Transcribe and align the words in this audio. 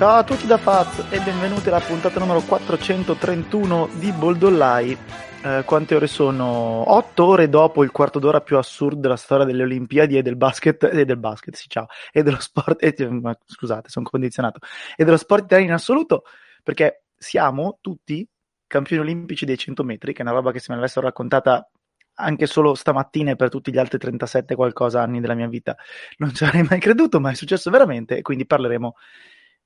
Ciao 0.00 0.16
a 0.16 0.24
tutti 0.24 0.46
da 0.46 0.56
Faz 0.56 1.08
e 1.10 1.20
benvenuti 1.20 1.68
alla 1.68 1.78
puntata 1.78 2.18
numero 2.18 2.40
431 2.40 3.90
di 3.98 4.10
Boldollai. 4.12 4.96
Eh, 5.44 5.62
quante 5.66 5.94
ore 5.94 6.06
sono? 6.06 6.90
8 6.90 7.22
ore 7.22 7.50
dopo 7.50 7.84
il 7.84 7.90
quarto 7.90 8.18
d'ora 8.18 8.40
più 8.40 8.56
assurdo 8.56 8.98
della 8.98 9.16
storia 9.16 9.44
delle 9.44 9.62
Olimpiadi 9.62 10.16
e 10.16 10.22
del 10.22 10.36
basket, 10.36 10.84
e 10.84 11.04
del 11.04 11.18
basket, 11.18 11.54
sì, 11.54 11.68
ciao, 11.68 11.86
e 12.12 12.22
dello 12.22 12.40
sport, 12.40 12.82
e, 12.82 13.10
ma, 13.10 13.36
scusate, 13.44 13.90
sono 13.90 14.08
condizionato, 14.08 14.60
e 14.96 15.04
dello 15.04 15.18
sport 15.18 15.44
italiano 15.44 15.72
in 15.72 15.76
assoluto, 15.76 16.22
perché 16.62 17.04
siamo 17.14 17.76
tutti 17.82 18.26
campioni 18.66 19.02
olimpici 19.02 19.44
dei 19.44 19.58
100 19.58 19.84
metri, 19.84 20.14
che 20.14 20.20
è 20.20 20.22
una 20.22 20.32
roba 20.32 20.50
che 20.50 20.60
se 20.60 20.68
me 20.70 20.76
l'avessero 20.76 21.04
raccontata 21.04 21.70
anche 22.14 22.46
solo 22.46 22.74
stamattina 22.74 23.32
e 23.32 23.36
per 23.36 23.50
tutti 23.50 23.70
gli 23.70 23.78
altri 23.78 23.98
37 23.98 24.54
qualcosa 24.54 25.02
anni 25.02 25.20
della 25.20 25.34
mia 25.34 25.48
vita 25.48 25.76
non 26.18 26.34
ci 26.34 26.44
avrei 26.44 26.62
mai 26.62 26.78
creduto, 26.80 27.20
ma 27.20 27.30
è 27.30 27.34
successo 27.34 27.70
veramente 27.70 28.16
e 28.16 28.22
quindi 28.22 28.46
parleremo 28.46 28.94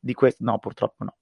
di 0.05 0.15
questo. 0.15 0.45
No, 0.45 0.59
purtroppo 0.59 1.05
no. 1.05 1.17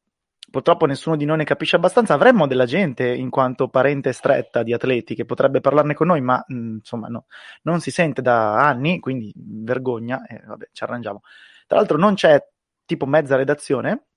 Purtroppo 0.50 0.84
nessuno 0.84 1.16
di 1.16 1.24
noi 1.24 1.38
ne 1.38 1.44
capisce 1.44 1.76
abbastanza. 1.76 2.14
Avremmo 2.14 2.46
della 2.46 2.66
gente, 2.66 3.08
in 3.08 3.30
quanto 3.30 3.68
parente 3.68 4.12
stretta 4.12 4.62
di 4.62 4.74
atleti, 4.74 5.14
che 5.14 5.24
potrebbe 5.24 5.60
parlarne 5.60 5.94
con 5.94 6.08
noi, 6.08 6.20
ma 6.20 6.44
mh, 6.46 6.74
insomma 6.74 7.08
no, 7.08 7.26
non 7.62 7.80
si 7.80 7.90
sente 7.90 8.20
da 8.20 8.66
anni, 8.66 9.00
quindi 9.00 9.32
vergogna 9.34 10.26
e 10.26 10.42
vabbè, 10.44 10.68
ci 10.72 10.82
arrangiamo. 10.82 11.20
Tra 11.66 11.78
l'altro 11.78 11.96
non 11.96 12.14
c'è 12.14 12.44
tipo 12.84 13.06
mezza 13.06 13.36
redazione, 13.36 14.08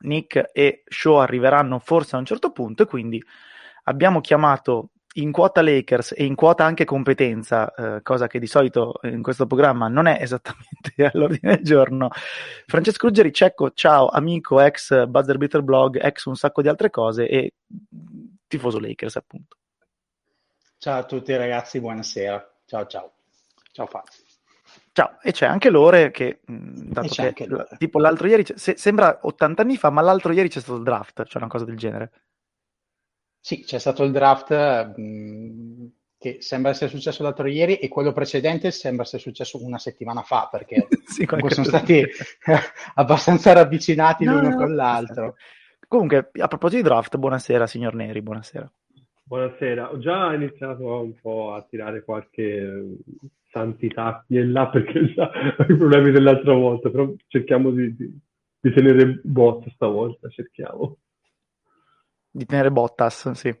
Nick 0.00 0.50
e 0.52 0.82
Show 0.86 1.16
arriveranno 1.16 1.78
forse 1.78 2.16
a 2.16 2.18
un 2.18 2.26
certo 2.26 2.52
punto 2.52 2.82
e 2.82 2.86
quindi 2.86 3.22
abbiamo 3.84 4.20
chiamato 4.20 4.90
in 5.14 5.32
quota 5.32 5.60
Lakers 5.60 6.14
e 6.16 6.24
in 6.24 6.34
quota 6.34 6.64
anche 6.64 6.84
competenza, 6.84 7.72
eh, 7.74 8.02
cosa 8.02 8.28
che 8.28 8.38
di 8.38 8.46
solito 8.46 9.00
in 9.02 9.22
questo 9.22 9.46
programma 9.46 9.88
non 9.88 10.06
è 10.06 10.18
esattamente 10.20 10.94
all'ordine 11.12 11.56
del 11.56 11.64
giorno. 11.64 12.10
Francesco 12.66 13.06
Ruggeri, 13.06 13.32
Cecco, 13.32 13.72
ciao, 13.72 14.08
amico, 14.08 14.60
ex 14.60 15.06
Buzzer 15.06 15.38
Beater 15.38 15.62
Blog, 15.62 15.98
ex 16.00 16.24
un 16.26 16.36
sacco 16.36 16.62
di 16.62 16.68
altre 16.68 16.90
cose 16.90 17.28
e 17.28 17.54
tifoso 18.46 18.78
Lakers 18.78 19.16
appunto. 19.16 19.56
Ciao 20.78 21.00
a 21.00 21.04
tutti 21.04 21.36
ragazzi, 21.36 21.80
buonasera. 21.80 22.52
Ciao 22.64 22.86
ciao. 22.86 23.12
Ciao 23.72 23.86
Fazio. 23.86 24.24
Ciao, 24.92 25.18
e 25.22 25.32
c'è 25.32 25.46
anche 25.46 25.70
Lore 25.70 26.10
che, 26.10 26.40
dato 26.44 27.08
che 27.32 27.48
tipo 27.78 27.98
l'altro 27.98 28.26
ieri, 28.26 28.44
se, 28.54 28.76
sembra 28.76 29.20
80 29.22 29.62
anni 29.62 29.76
fa, 29.76 29.90
ma 29.90 30.00
l'altro 30.00 30.32
ieri 30.32 30.48
c'è 30.48 30.60
stato 30.60 30.78
il 30.78 30.84
draft, 30.84 31.24
cioè 31.24 31.42
una 31.42 31.50
cosa 31.50 31.64
del 31.64 31.76
genere. 31.76 32.10
Sì, 33.40 33.64
c'è 33.64 33.78
stato 33.78 34.04
il 34.04 34.12
draft 34.12 34.52
mh, 34.96 35.86
che 36.18 36.36
sembra 36.40 36.70
essere 36.70 36.90
successo 36.90 37.22
l'altro 37.22 37.46
ieri 37.46 37.76
e 37.76 37.88
quello 37.88 38.12
precedente 38.12 38.70
sembra 38.70 39.04
essere 39.04 39.22
successo 39.22 39.64
una 39.64 39.78
settimana 39.78 40.20
fa 40.20 40.48
perché 40.52 40.86
sì, 41.06 41.26
sono 41.26 41.64
stati 41.64 42.04
abbastanza 42.96 43.54
ravvicinati 43.54 44.24
no, 44.24 44.34
l'uno 44.34 44.50
no, 44.50 44.56
con 44.56 44.74
l'altro. 44.74 45.36
Comunque, 45.88 46.30
a 46.38 46.46
proposito 46.46 46.82
di 46.82 46.88
draft, 46.88 47.16
buonasera 47.16 47.66
signor 47.66 47.94
Neri, 47.94 48.20
buonasera. 48.20 48.70
Buonasera, 49.22 49.92
ho 49.92 49.98
già 49.98 50.34
iniziato 50.34 51.00
un 51.00 51.14
po' 51.18 51.54
a 51.54 51.62
tirare 51.62 52.02
qualche 52.04 52.98
santità 53.50 54.22
qui 54.26 54.36
e 54.36 54.44
là 54.44 54.68
perché 54.68 55.12
già 55.14 55.30
ho 55.56 55.62
i 55.62 55.76
problemi 55.76 56.10
dell'altra 56.10 56.52
volta, 56.52 56.90
però 56.90 57.10
cerchiamo 57.28 57.70
di, 57.70 57.96
di, 57.96 58.18
di 58.60 58.72
tenere 58.72 59.20
botta 59.22 59.70
stavolta, 59.70 60.28
cerchiamo. 60.28 60.98
Di 62.30 62.46
tenere 62.46 62.70
Bottas, 62.70 63.30
sì. 63.32 63.54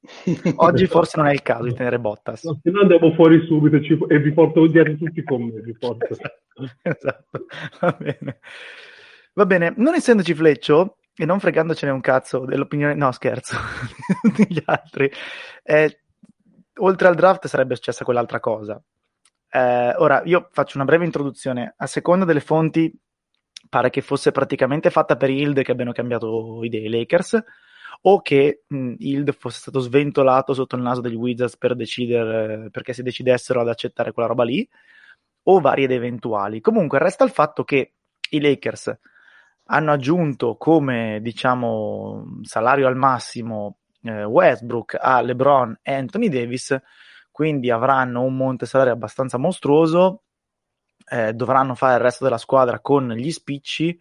Oggi 0.56 0.86
forse 0.86 1.16
non 1.16 1.26
è 1.26 1.32
il 1.32 1.42
caso 1.42 1.64
di 1.64 1.74
tenere 1.74 1.98
Bottas. 1.98 2.44
No, 2.44 2.58
se 2.62 2.70
no 2.70 2.80
andiamo 2.80 3.12
fuori 3.14 3.44
subito 3.46 3.76
e, 3.76 3.82
ci, 3.82 3.98
e 4.08 4.18
vi 4.18 4.32
porto 4.32 4.66
dietro 4.66 4.96
tutti 4.96 5.22
con 5.22 5.42
me. 5.42 5.60
Vi 5.60 5.76
porto. 5.76 6.06
esatto, 6.82 7.46
va 7.80 7.96
bene. 7.98 8.38
Va 9.34 9.46
bene, 9.46 9.72
non 9.76 9.94
essendoci 9.94 10.34
Fleccio 10.34 10.98
e 11.14 11.24
non 11.24 11.38
fregandocene 11.40 11.92
un 11.92 12.00
cazzo 12.00 12.44
dell'opinione, 12.44 12.94
no 12.94 13.12
scherzo, 13.12 13.56
degli 14.36 14.60
altri, 14.64 15.10
eh, 15.62 16.00
oltre 16.80 17.08
al 17.08 17.14
draft 17.14 17.46
sarebbe 17.46 17.74
successa 17.74 18.04
quell'altra 18.04 18.40
cosa. 18.40 18.80
Eh, 19.50 19.94
ora, 19.96 20.22
io 20.24 20.48
faccio 20.52 20.76
una 20.76 20.84
breve 20.84 21.04
introduzione. 21.04 21.74
A 21.76 21.86
seconda 21.86 22.24
delle 22.24 22.40
fonti, 22.40 22.92
pare 23.68 23.90
che 23.90 24.00
fosse 24.00 24.32
praticamente 24.32 24.90
fatta 24.90 25.16
per 25.16 25.30
Hild 25.30 25.62
che 25.62 25.72
abbiano 25.72 25.92
cambiato 25.92 26.62
idee 26.62 26.86
i 26.86 26.90
Lakers 26.90 27.42
o 28.02 28.20
che 28.22 28.62
mh, 28.66 28.94
Hild 28.98 29.32
fosse 29.32 29.58
stato 29.58 29.80
sventolato 29.80 30.54
sotto 30.54 30.76
il 30.76 30.82
naso 30.82 31.00
degli 31.00 31.14
Wizards 31.14 31.56
per 31.56 31.74
decidere, 31.74 32.70
perché 32.70 32.92
si 32.92 33.02
decidessero 33.02 33.60
ad 33.60 33.68
accettare 33.68 34.12
quella 34.12 34.28
roba 34.28 34.44
lì, 34.44 34.68
o 35.44 35.60
varie 35.60 35.84
ed 35.84 35.92
eventuali. 35.92 36.60
Comunque 36.60 36.98
resta 36.98 37.24
il 37.24 37.30
fatto 37.30 37.64
che 37.64 37.94
i 38.30 38.40
Lakers 38.40 38.98
hanno 39.70 39.92
aggiunto 39.92 40.56
come 40.56 41.20
diciamo 41.20 42.40
salario 42.42 42.86
al 42.86 42.96
massimo 42.96 43.78
eh, 44.02 44.24
Westbrook 44.24 44.96
a 44.98 45.20
LeBron 45.20 45.78
e 45.82 45.94
Anthony 45.94 46.28
Davis, 46.28 46.76
quindi 47.30 47.70
avranno 47.70 48.22
un 48.22 48.36
monte 48.36 48.66
salario 48.66 48.92
abbastanza 48.92 49.38
mostruoso, 49.38 50.22
eh, 51.10 51.32
dovranno 51.32 51.74
fare 51.74 51.94
il 51.94 52.00
resto 52.00 52.24
della 52.24 52.38
squadra 52.38 52.80
con 52.80 53.10
gli 53.10 53.30
spicci 53.30 53.98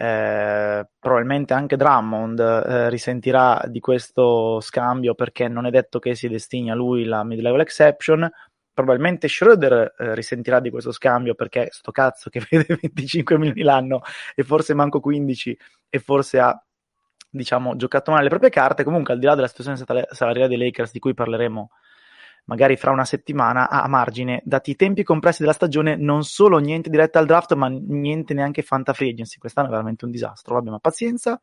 eh, 0.00 0.86
probabilmente 0.96 1.54
anche 1.54 1.76
Drummond 1.76 2.38
eh, 2.38 2.88
risentirà 2.88 3.64
di 3.66 3.80
questo 3.80 4.60
scambio 4.60 5.14
perché 5.14 5.48
non 5.48 5.66
è 5.66 5.70
detto 5.70 5.98
che 5.98 6.14
si 6.14 6.28
destini 6.28 6.70
a 6.70 6.76
lui 6.76 7.04
la 7.04 7.24
mid-level 7.24 7.60
exception. 7.60 8.30
Probabilmente 8.72 9.26
Schroeder 9.26 9.94
eh, 9.98 10.14
risentirà 10.14 10.60
di 10.60 10.70
questo 10.70 10.92
scambio 10.92 11.34
perché 11.34 11.66
sto 11.72 11.90
cazzo 11.90 12.30
che 12.30 12.40
vede 12.48 12.78
25 12.80 13.38
milioni 13.38 13.62
l'anno 13.62 14.02
e 14.36 14.44
forse 14.44 14.72
manco 14.72 15.00
15 15.00 15.58
e 15.88 15.98
forse 15.98 16.38
ha 16.38 16.64
diciamo 17.28 17.74
giocato 17.74 18.12
male 18.12 18.22
le 18.22 18.28
proprie 18.28 18.50
carte. 18.50 18.84
Comunque, 18.84 19.14
al 19.14 19.18
di 19.18 19.26
là 19.26 19.34
della 19.34 19.48
situazione 19.48 20.06
salariale 20.10 20.46
dei 20.46 20.58
Lakers 20.58 20.92
di 20.92 21.00
cui 21.00 21.12
parleremo 21.12 21.70
magari 22.48 22.76
fra 22.76 22.90
una 22.90 23.04
settimana 23.04 23.68
a 23.68 23.86
margine, 23.88 24.40
dati 24.44 24.70
i 24.70 24.76
tempi 24.76 25.02
compressi 25.02 25.42
della 25.42 25.52
stagione, 25.52 25.96
non 25.96 26.24
solo 26.24 26.58
niente 26.58 26.88
diretta 26.88 27.18
al 27.18 27.26
draft, 27.26 27.54
ma 27.54 27.68
niente 27.68 28.34
neanche 28.34 28.62
Fanta 28.62 28.94
Free 28.94 29.10
Agency. 29.10 29.38
Quest'anno 29.38 29.68
è 29.68 29.70
veramente 29.70 30.06
un 30.06 30.10
disastro. 30.10 30.54
Vabbè, 30.54 30.70
ma 30.70 30.78
pazienza, 30.78 31.40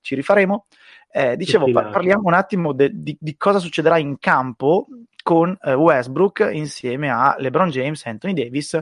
ci 0.00 0.14
rifaremo. 0.14 0.66
Eh, 1.10 1.36
dicevo, 1.36 1.70
par- 1.72 1.90
parliamo 1.90 2.22
un 2.24 2.34
attimo 2.34 2.72
de- 2.72 2.90
di-, 2.92 3.16
di, 3.18 3.36
cosa 3.36 3.58
succederà 3.58 3.98
in 3.98 4.18
campo 4.18 4.86
con 5.22 5.56
eh, 5.60 5.74
Westbrook 5.74 6.48
insieme 6.52 7.10
a 7.10 7.34
LeBron 7.36 7.70
James 7.70 8.06
e 8.06 8.10
Anthony 8.10 8.32
Davis. 8.32 8.80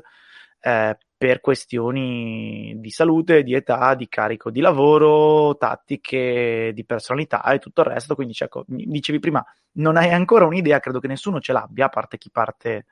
Eh, 0.61 0.99
per 1.19 1.41
questioni 1.41 2.75
di 2.77 2.91
salute, 2.91 3.43
di 3.43 3.54
età, 3.54 3.94
di 3.94 4.09
carico 4.09 4.50
di 4.50 4.60
lavoro, 4.60 5.56
tattiche, 5.56 6.72
di 6.75 6.84
personalità 6.84 7.43
e 7.44 7.59
tutto 7.59 7.81
il 7.81 7.87
resto. 7.87 8.15
Quindi, 8.15 8.34
cioè, 8.34 8.49
dicevi 8.66 9.19
prima, 9.19 9.44
non 9.72 9.97
hai 9.97 10.10
ancora 10.10 10.44
un'idea, 10.44 10.81
credo 10.81 11.00
che 11.00 11.09
nessuno 11.09 11.41
ce 11.41 11.53
l'abbia, 11.53 11.87
a 11.87 11.91
parte 11.91 12.19
chi 12.19 12.31
parte 12.31 12.87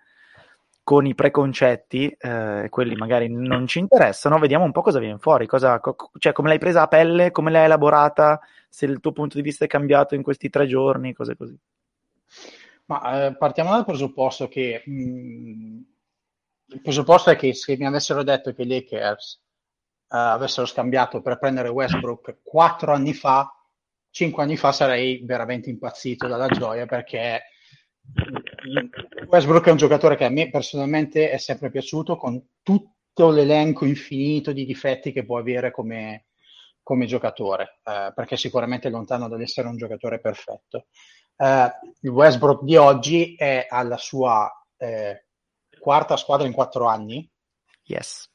con 0.83 1.07
i 1.07 1.15
preconcetti, 1.15 2.15
eh, 2.19 2.67
quelli 2.69 2.95
magari 2.95 3.29
non 3.31 3.67
ci 3.67 3.79
interessano, 3.79 4.39
vediamo 4.39 4.65
un 4.65 4.73
po' 4.73 4.83
cosa 4.83 4.99
viene 4.99 5.17
fuori, 5.19 5.47
cosa, 5.47 5.81
co- 5.81 6.11
cioè 6.19 6.33
come 6.33 6.49
l'hai 6.49 6.59
presa 6.59 6.83
a 6.83 6.89
pelle, 6.89 7.31
come 7.31 7.51
l'hai 7.51 7.65
elaborata, 7.65 8.39
se 8.69 8.85
il 8.85 9.01
tuo 9.01 9.13
punto 9.13 9.37
di 9.37 9.43
vista 9.43 9.65
è 9.65 9.69
cambiato 9.69 10.15
in 10.15 10.23
questi 10.23 10.51
tre 10.51 10.67
giorni, 10.67 11.15
cose 11.15 11.37
così. 11.37 11.59
Ma 12.87 13.27
eh, 13.27 13.37
partiamo 13.37 13.71
dal 13.71 13.87
presupposto 13.87 14.47
che 14.47 14.83
mh, 14.85 14.93
mm, 14.93 15.81
il 16.75 16.81
presupposto 16.81 17.31
è 17.31 17.37
che 17.37 17.55
se 17.55 17.77
mi 17.77 17.87
avessero 17.87 18.23
detto 18.23 18.53
che 18.53 18.63
i 18.63 18.67
Lakers 18.67 19.41
uh, 20.09 20.17
avessero 20.17 20.67
scambiato 20.67 21.23
per 21.23 21.39
prendere 21.39 21.69
Westbrook 21.69 22.39
quattro 22.43 22.93
anni 22.93 23.15
fa, 23.15 23.49
cinque 24.11 24.43
anni 24.43 24.57
fa 24.57 24.73
sarei 24.73 25.25
veramente 25.25 25.71
impazzito 25.71 26.27
dalla 26.27 26.49
gioia 26.49 26.87
perché 26.87 27.43
Westbrook 29.29 29.67
è 29.67 29.71
un 29.71 29.77
giocatore 29.77 30.17
che 30.17 30.25
a 30.25 30.31
me 30.31 30.51
personalmente 30.51 31.31
è 31.31 31.39
sempre 31.39 31.71
piaciuto 31.71 32.17
con 32.17 32.45
tutto 32.63 33.31
l'elenco 33.31 33.85
infinito 33.85 34.53
di 34.53 34.65
difetti 34.65 35.13
che 35.13 35.25
può 35.25 35.39
avere 35.39 35.71
come, 35.71 36.27
come 36.83 37.07
giocatore, 37.07 37.81
uh, 37.85 38.13
perché 38.13 38.37
sicuramente 38.37 38.89
è 38.89 38.91
lontano 38.91 39.29
dall'essere 39.29 39.69
un 39.69 39.77
giocatore 39.77 40.21
perfetto. 40.21 40.87
Uh, 41.37 41.69
il 42.01 42.11
Westbrook 42.11 42.65
di 42.65 42.77
oggi 42.77 43.35
è 43.37 43.67
alla 43.69 43.97
sua 43.97 44.51
eh, 44.77 45.24
quarta 45.85 46.17
squadra 46.17 46.47
in 46.47 46.55
quattro 46.55 46.87
anni. 46.87 47.31
Yes. 47.83 48.27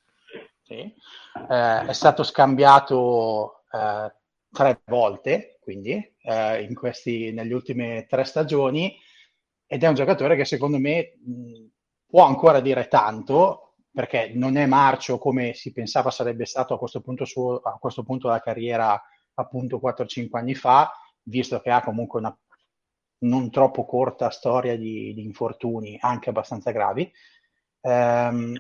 Sì. 0.62 0.76
Eh, 1.50 1.86
è 1.88 1.94
stato 1.94 2.22
scambiato 2.22 3.64
eh, 3.72 4.14
tre 4.52 4.82
volte, 4.86 5.58
quindi, 5.60 5.94
eh, 6.22 6.62
in 6.62 6.76
questi, 6.76 7.32
nelle 7.32 7.56
ultime 7.56 8.06
tre 8.08 8.24
stagioni, 8.24 8.96
ed 9.66 9.84
è 9.84 9.88
un 9.88 9.96
giocatore 9.96 10.36
che 10.36 10.46
secondo 10.46 10.78
me 10.78 11.18
mh, 11.26 11.66
può 12.06 12.24
ancora 12.24 12.60
dire 12.60 12.88
tanto, 12.88 13.74
perché 13.92 14.32
non 14.36 14.56
è 14.56 14.68
marcio 14.68 15.18
come 15.18 15.54
si 15.56 15.72
pensava 15.72 16.12
sarebbe 16.12 16.46
stato 16.46 16.76
a 16.76 16.78
questo 16.78 17.02
punto, 17.02 17.26
su, 17.26 17.60
a 17.64 17.78
questo 17.80 18.04
punto 18.04 18.28
della 18.28 18.42
carriera 18.42 19.02
appunto 19.34 19.80
4-5 19.84 20.38
anni 20.38 20.54
fa, 20.54 20.92
visto 21.24 21.60
che 21.62 21.72
ha 21.72 21.82
comunque 21.82 22.20
una 22.20 22.38
non 23.22 23.50
troppo 23.50 23.86
corta 23.86 24.30
storia 24.30 24.78
di, 24.78 25.14
di 25.14 25.24
infortuni, 25.24 25.98
anche 26.00 26.30
abbastanza 26.30 26.72
gravi, 26.72 27.12
Ehm, 27.82 28.58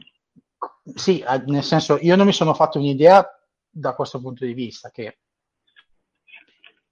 sì, 0.93 1.23
nel 1.45 1.63
senso, 1.63 1.97
io 2.01 2.15
non 2.15 2.25
mi 2.25 2.33
sono 2.33 2.53
fatto 2.53 2.79
un'idea 2.79 3.25
da 3.69 3.93
questo 3.93 4.19
punto 4.19 4.45
di 4.45 4.53
vista, 4.53 4.89
che 4.89 5.19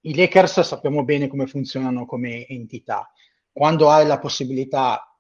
i 0.01 0.15
Lakers 0.15 0.61
sappiamo 0.61 1.03
bene 1.03 1.27
come 1.27 1.47
funzionano 1.47 2.05
come 2.05 2.45
entità. 2.47 3.11
Quando 3.51 3.89
hai 3.89 4.05
la 4.05 4.19
possibilità, 4.19 5.17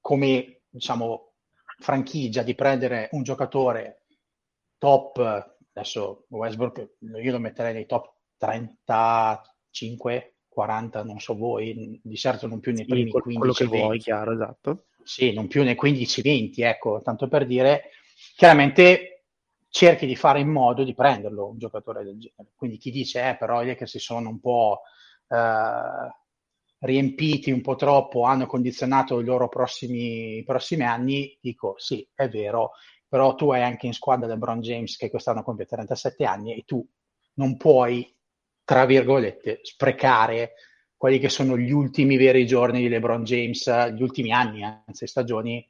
come 0.00 0.62
diciamo, 0.68 1.32
franchigia, 1.78 2.42
di 2.42 2.54
prendere 2.54 3.08
un 3.12 3.22
giocatore 3.22 4.04
top, 4.78 5.18
adesso 5.72 6.26
Westbrook 6.28 6.94
io 7.00 7.32
lo 7.32 7.38
metterei 7.38 7.74
nei 7.74 7.86
top 7.86 8.14
35, 8.38 10.36
40, 10.48 11.02
non 11.02 11.18
so 11.18 11.34
voi, 11.34 12.00
di 12.02 12.16
certo 12.16 12.46
non 12.46 12.60
più 12.60 12.72
nei 12.72 12.84
primi 12.84 13.10
sì, 13.10 13.18
15 13.18 13.38
quello 13.38 13.52
che 13.52 13.64
20. 13.66 13.78
vuoi, 13.78 13.98
chiaro, 13.98 14.32
esatto. 14.32 14.84
Sì, 15.04 15.32
non 15.32 15.48
più 15.48 15.62
nei 15.64 15.74
15-20, 15.74 16.62
ecco, 16.62 17.00
tanto 17.02 17.28
per 17.28 17.46
dire, 17.46 17.90
chiaramente 18.36 19.24
cerchi 19.68 20.06
di 20.06 20.16
fare 20.16 20.40
in 20.40 20.48
modo 20.48 20.84
di 20.84 20.94
prenderlo 20.94 21.48
un 21.48 21.58
giocatore 21.58 22.04
del 22.04 22.18
genere. 22.18 22.52
Quindi 22.54 22.76
chi 22.78 22.90
dice, 22.90 23.28
eh, 23.30 23.36
però 23.36 23.62
che 23.74 23.86
si 23.86 23.98
sono 23.98 24.28
un 24.28 24.40
po' 24.40 24.82
eh, 25.28 26.10
riempiti 26.80 27.50
un 27.50 27.60
po' 27.60 27.76
troppo, 27.76 28.22
hanno 28.24 28.46
condizionato 28.46 29.20
i 29.20 29.24
loro 29.24 29.48
prossimi, 29.48 30.42
prossimi 30.44 30.84
anni, 30.84 31.36
dico 31.40 31.74
sì, 31.78 32.06
è 32.14 32.28
vero, 32.28 32.72
però 33.08 33.34
tu 33.34 33.50
hai 33.50 33.62
anche 33.62 33.86
in 33.86 33.92
squadra 33.94 34.26
LeBron 34.26 34.60
James 34.60 34.96
che 34.96 35.10
quest'anno 35.10 35.42
compie 35.42 35.66
37 35.66 36.24
anni 36.24 36.54
e 36.56 36.62
tu 36.64 36.84
non 37.34 37.56
puoi, 37.56 38.14
tra 38.64 38.84
virgolette, 38.84 39.60
sprecare 39.62 40.52
quelli 41.02 41.18
che 41.18 41.30
sono 41.30 41.58
gli 41.58 41.72
ultimi 41.72 42.16
veri 42.16 42.46
giorni 42.46 42.78
di 42.78 42.88
LeBron 42.88 43.24
James, 43.24 43.90
gli 43.90 44.02
ultimi 44.02 44.30
anni, 44.30 44.62
anzi 44.62 45.08
stagioni, 45.08 45.68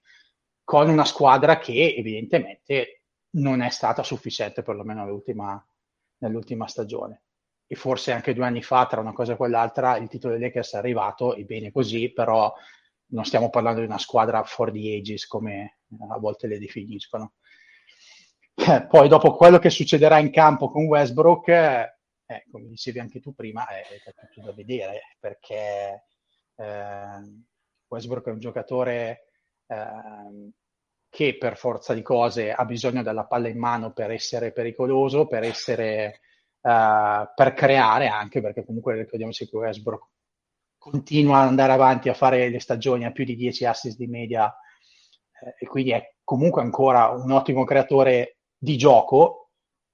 con 0.62 0.90
una 0.90 1.06
squadra 1.06 1.58
che 1.58 1.94
evidentemente 1.96 3.04
non 3.36 3.62
è 3.62 3.70
stata 3.70 4.02
sufficiente, 4.02 4.60
perlomeno 4.60 5.04
nell'ultima, 5.04 5.66
nell'ultima 6.18 6.66
stagione. 6.66 7.22
E 7.66 7.74
forse 7.76 8.12
anche 8.12 8.34
due 8.34 8.44
anni 8.44 8.62
fa, 8.62 8.84
tra 8.84 9.00
una 9.00 9.14
cosa 9.14 9.32
e 9.32 9.36
quell'altra, 9.36 9.96
il 9.96 10.08
titolo 10.08 10.34
dei 10.34 10.42
Lakers 10.42 10.74
è 10.74 10.76
arrivato, 10.76 11.34
e 11.34 11.44
bene 11.44 11.72
così, 11.72 12.12
però 12.12 12.52
non 13.06 13.24
stiamo 13.24 13.48
parlando 13.48 13.80
di 13.80 13.86
una 13.86 13.96
squadra 13.96 14.42
for 14.44 14.70
the 14.70 14.94
ages 14.94 15.26
come 15.26 15.78
a 16.10 16.18
volte 16.18 16.46
le 16.46 16.58
definiscono. 16.58 17.32
Eh, 18.54 18.86
poi 18.86 19.08
dopo 19.08 19.34
quello 19.34 19.58
che 19.58 19.70
succederà 19.70 20.18
in 20.18 20.30
campo 20.30 20.68
con 20.68 20.84
Westbrook, 20.84 21.48
eh, 21.48 22.00
come 22.50 22.68
dicevi 22.68 22.98
anche 22.98 23.20
tu 23.20 23.34
prima, 23.34 23.66
è, 23.68 23.82
è 23.82 24.14
tutto 24.14 24.46
da 24.46 24.52
vedere 24.52 25.16
perché 25.18 26.04
eh, 26.56 27.44
Westbrook 27.88 28.26
è 28.26 28.30
un 28.30 28.38
giocatore 28.38 29.28
eh, 29.66 30.50
che 31.08 31.36
per 31.36 31.58
forza 31.58 31.92
di 31.92 32.02
cose 32.02 32.52
ha 32.52 32.64
bisogno 32.64 33.02
della 33.02 33.26
palla 33.26 33.48
in 33.48 33.58
mano 33.58 33.92
per 33.92 34.10
essere 34.10 34.52
pericoloso, 34.52 35.26
per 35.26 35.42
essere 35.42 36.20
uh, 36.62 37.28
per 37.34 37.52
creare 37.54 38.06
anche, 38.08 38.40
perché 38.40 38.64
comunque 38.64 38.96
ricordiamoci 38.96 39.46
che 39.46 39.56
Westbrook 39.56 40.08
continua 40.78 41.40
ad 41.40 41.48
andare 41.48 41.72
avanti 41.72 42.08
a 42.08 42.14
fare 42.14 42.48
le 42.48 42.60
stagioni 42.60 43.04
a 43.04 43.12
più 43.12 43.24
di 43.24 43.36
10 43.36 43.66
assist 43.66 43.98
di 43.98 44.06
media 44.06 44.52
eh, 45.42 45.54
e 45.58 45.66
quindi 45.66 45.90
è 45.90 46.14
comunque 46.24 46.62
ancora 46.62 47.08
un 47.10 47.30
ottimo 47.30 47.64
creatore 47.64 48.38
di 48.56 48.76
gioco, 48.76 49.41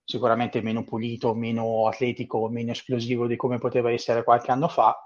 sicuramente 0.09 0.63
meno 0.63 0.85
pulito, 0.85 1.35
meno 1.35 1.87
atletico, 1.87 2.49
meno 2.49 2.71
esplosivo 2.71 3.27
di 3.27 3.37
come 3.37 3.59
poteva 3.59 3.91
essere 3.91 4.25
qualche 4.25 4.51
anno 4.51 4.67
fa, 4.67 4.97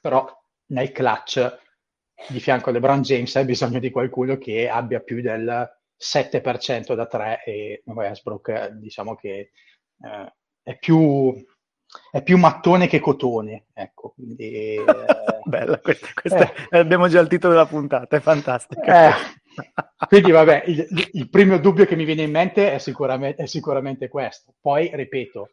però 0.00 0.26
nel 0.72 0.90
clutch 0.90 1.58
di 2.28 2.40
fianco 2.40 2.70
a 2.70 2.72
LeBron 2.72 3.02
James 3.02 3.36
hai 3.36 3.44
bisogno 3.44 3.78
di 3.78 3.92
qualcuno 3.92 4.36
che 4.36 4.68
abbia 4.68 4.98
più 4.98 5.20
del 5.20 5.64
7% 5.96 6.94
da 6.94 7.06
3 7.06 7.44
e 7.44 7.82
Westbrook 7.84 8.70
diciamo 8.70 9.14
che 9.14 9.52
eh, 10.02 10.34
è, 10.60 10.76
più, 10.76 11.32
è 12.10 12.20
più 12.22 12.36
mattone 12.36 12.88
che 12.88 12.98
cotone 12.98 13.66
ecco 13.72 14.12
quindi, 14.16 14.74
eh, 14.74 14.84
bella 15.44 15.78
questa, 15.78 16.08
questa 16.12 16.52
eh, 16.68 16.78
abbiamo 16.78 17.06
già 17.06 17.20
il 17.20 17.28
titolo 17.28 17.52
della 17.52 17.66
puntata 17.66 18.16
è 18.16 18.20
fantastica 18.20 19.08
eh, 19.08 19.39
quindi 20.08 20.30
vabbè, 20.30 20.64
il, 20.66 21.08
il, 21.12 21.28
primo 21.28 21.58
dubbio 21.58 21.84
che 21.84 21.96
mi 21.96 22.04
viene 22.04 22.22
in 22.22 22.30
mente 22.30 22.72
è 22.72 22.78
sicuramente, 22.78 23.42
è 23.42 23.46
sicuramente 23.46 24.08
questo. 24.08 24.54
Poi, 24.60 24.90
ripeto, 24.92 25.50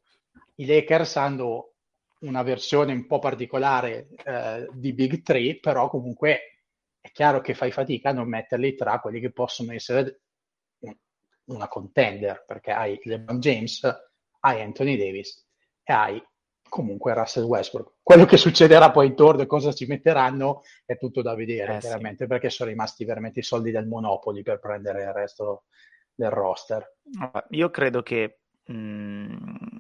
i 0.55 0.65
Lakers 0.65 1.15
hanno 1.17 1.73
una 2.19 2.44
versione 2.44 2.94
un 2.94 3.05
po' 3.05 3.19
particolare 3.19 4.07
eh, 4.23 4.67
di 4.73 4.94
Big 4.94 5.21
3, 5.21 5.59
però 5.59 5.89
comunque 5.89 6.63
è 6.99 7.11
chiaro 7.11 7.41
che 7.41 7.53
fai 7.53 7.71
fatica 7.71 8.09
a 8.09 8.13
non 8.13 8.27
metterli 8.27 8.75
tra 8.75 8.99
quelli 8.99 9.19
che 9.19 9.31
possono 9.31 9.73
essere 9.73 10.21
una 11.45 11.67
contender, 11.67 12.44
perché 12.45 12.71
hai 12.71 12.99
LeBron 13.01 13.39
James, 13.39 13.81
hai 14.41 14.61
Anthony 14.61 14.97
Davis 14.97 15.45
e 15.83 15.94
hai 15.94 16.23
comunque 16.69 17.13
Russell 17.13 17.43
Westbrook. 17.43 17.93
Quello 18.03 18.25
che 18.25 18.37
succederà 18.37 18.91
poi 18.91 19.07
intorno 19.07 19.41
e 19.41 19.45
cosa 19.45 19.73
ci 19.73 19.85
metteranno 19.85 20.61
è 20.85 20.97
tutto 20.97 21.21
da 21.21 21.35
vedere, 21.35 21.77
eh, 21.77 21.79
chiaramente, 21.79 22.23
sì. 22.23 22.29
perché 22.29 22.49
sono 22.49 22.69
rimasti 22.69 23.05
veramente 23.05 23.39
i 23.39 23.43
soldi 23.43 23.71
del 23.71 23.87
Monopoli 23.87 24.41
per 24.43 24.59
prendere 24.59 25.03
il 25.03 25.13
resto 25.13 25.63
del 26.13 26.29
roster. 26.29 26.95
Io 27.49 27.69
credo 27.69 28.01
che 28.01 28.39
mh, 28.65 28.73
mm, 28.73 29.77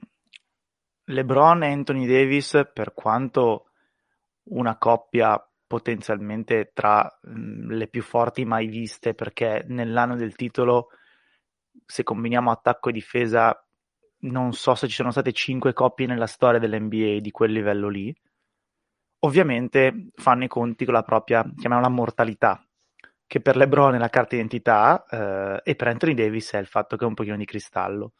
LeBron 1.05 1.63
e 1.63 1.71
Anthony 1.71 2.05
Davis, 2.05 2.69
per 2.73 2.93
quanto 2.93 3.71
una 4.49 4.77
coppia 4.77 5.41
potenzialmente 5.65 6.71
tra 6.73 7.03
mh, 7.21 7.31
mm, 7.31 7.71
le 7.71 7.87
più 7.87 8.01
forti 8.01 8.45
mai 8.45 8.67
viste, 8.67 9.13
perché 9.13 9.65
nell'anno 9.67 10.15
del 10.15 10.35
titolo, 10.35 10.89
se 11.85 12.03
combiniamo 12.03 12.51
attacco 12.51 12.89
e 12.89 12.93
difesa, 12.93 13.66
non 14.29 14.53
so 14.53 14.75
se 14.75 14.87
ci 14.87 14.95
sono 14.95 15.11
state 15.11 15.31
cinque 15.31 15.73
coppie 15.73 16.07
nella 16.07 16.27
storia 16.27 16.59
dell'NBA 16.59 17.19
di 17.19 17.31
quel 17.31 17.51
livello 17.51 17.89
lì. 17.89 18.15
Ovviamente 19.19 20.09
fanno 20.15 20.43
i 20.43 20.47
conti 20.47 20.85
con 20.85 20.93
la 20.93 21.03
propria, 21.03 21.43
chiamiamola 21.55 21.89
mortalità, 21.89 22.63
che 23.25 23.41
per 23.41 23.57
LeBron 23.57 23.95
è 23.95 23.97
la 23.97 24.09
carta 24.09 24.35
d'identità 24.35 25.05
eh, 25.09 25.61
e 25.63 25.75
per 25.75 25.87
Anthony 25.87 26.13
Davis 26.13 26.51
è 26.53 26.59
il 26.59 26.67
fatto 26.67 26.95
che 26.95 27.03
è 27.03 27.07
un 27.07 27.13
pochino 27.13 27.37
di 27.37 27.45
cristallo. 27.45 28.13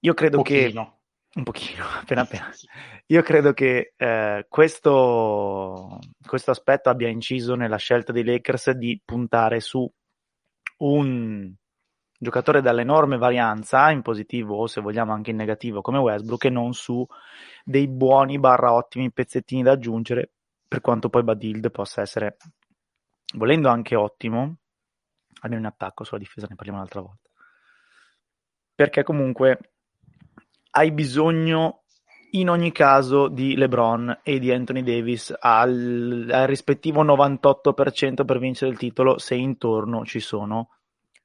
Io 0.00 0.14
credo 0.14 0.38
pochino. 0.38 0.84
che 0.84 0.98
un 1.34 1.42
pochino, 1.44 1.84
appena 2.00 2.22
appena. 2.22 2.50
Io 3.06 3.22
credo 3.22 3.52
che 3.52 3.94
eh, 3.96 4.46
questo, 4.48 5.98
questo 6.26 6.50
aspetto 6.50 6.88
abbia 6.88 7.08
inciso 7.08 7.54
nella 7.54 7.76
scelta 7.76 8.12
dei 8.12 8.24
Lakers 8.24 8.72
di 8.72 9.00
puntare 9.04 9.60
su 9.60 9.90
un 10.78 11.52
giocatore 12.18 12.60
dall'enorme 12.60 13.16
varianza 13.16 13.90
in 13.90 14.02
positivo 14.02 14.56
o 14.56 14.66
se 14.66 14.80
vogliamo 14.80 15.12
anche 15.12 15.30
in 15.30 15.36
negativo 15.36 15.80
come 15.80 15.98
Westbrook 15.98 16.44
e 16.44 16.50
non 16.50 16.74
su 16.74 17.06
dei 17.64 17.86
buoni 17.86 18.38
barra 18.40 18.72
ottimi 18.72 19.12
pezzettini 19.12 19.62
da 19.62 19.72
aggiungere 19.72 20.32
per 20.66 20.80
quanto 20.80 21.08
poi 21.08 21.22
Badild 21.22 21.70
possa 21.70 22.02
essere 22.02 22.36
volendo 23.34 23.68
anche 23.68 23.94
ottimo 23.94 24.56
almeno 25.40 25.60
in 25.62 25.66
attacco 25.66 26.04
sulla 26.04 26.18
difesa 26.18 26.46
ne 26.48 26.56
parliamo 26.56 26.78
un'altra 26.78 27.00
volta. 27.00 27.28
Perché 28.74 29.02
comunque 29.02 29.58
hai 30.72 30.92
bisogno 30.92 31.82
in 32.32 32.50
ogni 32.50 32.72
caso 32.72 33.28
di 33.28 33.56
LeBron 33.56 34.20
e 34.22 34.38
di 34.38 34.52
Anthony 34.52 34.82
Davis 34.82 35.34
al, 35.38 36.28
al 36.30 36.46
rispettivo 36.46 37.02
98% 37.04 38.24
per 38.24 38.38
vincere 38.38 38.70
il 38.70 38.76
titolo 38.76 39.18
se 39.18 39.34
intorno 39.34 40.04
ci 40.04 40.20
sono 40.20 40.77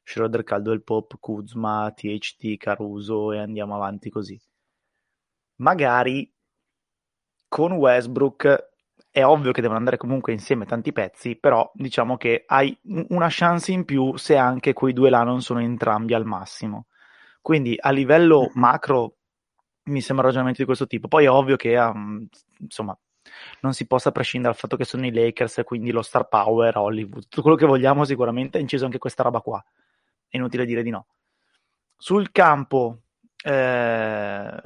Schroeder, 0.03 0.43
Caldwell 0.43 0.83
Pop, 0.83 1.17
Kuzma, 1.19 1.91
THT, 1.95 2.57
Caruso 2.57 3.31
e 3.31 3.39
andiamo 3.39 3.75
avanti 3.75 4.09
così. 4.09 4.39
Magari 5.57 6.31
con 7.47 7.73
Westbrook 7.73 8.71
è 9.09 9.23
ovvio 9.23 9.51
che 9.51 9.61
devono 9.61 9.77
andare 9.77 9.97
comunque 9.97 10.33
insieme 10.33 10.65
tanti 10.65 10.91
pezzi, 10.91 11.35
però 11.35 11.69
diciamo 11.73 12.17
che 12.17 12.43
hai 12.47 12.75
una 13.09 13.27
chance 13.29 13.71
in 13.71 13.85
più 13.85 14.17
se 14.17 14.35
anche 14.35 14.73
quei 14.73 14.91
due 14.93 15.09
là 15.09 15.23
non 15.23 15.41
sono 15.41 15.61
entrambi 15.61 16.13
al 16.13 16.25
massimo. 16.25 16.87
Quindi 17.41 17.77
a 17.79 17.91
livello 17.91 18.41
mm-hmm. 18.41 18.51
macro 18.55 19.17
mi 19.83 20.01
sembra 20.01 20.25
un 20.25 20.31
ragionamento 20.31 20.61
di 20.61 20.65
questo 20.65 20.87
tipo. 20.87 21.07
Poi 21.07 21.25
è 21.25 21.29
ovvio 21.29 21.55
che 21.55 21.77
um, 21.77 22.27
insomma 22.59 22.97
non 23.61 23.73
si 23.73 23.85
possa 23.85 24.11
prescindere 24.11 24.51
dal 24.53 24.61
fatto 24.61 24.75
che 24.75 24.85
sono 24.85 25.05
i 25.05 25.13
Lakers, 25.13 25.61
quindi 25.63 25.91
lo 25.91 26.01
star 26.01 26.27
power, 26.27 26.75
Hollywood, 26.77 27.23
tutto 27.23 27.41
quello 27.41 27.55
che 27.57 27.65
vogliamo 27.65 28.03
sicuramente 28.05 28.57
ha 28.57 28.61
inciso 28.61 28.85
anche 28.85 28.97
questa 28.97 29.23
roba 29.23 29.41
qua 29.41 29.63
è 30.33 30.37
inutile 30.37 30.65
dire 30.65 30.81
di 30.81 30.89
no. 30.89 31.05
Sul 31.95 32.31
campo 32.31 33.01
eh, 33.43 34.61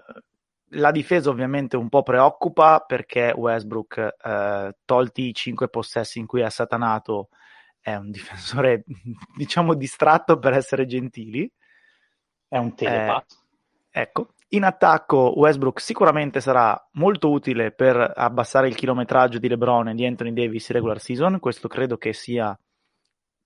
la 0.70 0.92
difesa 0.92 1.30
ovviamente 1.30 1.76
un 1.76 1.90
po' 1.90 2.04
preoccupa 2.04 2.80
perché 2.80 3.34
Westbrook, 3.36 4.16
eh, 4.24 4.76
tolti 4.86 5.28
i 5.28 5.34
cinque 5.34 5.68
possessi 5.68 6.20
in 6.20 6.26
cui 6.26 6.40
è 6.40 6.50
satanato, 6.50 7.28
è 7.82 7.96
un 7.96 8.12
difensore 8.12 8.86
diciamo 9.36 9.74
distratto 9.74 10.40
per 10.40 10.54
essere 10.54 10.86
gentili. 10.86 11.52
È 12.48 12.58
un 12.58 12.74
telepath. 12.74 13.34
Eh, 13.92 14.02
ecco, 14.04 14.30
in 14.50 14.64
attacco 14.64 15.38
Westbrook 15.38 15.82
sicuramente 15.82 16.40
sarà 16.40 16.82
molto 16.94 17.30
utile 17.30 17.74
per 17.74 18.14
abbassare 18.16 18.70
il 18.70 18.76
chilometraggio 18.76 19.38
di 19.38 19.50
LeBron 19.50 19.90
e 19.90 19.96
di 19.96 20.06
Anthony 20.06 20.32
Davis 20.32 20.70
regular 20.70 21.02
season, 21.02 21.42
questo 21.42 21.68
credo 21.68 21.98
che 21.98 22.14
sia 22.14 22.58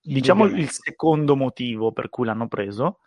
diciamo 0.02 0.44
il 0.46 0.68
secondo 0.70 1.36
motivo 1.36 1.92
per 1.92 2.08
cui 2.08 2.26
l'hanno 2.26 2.48
preso. 2.48 2.98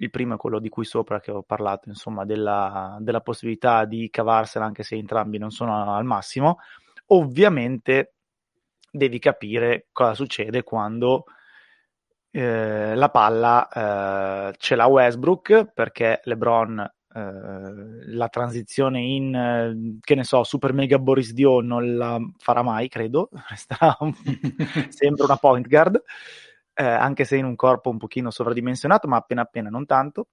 il 0.00 0.10
primo 0.10 0.34
è 0.34 0.36
quello 0.38 0.60
di 0.60 0.68
cui 0.68 0.84
sopra 0.84 1.20
che 1.20 1.32
ho 1.32 1.42
parlato, 1.42 1.88
insomma, 1.88 2.24
della, 2.24 2.98
della 3.00 3.20
possibilità 3.20 3.84
di 3.84 4.08
cavarsela 4.10 4.64
anche 4.64 4.84
se 4.84 4.94
entrambi 4.94 5.38
non 5.38 5.50
sono 5.50 5.94
al 5.94 6.04
massimo. 6.04 6.58
Ovviamente 7.06 8.14
devi 8.90 9.18
capire 9.18 9.88
cosa 9.92 10.14
succede 10.14 10.62
quando 10.62 11.24
eh, 12.30 12.94
la 12.94 13.08
palla 13.10 13.68
eh, 14.50 14.54
ce 14.58 14.76
l'ha 14.76 14.86
Westbrook 14.86 15.72
perché 15.72 16.20
LeBron 16.24 16.92
eh, 17.18 18.14
la 18.14 18.28
transizione 18.28 19.00
in 19.00 19.34
eh, 19.34 19.98
che 20.00 20.14
ne 20.14 20.24
so 20.24 20.44
super 20.44 20.72
mega 20.72 20.98
Boris 20.98 21.32
Dio 21.32 21.60
non 21.60 21.96
la 21.96 22.18
farà 22.38 22.62
mai 22.62 22.88
credo. 22.88 23.28
Resterà 23.48 23.96
un, 24.00 24.12
sempre 24.90 25.24
una 25.24 25.36
point 25.36 25.66
guard 25.66 26.02
eh, 26.80 26.84
anche 26.84 27.24
se 27.24 27.36
in 27.36 27.44
un 27.44 27.56
corpo 27.56 27.90
un 27.90 27.98
pochino 27.98 28.30
sovradimensionato 28.30 29.08
ma 29.08 29.16
appena 29.16 29.42
appena 29.42 29.68
non 29.68 29.84
tanto. 29.84 30.28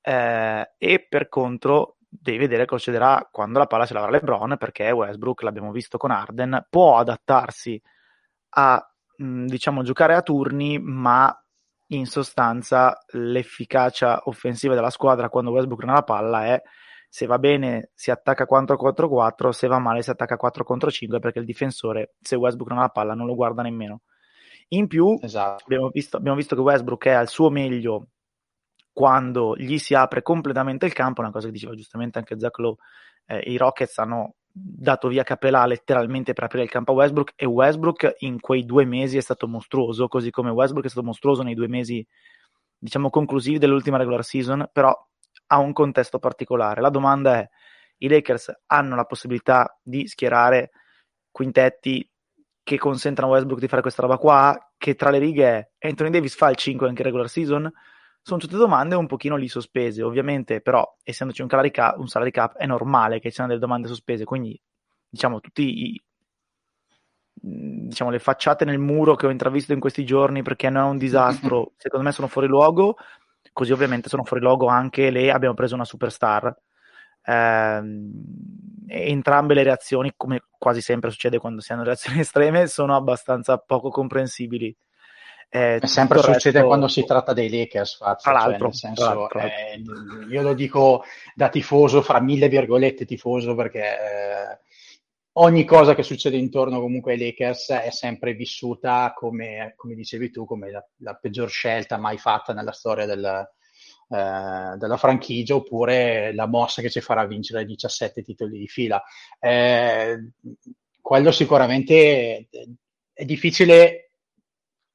Eh, 0.00 0.70
e 0.78 1.06
per 1.06 1.28
contro 1.28 1.98
devi 2.08 2.38
vedere 2.38 2.64
cosa 2.64 2.82
succederà 2.82 3.28
quando 3.30 3.58
la 3.58 3.66
palla 3.66 3.84
ce 3.84 3.92
l'avrà 3.92 4.10
LeBron 4.10 4.56
perché 4.58 4.90
Westbrook 4.90 5.42
l'abbiamo 5.42 5.70
visto 5.72 5.98
con 5.98 6.10
Arden 6.10 6.66
può 6.70 6.96
adattarsi 6.96 7.80
a 8.54 8.92
mh, 9.16 9.44
diciamo 9.44 9.82
giocare 9.82 10.14
a 10.14 10.22
turni 10.22 10.78
ma 10.78 11.39
in 11.92 12.06
sostanza 12.06 12.98
l'efficacia 13.12 14.22
offensiva 14.24 14.74
della 14.74 14.90
squadra 14.90 15.28
quando 15.28 15.50
Westbrook 15.50 15.84
non 15.84 15.94
ha 15.94 15.98
la 15.98 16.04
palla 16.04 16.44
è 16.46 16.62
se 17.08 17.26
va 17.26 17.38
bene 17.38 17.90
si 17.92 18.12
attacca 18.12 18.46
4-4-4, 18.48 19.48
se 19.48 19.66
va 19.66 19.80
male 19.80 20.02
si 20.02 20.10
attacca 20.10 20.36
4 20.36 20.62
contro 20.62 20.90
5 20.90 21.18
perché 21.18 21.40
il 21.40 21.44
difensore 21.44 22.14
se 22.20 22.36
Westbrook 22.36 22.70
non 22.70 22.78
ha 22.78 22.82
la 22.82 22.88
palla 22.90 23.14
non 23.14 23.26
lo 23.26 23.34
guarda 23.34 23.62
nemmeno. 23.62 24.02
In 24.68 24.86
più 24.86 25.18
esatto. 25.20 25.64
abbiamo, 25.64 25.88
visto, 25.88 26.16
abbiamo 26.16 26.36
visto 26.36 26.54
che 26.54 26.60
Westbrook 26.62 27.06
è 27.06 27.10
al 27.10 27.28
suo 27.28 27.50
meglio 27.50 28.10
quando 28.92 29.56
gli 29.56 29.78
si 29.78 29.94
apre 29.94 30.22
completamente 30.22 30.86
il 30.86 30.92
campo, 30.92 31.20
una 31.20 31.32
cosa 31.32 31.46
che 31.46 31.52
diceva 31.52 31.74
giustamente 31.74 32.18
anche 32.18 32.38
Zach 32.38 32.58
Lowe, 32.58 32.76
eh, 33.26 33.38
i 33.38 33.56
Rockets 33.56 33.98
hanno 33.98 34.36
dato 34.52 35.08
via 35.08 35.22
Capelà 35.22 35.64
letteralmente 35.66 36.32
per 36.32 36.44
aprire 36.44 36.64
il 36.64 36.70
campo 36.70 36.92
a 36.92 36.94
Westbrook 36.94 37.32
e 37.36 37.46
Westbrook 37.46 38.16
in 38.18 38.40
quei 38.40 38.64
due 38.64 38.84
mesi 38.84 39.16
è 39.16 39.20
stato 39.20 39.46
mostruoso, 39.46 40.08
così 40.08 40.30
come 40.30 40.50
Westbrook 40.50 40.86
è 40.86 40.90
stato 40.90 41.06
mostruoso 41.06 41.42
nei 41.42 41.54
due 41.54 41.68
mesi 41.68 42.06
diciamo 42.78 43.10
conclusivi 43.10 43.58
dell'ultima 43.58 43.98
regular 43.98 44.24
season, 44.24 44.68
però 44.72 44.96
ha 45.48 45.58
un 45.58 45.72
contesto 45.72 46.18
particolare. 46.18 46.80
La 46.80 46.90
domanda 46.90 47.38
è, 47.38 47.48
i 47.98 48.08
Lakers 48.08 48.62
hanno 48.66 48.96
la 48.96 49.04
possibilità 49.04 49.78
di 49.82 50.06
schierare 50.06 50.70
quintetti 51.30 52.08
che 52.62 52.78
consentano 52.78 53.28
a 53.28 53.30
Westbrook 53.32 53.60
di 53.60 53.68
fare 53.68 53.82
questa 53.82 54.02
roba 54.02 54.16
qua, 54.16 54.72
che 54.76 54.94
tra 54.94 55.10
le 55.10 55.18
righe 55.18 55.72
è 55.76 55.88
Anthony 55.88 56.10
Davis 56.10 56.34
fa 56.34 56.50
il 56.50 56.56
5 56.56 56.88
anche 56.88 57.00
in 57.00 57.06
regular 57.06 57.28
season? 57.28 57.70
Sono 58.22 58.38
tutte 58.38 58.56
domande 58.56 58.94
un 58.94 59.06
pochino 59.06 59.36
lì 59.36 59.48
sospese. 59.48 60.02
Ovviamente, 60.02 60.60
però, 60.60 60.96
essendoci 61.02 61.42
un 61.42 61.48
salary 61.48 61.70
cap, 61.70 61.98
un 61.98 62.08
salary 62.08 62.30
cap 62.30 62.56
è 62.56 62.66
normale 62.66 63.18
che 63.18 63.28
ci 63.28 63.34
siano 63.34 63.48
delle 63.48 63.60
domande 63.60 63.88
sospese. 63.88 64.24
Quindi, 64.24 64.60
diciamo, 65.08 65.40
tutti 65.40 65.90
i, 65.90 66.02
diciamo, 67.32 68.10
le 68.10 68.18
facciate 68.18 68.64
nel 68.64 68.78
muro 68.78 69.14
che 69.14 69.26
ho 69.26 69.30
intravisto 69.30 69.72
in 69.72 69.80
questi 69.80 70.04
giorni 70.04 70.42
perché 70.42 70.68
non 70.70 70.84
è 70.84 70.88
un 70.88 70.98
disastro, 70.98 71.72
secondo 71.78 72.04
me 72.06 72.12
sono 72.12 72.28
fuori 72.28 72.46
luogo. 72.46 72.96
Così, 73.52 73.72
ovviamente, 73.72 74.08
sono 74.08 74.24
fuori 74.24 74.42
luogo 74.42 74.66
anche 74.66 75.10
le 75.10 75.30
abbiamo 75.30 75.54
preso 75.54 75.74
una 75.74 75.84
superstar. 75.84 76.54
Eh, 77.22 77.82
entrambe 78.86 79.54
le 79.54 79.62
reazioni, 79.62 80.12
come 80.16 80.42
quasi 80.58 80.80
sempre 80.80 81.10
succede 81.10 81.38
quando 81.38 81.60
si 81.60 81.72
hanno 81.72 81.84
reazioni 81.84 82.20
estreme, 82.20 82.66
sono 82.66 82.94
abbastanza 82.94 83.58
poco 83.58 83.88
comprensibili. 83.90 84.76
Eh, 85.52 85.80
sempre 85.82 86.20
succede 86.20 86.58
resto... 86.58 86.66
quando 86.68 86.86
si 86.86 87.04
tratta 87.04 87.32
dei 87.32 87.50
Lakers, 87.50 87.96
faccio, 87.96 88.30
cioè, 88.30 88.56
nel 88.56 88.72
senso, 88.72 89.28
eh, 89.30 89.82
io 90.30 90.42
lo 90.42 90.54
dico 90.54 91.02
da 91.34 91.48
tifoso, 91.48 92.02
fra 92.02 92.20
mille 92.20 92.48
virgolette 92.48 93.04
tifoso, 93.04 93.56
perché 93.56 93.80
eh, 93.80 94.58
ogni 95.32 95.64
cosa 95.64 95.96
che 95.96 96.04
succede 96.04 96.36
intorno 96.36 96.78
comunque 96.78 97.14
ai 97.14 97.18
Lakers 97.18 97.70
è 97.70 97.90
sempre 97.90 98.34
vissuta 98.34 99.12
come, 99.12 99.72
come 99.74 99.96
dicevi 99.96 100.30
tu, 100.30 100.44
come 100.44 100.70
la, 100.70 100.86
la, 100.98 101.14
peggior 101.14 101.50
scelta 101.50 101.96
mai 101.96 102.16
fatta 102.16 102.52
nella 102.52 102.70
storia 102.70 103.06
del, 103.06 103.24
eh, 103.24 104.76
della 104.76 104.96
franchigia, 104.98 105.56
oppure 105.56 106.32
la 106.32 106.46
mossa 106.46 106.80
che 106.80 106.90
ci 106.90 107.00
farà 107.00 107.26
vincere 107.26 107.64
17 107.64 108.22
titoli 108.22 108.56
di 108.56 108.68
fila. 108.68 109.02
Eh, 109.40 110.32
quello 111.00 111.32
sicuramente 111.32 112.48
è 113.12 113.24
difficile 113.24 114.09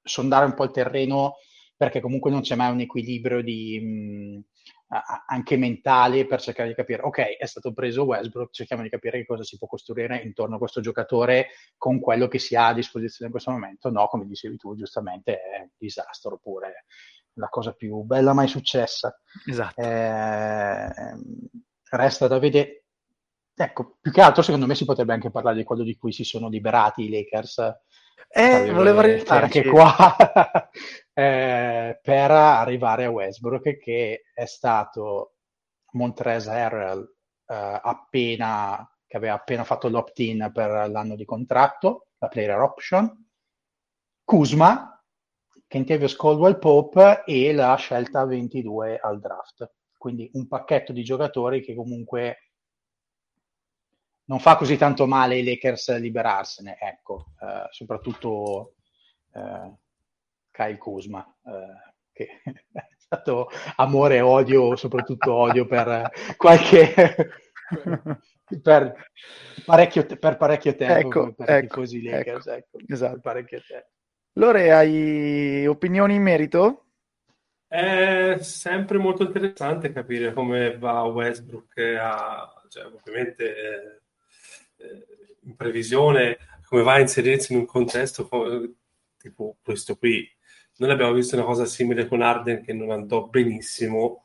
sondare 0.05 0.45
un 0.45 0.53
po' 0.53 0.63
il 0.63 0.71
terreno 0.71 1.35
perché 1.75 1.99
comunque 1.99 2.31
non 2.31 2.41
c'è 2.41 2.55
mai 2.55 2.71
un 2.71 2.79
equilibrio 2.79 3.41
di, 3.41 3.79
mh, 3.79 4.43
anche 5.27 5.57
mentale 5.57 6.25
per 6.25 6.39
cercare 6.39 6.69
di 6.69 6.75
capire, 6.75 7.01
ok, 7.01 7.37
è 7.37 7.45
stato 7.45 7.73
preso 7.73 8.03
Westbrook, 8.03 8.51
cerchiamo 8.51 8.83
di 8.83 8.89
capire 8.89 9.17
che 9.17 9.25
cosa 9.25 9.43
si 9.43 9.57
può 9.57 9.67
costruire 9.67 10.21
intorno 10.21 10.55
a 10.55 10.59
questo 10.59 10.79
giocatore 10.79 11.47
con 11.75 11.99
quello 11.99 12.27
che 12.27 12.39
si 12.39 12.55
ha 12.55 12.67
a 12.67 12.73
disposizione 12.73 13.25
in 13.25 13.31
questo 13.31 13.51
momento. 13.51 13.89
No, 13.89 14.07
come 14.07 14.25
dicevi 14.25 14.57
tu, 14.57 14.75
giustamente 14.75 15.41
è 15.41 15.59
un 15.61 15.69
disastro 15.77 16.35
oppure 16.35 16.85
la 17.33 17.49
cosa 17.49 17.73
più 17.73 18.01
bella 18.03 18.33
mai 18.33 18.47
successa. 18.47 19.19
Esatto. 19.45 19.81
Eh, 19.81 20.89
resta 21.89 22.27
da 22.27 22.39
vedere. 22.39 22.83
Ecco, 23.57 23.97
più 24.01 24.11
che 24.11 24.21
altro 24.21 24.41
secondo 24.41 24.65
me 24.65 24.75
si 24.75 24.85
potrebbe 24.85 25.13
anche 25.13 25.31
parlare 25.31 25.55
di 25.55 25.63
quello 25.63 25.83
di 25.83 25.95
cui 25.97 26.11
si 26.11 26.23
sono 26.23 26.49
liberati 26.49 27.03
i 27.03 27.09
Lakers 27.09 27.73
eh, 28.27 28.71
volevo 28.71 28.99
arrivare 28.99 29.43
anche 29.43 29.65
qua. 29.65 30.15
Eh, 31.17 31.97
per 32.01 32.29
arrivare 32.29 33.05
a 33.05 33.09
Westbrook 33.09 33.77
che 33.77 34.23
è 34.33 34.43
stato 34.43 35.35
Montrezl 35.93 36.49
Harrell 36.49 37.09
eh, 37.45 37.79
appena 37.81 38.85
che 39.07 39.15
aveva 39.15 39.35
appena 39.35 39.63
fatto 39.63 39.87
l'opt-in 39.87 40.51
per 40.53 40.89
l'anno 40.89 41.15
di 41.15 41.23
contratto, 41.23 42.07
la 42.17 42.27
player 42.27 42.59
option, 42.59 43.25
Kuzma, 44.25 45.01
Kentavious 45.67 46.15
Caldwell 46.15 46.59
Pope 46.59 47.23
e 47.25 47.53
la 47.53 47.75
scelta 47.75 48.25
22 48.25 48.99
al 48.99 49.19
draft. 49.19 49.71
Quindi 49.97 50.29
un 50.33 50.47
pacchetto 50.47 50.91
di 50.91 51.03
giocatori 51.03 51.61
che 51.61 51.73
comunque 51.73 52.44
non 54.25 54.39
fa 54.39 54.55
così 54.55 54.77
tanto 54.77 55.05
male 55.05 55.37
i 55.37 55.43
Lakers 55.43 55.97
liberarsene, 55.97 56.77
ecco, 56.79 57.33
eh, 57.39 57.67
soprattutto 57.69 58.75
eh, 59.33 59.73
Kyle 60.51 60.77
Kuzma, 60.77 61.25
eh, 61.45 61.93
che 62.11 62.41
è 62.71 62.87
stato 62.97 63.49
amore 63.77 64.15
e 64.15 64.21
odio, 64.21 64.75
soprattutto 64.75 65.33
odio 65.33 65.65
per 65.65 66.11
qualche... 66.37 67.43
per, 68.61 68.93
parecchio, 69.65 70.05
per 70.05 70.37
parecchio 70.37 70.75
tempo 70.75 71.07
ecco, 71.07 71.33
per 71.33 71.49
ecco, 71.49 71.75
così 71.75 72.03
Lakers, 72.03 72.47
ecco, 72.47 72.77
ecco 72.77 72.93
esatto. 72.93 73.19
parecchio 73.19 73.61
tempo. 73.67 73.87
Lore, 74.33 74.71
hai 74.71 75.65
opinioni 75.65 76.15
in 76.15 76.21
merito? 76.21 76.85
È 77.67 78.37
sempre 78.41 78.97
molto 78.97 79.23
interessante 79.23 79.91
capire 79.91 80.33
come 80.33 80.77
va 80.77 81.03
Westbrook 81.03 81.77
a, 81.99 82.53
cioè, 82.69 82.85
ovviamente 82.85 83.55
eh, 83.55 84.01
in 85.43 85.55
previsione 85.55 86.37
come 86.67 86.83
va 86.83 86.93
a 86.93 86.99
inserirsi 86.99 87.53
in 87.53 87.59
un 87.59 87.65
contesto 87.65 88.27
tipo 89.17 89.57
questo 89.63 89.97
qui. 89.97 90.27
Noi 90.77 90.91
abbiamo 90.91 91.13
visto 91.13 91.35
una 91.35 91.45
cosa 91.45 91.65
simile 91.65 92.07
con 92.07 92.21
Arden 92.21 92.63
che 92.63 92.73
non 92.73 92.91
andò 92.91 93.27
benissimo. 93.27 94.23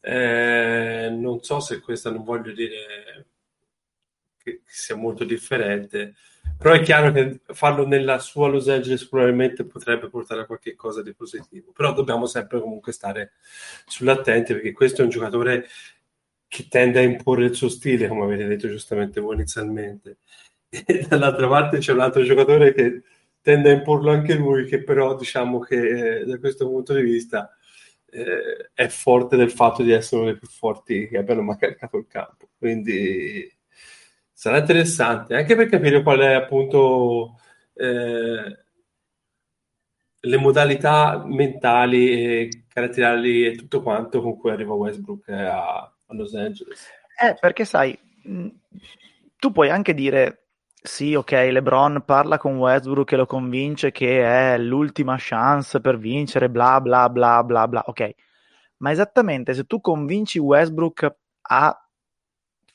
Eh, 0.00 1.08
non 1.10 1.42
so 1.42 1.60
se 1.60 1.80
questa 1.80 2.10
non 2.10 2.22
voglio 2.22 2.52
dire 2.52 3.26
che, 4.42 4.62
sia 4.66 4.94
molto 4.96 5.24
differente, 5.24 6.14
però 6.58 6.74
è 6.74 6.82
chiaro 6.82 7.12
che 7.12 7.40
farlo 7.46 7.86
nella 7.86 8.18
sua 8.18 8.48
Los 8.48 8.68
Angeles 8.68 9.06
probabilmente 9.08 9.64
potrebbe 9.64 10.08
portare 10.08 10.42
a 10.42 10.46
qualche 10.46 10.74
cosa 10.74 11.02
di 11.02 11.14
positivo. 11.14 11.72
Però 11.72 11.92
dobbiamo 11.92 12.26
sempre 12.26 12.60
comunque 12.60 12.92
stare 12.92 13.32
sull'attenti 13.86 14.52
perché 14.52 14.72
questo 14.72 15.00
è 15.00 15.04
un 15.04 15.10
giocatore 15.10 15.66
che 16.50 16.66
tende 16.68 16.98
a 16.98 17.02
imporre 17.02 17.44
il 17.44 17.54
suo 17.54 17.68
stile, 17.68 18.08
come 18.08 18.24
avete 18.24 18.44
detto 18.44 18.68
giustamente 18.68 19.20
voi 19.20 19.36
inizialmente. 19.36 20.18
E 20.68 21.06
dall'altra 21.08 21.46
parte 21.48 21.78
c'è 21.78 21.92
un 21.92 22.00
altro 22.00 22.24
giocatore 22.24 22.74
che 22.74 23.02
tende 23.40 23.70
a 23.70 23.74
imporlo 23.74 24.10
anche 24.10 24.34
lui, 24.34 24.66
che 24.66 24.82
però 24.82 25.16
diciamo 25.16 25.60
che 25.60 26.20
eh, 26.20 26.24
da 26.24 26.38
questo 26.40 26.68
punto 26.68 26.92
di 26.94 27.02
vista 27.02 27.56
eh, 28.10 28.70
è 28.74 28.88
forte 28.88 29.36
del 29.36 29.50
fatto 29.52 29.84
di 29.84 29.92
essere 29.92 30.22
uno 30.22 30.30
dei 30.30 30.38
più 30.38 30.48
forti 30.48 31.06
che 31.08 31.18
abbiano 31.18 31.42
mai 31.42 31.56
caricato 31.56 31.98
il 31.98 32.06
campo. 32.08 32.48
Quindi 32.58 33.48
sarà 34.32 34.58
interessante 34.58 35.36
anche 35.36 35.54
per 35.54 35.68
capire 35.68 36.02
qual 36.02 36.18
è 36.20 36.32
appunto 36.34 37.38
eh, 37.74 38.64
le 40.22 40.36
modalità 40.36 41.22
mentali 41.26 42.10
e 42.10 42.64
caratteriali 42.68 43.46
e 43.46 43.54
tutto 43.56 43.82
quanto 43.82 44.20
con 44.20 44.36
cui 44.36 44.50
arriva 44.50 44.74
Westbrook 44.74 45.28
a, 45.28 45.94
a 46.10 46.14
Los 46.14 46.34
Angeles. 46.34 46.88
Eh, 47.22 47.36
perché 47.40 47.64
sai, 47.64 47.98
tu 49.36 49.52
puoi 49.52 49.70
anche 49.70 49.94
dire 49.94 50.46
sì, 50.82 51.14
ok, 51.14 51.32
LeBron 51.32 52.02
parla 52.06 52.38
con 52.38 52.56
Westbrook 52.56 53.12
e 53.12 53.16
lo 53.16 53.26
convince 53.26 53.92
che 53.92 54.22
è 54.22 54.58
l'ultima 54.58 55.16
chance 55.18 55.80
per 55.80 55.98
vincere, 55.98 56.48
bla 56.48 56.80
bla 56.80 57.08
bla 57.10 57.44
bla 57.44 57.68
bla, 57.68 57.82
ok. 57.86 58.14
ma 58.78 58.90
esattamente 58.90 59.52
se 59.54 59.64
tu 59.64 59.80
convinci 59.80 60.38
Westbrook 60.38 61.16
a 61.42 61.88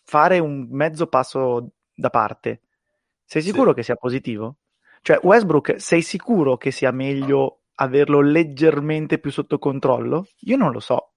fare 0.03 0.39
un 0.39 0.67
mezzo 0.69 1.07
passo 1.07 1.71
da 1.93 2.09
parte, 2.11 2.61
sei 3.25 3.41
sicuro 3.41 3.69
sì. 3.69 3.75
che 3.75 3.83
sia 3.83 3.95
positivo? 3.95 4.57
Cioè, 5.01 5.19
Westbrook, 5.21 5.79
sei 5.79 6.01
sicuro 6.01 6.57
che 6.57 6.71
sia 6.71 6.91
meglio 6.91 7.61
averlo 7.75 8.21
leggermente 8.21 9.19
più 9.19 9.31
sotto 9.31 9.59
controllo? 9.59 10.27
Io 10.41 10.57
non 10.57 10.71
lo 10.71 10.79
so. 10.79 11.14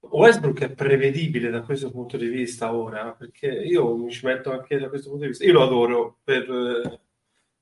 Westbrook 0.00 0.60
è 0.60 0.70
prevedibile 0.70 1.50
da 1.50 1.62
questo 1.62 1.90
punto 1.90 2.16
di 2.16 2.28
vista 2.28 2.74
ora, 2.74 3.12
perché 3.12 3.48
io 3.48 3.96
mi 3.96 4.10
ci 4.10 4.24
metto 4.26 4.52
anche 4.52 4.78
da 4.78 4.88
questo 4.88 5.10
punto 5.10 5.24
di 5.24 5.30
vista. 5.30 5.44
Io 5.44 5.52
lo 5.52 5.62
adoro 5.62 6.18
per 6.22 6.48
eh, 6.48 7.00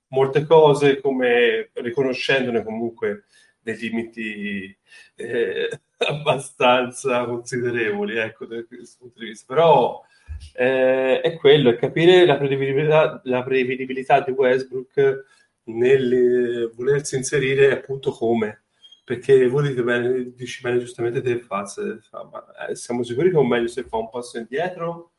molte 0.09 0.45
cose, 0.45 1.01
come 1.01 1.71
riconoscendone 1.73 2.63
comunque 2.63 3.25
dei 3.61 3.77
limiti 3.77 4.77
eh, 5.17 5.81
abbastanza 6.09 7.25
considerevoli, 7.25 8.17
ecco, 8.17 8.47
da 8.47 8.63
questo 8.65 8.97
punto 9.01 9.19
di 9.19 9.27
vista. 9.27 9.47
Però 9.53 10.03
eh, 10.55 11.21
è 11.21 11.37
quello, 11.37 11.71
è 11.71 11.77
capire 11.77 12.27
la 12.27 12.37
prevedibilità, 12.37 13.21
la 13.25 13.43
prevedibilità 13.43 14.21
di 14.21 14.31
Westbrook 14.31 15.25
nel 15.65 16.71
volersi 16.77 17.17
inserire 17.17 17.73
appunto 17.73 18.13
come 18.13 18.66
perché 19.07 19.47
voi 19.47 19.69
dite 19.69 19.85
bene, 19.85 20.33
dici 20.35 20.61
bene 20.63 20.81
giustamente 20.81 21.23
te 21.23 21.39
Faz, 21.39 21.79
ma 22.11 22.67
eh, 22.67 22.75
siamo 22.75 23.05
sicuri 23.05 23.31
che 23.31 23.39
è 23.39 23.43
meglio 23.45 23.69
se 23.69 23.85
fa 23.85 23.99
un 23.99 24.11
passo 24.11 24.37
indietro 24.37 25.13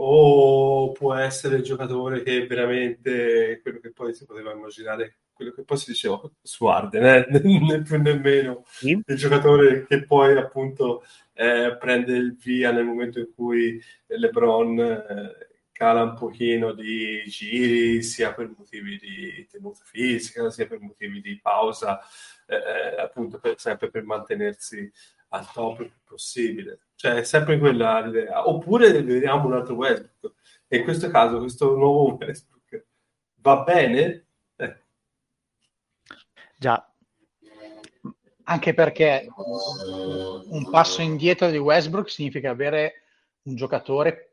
o 0.00 0.90
può 0.90 1.14
essere 1.14 1.58
il 1.58 1.62
giocatore 1.62 2.24
che 2.24 2.44
veramente 2.48 3.60
quello 3.62 3.78
che 3.78 3.92
poi 3.92 4.12
si 4.14 4.26
poteva 4.26 4.50
immaginare 4.50 5.18
quello 5.32 5.52
che 5.52 5.62
poi 5.62 5.76
si 5.76 5.92
diceva 5.92 6.20
su 6.42 6.66
Arden, 6.66 7.04
eh? 7.04 7.26
né 7.38 7.82
più 7.82 8.02
né 8.02 8.18
meno 8.18 8.64
sì. 8.66 9.00
il 9.06 9.16
giocatore 9.16 9.86
che 9.86 10.04
poi 10.04 10.36
appunto 10.36 11.04
eh, 11.34 11.76
prende 11.78 12.16
il 12.16 12.34
via 12.34 12.72
nel 12.72 12.84
momento 12.84 13.20
in 13.20 13.28
cui 13.32 13.80
LeBron 14.06 14.80
eh, 14.80 15.48
cala 15.70 16.02
un 16.02 16.14
pochino 16.14 16.72
di 16.72 17.22
giri 17.28 18.02
sia 18.02 18.34
per 18.34 18.52
motivi 18.58 18.98
di 18.98 19.46
tenuta 19.48 19.84
fisica 19.84 20.50
sia 20.50 20.66
per 20.66 20.80
motivi 20.80 21.20
di 21.20 21.38
pausa 21.40 22.00
eh, 22.50 22.56
eh, 22.56 23.00
appunto 23.00 23.38
per, 23.38 23.58
sempre 23.58 23.90
per 23.90 24.04
mantenersi 24.04 24.90
al 25.28 25.50
top 25.52 25.80
il 25.80 25.90
più 25.90 26.00
possibile. 26.04 26.80
Cioè, 26.94 27.16
è 27.16 27.22
sempre 27.22 27.58
quella 27.58 28.00
l'idea. 28.00 28.48
Oppure 28.48 29.02
vediamo 29.02 29.46
un 29.46 29.52
altro 29.52 29.74
Westbrook. 29.74 30.34
E 30.66 30.78
in 30.78 30.84
questo 30.84 31.10
caso, 31.10 31.38
questo 31.38 31.76
nuovo 31.76 32.16
Westbrook 32.20 32.86
va 33.36 33.62
bene? 33.62 34.26
Eh. 34.56 34.82
Già. 36.56 36.90
Anche 38.44 38.72
perché 38.72 39.28
un 39.36 40.70
passo 40.70 41.02
indietro 41.02 41.50
di 41.50 41.58
Westbrook 41.58 42.08
significa 42.08 42.48
avere 42.48 43.02
un 43.42 43.56
giocatore 43.56 44.27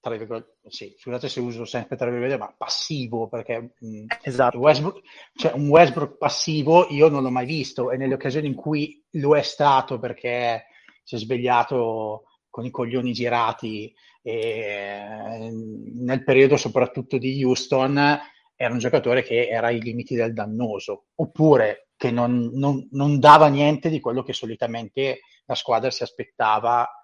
tra 0.00 0.16
virgolette, 0.16 0.58
sì, 0.68 0.94
scusate 0.96 1.28
se 1.28 1.40
uso 1.40 1.64
sempre 1.64 1.96
tra 1.96 2.08
virgolette, 2.08 2.38
ma 2.38 2.54
passivo, 2.56 3.28
perché 3.28 3.74
mh, 3.78 4.04
esatto. 4.22 4.58
Westbrook, 4.58 5.00
cioè 5.34 5.52
un 5.52 5.68
Westbrook 5.68 6.16
passivo 6.16 6.86
io 6.90 7.08
non 7.08 7.22
l'ho 7.22 7.30
mai 7.30 7.46
visto 7.46 7.90
e 7.90 7.96
nelle 7.96 8.14
occasioni 8.14 8.46
in 8.46 8.54
cui 8.54 9.02
lo 9.12 9.36
è 9.36 9.42
stato 9.42 9.98
perché 9.98 10.66
si 11.02 11.16
è 11.16 11.18
svegliato 11.18 12.24
con 12.50 12.64
i 12.64 12.70
coglioni 12.70 13.12
girati 13.12 13.92
e 14.22 15.50
nel 15.94 16.24
periodo 16.24 16.56
soprattutto 16.56 17.18
di 17.18 17.42
Houston 17.42 18.20
era 18.60 18.72
un 18.72 18.78
giocatore 18.78 19.22
che 19.22 19.46
era 19.46 19.68
ai 19.68 19.80
limiti 19.80 20.16
del 20.16 20.32
dannoso, 20.32 21.06
oppure 21.14 21.90
che 21.96 22.10
non, 22.10 22.50
non, 22.54 22.88
non 22.90 23.18
dava 23.18 23.46
niente 23.48 23.88
di 23.88 24.00
quello 24.00 24.22
che 24.22 24.32
solitamente 24.32 25.20
la 25.46 25.54
squadra 25.54 25.90
si 25.90 26.02
aspettava 26.02 26.97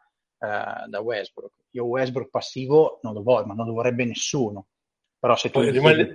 eh, 0.45 0.89
da 0.89 1.01
Westbrook. 1.01 1.53
Io 1.71 1.85
Westbrook 1.85 2.31
passivo 2.31 2.99
non 3.03 3.15
lo 3.15 3.23
voglio, 3.23 3.47
ma 3.47 3.55
non 3.55 3.67
lo 3.67 3.73
vorrebbe 3.73 4.05
nessuno. 4.05 4.69
Però 5.19 5.37
se 5.37 5.51
tu 5.51 5.63
gli 5.63 5.79
chiedi... 5.79 6.13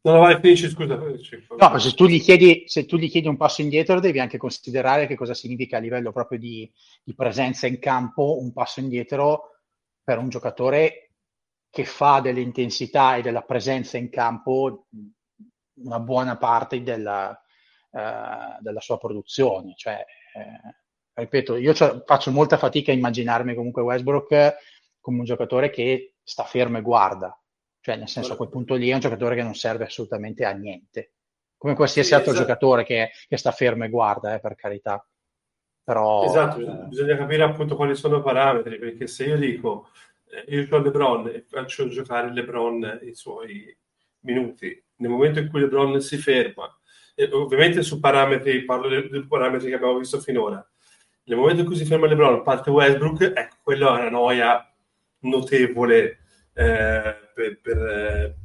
Non 0.00 0.14
la 0.14 0.20
vai, 0.20 0.40
finisci, 0.40 0.68
scusa. 0.68 0.96
No, 0.96 1.78
se 1.78 1.94
tu, 1.94 2.06
gli 2.06 2.20
chiedi, 2.20 2.64
se 2.66 2.86
tu 2.86 2.96
gli 2.96 3.10
chiedi 3.10 3.26
un 3.26 3.36
passo 3.36 3.62
indietro 3.62 3.98
devi 3.98 4.20
anche 4.20 4.38
considerare 4.38 5.06
che 5.06 5.16
cosa 5.16 5.34
significa 5.34 5.76
a 5.76 5.80
livello 5.80 6.12
proprio 6.12 6.38
di, 6.38 6.70
di 7.02 7.14
presenza 7.14 7.66
in 7.66 7.80
campo 7.80 8.38
un 8.40 8.52
passo 8.52 8.78
indietro 8.78 9.58
per 10.02 10.18
un 10.18 10.28
giocatore 10.28 11.14
che 11.68 11.84
fa 11.84 12.20
dell'intensità 12.20 13.16
e 13.16 13.22
della 13.22 13.42
presenza 13.42 13.98
in 13.98 14.08
campo 14.08 14.86
una 15.80 16.00
buona 16.00 16.36
parte 16.36 16.82
della, 16.82 17.30
uh, 17.90 18.62
della 18.62 18.80
sua 18.80 18.98
produzione. 18.98 19.74
Cioè, 19.76 20.04
eh, 20.34 20.76
ripeto, 21.20 21.56
io 21.56 21.74
faccio 21.74 22.30
molta 22.30 22.56
fatica 22.56 22.92
a 22.92 22.94
immaginarmi 22.94 23.54
comunque 23.54 23.82
Westbrook 23.82 24.56
come 25.00 25.18
un 25.18 25.24
giocatore 25.24 25.70
che 25.70 26.14
sta 26.22 26.44
fermo 26.44 26.78
e 26.78 26.82
guarda, 26.82 27.38
cioè 27.80 27.96
nel 27.96 28.08
senso 28.08 28.34
a 28.34 28.36
quel 28.36 28.50
punto 28.50 28.74
lì 28.74 28.90
è 28.90 28.94
un 28.94 29.00
giocatore 29.00 29.34
che 29.34 29.42
non 29.42 29.54
serve 29.54 29.84
assolutamente 29.84 30.44
a 30.44 30.52
niente, 30.52 31.12
come 31.56 31.74
qualsiasi 31.74 32.08
sì, 32.08 32.14
altro 32.14 32.32
esatto. 32.32 32.46
giocatore 32.46 32.84
che, 32.84 33.10
che, 33.26 33.36
sta 33.36 33.50
fermo 33.50 33.84
e 33.84 33.88
guarda, 33.88 34.34
eh, 34.34 34.40
per 34.40 34.54
carità. 34.54 35.04
Però, 35.82 36.24
esatto, 36.24 36.60
eh... 36.60 36.86
bisogna 36.88 37.16
capire 37.16 37.42
appunto 37.42 37.74
quali 37.74 37.96
sono 37.96 38.18
i 38.18 38.22
parametri, 38.22 38.78
perché 38.78 39.06
se 39.06 39.24
io 39.24 39.38
dico 39.38 39.88
eh, 40.30 40.54
io 40.54 40.66
ho 40.70 40.78
LeBron 40.78 41.28
e 41.28 41.44
faccio 41.48 41.88
giocare 41.88 42.32
LeBron 42.32 43.00
i 43.02 43.14
suoi 43.14 43.74
minuti, 44.20 44.84
nel 44.96 45.10
momento 45.10 45.38
in 45.38 45.48
cui 45.48 45.60
LeBron 45.60 46.00
si 46.00 46.18
ferma, 46.18 46.70
ovviamente 47.32 47.82
su 47.82 47.98
parametri, 47.98 48.64
parlo 48.64 48.88
dei 48.88 49.26
parametri 49.26 49.68
che 49.68 49.74
abbiamo 49.74 49.98
visto 49.98 50.20
finora, 50.20 50.64
nel 51.28 51.36
momento 51.36 51.60
in 51.60 51.66
cui 51.66 51.76
si 51.76 51.84
ferma 51.84 52.06
LeBron, 52.06 52.42
parte 52.42 52.70
Westbrook, 52.70 53.20
ecco, 53.34 53.56
quella 53.62 53.88
è 53.88 54.00
una 54.00 54.10
noia 54.10 54.74
notevole 55.20 56.20
eh, 56.54 57.16
per, 57.34 57.60
per 57.60 57.76
eh, 57.76 58.36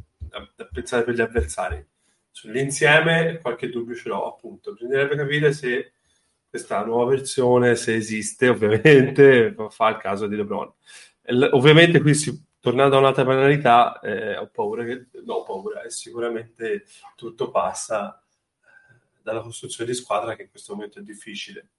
pensare 0.72 1.04
per 1.04 1.16
gli 1.16 1.22
avversari. 1.22 1.86
Sull'insieme 2.30 3.40
qualche 3.42 3.70
dubbio 3.70 3.96
ce 3.96 4.10
l'ho, 4.10 4.28
appunto. 4.28 4.74
Bisognerebbe 4.74 5.16
capire 5.16 5.54
se 5.54 5.94
questa 6.50 6.84
nuova 6.84 7.12
versione, 7.12 7.76
se 7.76 7.96
esiste, 7.96 8.50
ovviamente, 8.50 9.56
fa 9.70 9.90
il 9.90 9.98
caso 9.98 10.28
di 10.28 10.36
LeBron. 10.36 10.74
L- 11.28 11.50
ovviamente 11.52 12.02
qui 12.02 12.14
si, 12.14 12.48
tornando 12.60 12.98
a 12.98 13.00
un'altra 13.00 13.24
banalità, 13.24 13.98
eh, 14.02 14.36
ho 14.36 14.48
paura 14.48 14.84
che, 14.84 15.08
no, 15.24 15.36
ho 15.36 15.44
paura, 15.44 15.84
è 15.84 15.90
sicuramente 15.90 16.84
tutto 17.16 17.50
passa 17.50 18.22
eh, 18.60 19.22
dalla 19.22 19.40
costruzione 19.42 19.90
di 19.90 19.96
squadra 19.96 20.36
che 20.36 20.44
in 20.44 20.50
questo 20.50 20.74
momento 20.74 21.00
è 21.00 21.02
difficile 21.02 21.70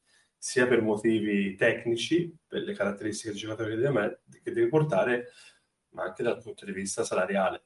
sia 0.44 0.66
per 0.66 0.82
motivi 0.82 1.54
tecnici, 1.54 2.30
per 2.46 2.64
le 2.64 2.74
caratteristiche 2.74 3.30
del 3.30 3.40
giocatore 3.40 3.70
che 3.70 3.76
deve, 3.76 4.20
che 4.42 4.52
deve 4.52 4.68
portare, 4.68 5.28
ma 5.92 6.02
anche 6.02 6.22
dal 6.22 6.38
punto 6.38 6.66
di 6.66 6.72
vista 6.72 7.02
salariale. 7.02 7.64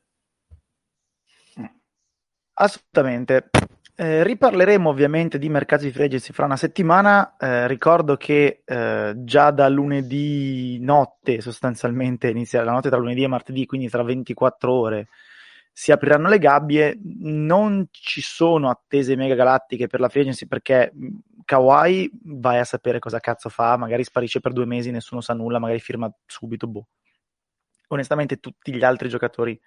Assolutamente. 2.54 3.50
Eh, 3.96 4.22
riparleremo 4.22 4.88
ovviamente 4.88 5.38
di 5.38 5.48
mercati 5.48 5.86
di 5.86 5.90
free 5.90 6.20
fra 6.20 6.44
una 6.44 6.56
settimana. 6.56 7.36
Eh, 7.36 7.66
ricordo 7.66 8.16
che 8.16 8.62
eh, 8.64 9.12
già 9.16 9.50
da 9.50 9.68
lunedì 9.68 10.78
notte, 10.80 11.40
sostanzialmente, 11.40 12.28
inizia 12.30 12.62
la 12.62 12.70
notte 12.70 12.90
tra 12.90 12.98
lunedì 12.98 13.24
e 13.24 13.26
martedì, 13.26 13.66
quindi 13.66 13.88
tra 13.88 14.04
24 14.04 14.72
ore, 14.72 15.08
si 15.72 15.90
apriranno 15.90 16.28
le 16.28 16.38
gabbie. 16.38 16.96
Non 17.02 17.88
ci 17.90 18.20
sono 18.20 18.70
attese 18.70 19.16
mega 19.16 19.34
galattiche 19.34 19.88
per 19.88 19.98
la 19.98 20.08
free 20.08 20.32
perché 20.46 20.92
Kawhi 21.48 22.11
vai 22.24 22.58
a 22.58 22.64
sapere 22.64 22.98
cosa 22.98 23.20
cazzo 23.20 23.48
fa, 23.48 23.78
magari 23.78 24.04
sparisce 24.04 24.38
per 24.38 24.52
due 24.52 24.66
mesi, 24.66 24.90
nessuno 24.90 25.22
sa 25.22 25.32
nulla, 25.32 25.58
magari 25.58 25.80
firma 25.80 26.12
subito, 26.26 26.66
boh. 26.66 26.88
Onestamente 27.87 28.37
tutti 28.37 28.70
gli 28.70 28.84
altri 28.84 29.08
giocatori 29.08 29.58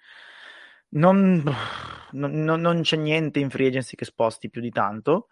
non, 0.90 1.42
non, 2.12 2.44
non 2.44 2.80
c'è 2.82 2.96
niente 2.96 3.40
in 3.40 3.50
free 3.50 3.66
agency 3.66 3.96
che 3.96 4.04
sposti 4.04 4.48
più 4.48 4.60
di 4.60 4.70
tanto. 4.70 5.26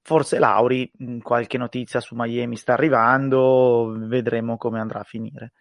Forse 0.00 0.38
Lauri, 0.38 0.90
qualche 1.20 1.58
notizia 1.58 2.00
su 2.00 2.14
Miami 2.16 2.56
sta 2.56 2.72
arrivando, 2.72 3.94
vedremo 3.98 4.56
come 4.56 4.80
andrà 4.80 5.00
a 5.00 5.04
finire. 5.04 5.52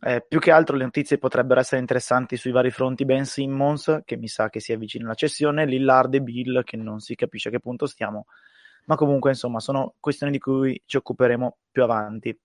Eh, 0.00 0.24
più 0.26 0.40
che 0.40 0.50
altro 0.50 0.74
le 0.74 0.82
notizie 0.82 1.18
potrebbero 1.18 1.60
essere 1.60 1.80
interessanti 1.80 2.36
sui 2.36 2.50
vari 2.50 2.72
fronti 2.72 3.04
Ben 3.04 3.26
Simmons, 3.26 4.00
che 4.04 4.16
mi 4.16 4.26
sa 4.26 4.50
che 4.50 4.58
si 4.58 4.72
avvicina 4.72 5.04
alla 5.04 5.14
cessione, 5.14 5.66
Lillard 5.66 6.14
e 6.14 6.20
Bill, 6.20 6.64
che 6.64 6.76
non 6.76 6.98
si 6.98 7.14
capisce 7.14 7.46
a 7.46 7.52
che 7.52 7.60
punto 7.60 7.86
stiamo 7.86 8.26
ma 8.90 8.96
comunque 8.96 9.30
insomma 9.30 9.60
sono 9.60 9.94
questioni 10.00 10.32
di 10.32 10.40
cui 10.40 10.82
ci 10.84 10.96
occuperemo 10.96 11.58
più 11.70 11.84
avanti. 11.84 12.36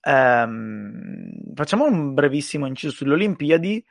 Ehm, 0.00 1.54
facciamo 1.54 1.84
un 1.84 2.14
brevissimo 2.14 2.66
inciso 2.66 2.92
sulle 2.92 3.12
Olimpiadi 3.12 3.84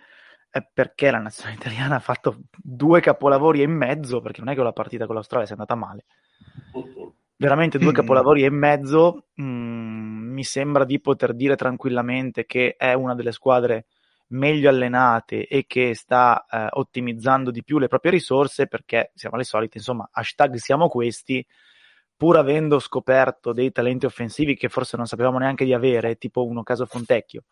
eh, 0.51 0.69
perché 0.73 1.09
la 1.09 1.19
nazionale 1.19 1.55
italiana 1.55 1.95
ha 1.95 1.99
fatto 1.99 2.41
due 2.57 2.99
capolavori 2.99 3.61
e 3.61 3.67
mezzo, 3.67 4.19
perché 4.19 4.41
non 4.41 4.49
è 4.49 4.55
che 4.55 4.61
la 4.61 4.73
partita 4.73 5.05
con 5.05 5.15
l'Australia 5.15 5.45
sia 5.45 5.55
andata 5.55 5.75
male. 5.75 6.03
Veramente 7.37 7.77
due 7.77 7.93
capolavori 7.93 8.43
e 8.43 8.49
mezzo, 8.49 9.27
mm, 9.41 10.33
mi 10.33 10.43
sembra 10.43 10.83
di 10.83 10.99
poter 10.99 11.33
dire 11.33 11.55
tranquillamente 11.55 12.45
che 12.45 12.75
è 12.75 12.91
una 12.91 13.15
delle 13.15 13.31
squadre 13.31 13.85
meglio 14.29 14.69
allenate 14.69 15.47
e 15.47 15.65
che 15.67 15.95
sta 15.95 16.45
eh, 16.49 16.67
ottimizzando 16.71 17.51
di 17.51 17.63
più 17.63 17.77
le 17.77 17.87
proprie 17.87 18.11
risorse 18.11 18.67
perché 18.67 19.11
siamo 19.15 19.35
alle 19.35 19.43
solite, 19.45 19.77
insomma, 19.77 20.09
hashtag 20.11 20.55
siamo 20.55 20.87
questi, 20.87 21.45
pur 22.15 22.37
avendo 22.37 22.79
scoperto 22.79 23.53
dei 23.53 23.71
talenti 23.71 24.05
offensivi 24.05 24.55
che 24.55 24.69
forse 24.69 24.97
non 24.97 25.05
sapevamo 25.07 25.37
neanche 25.37 25.65
di 25.65 25.73
avere, 25.73 26.17
tipo 26.17 26.45
uno 26.45 26.63
caso 26.63 26.85
Fontecchio 26.85 27.43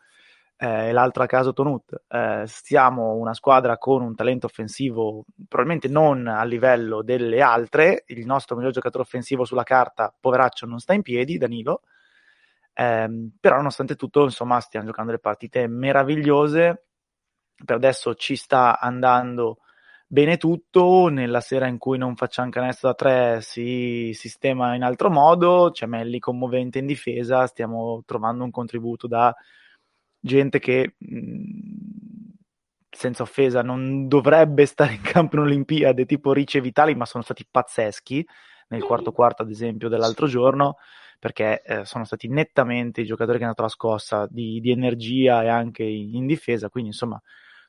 eh, 0.57 0.89
e 0.89 0.91
l'altro 0.91 1.23
a 1.23 1.27
caso 1.27 1.53
Tonut, 1.53 2.03
eh, 2.09 2.43
stiamo 2.47 3.13
una 3.13 3.33
squadra 3.33 3.77
con 3.77 4.01
un 4.01 4.15
talento 4.15 4.47
offensivo 4.47 5.25
probabilmente 5.47 5.87
non 5.87 6.27
a 6.27 6.43
livello 6.43 7.03
delle 7.03 7.41
altre, 7.41 8.03
il 8.07 8.25
nostro 8.25 8.55
miglior 8.55 8.71
giocatore 8.71 9.03
offensivo 9.03 9.45
sulla 9.45 9.63
carta, 9.63 10.13
poveraccio, 10.19 10.65
non 10.65 10.79
sta 10.79 10.93
in 10.93 11.03
piedi, 11.03 11.37
Danilo, 11.37 11.81
eh, 12.79 13.29
però 13.39 13.55
nonostante 13.55 13.95
tutto, 13.95 14.23
insomma, 14.23 14.59
stiamo 14.59 14.85
giocando 14.85 15.09
delle 15.09 15.21
partite 15.21 15.67
meravigliose, 15.67 16.85
per 17.65 17.75
adesso 17.75 18.13
ci 18.13 18.35
sta 18.35 18.79
andando 18.79 19.57
bene 20.05 20.37
tutto, 20.37 21.07
nella 21.07 21.41
sera 21.41 21.65
in 21.65 21.79
cui 21.79 21.97
non 21.97 22.15
facciamo 22.15 22.51
canestro 22.51 22.89
da 22.89 22.93
tre 22.93 23.41
si 23.41 24.11
sistema 24.13 24.75
in 24.75 24.83
altro 24.83 25.09
modo, 25.09 25.71
c'è 25.71 25.87
Melli 25.87 26.19
commovente 26.19 26.77
in 26.77 26.85
difesa, 26.85 27.47
stiamo 27.47 28.03
trovando 28.05 28.43
un 28.43 28.51
contributo 28.51 29.07
da 29.07 29.35
gente 30.19 30.59
che 30.59 30.95
senza 32.89 33.23
offesa 33.23 33.63
non 33.63 34.07
dovrebbe 34.07 34.67
stare 34.67 34.93
in 34.93 35.01
campo 35.01 35.37
in 35.37 35.41
Olimpiade, 35.41 36.05
tipo 36.05 36.31
Ricci 36.31 36.57
e 36.57 36.61
Vitali, 36.61 36.93
ma 36.93 37.05
sono 37.05 37.23
stati 37.23 37.45
pazzeschi. 37.49 38.23
Nel 38.69 38.83
quarto 38.83 39.11
quarto, 39.13 39.43
ad 39.43 39.49
esempio, 39.49 39.87
dell'altro 39.87 40.27
giorno, 40.27 40.77
perché 41.19 41.61
eh, 41.63 41.85
sono 41.85 42.03
stati 42.05 42.27
nettamente 42.27 43.01
i 43.01 43.05
giocatori 43.05 43.37
che 43.37 43.43
hanno 43.43 43.53
dato 43.53 43.63
la 43.63 43.73
scossa 43.73 44.27
di, 44.29 44.59
di 44.59 44.71
energia 44.71 45.43
e 45.43 45.47
anche 45.47 45.83
in, 45.83 46.15
in 46.15 46.25
difesa, 46.25 46.69
quindi 46.69 46.91
insomma 46.91 47.21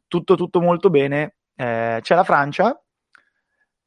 tutto 0.07 0.35
tutto 0.37 0.61
molto 0.61 0.91
bene. 0.91 1.37
Eh, 1.55 1.99
c'è 2.01 2.15
la 2.15 2.25
Francia, 2.25 2.81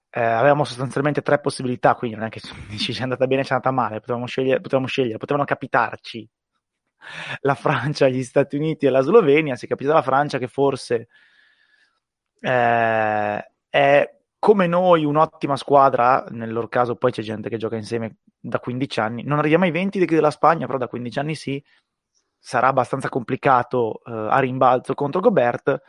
eh, 0.10 0.22
avevamo 0.22 0.66
sostanzialmente 0.66 1.22
tre 1.22 1.40
possibilità, 1.40 1.96
quindi 1.96 2.18
non 2.18 2.26
è 2.28 2.30
che 2.30 2.42
ci 2.78 2.94
è 2.94 3.02
andata 3.02 3.28
bene, 3.28 3.44
ci 3.44 3.52
è 3.52 3.54
andata 3.56 3.72
male, 3.72 4.00
potevamo 4.00 4.26
scegliere, 4.26 4.62
potevamo 4.62 4.88
scegliere, 4.88 5.18
potevano 5.18 5.46
capitarci 5.46 6.30
la 7.42 7.56
Francia, 7.56 8.08
gli 8.08 8.24
Stati 8.24 8.56
Uniti 8.58 8.86
e 8.86 8.90
la 8.90 9.02
Slovenia, 9.02 9.56
si 9.56 9.66
è 9.66 9.68
capita 9.68 9.94
la 9.94 10.02
Francia 10.02 10.38
che 10.38 10.48
forse 10.48 11.08
eh, 12.42 13.52
è 13.70 14.21
come 14.42 14.66
noi 14.66 15.06
un'ottima 15.06 15.56
squadra, 15.56 16.26
nel 16.30 16.52
loro 16.52 16.68
caso 16.68 16.96
poi 16.96 17.12
c'è 17.12 17.22
gente 17.22 17.48
che 17.48 17.58
gioca 17.58 17.76
insieme 17.76 18.16
da 18.40 18.60
15 18.60 19.00
anni, 19.00 19.24
non 19.24 19.38
arriviamo 19.38 19.66
ai 19.66 19.72
20 19.72 20.04
della 20.04 20.32
Spagna, 20.32 20.66
però 20.66 20.80
da 20.80 20.88
15 20.88 21.20
anni 21.20 21.36
sì, 21.36 21.64
sarà 22.40 22.70
abbastanza 22.70 23.08
complicato 23.08 24.02
eh, 24.04 24.12
a 24.12 24.40
rimbalzo 24.40 24.96
contro 24.96 25.22
Gobert, 25.22 25.80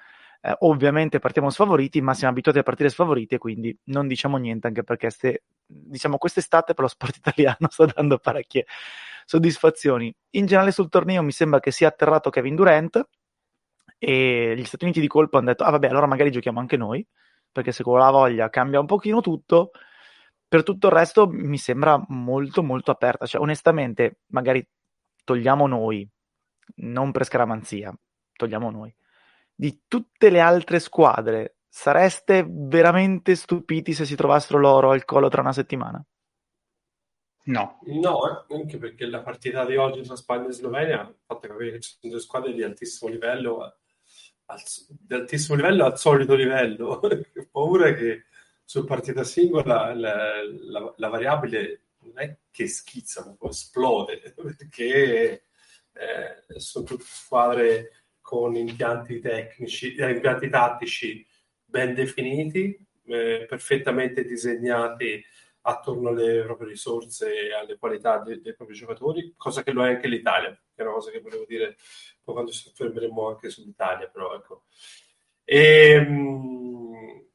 eh, 0.42 0.54
ovviamente 0.60 1.18
partiamo 1.18 1.48
sfavoriti, 1.48 2.02
ma 2.02 2.12
siamo 2.12 2.34
abituati 2.34 2.58
a 2.58 2.62
partire 2.62 2.90
sfavoriti 2.90 3.38
quindi 3.38 3.74
non 3.84 4.06
diciamo 4.06 4.36
niente, 4.36 4.66
anche 4.66 4.84
perché 4.84 5.08
ste, 5.08 5.44
diciamo 5.64 6.18
quest'estate 6.18 6.74
per 6.74 6.82
lo 6.82 6.90
sport 6.90 7.16
italiano 7.24 7.68
sta 7.70 7.86
dando 7.86 8.18
parecchie 8.18 8.66
soddisfazioni. 9.24 10.14
In 10.32 10.44
generale 10.44 10.72
sul 10.72 10.90
torneo 10.90 11.22
mi 11.22 11.32
sembra 11.32 11.58
che 11.58 11.70
sia 11.70 11.88
atterrato 11.88 12.28
Kevin 12.28 12.56
Durant 12.56 13.02
e 13.96 14.54
gli 14.58 14.64
Stati 14.64 14.84
Uniti 14.84 15.00
di 15.00 15.06
colpo 15.06 15.38
hanno 15.38 15.46
detto, 15.46 15.64
ah 15.64 15.70
vabbè, 15.70 15.88
allora 15.88 16.06
magari 16.06 16.30
giochiamo 16.30 16.60
anche 16.60 16.76
noi, 16.76 17.06
perché 17.52 17.72
se 17.72 17.82
con 17.82 17.98
la 17.98 18.10
voglia 18.10 18.50
cambia 18.50 18.80
un 18.80 18.86
pochino 18.86 19.20
tutto. 19.20 19.70
Per 20.48 20.62
tutto 20.62 20.88
il 20.88 20.92
resto 20.92 21.28
mi 21.28 21.58
sembra 21.58 22.02
molto 22.08 22.62
molto 22.62 22.90
aperta, 22.90 23.26
cioè 23.26 23.40
onestamente 23.40 24.20
magari 24.28 24.66
togliamo 25.24 25.66
noi, 25.66 26.06
non 26.76 27.10
per 27.12 27.24
scaramanzia, 27.24 27.94
togliamo 28.36 28.70
noi 28.70 28.94
di 29.54 29.82
tutte 29.86 30.28
le 30.30 30.40
altre 30.40 30.80
squadre, 30.80 31.58
sareste 31.68 32.44
veramente 32.48 33.36
stupiti 33.36 33.92
se 33.92 34.04
si 34.04 34.16
trovassero 34.16 34.58
loro 34.58 34.90
al 34.90 35.04
collo 35.04 35.28
tra 35.28 35.40
una 35.40 35.52
settimana? 35.52 36.04
No. 37.44 37.78
No, 37.82 38.46
eh, 38.48 38.54
anche 38.56 38.78
perché 38.78 39.06
la 39.06 39.22
partita 39.22 39.64
di 39.64 39.76
oggi 39.76 40.02
tra 40.02 40.16
Spagna 40.16 40.48
e 40.48 40.52
Slovenia 40.52 41.00
ha 41.02 41.14
fatto 41.24 41.46
capire 41.46 41.72
che 41.72 41.80
ci 41.80 41.96
sono 41.98 42.12
due 42.12 42.22
squadre 42.22 42.52
di 42.52 42.64
altissimo 42.64 43.10
livello, 43.10 43.78
di 44.88 45.14
altissimo 45.14 45.56
livello 45.56 45.84
al 45.84 45.98
solito 45.98 46.34
livello. 46.34 47.00
Ho 47.00 47.48
paura 47.50 47.94
che 47.94 48.24
su 48.64 48.84
partita 48.84 49.24
singola 49.24 49.94
la, 49.94 50.42
la, 50.42 50.94
la, 50.96 51.08
variabile 51.08 51.82
non 52.00 52.18
è 52.18 52.36
che 52.50 52.66
schizza, 52.68 53.36
ma 53.38 53.48
esplode, 53.48 54.34
perché 54.34 55.44
eh, 55.92 56.58
sono 56.58 56.84
tutte 56.84 57.04
squadre 57.06 57.90
con 58.20 58.54
impianti 58.54 59.20
tecnici, 59.20 59.94
eh, 59.94 60.10
impianti 60.10 60.48
tattici 60.48 61.26
ben 61.64 61.94
definiti, 61.94 62.78
eh, 63.06 63.46
perfettamente 63.48 64.24
disegnati 64.24 65.22
attorno 65.62 66.08
alle 66.08 66.42
proprie 66.42 66.68
risorse 66.68 67.48
e 67.48 67.54
alle 67.54 67.76
qualità 67.76 68.18
dei, 68.18 68.40
dei, 68.40 68.54
propri 68.54 68.74
giocatori, 68.74 69.34
cosa 69.36 69.62
che 69.62 69.72
lo 69.72 69.84
è 69.84 69.90
anche 69.90 70.08
l'Italia, 70.08 70.58
che 70.74 70.82
è 70.82 70.84
una 70.84 70.94
cosa 70.94 71.10
che 71.10 71.20
volevo 71.20 71.44
dire 71.46 71.76
poi 72.22 72.34
quando 72.34 72.52
ci 72.52 72.62
soffermeremo 72.62 73.28
anche 73.28 73.50
sull'Italia, 73.50 74.08
però 74.08 74.34
ecco. 74.34 74.64
E, 75.44 75.90
ehm, 75.90 77.26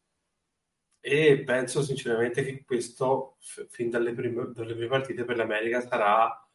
e 1.00 1.44
penso 1.44 1.82
sinceramente 1.82 2.44
che 2.44 2.64
questo, 2.66 3.38
fin 3.70 3.90
dalle 3.90 4.14
prime, 4.14 4.52
dalle 4.54 4.74
prime 4.74 4.88
partite 4.88 5.24
per 5.24 5.38
l'America, 5.38 5.82
sarà 5.82 6.48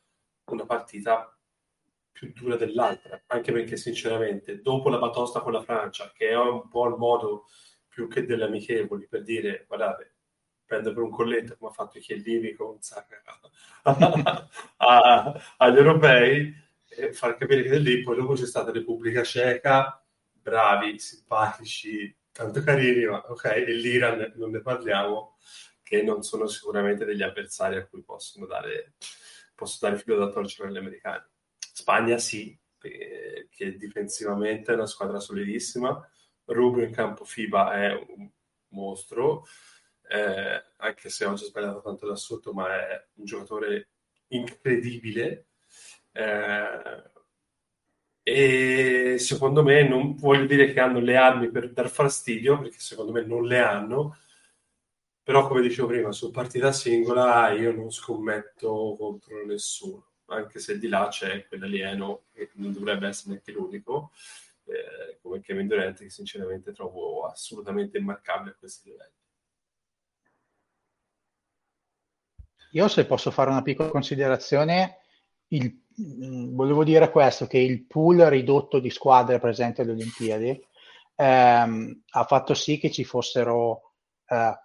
una 0.45 0.67
partita 0.67 1.35
più 2.13 2.33
dura 2.35 2.57
dell'altra, 2.57 3.23
anche 3.29 3.53
perché 3.53 3.77
sinceramente 3.77 4.61
dopo 4.61 4.91
la 4.91 4.99
batosta 4.99 5.41
con 5.41 5.53
la 5.53 5.63
Francia, 5.63 6.13
che 6.15 6.29
è 6.29 6.37
un 6.37 6.69
po' 6.69 6.87
il 6.87 6.97
modo 6.97 7.47
più 7.89 8.09
che 8.09 8.25
delle 8.27 8.45
amichevoli 8.45 9.07
per 9.09 9.23
dire 9.23 9.65
guardate, 9.67 10.15
prendo 10.65 10.93
per 10.93 11.03
un 11.03 11.11
colletto 11.11 11.57
come 11.57 11.71
ha 11.71 11.75
fatto 11.75 11.99
Chiellini 11.99 12.53
con 12.53 12.81
Saka 12.81 13.23
agli 15.57 15.77
europei, 15.77 16.55
far 17.13 17.37
capire 17.37 17.63
che 17.63 17.71
da 17.71 17.79
lì 17.79 18.03
poi 18.03 18.17
dopo 18.17 18.35
c'è 18.35 18.47
stata 18.47 18.71
Repubblica 18.71 19.23
Ceca, 19.23 20.05
bravi, 20.31 20.99
simpatici, 20.99 22.15
tanto 22.33 22.63
carini, 22.63 23.05
ma 23.07 23.19
ok, 23.29 23.45
e 23.45 23.73
l'Iran 23.73 24.33
non 24.37 24.51
ne 24.51 24.61
parliamo, 24.61 25.37
che 25.83 26.03
non 26.03 26.23
sono 26.23 26.47
sicuramente 26.47 27.05
degli 27.05 27.23
avversari 27.23 27.77
a 27.77 27.87
cui 27.87 28.03
possono 28.03 28.47
dare, 28.47 28.95
posso 29.55 29.79
dare 29.81 29.99
filo 29.99 30.17
da 30.17 30.31
torcere 30.31 30.69
agli 30.69 30.79
americani. 30.79 31.25
Spagna 31.59 32.19
sì, 32.19 32.59
che 32.79 33.77
difensivamente 33.77 34.73
è 34.73 34.75
una 34.75 34.87
squadra 34.87 35.21
solidissima. 35.21 36.07
Rubio 36.47 36.85
in 36.85 36.93
campo 36.93 37.25
FIBA 37.25 37.73
è 37.75 37.93
un 37.95 38.29
mostro, 38.69 39.47
eh, 40.09 40.65
anche 40.77 41.09
se 41.09 41.25
oggi 41.25 41.45
ha 41.45 41.47
sbagliato 41.47 41.81
tanto 41.81 42.07
da 42.07 42.17
sotto, 42.17 42.53
ma 42.53 42.75
è 42.75 43.07
un 43.15 43.25
giocatore 43.25 43.91
incredibile. 44.29 45.47
Eh, 46.13 47.11
e 48.25 49.17
secondo 49.19 49.63
me 49.63 49.87
non 49.87 50.15
voglio 50.17 50.47
dire 50.47 50.73
che 50.73 50.81
hanno 50.81 51.01
le 51.01 51.17
armi 51.17 51.51
per 51.51 51.73
dar 51.73 51.89
fastidio, 51.89 52.61
perché 52.61 52.79
secondo 52.79 53.13
me 53.13 53.25
non 53.25 53.45
le 53.47 53.59
hanno, 53.59 54.17
però 55.23 55.47
come 55.49 55.63
dicevo 55.63 55.89
prima, 55.89 56.13
su 56.13 56.31
partita 56.31 56.73
singola 56.73 57.51
io 57.51 57.73
non 57.73 57.91
scommetto 57.91 58.95
contro 58.99 59.45
nessuno 59.47 60.13
anche 60.33 60.59
se 60.59 60.79
di 60.79 60.89
là 60.89 61.09
c'è 61.11 61.47
quell'alieno 61.47 62.25
che 62.33 62.51
non 62.55 62.73
dovrebbe 62.73 63.09
essere 63.09 63.31
neanche 63.31 63.53
l'unico, 63.53 64.13
eh, 64.65 65.19
come 65.21 65.41
Kevin 65.41 65.67
Durant, 65.67 65.99
che 65.99 66.11
sinceramente 66.11 66.73
trovo 66.73 67.27
assolutamente 67.27 67.99
immarcabile 67.99 68.53
a 68.53 68.57
questi 68.59 68.91
livelli. 68.91 69.11
Io 72.73 72.89
se 72.89 73.05
posso 73.05 73.31
fare 73.31 73.51
una 73.51 73.63
piccola 73.63 73.91
considerazione, 73.91 75.01
il, 75.49 75.82
volevo 75.97 76.85
dire 76.85 77.11
questo, 77.11 77.47
che 77.47 77.59
il 77.59 77.87
pool 77.87 78.19
ridotto 78.19 78.79
di 78.79 78.91
squadre 78.91 79.39
presenti 79.39 79.81
alle 79.81 79.93
Olimpiadi 79.93 80.61
ehm, 81.17 82.03
ha 82.11 82.25
fatto 82.25 82.55
sì 82.55 82.79
che 82.79 82.91
ci 82.91 83.05
fossero 83.05 83.93
eh, 84.27 84.59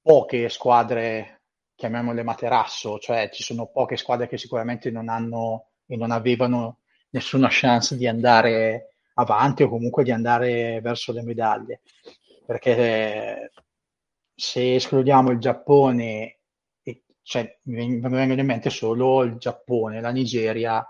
poche 0.00 0.48
squadre 0.48 1.42
chiamiamole 1.74 2.22
materasso, 2.22 2.98
cioè 2.98 3.28
ci 3.30 3.42
sono 3.42 3.66
poche 3.66 3.96
squadre 3.96 4.28
che 4.28 4.38
sicuramente 4.38 4.90
non 4.90 5.08
hanno 5.08 5.68
e 5.86 5.96
non 5.96 6.10
avevano 6.10 6.78
nessuna 7.10 7.48
chance 7.50 7.96
di 7.96 8.06
andare 8.08 8.96
avanti 9.14 9.62
o 9.62 9.68
comunque 9.68 10.02
di 10.02 10.10
andare 10.10 10.80
verso 10.80 11.12
le 11.12 11.22
medaglie. 11.22 11.82
Perché 12.44 13.52
se 14.34 14.74
escludiamo 14.74 15.30
il 15.30 15.38
Giappone, 15.38 16.35
cioè, 17.26 17.58
mi 17.62 17.98
vengono 17.98 18.40
in 18.40 18.46
mente 18.46 18.70
solo 18.70 19.24
il 19.24 19.36
Giappone, 19.36 20.00
la 20.00 20.10
Nigeria 20.10 20.86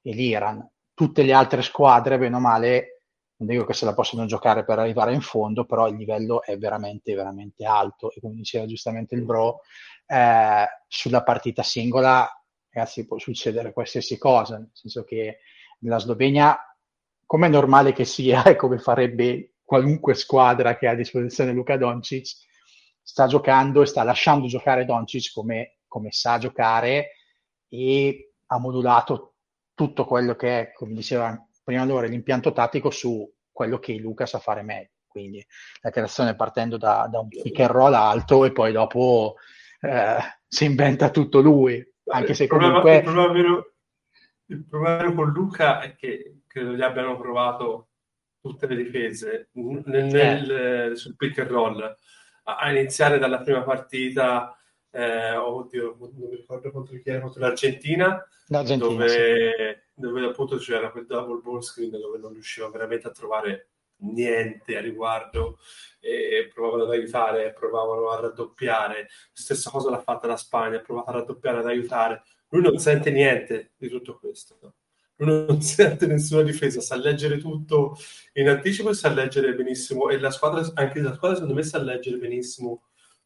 e 0.00 0.12
l'Iran. 0.12 0.64
Tutte 0.94 1.24
le 1.24 1.32
altre 1.32 1.62
squadre, 1.62 2.16
bene 2.16 2.36
o 2.36 2.38
male, 2.38 3.02
non 3.38 3.48
dico 3.48 3.64
che 3.64 3.72
se 3.72 3.86
la 3.86 3.92
possono 3.92 4.24
giocare 4.24 4.64
per 4.64 4.78
arrivare 4.78 5.12
in 5.12 5.20
fondo, 5.20 5.64
però 5.64 5.88
il 5.88 5.96
livello 5.96 6.44
è 6.44 6.56
veramente, 6.58 7.12
veramente 7.16 7.64
alto. 7.64 8.12
E 8.12 8.20
come 8.20 8.36
diceva 8.36 8.66
giustamente 8.66 9.16
il 9.16 9.24
Bro, 9.24 9.62
eh, 10.06 10.64
sulla 10.86 11.24
partita 11.24 11.64
singola, 11.64 12.24
ragazzi, 12.70 13.04
può 13.04 13.18
succedere 13.18 13.72
qualsiasi 13.72 14.16
cosa, 14.16 14.58
nel 14.58 14.70
senso 14.72 15.02
che 15.02 15.38
nella 15.80 15.98
Slovenia, 15.98 16.56
come 17.26 17.48
è 17.48 17.50
normale 17.50 17.92
che 17.92 18.04
sia 18.04 18.44
e 18.46 18.54
come 18.54 18.78
farebbe 18.78 19.54
qualunque 19.64 20.14
squadra 20.14 20.76
che 20.76 20.86
ha 20.86 20.92
a 20.92 20.94
disposizione 20.94 21.50
Luca 21.50 21.76
Doncic, 21.76 22.46
sta 23.02 23.26
giocando 23.26 23.82
e 23.82 23.86
sta 23.86 24.04
lasciando 24.04 24.46
giocare 24.46 24.84
Doncic 24.84 25.32
come 25.32 25.78
come 25.90 26.12
sa 26.12 26.38
giocare 26.38 27.16
e 27.68 28.32
ha 28.46 28.58
modulato 28.58 29.34
tutto 29.74 30.04
quello 30.04 30.36
che 30.36 30.60
è, 30.60 30.72
come 30.72 30.94
diceva 30.94 31.36
prima 31.64 31.84
loro, 31.84 32.06
l'impianto 32.06 32.52
tattico 32.52 32.90
su 32.90 33.28
quello 33.50 33.78
che 33.78 33.96
Luca 33.96 34.24
sa 34.24 34.38
fare 34.38 34.62
meglio. 34.62 34.90
Quindi 35.06 35.44
la 35.80 35.90
creazione 35.90 36.36
partendo 36.36 36.76
da, 36.76 37.08
da 37.10 37.18
un 37.18 37.28
pick 37.28 37.60
and 37.60 37.70
roll 37.70 37.94
alto 37.94 38.44
e 38.44 38.52
poi 38.52 38.72
dopo 38.72 39.34
eh, 39.80 40.18
si 40.46 40.64
inventa 40.64 41.10
tutto 41.10 41.40
lui. 41.40 41.84
Anche 42.06 42.34
se 42.34 42.44
il 42.44 42.48
problema, 42.48 42.80
comunque... 42.80 42.96
il, 42.96 43.02
problema 43.02 43.32
vero, 43.32 43.74
il 44.46 44.64
problema 44.64 45.14
con 45.14 45.30
Luca 45.32 45.80
è 45.80 45.96
che 45.96 46.42
credo 46.46 46.74
gli 46.74 46.82
abbiano 46.82 47.16
provato 47.16 47.88
tutte 48.40 48.66
le 48.66 48.76
difese 48.76 49.50
nel, 49.52 50.04
nel, 50.04 50.50
eh. 50.50 50.96
sul 50.96 51.16
pick 51.16 51.38
and 51.38 51.50
roll 51.50 51.96
a 52.44 52.70
iniziare 52.70 53.18
dalla 53.18 53.40
prima 53.40 53.62
partita 53.62 54.54
eh, 54.90 55.36
oddio, 55.36 55.96
non 55.98 56.28
mi 56.28 56.36
ricordo 56.36 56.70
contro 56.70 56.98
chi 56.98 57.08
era, 57.08 57.20
contro 57.20 57.40
l'Argentina, 57.40 58.26
L'Argentina 58.48 58.90
dove, 58.90 59.08
sì. 59.08 60.00
dove 60.00 60.24
appunto 60.24 60.56
c'era 60.56 60.90
quel 60.90 61.06
double 61.06 61.40
ball 61.42 61.60
screen 61.60 61.90
dove 61.90 62.18
non 62.18 62.32
riusciva 62.32 62.68
veramente 62.68 63.06
a 63.06 63.12
trovare 63.12 63.68
niente 64.02 64.76
a 64.76 64.80
riguardo 64.80 65.58
e 66.00 66.50
provavano 66.52 66.84
ad 66.84 66.90
aiutare, 66.90 67.52
provavano 67.52 68.10
a 68.10 68.20
raddoppiare. 68.20 69.08
Stessa 69.32 69.70
cosa 69.70 69.90
l'ha 69.90 70.00
fatta 70.00 70.26
la 70.26 70.36
Spagna, 70.36 70.78
ha 70.78 70.80
provato 70.80 71.10
a 71.10 71.12
raddoppiare, 71.14 71.58
ad 71.58 71.66
aiutare. 71.66 72.22
Lui 72.48 72.62
non 72.62 72.78
sente 72.78 73.10
niente 73.10 73.72
di 73.76 73.88
tutto 73.88 74.18
questo. 74.18 74.58
Lui 75.16 75.46
non 75.46 75.60
sente 75.62 76.06
nessuna 76.06 76.42
difesa, 76.42 76.80
sa 76.80 76.96
leggere 76.96 77.38
tutto 77.38 77.96
in 78.34 78.48
anticipo 78.48 78.90
e 78.90 78.94
sa 78.94 79.12
leggere 79.12 79.54
benissimo. 79.54 80.08
E 80.08 80.18
la 80.18 80.30
squadra, 80.30 80.68
anche 80.74 81.00
la 81.00 81.14
squadra, 81.14 81.36
secondo 81.36 81.54
me, 81.54 81.62
sa 81.62 81.78
leggere 81.78 82.16
benissimo 82.16 82.84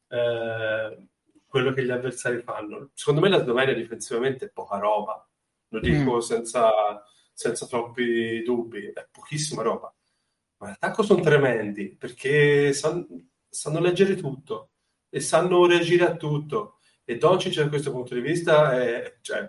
eh, 0.09 1.09
quello 1.55 1.73
che 1.73 1.85
gli 1.85 1.91
avversari 1.93 2.43
fanno. 2.43 2.91
Secondo 2.95 3.21
me 3.21 3.29
la 3.29 3.41
Slovenia 3.41 3.75
difensivamente 3.75 4.47
è 4.47 4.51
poca 4.51 4.77
roba, 4.77 5.25
lo 5.69 5.79
dico 5.79 6.17
mm. 6.17 6.19
senza, 6.19 6.69
senza 7.33 7.67
troppi 7.67 8.43
dubbi, 8.43 8.87
è 8.93 9.07
pochissima 9.09 9.63
roba. 9.63 9.95
Ma 10.57 10.71
l'attacco 10.71 11.05
sono 11.05 11.23
tremendi 11.23 11.95
perché 11.95 12.73
sanno, 12.73 13.07
sanno 13.49 13.79
leggere 13.79 14.17
tutto 14.17 14.71
e 15.09 15.21
sanno 15.21 15.65
reagire 15.67 16.05
a 16.07 16.17
tutto. 16.17 16.81
E 17.05 17.19
Doncic 17.19 17.55
da 17.55 17.69
questo 17.69 17.93
punto 17.93 18.15
di 18.15 18.21
vista 18.21 18.73
è, 18.83 19.19
cioè, 19.21 19.49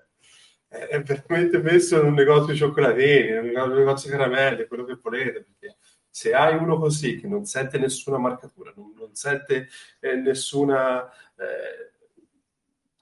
è 0.67 1.01
veramente 1.01 1.57
messo 1.57 1.99
in 1.99 2.05
un 2.05 2.13
negozio 2.13 2.53
di 2.53 2.59
cioccolatini, 2.59 3.29
in 3.29 3.57
un 3.57 3.73
negozio 3.73 4.11
di 4.11 4.15
caramelle, 4.15 4.67
quello 4.67 4.83
che 4.83 4.99
volete, 5.01 5.43
perché 5.43 5.77
se 6.07 6.33
hai 6.35 6.55
uno 6.55 6.77
così 6.77 7.19
che 7.19 7.27
non 7.27 7.45
sente 7.45 7.79
nessuna 7.79 8.19
marcatura, 8.19 8.71
non, 8.75 8.93
non 8.95 9.15
sente 9.15 9.69
eh, 9.99 10.15
nessuna 10.15 11.09
eh, 11.35 11.94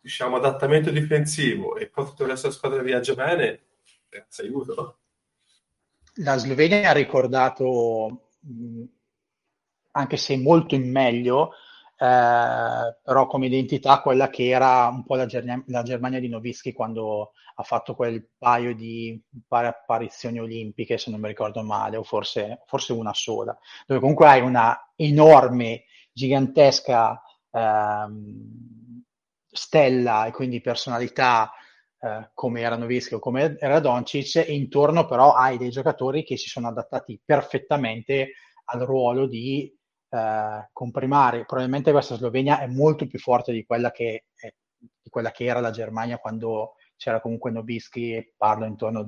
diciamo, 0.03 0.35
adattamento 0.35 0.91
difensivo 0.91 1.77
e 1.77 1.87
poi 1.87 2.03
il 2.03 2.25
resto 2.27 2.47
della 2.47 2.53
squadra 2.53 2.81
viaggia 2.81 3.13
bene, 3.13 3.61
ragazzi, 4.09 4.41
aiuto. 4.41 4.97
La 6.15 6.37
Slovenia 6.37 6.89
ha 6.89 6.93
ricordato, 6.93 8.31
anche 9.91 10.17
se 10.17 10.37
molto 10.37 10.75
in 10.75 10.91
meglio, 10.91 11.53
eh, 11.97 12.97
però 13.01 13.27
come 13.27 13.45
identità 13.45 14.01
quella 14.01 14.29
che 14.29 14.49
era 14.49 14.87
un 14.87 15.05
po' 15.05 15.15
la, 15.15 15.25
Ger- 15.25 15.63
la 15.67 15.83
Germania 15.83 16.19
di 16.19 16.27
Novischi 16.27 16.73
quando 16.73 17.31
ha 17.55 17.63
fatto 17.63 17.95
quel 17.95 18.27
paio 18.37 18.75
di 18.75 19.19
apparizioni 19.47 20.39
olimpiche, 20.39 20.97
se 20.97 21.11
non 21.11 21.21
mi 21.21 21.29
ricordo 21.29 21.63
male, 21.63 21.95
o 21.95 22.03
forse, 22.03 22.63
forse 22.65 22.91
una 22.91 23.13
sola, 23.13 23.57
dove 23.87 24.01
comunque 24.01 24.27
hai 24.27 24.41
una 24.41 24.91
enorme, 24.97 25.85
gigantesca 26.11 27.21
ehm, 27.51 28.82
stella 29.53 30.25
e 30.25 30.31
quindi 30.31 30.61
personalità 30.61 31.51
eh, 31.99 32.31
come 32.33 32.61
era 32.61 32.75
Novischi 32.75 33.13
o 33.13 33.19
come 33.19 33.55
era 33.59 33.79
Doncic 33.79 34.35
e 34.35 34.53
intorno 34.53 35.05
però 35.05 35.33
hai 35.33 35.57
dei 35.57 35.69
giocatori 35.69 36.23
che 36.23 36.35
si 36.37 36.49
sono 36.49 36.67
adattati 36.67 37.21
perfettamente 37.23 38.33
al 38.65 38.81
ruolo 38.81 39.25
di 39.27 39.73
eh, 40.09 40.69
comprimare. 40.71 41.45
Probabilmente 41.45 41.91
questa 41.91 42.15
Slovenia 42.15 42.59
è 42.59 42.67
molto 42.67 43.07
più 43.07 43.19
forte 43.19 43.51
di 43.51 43.65
quella 43.65 43.91
che, 43.91 44.25
è, 44.35 44.53
di 44.77 45.09
quella 45.09 45.31
che 45.31 45.45
era 45.45 45.59
la 45.59 45.71
Germania 45.71 46.17
quando 46.17 46.75
c'era 46.97 47.21
comunque 47.21 47.51
Novischi 47.51 48.33
parlo 48.37 48.65
intorno 48.65 48.99
al 48.99 49.07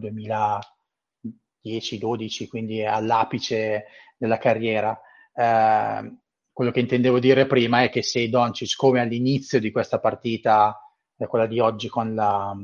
2010-12, 1.63 2.47
quindi 2.47 2.85
all'apice 2.85 3.85
della 4.17 4.37
carriera. 4.37 4.99
Eh, 5.33 6.17
quello 6.55 6.71
che 6.71 6.79
intendevo 6.79 7.19
dire 7.19 7.47
prima 7.47 7.83
è 7.83 7.89
che 7.89 8.01
se 8.01 8.29
Doncic, 8.29 8.77
come 8.77 9.01
all'inizio 9.01 9.59
di 9.59 9.71
questa 9.71 9.99
partita, 9.99 10.79
eh, 11.17 11.27
quella 11.27 11.47
di 11.47 11.59
oggi 11.59 11.89
con 11.89 12.15
la, 12.15 12.55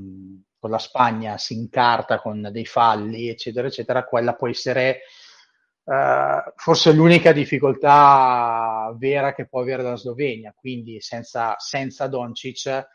con 0.58 0.70
la, 0.70 0.78
Spagna, 0.78 1.38
si 1.38 1.56
incarta 1.56 2.22
con 2.22 2.48
dei 2.54 2.66
falli, 2.66 3.28
eccetera, 3.28 3.68
eccetera, 3.68 4.06
quella 4.06 4.34
può 4.36 4.48
essere 4.48 5.02
eh, 5.84 6.54
forse 6.56 6.94
l'unica 6.94 7.34
difficoltà 7.34 8.96
vera 8.98 9.34
che 9.34 9.50
può 9.50 9.60
avere 9.60 9.84
la 9.84 9.98
Slovenia. 9.98 10.54
Quindi 10.56 11.02
senza, 11.02 11.56
senza 11.58 12.08
Doncic 12.08 12.68
eh, 12.68 12.88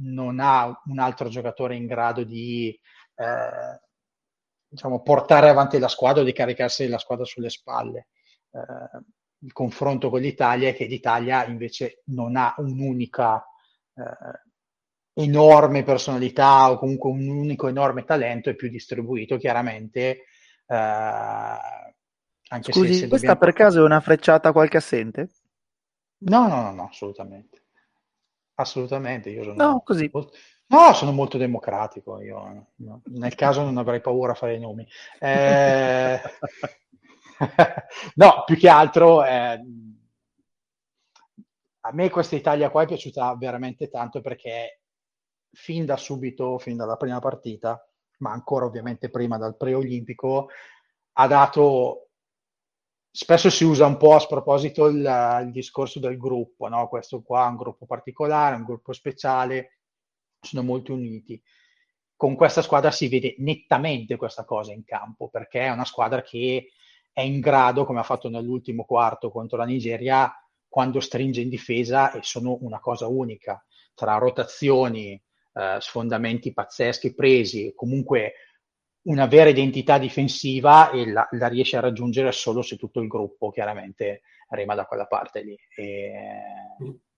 non 0.00 0.40
ha 0.40 0.80
un 0.86 0.98
altro 1.00 1.28
giocatore 1.28 1.76
in 1.76 1.84
grado 1.84 2.24
di 2.24 2.68
eh, 3.16 3.80
diciamo, 4.68 5.02
portare 5.02 5.50
avanti 5.50 5.78
la 5.78 5.88
squadra 5.88 6.22
o 6.22 6.24
di 6.24 6.32
caricarsi 6.32 6.88
la 6.88 6.96
squadra 6.96 7.26
sulle 7.26 7.50
spalle. 7.50 8.06
Il 9.42 9.52
confronto 9.52 10.08
con 10.08 10.20
l'Italia 10.20 10.68
è 10.68 10.74
che 10.74 10.86
l'Italia 10.86 11.44
invece 11.46 12.02
non 12.06 12.36
ha 12.36 12.54
un'unica 12.58 13.44
eh, 13.94 15.22
enorme 15.24 15.82
personalità 15.82 16.70
o 16.70 16.78
comunque 16.78 17.10
un 17.10 17.28
unico 17.28 17.68
enorme 17.68 18.04
talento, 18.04 18.50
è 18.50 18.54
più 18.54 18.68
distribuito 18.68 19.36
chiaramente. 19.36 20.24
Eh, 20.66 20.76
anche 22.52 22.72
Scusi, 22.72 22.94
se, 22.94 23.00
se 23.00 23.08
questa 23.08 23.34
dobbiamo... 23.34 23.38
per 23.38 23.52
caso 23.52 23.80
è 23.80 23.84
una 23.84 24.00
frecciata 24.00 24.50
a 24.50 24.52
qualche 24.52 24.76
assente? 24.76 25.30
No, 26.18 26.46
no, 26.46 26.62
no, 26.62 26.72
no, 26.72 26.88
assolutamente. 26.88 27.62
Assolutamente, 28.54 29.30
io 29.30 29.42
sono... 29.42 29.54
No, 29.54 29.80
così. 29.80 30.08
Molto... 30.12 30.36
No, 30.66 30.92
sono 30.94 31.12
molto 31.12 31.36
democratico. 31.36 32.20
Io, 32.20 32.66
no. 32.76 33.02
Nel 33.06 33.34
caso 33.34 33.62
non 33.62 33.76
avrei 33.76 34.00
paura 34.00 34.32
a 34.32 34.36
fare 34.36 34.54
i 34.54 34.60
nomi. 34.60 34.86
Eh, 35.18 36.20
no, 38.16 38.42
più 38.44 38.56
che 38.56 38.68
altro 38.68 39.24
eh, 39.24 39.60
a 41.84 41.92
me 41.92 42.10
questa 42.10 42.36
Italia 42.36 42.70
qua 42.70 42.82
è 42.82 42.86
piaciuta 42.86 43.34
veramente 43.36 43.88
tanto 43.88 44.20
perché 44.20 44.82
fin 45.50 45.84
da 45.84 45.96
subito, 45.96 46.58
fin 46.58 46.76
dalla 46.76 46.96
prima 46.96 47.18
partita, 47.18 47.84
ma 48.18 48.30
ancora 48.30 48.66
ovviamente 48.66 49.10
prima 49.10 49.36
dal 49.36 49.56
preolimpico, 49.56 50.48
ha 51.14 51.26
dato 51.26 52.08
spesso 53.10 53.50
si 53.50 53.64
usa 53.64 53.84
un 53.84 53.98
po' 53.98 54.14
a 54.14 54.20
sproposito 54.20 54.86
il, 54.86 55.42
il 55.44 55.50
discorso 55.50 56.00
del 56.00 56.16
gruppo, 56.16 56.68
no? 56.68 56.88
questo 56.88 57.20
qua 57.22 57.46
è 57.46 57.50
un 57.50 57.56
gruppo 57.56 57.84
particolare, 57.84 58.56
un 58.56 58.64
gruppo 58.64 58.92
speciale, 58.92 59.80
sono 60.40 60.62
molto 60.62 60.94
uniti. 60.94 61.40
Con 62.16 62.36
questa 62.36 62.62
squadra 62.62 62.90
si 62.90 63.08
vede 63.08 63.34
nettamente 63.38 64.16
questa 64.16 64.44
cosa 64.44 64.72
in 64.72 64.84
campo, 64.84 65.28
perché 65.28 65.62
è 65.62 65.70
una 65.70 65.84
squadra 65.84 66.22
che 66.22 66.70
è 67.12 67.20
in 67.20 67.40
grado, 67.40 67.84
come 67.84 68.00
ha 68.00 68.04
fatto 68.04 68.28
nell'ultimo 68.28 68.84
quarto 68.84 69.30
contro 69.30 69.58
la 69.58 69.64
Nigeria, 69.64 70.32
quando 70.68 71.00
stringe 71.00 71.42
in 71.42 71.48
difesa 71.48 72.12
e 72.12 72.20
sono 72.22 72.56
una 72.62 72.80
cosa 72.80 73.06
unica, 73.06 73.62
tra 73.94 74.16
rotazioni, 74.16 75.12
eh, 75.12 75.76
sfondamenti 75.80 76.52
pazzeschi 76.52 77.14
presi, 77.14 77.72
comunque 77.74 78.32
una 79.02 79.26
vera 79.26 79.50
identità 79.50 79.98
difensiva 79.98 80.90
e 80.90 81.10
la, 81.10 81.26
la, 81.32 81.48
riesce 81.48 81.76
a 81.76 81.80
raggiungere 81.80 82.32
solo 82.32 82.62
se 82.62 82.76
tutto 82.76 83.00
il 83.00 83.08
gruppo 83.08 83.50
chiaramente 83.50 84.22
rema 84.48 84.74
da 84.74 84.86
quella 84.86 85.06
parte 85.06 85.42
lì. 85.42 85.58
E, 85.76 86.12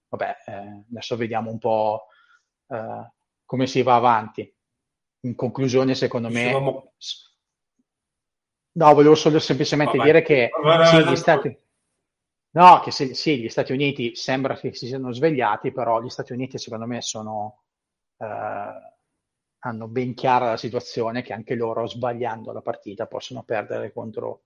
vabbè, 0.09 0.37
eh, 0.47 0.85
adesso 0.91 1.17
vediamo 1.17 1.51
un 1.51 1.59
po' 1.59 2.07
eh, 2.69 3.13
come 3.45 3.67
si 3.67 3.83
va 3.83 3.95
avanti. 3.95 4.53
In 5.21 5.35
conclusione, 5.35 5.95
secondo 5.95 6.29
me... 6.29 6.43
Dicevamo 6.43 6.93
No, 8.77 8.93
volevo 8.95 9.15
solo 9.15 9.39
semplicemente 9.39 9.97
Vabbè. 9.97 10.11
dire 10.11 10.23
che 10.23 10.51
Vabbè, 10.61 10.87
sì, 10.87 11.11
gli 11.11 11.17
Stati... 11.17 11.59
No, 12.55 12.81
che 12.81 12.91
se, 12.91 13.15
sì, 13.15 13.41
gli 13.41 13.49
Stati 13.49 13.73
Uniti 13.73 14.15
sembra 14.15 14.55
che 14.57 14.75
si 14.75 14.87
siano 14.87 15.13
svegliati, 15.13 15.73
però 15.73 16.01
gli 16.01 16.09
Stati 16.09 16.33
Uniti 16.33 16.59
secondo 16.59 16.87
me 16.87 17.01
sono, 17.01 17.65
eh, 18.19 18.93
hanno 19.59 19.89
ben 19.89 20.15
chiara 20.15 20.51
la 20.51 20.57
situazione 20.57 21.23
che 21.23 21.33
anche 21.33 21.55
loro 21.55 21.87
sbagliando 21.87 22.53
la 22.53 22.63
partita 22.63 23.07
possono 23.07 23.43
perdere 23.43 23.93
contro 23.93 24.43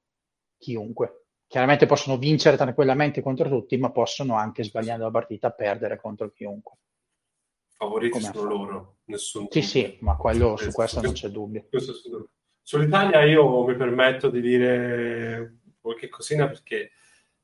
chiunque. 0.58 1.24
Chiaramente 1.46 1.86
possono 1.86 2.18
vincere 2.18 2.56
tranquillamente 2.56 3.22
contro 3.22 3.48
tutti, 3.48 3.76
ma 3.78 3.90
possono 3.90 4.36
anche 4.36 4.64
sbagliando 4.64 5.04
la 5.04 5.10
partita 5.10 5.50
perdere 5.50 5.98
contro 5.98 6.30
chiunque. 6.30 6.76
Favoriti 7.76 8.20
sono 8.20 8.42
loro, 8.42 8.96
nessun 9.04 9.46
Sì, 9.50 9.62
sì, 9.62 9.98
ma 10.00 10.16
quello, 10.16 10.56
su 10.56 10.70
questo 10.72 11.00
non 11.00 11.12
c'è 11.12 11.28
dubbio. 11.28 11.66
Questo 11.70 11.92
Sull'Italia 12.68 13.24
io 13.24 13.64
mi 13.64 13.74
permetto 13.76 14.28
di 14.28 14.42
dire 14.42 15.60
qualche 15.80 16.10
cosina 16.10 16.48
perché 16.48 16.90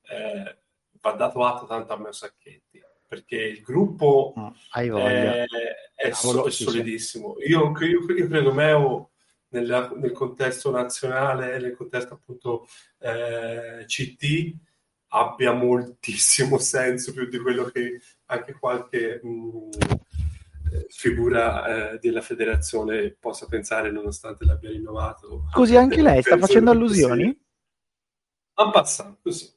eh, 0.03 0.59
va 1.01 1.13
dato 1.13 1.43
atto 1.47 1.65
tanto 1.65 1.95
a 1.95 1.99
me 1.99 2.13
Sacchetti, 2.13 2.79
perché 3.09 3.37
il 3.37 3.63
gruppo 3.63 4.35
no, 4.37 4.55
è, 4.71 5.47
è, 5.95 6.11
so, 6.11 6.45
è 6.45 6.51
solidissimo. 6.51 7.37
Io, 7.39 7.73
io, 7.81 8.05
io, 8.15 8.29
credo 8.29 8.53
Meo 8.53 9.13
nella, 9.49 9.91
nel 9.97 10.13
contesto 10.13 10.71
nazionale, 10.71 11.59
nel 11.59 11.75
contesto 11.75 12.13
appunto 12.13 12.67
eh, 12.99 13.83
CT, 13.87 14.55
abbia 15.09 15.53
moltissimo 15.53 16.59
senso, 16.61 17.15
più 17.15 17.27
di 17.31 17.39
quello 17.39 17.65
che 17.65 17.99
anche 18.27 18.53
qualche 18.53 19.21
mh, 19.23 19.29
mm, 19.29 19.71
figura 20.89 21.93
eh, 21.93 21.99
della 21.99 22.21
federazione 22.21 23.17
possa 23.19 23.47
pensare, 23.47 23.91
nonostante 23.91 24.45
l'abbia 24.45 24.71
rinnovato. 24.71 25.45
Così 25.53 25.77
anche 25.77 26.03
lei 26.03 26.23
sta 26.23 26.39
facendo 26.39 26.71
allusioni? 26.71 27.25
Sì. 27.25 27.43
En 28.57 28.71
passant, 28.71 29.19
così. 29.23 29.53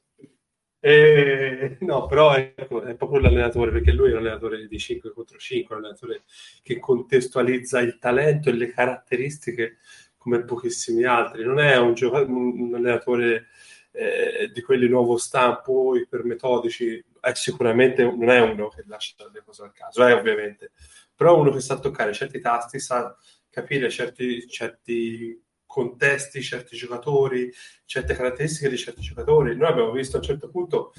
Eh, 0.80 1.76
no, 1.80 2.06
però 2.06 2.34
ecco, 2.34 2.82
è 2.82 2.94
proprio 2.94 3.20
l'allenatore, 3.20 3.72
perché 3.72 3.92
lui 3.92 4.10
è 4.10 4.12
un 4.12 4.18
allenatore 4.18 4.66
di 4.66 4.78
5 4.78 5.12
contro 5.12 5.38
5, 5.38 5.74
un 5.74 5.82
allenatore 5.82 6.22
che 6.62 6.78
contestualizza 6.78 7.80
il 7.80 7.98
talento 7.98 8.48
e 8.48 8.52
le 8.52 8.72
caratteristiche 8.72 9.78
come 10.16 10.44
pochissimi 10.44 11.04
altri. 11.04 11.44
Non 11.44 11.58
è 11.58 11.76
un, 11.78 11.94
gioca- 11.94 12.20
un 12.20 12.72
allenatore 12.74 13.46
eh, 13.92 14.50
di 14.52 14.62
quelli 14.62 14.88
nuovo 14.88 15.16
stampo, 15.16 15.96
ipermetodici, 15.96 17.04
è 17.20 17.32
sicuramente 17.34 18.04
non 18.04 18.30
è 18.30 18.40
uno 18.40 18.68
che 18.68 18.84
lascia 18.86 19.16
le 19.32 19.42
cose 19.44 19.62
al 19.64 19.72
caso, 19.72 20.04
è 20.04 20.14
ovviamente, 20.14 20.72
però 21.18 21.36
uno 21.36 21.50
che 21.50 21.58
sa 21.58 21.80
toccare 21.80 22.12
certi 22.12 22.38
tasti, 22.38 22.78
sa 22.78 23.12
capire 23.50 23.90
certi, 23.90 24.46
certi 24.46 25.42
contesti, 25.66 26.40
certi 26.40 26.76
giocatori, 26.76 27.52
certe 27.84 28.14
caratteristiche 28.14 28.68
di 28.68 28.76
certi 28.76 29.00
giocatori. 29.00 29.56
Noi 29.56 29.68
abbiamo 29.68 29.90
visto 29.90 30.14
a 30.14 30.20
un 30.20 30.26
certo 30.26 30.48
punto 30.48 30.92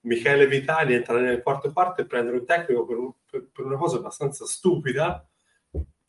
Michele 0.00 0.48
Vitali 0.48 0.94
entrare 0.94 1.22
nel 1.22 1.40
quarto 1.40 1.72
quarto 1.72 2.00
e 2.00 2.06
prendere 2.06 2.38
un 2.38 2.44
tecnico 2.44 2.84
per, 2.84 2.96
un, 2.96 3.12
per, 3.30 3.46
per 3.52 3.64
una 3.64 3.76
cosa 3.76 3.98
abbastanza 3.98 4.44
stupida, 4.44 5.24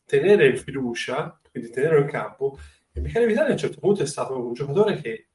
tenere 0.04 0.48
in 0.48 0.56
fiducia, 0.56 1.40
quindi 1.48 1.70
tenerlo 1.70 2.00
in 2.00 2.08
campo. 2.08 2.58
E 2.90 2.98
Michele 2.98 3.26
Vitali 3.26 3.50
a 3.50 3.52
un 3.52 3.58
certo 3.58 3.78
punto 3.78 4.02
è 4.02 4.06
stato 4.06 4.44
un 4.44 4.54
giocatore 4.54 5.00
che 5.00 5.28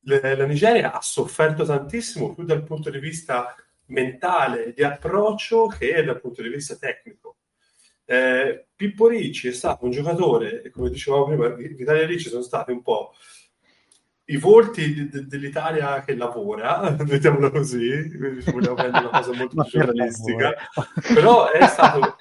la 0.00 0.44
Nigeria 0.44 0.92
ha 0.92 1.00
sofferto 1.00 1.64
tantissimo 1.64 2.34
più 2.34 2.42
dal 2.42 2.64
punto 2.64 2.90
di 2.90 2.98
vista 2.98 3.54
mentale, 3.92 4.72
di 4.74 4.82
approccio, 4.82 5.66
che 5.66 6.02
dal 6.02 6.20
punto 6.20 6.42
di 6.42 6.48
vista 6.48 6.76
tecnico. 6.76 7.36
Eh, 8.04 8.66
Pippo 8.74 9.06
Ricci 9.06 9.48
è 9.48 9.52
stato 9.52 9.84
un 9.84 9.90
giocatore, 9.90 10.70
come 10.70 10.90
dicevamo 10.90 11.26
prima, 11.26 11.54
l'Italia 11.54 12.06
Ricci 12.06 12.28
sono 12.28 12.42
stati 12.42 12.72
un 12.72 12.82
po' 12.82 13.12
i 14.26 14.36
volti 14.36 15.08
de- 15.08 15.26
dell'Italia 15.26 16.02
che 16.02 16.14
lavora, 16.14 16.90
vediamola 16.98 17.50
così, 17.50 18.08
vogliamo 18.50 18.74
prendere 18.74 19.06
una 19.06 19.18
cosa 19.18 19.32
molto 19.34 19.62
giornalistica, 19.68 20.54
però 21.14 21.50
è 21.50 21.66
stato, 21.66 22.16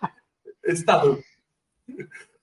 è 0.59 0.75
stato 0.75 1.21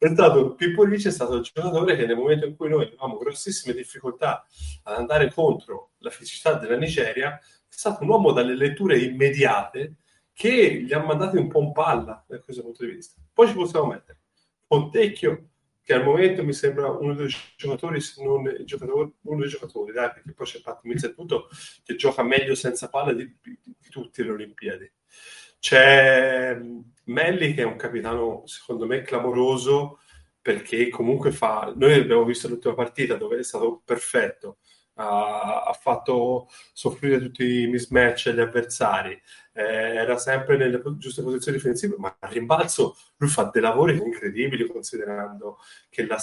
è 0.00 0.08
stato 0.12 0.54
Pippo 0.54 0.84
Ricci 0.84 1.08
è 1.08 1.10
stato 1.10 1.34
il 1.34 1.42
giocatore 1.42 1.96
che 1.96 2.06
nel 2.06 2.16
momento 2.16 2.46
in 2.46 2.54
cui 2.54 2.68
noi 2.68 2.84
avevamo 2.84 3.18
grossissime 3.18 3.74
difficoltà 3.74 4.46
ad 4.84 4.96
andare 4.96 5.32
contro 5.32 5.90
la 5.98 6.10
fisicità 6.10 6.54
della 6.54 6.76
Nigeria, 6.76 7.38
stato 7.68 8.02
un 8.02 8.08
uomo 8.10 8.32
dalle 8.32 8.56
letture 8.56 8.98
immediate 8.98 9.94
che 10.32 10.68
li 10.84 10.92
ha 10.92 11.02
mandati 11.02 11.36
un 11.36 11.48
po' 11.48 11.60
in 11.60 11.72
palla 11.72 12.24
da 12.26 12.38
questo 12.40 12.62
punto 12.62 12.84
di 12.84 12.92
vista. 12.92 13.20
Poi 13.32 13.48
ci 13.48 13.54
possiamo 13.54 13.86
mettere 13.86 14.20
Fontecchio, 14.66 15.48
che 15.82 15.94
al 15.94 16.04
momento 16.04 16.44
mi 16.44 16.52
sembra 16.52 16.90
uno 16.90 17.14
dei 17.14 17.28
giocatori, 17.56 18.00
se 18.00 18.22
non 18.22 18.46
il 18.46 18.66
giocatore, 18.66 19.12
uno 19.22 19.40
dei 19.40 19.48
giocatori, 19.48 19.92
dai, 19.92 20.12
perché 20.12 20.34
poi 20.34 20.46
c'è 20.46 20.60
Pat 20.60 20.80
Mills 20.82 21.04
e 21.04 21.14
tutto, 21.14 21.48
che 21.82 21.96
gioca 21.96 22.22
meglio 22.22 22.54
senza 22.54 22.90
palla 22.90 23.14
di, 23.14 23.24
di, 23.42 23.58
di 23.62 23.88
tutte 23.88 24.22
le 24.22 24.30
Olimpiadi. 24.30 24.92
C'è 25.58 26.60
Melli 27.04 27.54
che 27.54 27.62
è 27.62 27.64
un 27.64 27.76
capitano 27.76 28.42
secondo 28.46 28.86
me 28.86 29.02
clamoroso 29.02 29.98
perché 30.40 30.88
comunque 30.88 31.32
fa 31.32 31.72
noi 31.74 31.94
abbiamo 31.94 32.24
visto 32.24 32.48
l'ultima 32.48 32.74
partita 32.74 33.16
dove 33.16 33.38
è 33.38 33.42
stato 33.42 33.82
perfetto 33.84 34.58
ha, 34.98 35.62
ha 35.62 35.72
fatto 35.72 36.48
soffrire 36.72 37.20
tutti 37.20 37.62
i 37.62 37.66
mismatch 37.66 38.26
agli 38.28 38.40
avversari. 38.40 39.20
Eh, 39.52 39.62
era 39.62 40.16
sempre 40.18 40.56
nelle 40.56 40.80
giuste 40.98 41.22
posizioni 41.22 41.56
difensive 41.56 41.96
ma 41.98 42.16
al 42.18 42.30
rimbalzo 42.30 42.96
lui 43.16 43.28
fa 43.28 43.50
dei 43.52 43.60
lavori 43.62 43.96
incredibili 43.96 44.66
considerando 44.66 45.58
che 45.88 46.06
la, 46.06 46.16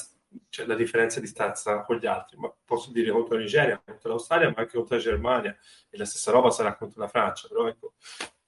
cioè, 0.49 0.65
la 0.65 0.75
differenza 0.75 1.19
di 1.19 1.27
stanza 1.27 1.81
con 1.81 1.97
gli 1.97 2.05
altri. 2.05 2.37
Ma 2.37 2.53
posso 2.63 2.91
dire 2.91 3.11
contro 3.11 3.35
la 3.35 3.41
Nigeria 3.41 3.81
contro 3.83 4.09
l'Australia 4.09 4.49
ma 4.49 4.55
anche 4.57 4.77
contro 4.77 4.95
la 4.95 5.01
Germania 5.01 5.57
e 5.89 5.97
la 5.97 6.05
stessa 6.05 6.31
roba 6.31 6.49
sarà 6.49 6.75
contro 6.75 7.01
la 7.01 7.07
Francia. 7.07 7.47
Però 7.47 7.67
ecco 7.67 7.93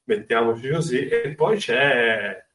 mettiamoci 0.07 0.69
così, 0.69 1.07
e 1.07 1.35
poi 1.35 1.57
c'è 1.57 2.46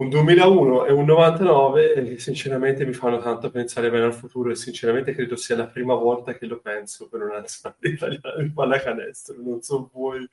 un 0.00 0.08
2001 0.10 0.86
e 0.86 0.92
un 0.92 1.04
99 1.04 1.92
che 2.04 2.18
sinceramente 2.20 2.86
mi 2.86 2.92
fanno 2.92 3.18
tanto 3.20 3.50
pensare 3.50 3.90
bene 3.90 4.04
al 4.04 4.14
futuro 4.14 4.50
e 4.50 4.54
sinceramente 4.54 5.12
credo 5.12 5.34
sia 5.34 5.56
la 5.56 5.66
prima 5.66 5.94
volta 5.94 6.34
che 6.34 6.46
lo 6.46 6.60
penso 6.60 7.08
per 7.08 7.22
una 7.22 7.38
nazionale 7.38 7.78
italiana 7.90 8.40
di 8.40 8.50
pallacanestro, 8.50 9.36
non 9.42 9.60
so 9.60 9.90
voi, 9.92 10.28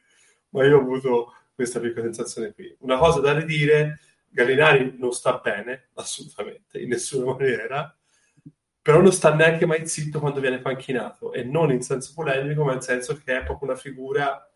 ma 0.50 0.66
io 0.66 0.78
ho 0.78 0.82
avuto 0.82 1.34
questa 1.56 1.80
piccola 1.80 2.04
sensazione 2.04 2.54
qui. 2.54 2.76
Una 2.82 2.98
cosa 3.00 3.20
da 3.22 3.34
ridire, 3.34 4.00
Gallinari 4.30 4.96
non 5.00 5.12
sta 5.12 5.40
bene, 5.44 5.90
assolutamente, 5.96 6.80
in 6.80 6.90
nessuna 6.90 7.34
maniera, 7.34 7.98
però 8.80 9.02
non 9.02 9.12
sta 9.12 9.34
neanche 9.34 9.66
mai 9.66 9.88
zitto 9.88 10.20
quando 10.20 10.42
viene 10.42 10.60
panchinato 10.60 11.34
e 11.34 11.44
non 11.44 11.72
in 11.72 11.82
senso 11.82 12.12
polemico, 12.14 12.64
ma 12.64 12.74
in 12.74 12.82
senso 12.82 13.16
che 13.18 13.38
è 13.38 13.44
proprio 13.44 13.70
una 13.70 13.80
figura 13.80 14.48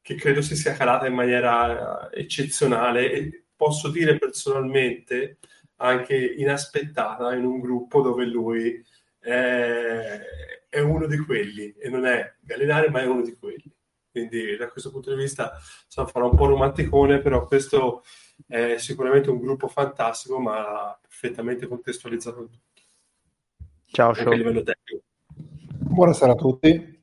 che 0.00 0.14
credo 0.14 0.42
si 0.42 0.54
sia 0.54 0.74
calata 0.74 1.06
in 1.08 1.14
maniera 1.14 2.08
eccezionale 2.12 3.10
e 3.10 3.43
posso 3.64 3.88
dire 3.88 4.18
personalmente 4.18 5.38
anche 5.76 6.14
inaspettata 6.14 7.34
in 7.34 7.46
un 7.46 7.60
gruppo 7.60 8.02
dove 8.02 8.26
lui 8.26 8.84
è, 9.18 10.20
è 10.68 10.80
uno 10.80 11.06
di 11.06 11.16
quelli. 11.16 11.72
E 11.78 11.88
non 11.88 12.04
è 12.04 12.34
Gallinari 12.40 12.90
ma 12.90 13.00
è 13.00 13.06
uno 13.06 13.22
di 13.22 13.34
quelli. 13.34 13.72
Quindi 14.10 14.54
da 14.56 14.68
questo 14.68 14.90
punto 14.90 15.14
di 15.14 15.16
vista 15.16 15.58
so, 15.88 16.06
farò 16.06 16.28
un 16.28 16.36
po' 16.36 16.46
romanticone 16.46 17.20
però 17.20 17.46
questo 17.46 18.04
è 18.46 18.76
sicuramente 18.76 19.30
un 19.30 19.40
gruppo 19.40 19.66
fantastico 19.66 20.38
ma 20.38 20.96
perfettamente 21.00 21.66
contestualizzato 21.66 22.48
tutto 22.48 22.58
ciao 23.86 24.14
ciao 24.14 24.32
buonasera 25.66 26.32
a 26.32 26.36
tutti 26.36 26.93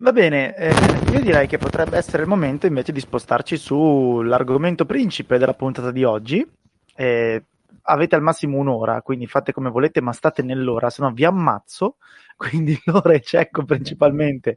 Va 0.00 0.12
bene, 0.12 0.54
eh, 0.54 0.72
io 1.12 1.20
direi 1.20 1.48
che 1.48 1.58
potrebbe 1.58 1.96
essere 1.96 2.22
il 2.22 2.28
momento 2.28 2.66
invece 2.66 2.92
di 2.92 3.00
spostarci 3.00 3.56
sull'argomento 3.56 4.86
principe 4.86 5.38
della 5.38 5.54
puntata 5.54 5.90
di 5.90 6.04
oggi. 6.04 6.46
Eh, 6.94 7.44
avete 7.82 8.14
al 8.14 8.22
massimo 8.22 8.58
un'ora, 8.58 9.02
quindi 9.02 9.26
fate 9.26 9.52
come 9.52 9.70
volete, 9.70 10.00
ma 10.00 10.12
state 10.12 10.42
nell'ora, 10.42 10.88
se 10.88 11.02
no 11.02 11.10
vi 11.10 11.24
ammazzo. 11.24 11.96
Quindi 12.38 12.80
l'ora 12.84 13.14
è 13.14 13.20
cecco 13.20 13.64
principalmente. 13.64 14.56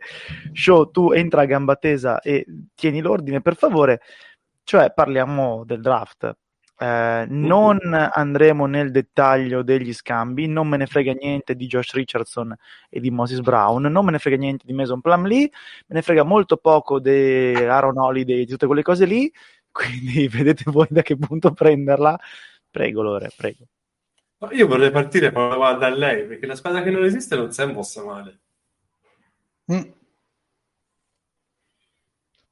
Show, 0.54 0.92
tu 0.92 1.12
entra 1.12 1.42
a 1.42 1.46
gamba 1.46 1.76
tesa 1.76 2.20
e 2.22 2.46
tieni 2.76 3.02
l'ordine, 3.02 3.42
per 3.42 3.56
favore. 3.56 4.02
Cioè, 4.64 4.94
parliamo 4.94 5.64
del 5.66 5.82
draft. 5.82 6.32
Eh, 6.82 7.26
non 7.30 7.78
andremo 7.94 8.66
nel 8.66 8.90
dettaglio 8.90 9.62
degli 9.62 9.94
scambi, 9.94 10.48
non 10.48 10.68
me 10.68 10.78
ne 10.78 10.88
frega 10.88 11.14
niente 11.14 11.54
di 11.54 11.68
Josh 11.68 11.94
Richardson 11.94 12.56
e 12.90 13.00
di 13.00 13.12
Moses 13.12 13.42
Brown, 13.42 13.84
non 13.84 14.04
me 14.04 14.10
ne 14.10 14.18
frega 14.18 14.38
niente 14.38 14.66
di 14.66 14.74
Mason 14.74 15.00
Plumlee, 15.00 15.42
me 15.42 15.96
ne 15.96 16.02
frega 16.02 16.24
molto 16.24 16.58
poco 16.58 17.00
di 17.00 17.54
Aaron 17.54 18.00
Holiday 18.00 18.38
e 18.38 18.46
di 18.46 18.48
tutte 18.48 18.66
quelle 18.66 18.82
cose 18.82 19.06
lì, 19.06 19.32
quindi 19.72 20.28
vedete 20.28 20.64
voi 20.72 20.88
da 20.90 21.04
che 21.04 21.16
punto 21.16 21.52
prenderla. 21.52 22.20
Prego 22.72 23.04
Lore, 23.04 23.30
prego. 23.36 23.66
Io 24.50 24.66
vorrei 24.66 24.90
partire 24.90 25.32
da 25.32 25.90
lei, 25.90 26.26
perché 26.26 26.48
la 26.48 26.56
squadra 26.56 26.82
che 26.82 26.90
non 26.90 27.04
esiste 27.04 27.36
non 27.36 27.52
si 27.52 27.62
è 27.62 27.66
mossa 27.68 28.04
male. 28.04 28.40
Mm. 29.72 30.01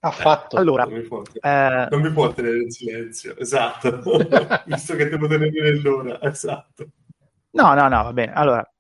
Affatto. 0.02 0.56
Allora, 0.56 0.86
non 0.86 0.94
mi, 0.94 1.02
può, 1.02 1.22
eh... 1.42 1.88
non 1.90 2.02
mi 2.02 2.12
può 2.12 2.32
tenere 2.32 2.62
in 2.62 2.72
silenzio, 2.72 3.36
esatto, 3.38 4.00
visto 4.66 4.96
che 4.96 5.10
devo 5.10 5.28
tenere 5.28 5.52
nell'ora, 5.52 6.22
esatto. 6.22 6.88
No, 7.52 7.74
no, 7.74 7.88
no, 7.90 8.04
va 8.04 8.14
bene. 8.14 8.32
Allora, 8.32 8.74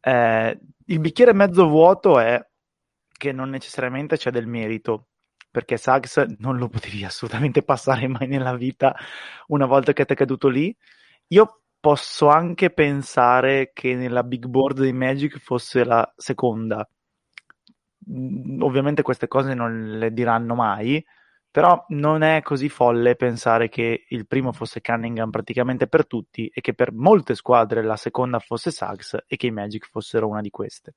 eh, 0.00 0.58
il 0.86 1.00
bicchiere 1.00 1.32
mezzo 1.32 1.66
vuoto 1.68 2.18
è 2.18 2.44
che 3.10 3.32
non 3.32 3.48
necessariamente 3.48 4.16
c'è 4.16 4.30
del 4.30 4.46
merito, 4.46 5.08
perché 5.50 5.76
Sachs 5.76 6.18
non 6.38 6.58
lo 6.58 6.68
potevi 6.68 7.04
assolutamente 7.04 7.62
passare 7.62 8.06
mai 8.06 8.26
nella 8.26 8.54
vita 8.54 8.94
una 9.48 9.66
volta 9.66 9.92
che 9.92 10.04
ti 10.04 10.12
è 10.12 10.16
caduto 10.16 10.48
lì. 10.48 10.74
Io 11.28 11.62
posso 11.80 12.28
anche 12.28 12.70
pensare 12.70 13.70
che 13.72 13.94
nella 13.94 14.22
big 14.22 14.46
board 14.46 14.80
dei 14.80 14.92
Magic 14.92 15.38
fosse 15.38 15.84
la 15.84 16.10
seconda, 16.16 16.88
ovviamente 18.60 19.02
queste 19.02 19.28
cose 19.28 19.54
non 19.54 19.98
le 19.98 20.12
diranno 20.12 20.54
mai, 20.54 21.04
però 21.50 21.84
non 21.88 22.22
è 22.22 22.42
così 22.42 22.68
folle 22.68 23.16
pensare 23.16 23.68
che 23.68 24.04
il 24.08 24.26
primo 24.26 24.52
fosse 24.52 24.80
Cunningham 24.80 25.30
praticamente 25.30 25.86
per 25.88 26.06
tutti 26.06 26.50
e 26.52 26.60
che 26.60 26.74
per 26.74 26.92
molte 26.92 27.34
squadre 27.34 27.82
la 27.82 27.96
seconda 27.96 28.38
fosse 28.38 28.70
Suggs 28.70 29.24
e 29.26 29.36
che 29.36 29.46
i 29.46 29.50
Magic 29.50 29.88
fossero 29.88 30.28
una 30.28 30.40
di 30.40 30.50
queste. 30.50 30.94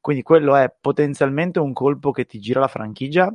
Quindi 0.00 0.22
quello 0.22 0.54
è 0.54 0.72
potenzialmente 0.80 1.58
un 1.58 1.72
colpo 1.72 2.12
che 2.12 2.26
ti 2.26 2.38
gira 2.38 2.60
la 2.60 2.68
franchigia, 2.68 3.34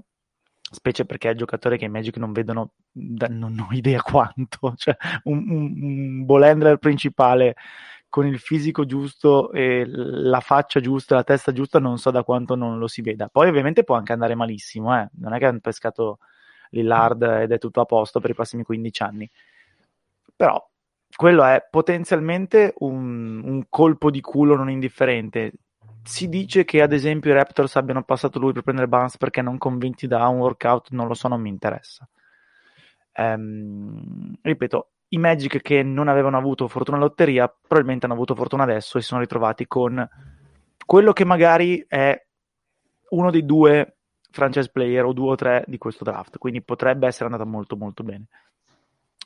specie 0.61 1.05
perché 1.05 1.29
è 1.29 1.35
giocatore 1.35 1.77
che 1.77 1.85
i 1.85 1.89
Magic 1.89 2.15
non 2.15 2.31
vedono, 2.31 2.73
non 2.93 3.59
ho 3.59 3.73
idea 3.73 4.01
quanto, 4.01 4.73
cioè 4.77 4.95
un, 5.23 5.49
un, 5.49 5.83
un 5.83 6.25
ball 6.25 6.77
principale 6.79 7.55
con 8.11 8.27
il 8.27 8.39
fisico 8.39 8.85
giusto 8.85 9.53
e 9.53 9.85
la 9.87 10.41
faccia 10.41 10.81
giusta, 10.81 11.15
la 11.15 11.23
testa 11.23 11.53
giusta, 11.53 11.79
non 11.79 11.97
so 11.97 12.11
da 12.11 12.25
quanto 12.25 12.55
non 12.55 12.77
lo 12.77 12.87
si 12.87 13.01
veda. 13.01 13.29
Poi 13.29 13.47
ovviamente 13.47 13.85
può 13.85 13.95
anche 13.95 14.11
andare 14.11 14.35
malissimo, 14.35 14.93
eh? 14.99 15.07
non 15.19 15.33
è 15.33 15.39
che 15.39 15.45
hanno 15.45 15.61
pescato 15.61 16.19
Lillard 16.71 17.21
ed 17.23 17.53
è 17.53 17.57
tutto 17.57 17.79
a 17.79 17.85
posto 17.85 18.19
per 18.19 18.31
i 18.31 18.33
prossimi 18.33 18.63
15 18.63 19.03
anni. 19.03 19.31
Però 20.35 20.61
quello 21.15 21.45
è 21.45 21.65
potenzialmente 21.69 22.73
un, 22.79 23.41
un 23.45 23.63
colpo 23.69 24.11
di 24.11 24.19
culo 24.19 24.57
non 24.57 24.69
indifferente. 24.69 25.53
Si 26.03 26.27
dice 26.27 26.65
che 26.65 26.81
ad 26.81 26.91
esempio 26.91 27.31
i 27.31 27.33
Raptors 27.33 27.77
abbiano 27.77 28.03
passato 28.03 28.39
lui 28.39 28.51
per 28.51 28.63
prendere 28.63 28.89
Barnes 28.89 29.15
perché 29.15 29.41
non 29.41 29.57
convinti 29.57 30.05
da 30.05 30.27
un 30.27 30.39
workout, 30.39 30.89
non 30.89 31.07
lo 31.07 31.13
so, 31.13 31.29
non 31.29 31.39
mi 31.39 31.47
interessa. 31.47 32.05
Um, 33.15 34.35
ripeto, 34.41 34.90
i 35.13 35.17
Magic 35.17 35.61
che 35.61 35.83
non 35.83 36.07
avevano 36.07 36.37
avuto 36.37 36.67
fortuna 36.67 36.97
lotteria 36.97 37.47
probabilmente 37.47 38.05
hanno 38.05 38.15
avuto 38.15 38.35
fortuna 38.35 38.63
adesso 38.63 38.97
e 38.97 39.01
si 39.01 39.07
sono 39.07 39.21
ritrovati 39.21 39.67
con 39.67 40.07
quello 40.85 41.13
che 41.13 41.25
magari 41.25 41.83
è 41.87 42.25
uno 43.09 43.31
dei 43.31 43.45
due 43.45 43.97
franchise 44.31 44.69
player 44.71 45.03
o 45.05 45.13
due 45.13 45.31
o 45.31 45.35
tre 45.35 45.63
di 45.67 45.77
questo 45.77 46.03
draft, 46.03 46.37
quindi 46.37 46.61
potrebbe 46.61 47.07
essere 47.07 47.25
andata 47.25 47.45
molto 47.45 47.75
molto 47.75 48.03
bene. 48.03 48.25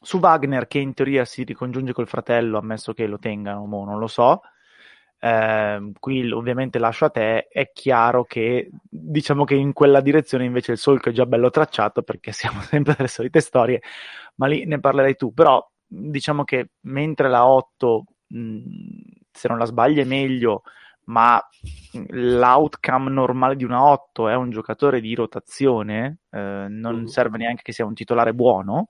Su 0.01 0.17
Wagner, 0.17 0.67
che 0.67 0.79
in 0.79 0.93
teoria 0.93 1.25
si 1.25 1.43
ricongiunge 1.43 1.93
col 1.93 2.07
fratello, 2.07 2.57
ammesso 2.57 2.93
che 2.93 3.07
lo 3.07 3.17
tengano, 3.17 3.65
mo 3.65 3.85
non 3.85 3.99
lo 3.99 4.07
so, 4.07 4.41
eh, 5.19 5.91
qui 5.99 6.31
ovviamente 6.31 6.79
lascio 6.79 7.05
a 7.05 7.09
te, 7.09 7.47
è 7.47 7.71
chiaro 7.71 8.25
che 8.25 8.69
diciamo 8.89 9.43
che 9.43 9.55
in 9.55 9.73
quella 9.73 10.01
direzione 10.01 10.45
invece 10.45 10.73
il 10.73 10.77
solco 10.77 11.09
è 11.09 11.13
già 11.13 11.25
bello 11.25 11.49
tracciato 11.49 12.01
perché 12.03 12.31
siamo 12.31 12.61
sempre 12.65 12.95
delle 12.95 13.07
solite 13.07 13.39
storie, 13.39 13.81
ma 14.35 14.47
lì 14.47 14.65
ne 14.65 14.79
parlerai 14.79 15.15
tu, 15.15 15.33
però 15.33 15.67
diciamo 15.87 16.43
che 16.43 16.71
mentre 16.81 17.29
la 17.29 17.47
8, 17.47 18.03
mh, 18.27 18.59
se 19.31 19.47
non 19.47 19.57
la 19.57 19.65
sbagli 19.65 19.99
è 19.99 20.05
meglio, 20.05 20.63
ma 21.05 21.41
l'outcome 22.09 23.09
normale 23.09 23.55
di 23.55 23.63
una 23.63 23.83
8 23.83 24.29
è 24.29 24.35
un 24.35 24.49
giocatore 24.49 25.01
di 25.01 25.13
rotazione, 25.13 26.19
eh, 26.31 26.65
non 26.69 27.01
mm. 27.01 27.05
serve 27.05 27.37
neanche 27.37 27.63
che 27.63 27.73
sia 27.73 27.85
un 27.85 27.93
titolare 27.93 28.33
buono, 28.33 28.89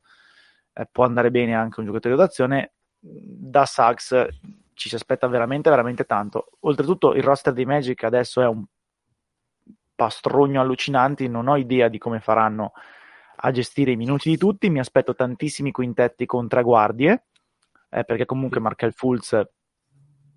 eh, 0.73 0.87
può 0.91 1.05
andare 1.05 1.31
bene 1.31 1.55
anche 1.55 1.79
un 1.79 1.85
giocatore 1.87 2.15
di 2.15 2.19
rotazione, 2.21 2.73
da 2.99 3.65
Sachs 3.65 4.27
ci 4.73 4.89
si 4.89 4.95
aspetta 4.95 5.27
veramente, 5.27 5.69
veramente 5.69 6.05
tanto. 6.05 6.51
Oltretutto 6.61 7.13
il 7.13 7.23
roster 7.23 7.53
dei 7.53 7.65
Magic 7.65 8.03
adesso 8.03 8.41
è 8.41 8.47
un 8.47 8.63
pastrogno 9.95 10.61
allucinante, 10.61 11.27
non 11.27 11.47
ho 11.47 11.55
idea 11.57 11.87
di 11.87 11.97
come 11.97 12.19
faranno 12.19 12.73
a 13.35 13.51
gestire 13.51 13.91
i 13.91 13.95
minuti 13.95 14.29
di 14.29 14.37
tutti. 14.37 14.69
Mi 14.69 14.79
aspetto 14.79 15.15
tantissimi 15.15 15.71
quintetti 15.71 16.25
con 16.25 16.47
tre 16.47 16.63
guardie, 16.63 17.25
eh, 17.89 18.03
perché 18.03 18.25
comunque 18.25 18.59
Markel 18.59 18.93
Fulz, 18.93 19.41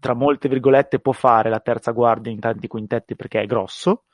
tra 0.00 0.14
molte 0.14 0.48
virgolette, 0.48 1.00
può 1.00 1.12
fare 1.12 1.50
la 1.50 1.60
terza 1.60 1.92
guardia 1.92 2.32
in 2.32 2.40
tanti 2.40 2.66
quintetti 2.66 3.16
perché 3.16 3.40
è 3.40 3.46
grosso. 3.46 4.04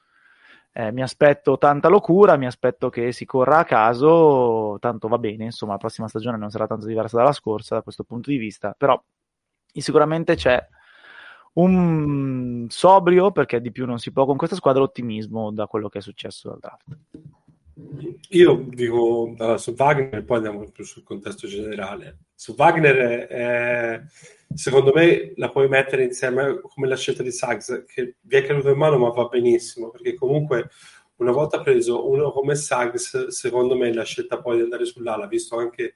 Eh, 0.73 0.91
mi 0.91 1.03
aspetto 1.03 1.57
tanta 1.57 1.89
locura, 1.89 2.37
mi 2.37 2.47
aspetto 2.47 2.91
che 2.91 3.13
si 3.13 3.25
corra 3.25 3.59
a 3.59 3.65
caso, 3.65 4.77
tanto 4.81 5.07
va 5.07 5.19
bene, 5.19 5.45
insomma 5.45 5.73
la 5.73 5.79
prossima 5.79 6.09
stagione 6.09 6.37
non 6.37 6.51
sarà 6.51 6.67
tanto 6.67 6.87
diversa 6.87 7.17
dalla 7.17 7.31
scorsa 7.31 7.77
da 7.77 7.83
questo 7.83 8.03
punto 8.03 8.31
di 8.31 8.39
vista, 8.39 8.75
però 8.77 9.01
sicuramente 9.73 10.35
c'è 10.35 10.67
un 11.55 12.67
sobrio, 12.69 13.31
perché 13.31 13.61
di 13.61 13.71
più 13.71 13.87
non 13.87 13.99
si 13.99 14.11
può 14.11 14.25
con 14.25 14.37
questa 14.37 14.57
squadra, 14.57 14.83
ottimismo 14.83 15.53
da 15.53 15.69
quello 15.69 15.89
che 15.89 15.99
è 15.99 16.03
successo 16.03 16.49
dal 16.49 16.59
draft. 16.59 17.44
Io 18.31 18.67
dico 18.69 19.35
allora, 19.37 19.59
su 19.59 19.75
Wagner, 19.77 20.25
poi 20.25 20.37
andiamo 20.37 20.71
più 20.71 20.85
sul 20.85 21.03
contesto 21.03 21.49
generale. 21.49 22.19
Su 22.35 22.55
Wagner, 22.57 23.27
eh, 23.31 24.07
secondo 24.55 24.93
me, 24.95 25.33
la 25.37 25.51
puoi 25.51 25.69
mettere 25.69 26.05
insieme 26.05 26.61
come 26.61 26.87
la 26.87 26.97
scelta 26.97 27.23
di 27.23 27.33
Suggs, 27.33 27.85
che 27.87 28.17
vi 28.21 28.37
è 28.37 28.47
caduto 28.47 28.71
in 28.71 28.77
mano, 28.77 28.99
ma 28.99 29.09
va 29.11 29.27
benissimo 29.27 29.91
perché 29.91 30.15
comunque 30.15 30.71
una 31.17 31.33
volta 31.33 31.61
preso 31.61 32.09
uno 32.09 32.31
come 32.33 32.55
Suggs, 32.55 33.29
secondo 33.29 33.77
me 33.77 33.93
la 33.93 34.05
scelta 34.05 34.41
poi 34.41 34.57
di 34.57 34.63
andare 34.63 34.85
sull'ala, 34.85 35.27
visto 35.27 35.57
anche 35.57 35.95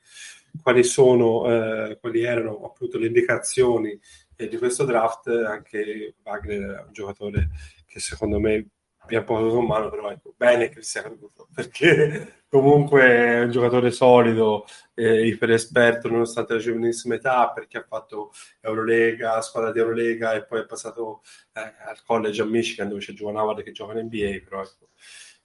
quali 0.62 0.82
sono, 0.82 1.46
eh, 1.46 1.98
quali 2.00 2.22
erano 2.22 2.64
appunto 2.64 2.98
le 2.98 3.06
indicazioni 3.06 3.98
eh, 4.36 4.48
di 4.48 4.56
questo 4.56 4.84
draft, 4.84 5.28
anche 5.28 6.14
Wagner 6.24 6.60
è 6.60 6.82
un 6.86 6.92
giocatore 6.92 7.50
che 7.86 8.00
secondo 8.00 8.40
me 8.40 8.68
abbiamo 9.08 9.24
poco 9.24 9.58
in 9.58 9.64
mano, 9.64 9.88
però 9.88 10.10
ecco, 10.10 10.34
bene 10.36 10.68
che 10.68 10.82
sia 10.82 11.02
caduto, 11.02 11.48
perché 11.54 12.42
comunque 12.48 13.02
è 13.02 13.40
un 13.42 13.50
giocatore 13.50 13.90
solido, 13.90 14.66
eh, 14.94 15.26
iper 15.26 15.52
esperto 15.52 16.08
nonostante 16.08 16.54
la 16.54 16.60
giovanissima 16.60 17.14
età, 17.14 17.50
perché 17.50 17.78
ha 17.78 17.86
fatto 17.88 18.32
Eurolega, 18.60 19.40
squadra 19.40 19.72
di 19.72 19.78
Eurolega 19.78 20.34
e 20.34 20.44
poi 20.44 20.60
è 20.60 20.66
passato 20.66 21.22
eh, 21.54 21.60
al 21.60 22.02
college 22.04 22.42
a 22.42 22.44
Michigan 22.44 22.88
dove 22.88 23.00
c'è 23.00 23.14
Giovanni 23.14 23.38
Howard 23.38 23.62
che 23.62 23.72
gioca 23.72 23.98
in 23.98 24.06
NBA, 24.06 24.40
però 24.44 24.62
ecco, 24.62 24.90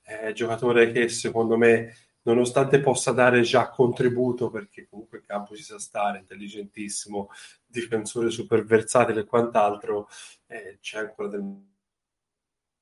è 0.01 0.27
un 0.27 0.33
giocatore 0.33 0.91
che 0.91 1.07
secondo 1.07 1.57
me 1.57 1.95
nonostante 2.23 2.79
possa 2.79 3.11
dare 3.11 3.41
già 3.41 3.69
contributo, 3.69 4.49
perché 4.49 4.87
comunque 4.89 5.19
il 5.19 5.25
campo 5.25 5.55
ci 5.55 5.63
sa 5.63 5.79
stare, 5.79 6.19
intelligentissimo, 6.19 7.29
difensore 7.65 8.29
super 8.29 8.63
versatile 8.65 9.21
e 9.21 9.25
quant'altro, 9.25 10.07
eh, 10.47 10.77
c'è 10.81 10.99
ancora 10.99 11.29
del 11.29 11.71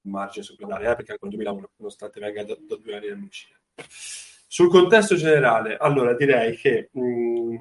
margine 0.04 0.46
supplementare, 0.46 0.96
perché 0.96 1.12
anche 1.12 1.26
nel 1.26 1.36
2001, 1.36 1.70
nonostante 1.78 2.20
venga 2.20 2.44
da, 2.44 2.56
da 2.60 2.76
due 2.76 2.96
anni 2.96 3.08
in 3.08 3.20
Michigan. 3.20 3.60
Sul 4.48 4.70
contesto 4.70 5.16
generale, 5.16 5.78
allora 5.78 6.14
direi 6.14 6.56
che 6.58 6.90
mh, 6.92 7.02
mm, 7.02 7.56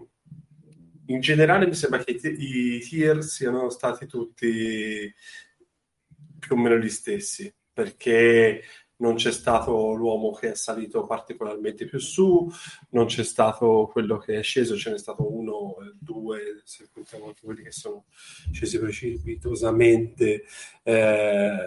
in 1.07 1.21
generale 1.21 1.67
mi 1.67 1.75
sembra 1.75 2.03
che 2.03 2.13
i, 2.13 2.77
i 2.77 2.81
tier 2.81 3.23
siano 3.23 3.69
stati 3.71 4.07
tutti 4.07 5.13
più 6.39 6.57
o 6.57 6.59
meno 6.59 6.77
gli 6.77 6.89
stessi, 6.89 7.53
perché 7.73 8.63
non 9.01 9.15
c'è 9.17 9.33
stato 9.33 9.93
l'uomo 9.93 10.33
che 10.33 10.53
è 10.53 10.55
salito 10.55 11.05
particolarmente 11.05 11.87
più 11.87 11.99
su, 11.99 12.51
non 12.91 13.07
c'è 13.07 13.25
stato 13.25 13.89
quello 13.91 14.19
che 14.19 14.39
è 14.39 14.43
sceso, 14.43 14.77
ce 14.77 14.91
n'è 14.91 14.99
stato 14.99 15.31
uno, 15.31 15.77
due, 15.99 16.61
se 16.65 16.89
contiamo 16.93 17.27
anche 17.27 17.41
quelli 17.43 17.63
che 17.63 17.73
sono 17.73 18.05
scesi 18.53 18.79
precipitosamente, 18.79 20.45
eh, 20.83 21.59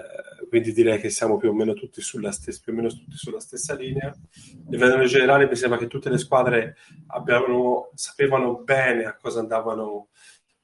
quindi 0.48 0.74
direi 0.74 1.00
che 1.00 1.10
siamo 1.10 1.38
più 1.38 1.50
o 1.50 1.54
meno 1.54 1.74
tutti 1.74 2.02
sulla 2.02 2.32
stessa, 2.32 2.62
più 2.64 2.74
o 2.74 2.76
meno 2.76 2.90
tutti 2.90 3.16
sulla 3.16 3.40
stessa 3.40 3.74
linea. 3.74 4.10
A 4.10 4.70
livello 4.70 5.06
generale 5.06 5.48
mi 5.48 5.56
sembra 5.56 5.80
che 5.80 5.88
tutte 5.88 6.10
le 6.10 6.20
squadre 6.20 6.78
abbiano, 7.08 7.90
sapevano 7.96 8.58
bene 8.58 9.06
a 9.06 9.16
cosa 9.16 9.40
andavano 9.40 10.10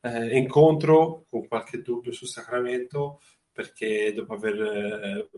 eh, 0.01 0.37
incontro, 0.37 1.25
con 1.29 1.47
qualche 1.47 1.81
dubbio 1.81 2.11
su 2.11 2.25
Sacramento, 2.25 3.21
perché 3.51 4.13
dopo 4.13 4.33
aver... 4.33 4.61
Eh, 4.61 5.29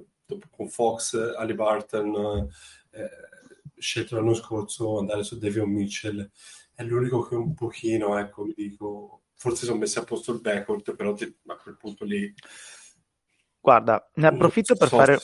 con 0.50 0.70
Fox, 0.70 1.14
Ali 1.38 1.54
Barton, 1.54 2.48
eh, 2.92 3.10
scelto 3.78 4.16
l'anno 4.16 4.34
scorso 4.34 5.00
andare 5.00 5.24
su 5.24 5.38
Davion 5.38 5.70
Mitchell. 5.70 6.30
È 6.74 6.84
l'unico 6.84 7.22
che 7.28 7.36
un 7.36 7.54
pochino, 7.54 8.18
ecco, 8.18 8.44
mi 8.44 8.54
dico, 8.56 9.24
forse 9.34 9.66
sono 9.66 9.80
messi 9.80 10.00
a 10.00 10.04
posto 10.04 10.32
il 10.34 10.42
backcourt, 10.42 10.96
però 10.96 11.12
a 11.12 11.58
quel 11.58 11.78
punto 11.78 12.06
lì... 12.06 12.34
Guarda, 13.60 14.10
ne 14.16 14.28
approfitto 14.28 14.76
per 14.76 14.88
fare 14.88 15.20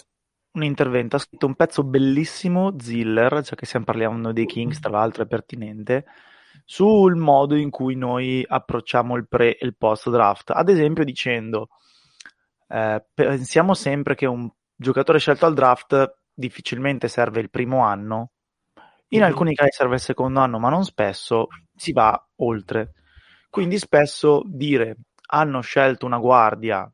un 0.52 0.64
intervento. 0.64 1.16
Ha 1.16 1.20
scritto 1.20 1.46
un 1.46 1.56
pezzo 1.56 1.84
bellissimo, 1.84 2.76
Ziller, 2.80 3.44
cioè 3.44 3.58
che 3.58 3.66
stiamo 3.66 3.86
parlando 3.86 4.32
dei 4.32 4.46
Kings, 4.46 4.80
tra 4.80 4.92
l'altro 4.92 5.24
è 5.24 5.28
pertinente, 5.28 6.06
sul 6.66 7.16
modo 7.16 7.56
in 7.56 7.70
cui 7.70 7.96
noi 7.96 8.46
approcciamo 8.48 9.16
il 9.16 9.28
pre 9.28 9.58
e 9.58 9.66
il 9.66 9.76
post 9.76 10.10
draft. 10.10 10.52
Ad 10.52 10.70
esempio 10.70 11.04
dicendo, 11.04 11.70
eh, 12.68 13.04
pensiamo 13.14 13.74
sempre 13.74 14.16
che 14.16 14.26
un 14.26 14.50
giocatore 14.78 15.20
scelto 15.20 15.46
al 15.46 15.54
draft 15.54 16.20
difficilmente 16.34 17.08
serve 17.08 17.42
il 17.42 17.50
primo 17.50 17.84
anno, 17.84 18.32
in 19.10 19.20
mm-hmm. 19.20 19.28
alcuni 19.28 19.54
casi 19.54 19.72
serve 19.72 19.96
il 19.96 20.02
secondo 20.02 20.40
anno, 20.40 20.60
ma 20.60 20.70
non 20.70 20.86
spesso 20.86 21.48
si 21.76 21.92
va 21.92 22.28
oltre. 22.38 22.94
Quindi 23.50 23.78
spesso 23.78 24.44
dire 24.46 24.98
hanno 25.30 25.62
scelto 25.62 26.06
una 26.06 26.20
guardia 26.20 26.90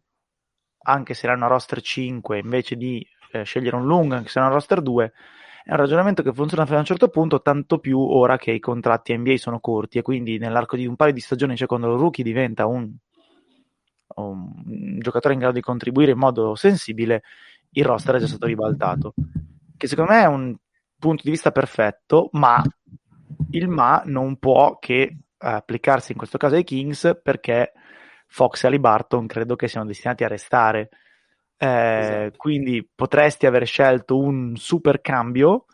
anche 0.86 1.14
se 1.14 1.28
era 1.28 1.36
una 1.36 1.48
roster 1.48 1.82
5 1.82 2.40
invece 2.40 2.76
di 2.76 3.06
eh, 3.32 3.44
scegliere 3.44 3.76
un 3.76 3.86
lungo 3.86 4.16
anche 4.16 4.30
se 4.30 4.40
era 4.40 4.48
una 4.48 4.56
roster 4.56 4.82
2 4.82 5.14
è 5.64 5.72
un 5.72 5.78
ragionamento 5.78 6.24
che 6.24 6.34
funziona 6.34 6.66
fino 6.66 6.78
a 6.78 6.82
un 6.82 6.86
certo 6.86 7.08
punto, 7.08 7.42
tanto 7.42 7.80
più 7.80 7.98
ora 7.98 8.38
che 8.38 8.52
i 8.52 8.60
contratti 8.60 9.18
NBA 9.18 9.38
sono 9.38 9.62
corti 9.62 9.98
e 9.98 10.02
quindi 10.02 10.38
nell'arco 10.38 10.76
di 10.76 10.86
un 10.86 10.98
paio 10.98 11.14
di 11.14 11.22
stagioni, 11.22 11.56
cioè 11.56 11.68
quando 11.68 11.90
il 11.94 11.98
rookie 11.98 12.22
diventa 12.22 12.66
un, 12.66 12.94
un 14.16 15.00
giocatore 15.00 15.36
in 15.36 15.40
grado 15.40 15.56
di 15.56 15.62
contribuire 15.62 16.12
in 16.12 16.18
modo 16.18 16.56
sensibile, 16.56 17.24
il 17.74 17.86
roster 17.86 18.16
è 18.16 18.20
già 18.20 18.28
stato 18.28 18.46
ribaltato. 18.46 19.14
Che 19.78 19.88
secondo 19.88 20.12
me 20.12 20.22
è 20.22 20.28
un 20.28 20.56
punto 20.98 21.24
di 21.24 21.32
vista 21.32 21.52
perfetto, 21.52 22.30
ma 22.34 22.62
il 23.52 23.68
ma 23.68 24.02
non 24.06 24.38
può 24.38 24.78
che 24.80 25.18
applicarsi 25.38 26.12
in 26.14 26.18
questo 26.18 26.38
caso 26.38 26.56
ai 26.56 26.64
Kings 26.64 27.20
perché 27.22 27.74
Fox 28.28 28.64
e 28.64 28.68
Ali 28.68 28.80
Barton 28.80 29.28
credo 29.28 29.56
che 29.56 29.68
siano 29.68 29.86
destinati 29.86 30.24
a 30.24 30.28
restare. 30.28 30.90
eh, 31.58 32.00
esatto. 32.00 32.38
quindi 32.38 32.88
potresti 32.94 33.46
aver 33.46 33.66
scelto 33.66 34.18
un 34.18 34.56
super 34.56 35.02
cambio, 35.02 35.66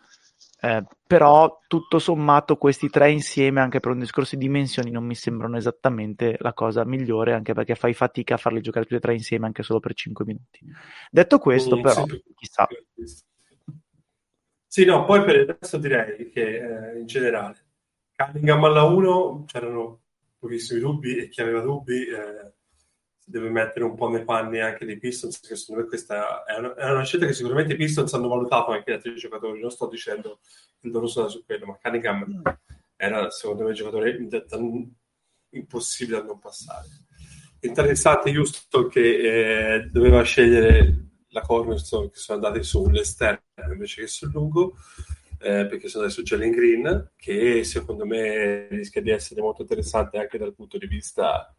eh, 0.61 0.83
però 1.07 1.59
tutto 1.67 1.99
sommato 1.99 2.57
questi 2.57 2.89
tre 2.89 3.11
insieme, 3.11 3.61
anche 3.61 3.79
per 3.79 3.91
un 3.91 3.99
discorso 3.99 4.35
di 4.35 4.45
dimensioni, 4.45 4.91
non 4.91 5.05
mi 5.05 5.15
sembrano 5.15 5.55
esattamente 5.57 6.35
la 6.39 6.53
cosa 6.53 6.83
migliore, 6.85 7.33
anche 7.33 7.53
perché 7.53 7.75
fai 7.75 7.93
fatica 7.93 8.35
a 8.35 8.37
farli 8.37 8.61
giocare 8.61 8.85
tutti 8.85 8.97
e 8.97 8.99
tre 8.99 9.13
insieme 9.13 9.45
anche 9.45 9.63
solo 9.63 9.79
per 9.79 9.93
5 9.93 10.25
minuti. 10.25 10.59
Detto 11.09 11.39
questo, 11.39 11.77
mm, 11.77 11.81
però, 11.81 12.05
sì. 12.05 12.23
chissà. 12.35 12.67
Sì, 14.67 14.85
no, 14.85 15.05
poi 15.05 15.23
per 15.23 15.35
il 15.35 15.57
resto 15.59 15.77
direi 15.77 16.29
che 16.29 16.91
eh, 16.93 16.99
in 16.99 17.05
generale 17.05 17.65
Cunningham 18.15 18.63
alla 18.65 18.83
1 18.83 19.45
c'erano 19.47 20.01
pochissimi 20.37 20.79
dubbi 20.79 21.17
e 21.17 21.29
chi 21.29 21.41
aveva 21.41 21.61
dubbi 21.61 22.05
eh, 22.05 22.53
deve 23.29 23.49
mettere 23.49 23.85
un 23.85 23.95
po' 23.95 24.09
nei 24.09 24.23
panni 24.23 24.59
anche 24.59 24.85
dei 24.85 24.97
Pistons, 24.97 25.39
che 25.39 25.55
secondo 25.55 25.83
me 25.83 25.87
questa 25.87 26.43
è 26.45 26.57
una, 26.57 26.73
è 26.73 26.89
una, 26.89 27.03
scelta 27.03 27.27
che 27.27 27.33
sicuramente 27.33 27.73
i 27.73 27.75
Pistons 27.75 28.11
hanno 28.13 28.27
valutato 28.27 28.71
anche 28.71 28.91
gli 28.91 28.95
altri 28.95 29.15
giocatori, 29.15 29.61
non 29.61 29.69
sto 29.69 29.87
dicendo 29.87 30.39
il 30.81 30.91
loro 30.91 31.05
sono 31.05 31.29
su 31.29 31.45
quello, 31.45 31.67
ma 31.67 31.77
Cunningham 31.79 32.41
era 32.95 33.29
secondo 33.29 33.63
me 33.63 33.69
un 33.69 33.75
giocatore 33.75 34.17
impossibile 35.51 36.17
da 36.17 36.25
non 36.25 36.39
passare. 36.39 36.87
Interessante 37.61 38.35
Houston 38.35 38.89
che 38.89 39.75
eh, 39.75 39.89
doveva 39.91 40.23
scegliere 40.23 41.09
la 41.29 41.41
cornerstone 41.41 42.09
che 42.09 42.17
sono 42.17 42.43
andati 42.43 42.63
sull'esterno 42.63 43.73
invece 43.73 44.01
che 44.01 44.07
sul 44.07 44.31
lungo, 44.31 44.75
eh, 45.39 45.67
perché 45.67 45.87
sono 45.87 46.09
su 46.09 46.23
Jalen 46.23 46.49
Green, 46.49 47.11
che 47.15 47.63
secondo 47.63 48.05
me 48.05 48.67
rischia 48.69 49.01
di 49.01 49.11
essere 49.11 49.41
molto 49.41 49.61
interessante 49.61 50.17
anche 50.17 50.39
dal 50.39 50.55
punto 50.55 50.79
di 50.79 50.87
vista 50.87 51.53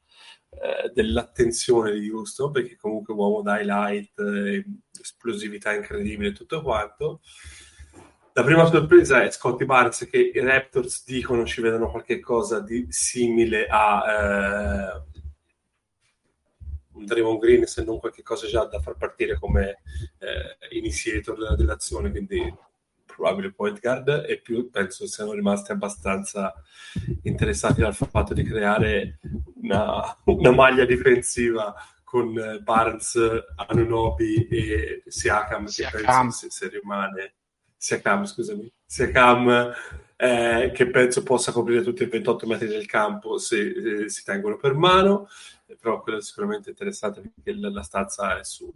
eh, 0.50 0.90
dell'attenzione 0.92 1.92
di 1.92 2.10
Houston, 2.10 2.50
perché 2.50 2.76
comunque 2.76 3.14
uomo 3.14 3.42
da 3.42 3.60
highlight, 3.60 4.18
eh, 4.18 4.64
esplosività 5.00 5.72
incredibile 5.72 6.30
e 6.30 6.32
tutto 6.32 6.60
quanto. 6.62 7.20
La 8.32 8.44
prima 8.44 8.64
sorpresa 8.66 9.22
è 9.22 9.30
Scotty 9.30 9.64
Barnes 9.64 10.08
che 10.10 10.30
i 10.34 10.40
Raptors 10.40 11.04
dicono 11.04 11.44
ci 11.44 11.60
vedono 11.60 11.90
qualcosa 11.90 12.60
di 12.60 12.86
simile 12.88 13.66
a 13.68 14.04
eh, 14.08 15.02
un 16.92 17.04
Draymond 17.04 17.40
Green 17.40 17.66
se 17.66 17.82
non 17.82 17.98
qualche 17.98 18.22
cosa 18.22 18.46
già 18.46 18.64
da 18.64 18.80
far 18.80 18.96
partire 18.96 19.38
come 19.38 19.82
eh, 20.18 20.76
initiator 20.76 21.36
della 21.36 21.56
relazione, 21.56 22.10
quindi 22.10 22.54
probabile 23.14 23.52
point 23.52 23.80
guard 23.80 24.24
e 24.28 24.40
più 24.40 24.70
penso 24.70 25.06
siano 25.06 25.32
rimasti 25.32 25.72
abbastanza 25.72 26.54
interessati 27.22 27.80
dal 27.80 27.94
fatto 27.94 28.34
di 28.34 28.42
creare 28.42 29.18
una, 29.54 30.16
una 30.24 30.50
maglia 30.50 30.84
difensiva 30.84 31.74
con 32.02 32.36
eh, 32.36 32.60
Barnes, 32.60 33.16
Anunobi 33.68 34.48
e 34.48 35.02
Siakam, 35.06 35.66
Siakam. 35.66 36.00
che 36.00 36.06
penso 36.06 36.30
se, 36.30 36.50
se 36.50 36.68
rimane 36.68 37.34
Siakam, 37.76 38.24
scusami, 38.24 38.72
Siakam 38.84 39.72
eh, 40.16 40.70
che 40.74 40.90
penso 40.90 41.22
possa 41.22 41.50
coprire 41.50 41.82
tutti 41.82 42.02
i 42.02 42.06
28 42.06 42.46
metri 42.46 42.66
del 42.66 42.84
campo 42.84 43.38
se 43.38 44.02
eh, 44.02 44.08
si 44.10 44.22
tengono 44.22 44.56
per 44.56 44.74
mano, 44.74 45.28
però 45.80 46.02
quello 46.02 46.18
è 46.18 46.22
sicuramente 46.22 46.68
interessante 46.70 47.20
perché 47.22 47.58
la, 47.58 47.70
la 47.70 47.82
stanza 47.82 48.38
è 48.38 48.44
su. 48.44 48.70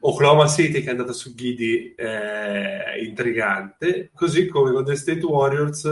Oklahoma 0.00 0.48
City 0.48 0.80
che 0.80 0.88
è 0.88 0.90
andata 0.90 1.12
su 1.12 1.34
Ghidi 1.34 1.94
è 1.94 2.96
intrigante, 2.98 4.10
così 4.14 4.46
come 4.46 4.72
con 4.72 4.84
The 4.84 4.96
State 4.96 5.24
Warriors 5.24 5.82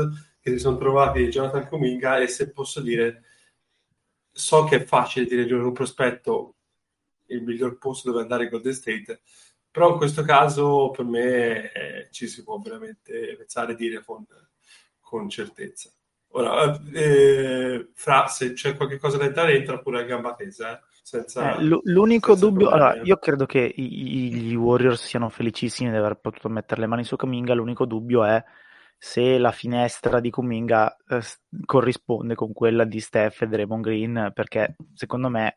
che 0.40 0.50
si 0.50 0.58
sono 0.58 0.78
trovati 0.78 1.28
Jonathan 1.28 1.68
Cominga 1.68 2.18
e 2.18 2.26
se 2.26 2.50
posso 2.50 2.80
dire 2.80 3.24
so 4.30 4.64
che 4.64 4.76
è 4.76 4.84
facile 4.84 5.26
dire 5.26 5.44
di 5.44 5.52
un 5.52 5.72
prospetto 5.72 6.54
il 7.26 7.42
miglior 7.42 7.76
posto 7.76 8.10
dove 8.10 8.22
andare 8.22 8.44
in 8.44 8.50
Golden 8.50 8.72
State 8.72 9.20
però 9.70 9.92
in 9.92 9.98
questo 9.98 10.22
caso 10.22 10.90
per 10.90 11.04
me 11.04 11.72
eh, 11.72 12.08
ci 12.10 12.26
si 12.26 12.42
può 12.42 12.58
veramente 12.58 13.36
pensare 13.36 13.74
dire 13.74 14.02
con, 14.02 14.26
con 14.98 15.28
certezza. 15.28 15.90
Ora 16.32 16.80
eh, 16.92 17.90
fra 17.94 18.26
se 18.26 18.54
c'è 18.54 18.76
qualche 18.76 18.98
cosa 18.98 19.18
da 19.18 19.24
entrare 19.24 19.54
entra 19.54 19.78
pure 19.78 20.00
a 20.00 20.04
gamba 20.04 20.34
tesa 20.34 20.78
eh 20.78 20.87
senza, 21.08 21.56
eh, 21.56 21.62
l'unico 21.62 22.32
senza 22.32 22.46
dubbio, 22.46 22.68
allora, 22.68 23.00
io 23.02 23.16
credo 23.16 23.46
che 23.46 23.72
i, 23.74 24.30
gli 24.30 24.54
Warriors 24.54 25.02
siano 25.02 25.30
felicissimi 25.30 25.90
di 25.90 25.96
aver 25.96 26.16
potuto 26.16 26.50
mettere 26.50 26.82
le 26.82 26.86
mani 26.86 27.04
su 27.04 27.16
Kaminga. 27.16 27.54
L'unico 27.54 27.86
dubbio 27.86 28.24
è 28.24 28.44
se 28.98 29.38
la 29.38 29.52
finestra 29.52 30.20
di 30.20 30.28
Kuminga 30.28 30.96
eh, 31.08 31.22
corrisponde 31.64 32.34
con 32.34 32.52
quella 32.52 32.84
di 32.84 33.00
Steph 33.00 33.42
e 33.42 33.46
Draymond 33.46 33.82
Green, 33.82 34.32
perché 34.34 34.76
secondo 34.92 35.30
me 35.30 35.56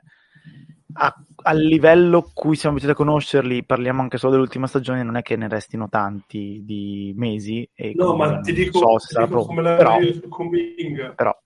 a, 0.94 1.14
al 1.44 1.58
livello 1.58 2.32
cui 2.34 2.56
siamo 2.56 2.78
abituati 2.78 3.02
a 3.02 3.04
conoscerli, 3.06 3.66
parliamo 3.66 4.02
anche 4.02 4.18
solo 4.18 4.34
dell'ultima 4.34 4.68
stagione, 4.68 5.04
non 5.04 5.18
è 5.18 5.22
che 5.22 5.36
ne 5.36 5.50
restino 5.50 5.90
tanti 5.90 6.62
di 6.64 7.14
mesi. 7.18 7.70
E 7.74 7.92
no, 7.96 8.16
ma 8.16 8.40
ti 8.40 8.54
dico, 8.54 8.78
so 8.78 8.96
ti 9.06 9.22
dico 9.22 9.46
come 9.46 9.62
la 9.62 9.76
però. 9.76 9.98
Però 11.14 11.38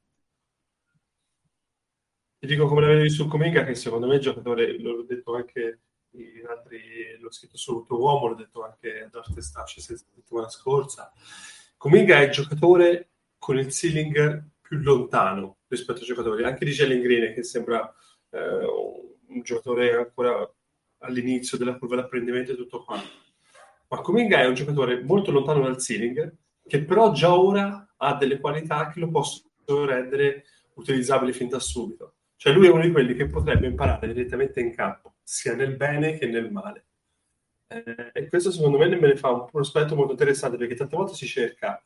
ti 2.45 2.53
dico 2.53 2.67
come 2.67 2.81
la 2.81 2.87
vedi 2.87 3.09
su 3.09 3.27
Cominga, 3.27 3.63
che 3.63 3.75
secondo 3.75 4.07
me 4.07 4.15
è 4.15 4.19
giocatore, 4.19 4.79
l'ho 4.79 5.03
detto 5.03 5.35
anche 5.35 5.79
in 6.11 6.45
altri, 6.47 7.17
l'ho 7.19 7.31
scritto 7.31 7.57
su 7.57 7.83
tuo 7.85 7.99
uomo, 7.99 8.27
l'ho 8.27 8.35
detto 8.35 8.63
anche 8.63 9.03
ad 9.03 9.15
Arte 9.15 9.33
la 9.35 9.65
settimana 9.65 10.49
scorsa. 10.49 11.11
Cominga 11.75 12.19
è 12.19 12.25
il 12.25 12.31
giocatore 12.31 13.09
con 13.37 13.57
il 13.57 13.69
ceiling 13.71 14.49
più 14.61 14.77
lontano 14.77 15.57
rispetto 15.67 15.99
ai 15.99 16.05
giocatori, 16.05 16.43
anche 16.43 16.65
di 16.65 16.71
Jalen 16.71 17.01
Green, 17.01 17.33
che 17.33 17.43
sembra 17.43 17.93
eh, 18.29 18.65
un 19.27 19.41
giocatore 19.41 19.95
ancora 19.95 20.49
all'inizio 20.99 21.57
della 21.57 21.77
curva 21.77 21.95
d'apprendimento 21.95 22.51
e 22.51 22.55
tutto 22.55 22.83
quanto. 22.83 23.09
Ma 23.87 24.01
Cominga 24.01 24.39
è 24.39 24.45
un 24.45 24.53
giocatore 24.53 25.01
molto 25.03 25.31
lontano 25.31 25.61
dal 25.61 25.77
ceiling, 25.77 26.35
che 26.67 26.83
però 26.83 27.11
già 27.11 27.37
ora 27.37 27.93
ha 27.97 28.15
delle 28.15 28.39
qualità 28.39 28.89
che 28.89 28.99
lo 28.99 29.09
possono 29.09 29.85
rendere 29.85 30.45
utilizzabile 30.75 31.33
fin 31.33 31.49
da 31.49 31.59
subito. 31.59 32.14
Cioè 32.37 32.53
lui 32.53 32.67
è 32.67 32.71
uno 32.71 32.83
di 32.83 32.91
quelli 32.91 33.15
che 33.15 33.27
potrebbe 33.27 33.67
imparare 33.67 34.07
direttamente 34.13 34.59
in 34.59 34.73
campo, 34.73 35.15
sia 35.23 35.55
nel 35.55 35.75
bene 35.75 36.17
che 36.17 36.27
nel 36.27 36.51
male. 36.51 36.85
Eh, 37.67 38.11
e 38.13 38.27
questo 38.27 38.51
secondo 38.51 38.77
me 38.77 38.87
me 38.87 39.07
ne 39.07 39.15
fa 39.15 39.29
un 39.31 39.45
prospetto 39.49 39.95
molto 39.95 40.11
interessante 40.11 40.57
perché 40.57 40.75
tante 40.75 40.95
volte 40.95 41.15
si 41.15 41.25
cerca 41.25 41.83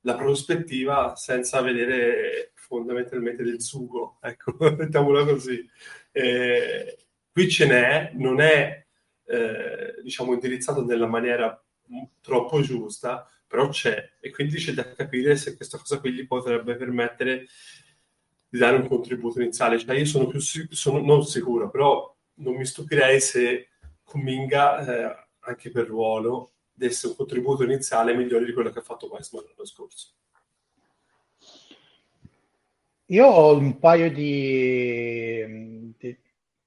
la 0.00 0.16
prospettiva 0.16 1.14
senza 1.14 1.60
vedere 1.60 2.52
fondamentalmente 2.54 3.42
del 3.42 3.60
sugo, 3.60 4.18
ecco, 4.20 4.56
mettiamola 4.76 5.24
così. 5.24 5.68
Eh, 6.12 6.96
qui 7.32 7.48
ce 7.48 7.66
n'è, 7.66 8.12
non 8.14 8.40
è 8.40 8.86
eh, 9.26 10.00
diciamo 10.02 10.32
indirizzato 10.32 10.84
nella 10.84 11.06
maniera 11.06 11.62
troppo 12.20 12.60
giusta, 12.60 13.28
però 13.46 13.68
c'è 13.68 14.16
e 14.20 14.30
quindi 14.30 14.56
c'è 14.56 14.72
da 14.72 14.92
capire 14.92 15.36
se 15.36 15.56
questa 15.56 15.78
cosa 15.78 15.98
qui 15.98 16.12
gli 16.12 16.26
potrebbe 16.26 16.76
permettere 16.76 17.46
di 18.50 18.58
dare 18.58 18.76
un 18.76 18.88
contributo 18.88 19.40
iniziale. 19.40 19.78
Cioè, 19.78 19.96
io 19.96 20.04
sono 20.04 20.26
più 20.26 20.40
sono 20.40 21.00
non 21.00 21.24
sicuro, 21.24 21.70
però 21.70 22.14
non 22.34 22.56
mi 22.56 22.66
stupirei 22.66 23.20
se 23.20 23.68
Kuminga, 24.02 24.84
eh, 24.84 25.28
anche 25.40 25.70
per 25.70 25.86
ruolo, 25.86 26.54
desse 26.72 27.06
un 27.06 27.14
contributo 27.14 27.62
iniziale 27.62 28.14
migliore 28.14 28.44
di 28.44 28.52
quello 28.52 28.70
che 28.70 28.80
ha 28.80 28.82
fatto 28.82 29.08
Weissman 29.08 29.44
l'anno 29.44 29.64
scorso. 29.64 30.14
Io 33.06 33.26
ho 33.26 33.56
un 33.56 33.78
paio 33.78 34.10
di, 34.12 35.94
di, 35.96 36.18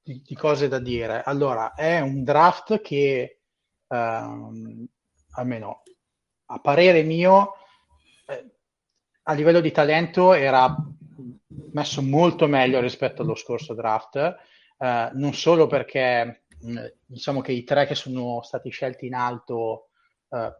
di, 0.03 0.35
cose 0.35 0.67
da 0.67 0.79
dire. 0.79 1.23
Allora, 1.23 1.73
è 1.73 1.99
un 2.01 2.23
draft 2.23 2.81
che, 2.81 3.39
ehm, 3.87 4.85
almeno 5.31 5.83
a 6.47 6.59
parere 6.59 7.03
mio, 7.03 7.53
eh, 8.27 8.45
a 9.23 9.33
livello 9.33 9.61
di 9.61 9.71
talento 9.71 10.33
era 10.33 10.75
messo 11.71 12.01
molto 12.01 12.47
meglio 12.47 12.79
rispetto 12.79 13.21
allo 13.21 13.35
scorso 13.35 13.73
draft, 13.73 14.15
eh, 14.77 15.09
non 15.13 15.33
solo 15.33 15.67
perché 15.67 16.45
mh, 16.59 16.85
diciamo 17.05 17.41
che 17.41 17.51
i 17.51 17.63
tre 17.63 17.85
che 17.85 17.95
sono 17.95 18.41
stati 18.43 18.69
scelti 18.69 19.05
in 19.05 19.13
alto, 19.13 19.89
eh, 20.29 20.55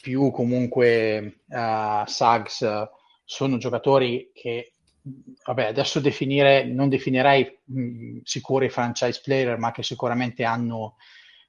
più 0.00 0.30
comunque 0.30 1.40
eh, 1.48 2.02
Suggs, 2.06 2.88
sono 3.24 3.56
giocatori 3.58 4.30
che, 4.32 4.72
vabbè, 5.44 5.66
adesso 5.66 6.00
definire, 6.00 6.64
non 6.64 6.88
definirei 6.88 7.60
mh, 7.64 8.18
sicuri 8.22 8.68
franchise 8.68 9.20
player, 9.22 9.58
ma 9.58 9.72
che 9.72 9.82
sicuramente 9.82 10.44
hanno 10.44 10.96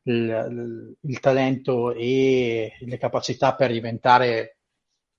il, 0.04 0.96
il 1.02 1.20
talento 1.20 1.94
e 1.94 2.74
le 2.80 2.98
capacità 2.98 3.56
per 3.56 3.72
diventare 3.72 4.58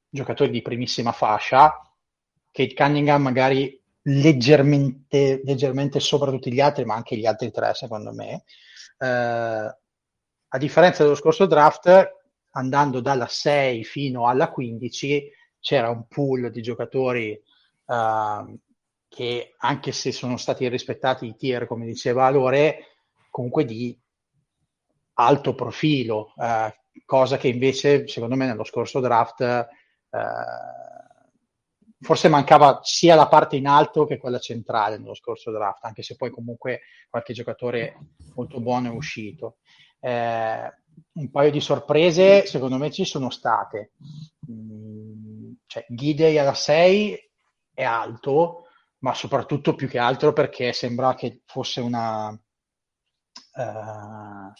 giocatori 0.08 0.50
di 0.50 0.62
primissima 0.62 1.12
fascia. 1.12 1.82
Kate 2.58 2.74
Cunningham 2.74 3.22
magari 3.22 3.80
leggermente, 4.02 5.42
leggermente 5.44 6.00
sopra 6.00 6.32
tutti 6.32 6.52
gli 6.52 6.58
altri, 6.58 6.84
ma 6.84 6.96
anche 6.96 7.16
gli 7.16 7.24
altri 7.24 7.52
tre, 7.52 7.72
secondo 7.74 8.12
me. 8.12 8.42
Eh, 8.98 9.76
a 10.50 10.58
differenza 10.58 11.04
dello 11.04 11.14
scorso 11.14 11.46
draft, 11.46 12.16
andando 12.50 12.98
dalla 12.98 13.28
6 13.28 13.84
fino 13.84 14.26
alla 14.26 14.50
15, 14.50 15.30
c'era 15.60 15.88
un 15.88 16.08
pool 16.08 16.50
di 16.50 16.60
giocatori 16.60 17.30
eh, 17.30 18.58
che, 19.06 19.54
anche 19.58 19.92
se 19.92 20.10
sono 20.10 20.36
stati 20.36 20.68
rispettati 20.68 21.26
i 21.26 21.36
tier, 21.36 21.68
come 21.68 21.86
diceva 21.86 22.28
Lore, 22.28 22.96
comunque 23.30 23.64
di 23.64 23.96
alto 25.14 25.54
profilo, 25.54 26.34
eh, 26.36 26.76
cosa 27.04 27.36
che 27.36 27.46
invece 27.46 28.08
secondo 28.08 28.34
me 28.34 28.46
nello 28.46 28.64
scorso 28.64 28.98
draft 28.98 29.42
eh, 29.42 30.87
forse 32.00 32.28
mancava 32.28 32.80
sia 32.82 33.14
la 33.14 33.28
parte 33.28 33.56
in 33.56 33.66
alto 33.66 34.06
che 34.06 34.18
quella 34.18 34.38
centrale 34.38 34.98
nello 34.98 35.14
scorso 35.14 35.50
draft, 35.50 35.84
anche 35.84 36.02
se 36.02 36.16
poi 36.16 36.30
comunque 36.30 36.80
qualche 37.08 37.32
giocatore 37.32 37.96
molto 38.34 38.60
buono 38.60 38.88
è 38.88 38.94
uscito. 38.94 39.58
Eh, 40.00 40.72
un 41.12 41.30
paio 41.30 41.50
di 41.50 41.60
sorprese 41.60 42.46
secondo 42.46 42.78
me 42.78 42.90
ci 42.90 43.04
sono 43.04 43.30
state. 43.30 43.92
Mm, 44.50 45.52
cioè, 45.66 45.84
Gidey 45.88 46.38
alla 46.38 46.54
6 46.54 47.30
è 47.74 47.84
alto, 47.84 48.64
ma 48.98 49.14
soprattutto 49.14 49.74
più 49.74 49.88
che 49.88 49.98
altro 49.98 50.32
perché 50.32 50.72
sembra 50.72 51.14
che 51.14 51.42
fosse 51.46 51.80
una... 51.80 52.28
Uh, 53.54 54.52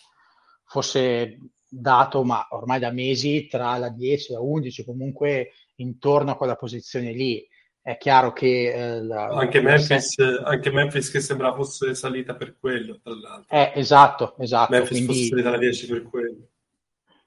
fosse 0.65 1.39
dato, 1.69 2.25
ma 2.25 2.47
ormai 2.51 2.81
da 2.81 2.91
mesi, 2.91 3.47
tra 3.47 3.77
la 3.77 3.91
10 3.91 4.33
e 4.33 4.35
la 4.35 4.41
11, 4.41 4.85
comunque 4.85 5.51
intorno 5.79 6.33
a 6.33 6.37
quella 6.37 6.57
posizione 6.57 7.13
lì. 7.13 7.47
È 7.81 7.97
chiaro 7.97 8.33
che... 8.33 8.73
Eh, 8.73 9.03
la, 9.03 9.29
anche, 9.29 9.61
Memphis, 9.61 10.15
se... 10.15 10.41
anche, 10.45 10.71
Memphis, 10.71 11.11
che 11.11 11.21
sembra 11.21 11.55
fosse 11.55 11.95
salita 11.95 12.35
per 12.35 12.57
quello, 12.59 13.01
tra 13.03 13.15
l'altro. 13.15 13.57
Eh, 13.57 13.73
esatto, 13.75 14.37
esatto. 14.39 14.73
Memphis 14.73 14.91
quindi, 14.91 15.07
fosse 15.07 15.29
salita 15.29 15.49
alla 15.49 15.59
10 15.59 15.87
per 15.87 16.03
quello. 16.03 16.49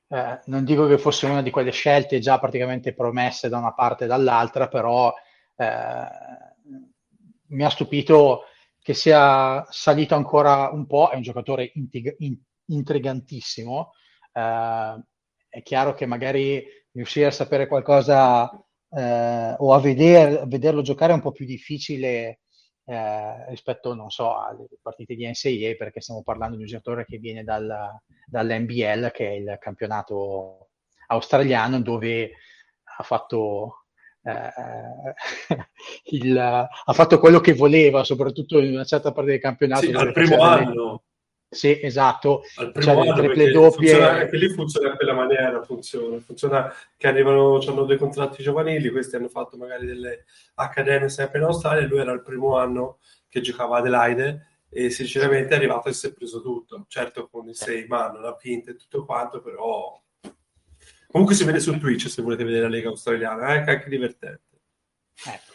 Eh, 0.08 0.40
non 0.46 0.66
dico 0.66 0.88
che 0.88 0.98
fosse 0.98 1.26
una 1.26 1.42
di 1.42 1.50
quelle 1.50 1.72
scelte 1.72 2.20
già 2.20 2.38
praticamente 2.38 2.94
promesse 2.94 3.48
da 3.48 3.58
una 3.58 3.74
parte 3.74 4.04
e 4.04 4.08
dall'altra, 4.08 4.68
però 4.68 5.14
eh, 5.56 6.08
mi 7.48 7.64
ha 7.64 7.70
stupito 7.70 8.44
che 8.82 8.94
sia 8.94 9.66
salito 9.70 10.16
ancora 10.16 10.70
un 10.70 10.86
po', 10.86 11.10
è 11.10 11.16
un 11.16 11.22
giocatore 11.22 11.72
intrig- 11.76 12.16
in- 12.20 12.38
intrigantissimo, 12.66 13.94
eh, 14.34 15.04
è 15.48 15.62
chiaro 15.64 15.94
che 15.94 16.06
magari 16.06 16.66
riuscire 16.94 17.28
a 17.28 17.32
sapere 17.32 17.68
qualcosa 17.68 18.50
eh, 18.90 19.56
o 19.58 19.74
a, 19.74 19.80
veder, 19.80 20.42
a, 20.42 20.46
vederlo 20.46 20.82
giocare 20.82 21.12
è 21.12 21.16
un 21.16 21.22
po' 21.22 21.32
più 21.32 21.46
difficile 21.46 22.40
eh, 22.86 23.50
rispetto, 23.50 23.94
non 23.94 24.10
so, 24.10 24.38
alle 24.38 24.68
partite 24.82 25.16
di 25.16 25.26
NCAA 25.26 25.76
perché 25.78 26.02
stiamo 26.02 26.24
parlando 26.24 26.56
di 26.56 26.64
un 26.64 26.68
giocatore 26.68 27.06
che 27.06 27.18
viene 27.18 27.44
dal, 27.44 27.70
dall'NBL, 28.26 29.12
che 29.12 29.28
è 29.28 29.32
il 29.32 29.58
campionato 29.60 30.70
australiano, 31.08 31.82
dove 31.82 32.32
ha 32.98 33.04
fatto, 33.04 33.86
eh, 34.24 34.50
il, 36.12 36.38
ha 36.38 36.94
fatto 36.94 37.20
quello 37.20 37.40
che 37.40 37.54
voleva, 37.54 38.04
soprattutto 38.04 38.60
in 38.60 38.74
una 38.74 38.86
certa 38.86 39.12
parte 39.12 39.32
del 39.32 39.40
campionato. 39.40 39.86
Sì, 39.86 39.92
al 39.92 40.12
primo 40.12 40.42
anno. 40.42 41.04
Sì, 41.54 41.78
esatto. 41.82 42.44
Al 42.56 42.72
primo 42.72 43.04
cioè, 43.04 43.14
triple 43.14 43.52
doppie. 43.52 44.02
Anche 44.02 44.38
lì 44.38 44.48
funziona 44.54 44.92
in 44.92 44.96
quella 44.96 45.14
maniera, 45.14 45.62
funziona. 45.62 46.18
funziona 46.20 46.74
che 46.96 47.08
arrivano, 47.08 47.60
hanno 47.60 47.84
dei 47.84 47.98
contratti 47.98 48.42
giovanili, 48.42 48.90
questi 48.90 49.18
hanno 49.18 49.28
fatto 49.28 49.58
magari 49.58 49.86
delle 49.86 50.24
accademie 50.56 51.10
sempre 51.10 51.40
in 51.40 51.46
Australia, 51.46 51.86
lui 51.86 52.00
era 52.00 52.14
il 52.14 52.24
primo 52.24 52.58
anno 52.58 53.00
che 53.28 53.42
giocava 53.42 53.78
ad 53.78 53.82
Adelaide 53.82 54.48
e 54.70 54.90
sinceramente 54.90 55.54
è 55.54 55.58
arrivato 55.58 55.90
e 55.90 55.94
si 55.94 56.08
è 56.08 56.14
preso 56.14 56.42
tutto. 56.42 56.86
Certo 56.88 57.28
con 57.28 57.50
i 57.50 57.54
sei 57.54 57.86
mano, 57.86 58.22
la 58.22 58.34
pinta 58.34 58.72
e 58.72 58.76
tutto 58.76 59.04
quanto, 59.04 59.42
però... 59.42 60.02
Comunque 61.08 61.36
si 61.36 61.44
vede 61.44 61.60
su 61.60 61.78
Twitch 61.78 62.10
se 62.10 62.22
volete 62.22 62.46
vedere 62.46 62.64
la 62.64 62.70
Lega 62.70 62.88
Australiana, 62.88 63.56
è 63.56 63.70
anche 63.70 63.90
divertente. 63.90 64.62
Ecco. 65.26 65.51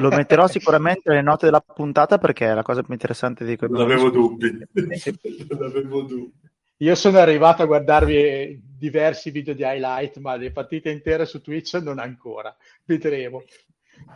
Lo 0.00 0.08
metterò 0.08 0.46
sicuramente 0.46 1.02
nelle 1.10 1.22
note 1.22 1.46
della 1.46 1.60
puntata 1.60 2.18
perché 2.18 2.46
è 2.46 2.54
la 2.54 2.62
cosa 2.62 2.82
più 2.82 2.92
interessante 2.92 3.44
di 3.44 3.56
quel 3.56 3.70
Non 3.70 3.82
avevo 3.82 4.10
dubbi. 4.10 4.50
non 4.72 5.62
avevo 5.62 6.02
dubbi. 6.02 6.32
Io 6.78 6.94
sono 6.94 7.18
arrivato 7.18 7.62
a 7.62 7.66
guardarvi 7.66 8.60
diversi 8.76 9.30
video 9.30 9.54
di 9.54 9.62
highlight, 9.62 10.18
ma 10.18 10.36
le 10.36 10.50
partite 10.50 10.90
intere 10.90 11.24
su 11.24 11.40
Twitch 11.40 11.74
non 11.74 11.98
ancora. 11.98 12.54
Vedremo. 12.84 13.42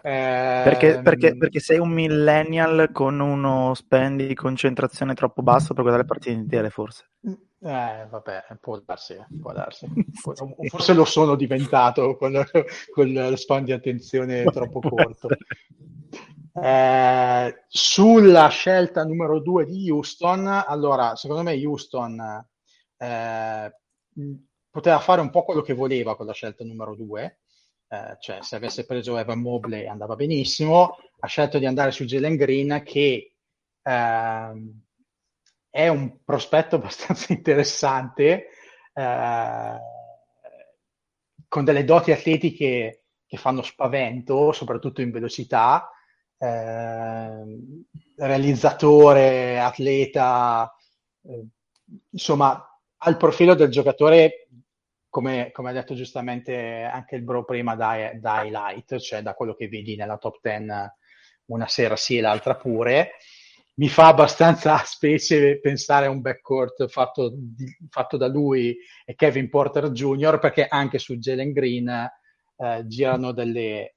Eh... 0.03 0.61
Perché, 0.65 1.01
perché, 1.03 1.37
perché, 1.37 1.61
sei 1.61 1.79
un 1.79 1.91
millennial 1.91 2.91
con 2.93 3.21
uno 3.21 3.75
spend 3.75 4.25
di 4.25 4.35
concentrazione 4.35 5.15
troppo 5.15 5.43
basso 5.43 5.75
per 5.75 5.83
guardare 5.83 6.03
le 6.03 6.09
partite 6.09 6.35
intere, 6.35 6.71
forse. 6.71 7.11
Eh, 7.61 8.07
vabbè, 8.09 8.45
può 8.61 8.79
darsi, 8.79 9.17
può 9.41 9.53
darsi. 9.53 9.87
Forse 10.69 10.95
lo 10.95 11.05
sono 11.05 11.35
diventato 11.35 12.17
con, 12.17 12.33
con 12.93 13.13
lo 13.13 13.37
span 13.37 13.65
di 13.65 13.73
attenzione 13.73 14.45
troppo 14.53 14.79
corto. 14.81 15.29
Eh, 16.63 17.65
sulla 17.67 18.49
scelta 18.49 19.05
numero 19.05 19.41
due 19.41 19.65
di 19.65 19.91
Houston, 19.91 20.47
allora, 20.47 21.17
secondo 21.17 21.43
me 21.43 21.55
Houston 21.55 22.47
eh, 22.97 23.73
poteva 24.71 24.99
fare 24.99 25.21
un 25.21 25.31
po' 25.31 25.45
quello 25.45 25.61
che 25.61 25.75
voleva 25.75 26.17
con 26.17 26.27
la 26.27 26.33
scelta 26.33 26.65
numero 26.65 26.95
due, 26.95 27.41
eh, 27.89 28.17
cioè 28.21 28.39
se 28.43 28.57
avesse 28.57 28.85
preso 28.85 29.17
Evan 29.17 29.41
Mobley 29.41 29.87
andava 29.87 30.15
benissimo, 30.15 30.97
ha 31.21 31.27
scelto 31.27 31.59
di 31.59 31.67
andare 31.67 31.91
su 31.91 32.05
Jalen 32.05 32.37
Green 32.37 32.83
che 32.85 33.35
ehm, 33.83 34.83
è 35.71 35.89
un 35.89 36.23
prospetto 36.25 36.77
abbastanza 36.77 37.33
interessante, 37.33 38.49
eh, 38.93 39.79
con 41.49 41.65
delle 41.65 41.85
doti 41.85 42.13
atletiche 42.13 43.05
che 43.27 43.37
fanno 43.37 43.63
spavento, 43.63 44.53
soprattutto 44.53 45.01
in 45.01 45.11
velocità, 45.11 45.91
eh, 46.39 47.45
realizzatore, 48.17 49.59
atleta, 49.59 50.75
eh, 51.23 51.47
insomma, 52.11 52.63
ha 53.01 53.11
il 53.11 53.17
profilo 53.17 53.55
del 53.55 53.71
giocatore, 53.71 54.48
come, 55.09 55.51
come, 55.53 55.71
ha 55.71 55.73
detto 55.73 55.95
giustamente 55.95 56.83
anche 56.83 57.17
il 57.17 57.23
bro 57.23 57.45
prima, 57.45 57.75
da, 57.75 58.13
da 58.15 58.43
highlight, 58.43 58.99
cioè 58.99 59.23
da 59.23 59.35
quello 59.35 59.55
che 59.55 59.69
vedi 59.69 59.97
nella 59.97 60.19
top 60.19 60.39
10 60.43 60.67
una 61.47 61.67
sera 61.67 61.97
sì 61.97 62.19
e 62.19 62.21
l'altra 62.21 62.57
pure 62.57 63.13
mi 63.79 63.89
fa 63.89 64.09
abbastanza 64.09 64.77
specie 64.85 65.59
pensare 65.61 66.07
a 66.07 66.11
un 66.11 66.21
backcourt 66.21 66.89
fatto, 66.89 67.33
di, 67.35 67.67
fatto, 67.89 68.17
da 68.17 68.29
lui 68.29 68.77
e 69.05 69.15
Kevin 69.15 69.49
Porter 69.49 69.91
Jr. 69.91 70.39
perché 70.39 70.67
anche 70.67 70.99
su 70.99 71.17
Jalen 71.17 71.53
Green 71.53 71.89
eh, 72.57 72.85
girano 72.87 73.33
delle, 73.33 73.97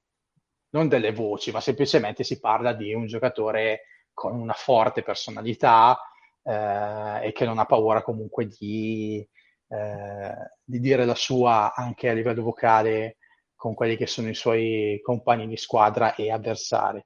non 0.70 0.88
delle 0.88 1.12
voci, 1.12 1.50
ma 1.50 1.60
semplicemente 1.60 2.24
si 2.24 2.38
parla 2.40 2.72
di 2.72 2.94
un 2.94 3.06
giocatore 3.06 3.82
con 4.12 4.38
una 4.38 4.52
forte 4.52 5.02
personalità 5.02 5.98
eh, 6.42 7.26
e 7.26 7.32
che 7.32 7.44
non 7.44 7.58
ha 7.58 7.66
paura 7.66 8.02
comunque 8.02 8.46
di, 8.46 9.26
eh, 9.72 10.34
di 10.62 10.80
dire 10.80 11.06
la 11.06 11.14
sua 11.14 11.72
anche 11.74 12.10
a 12.10 12.12
livello 12.12 12.42
vocale 12.42 13.16
con 13.56 13.72
quelli 13.72 13.96
che 13.96 14.06
sono 14.06 14.28
i 14.28 14.34
suoi 14.34 15.00
compagni 15.02 15.46
di 15.48 15.56
squadra 15.56 16.14
e 16.14 16.30
avversari. 16.30 17.02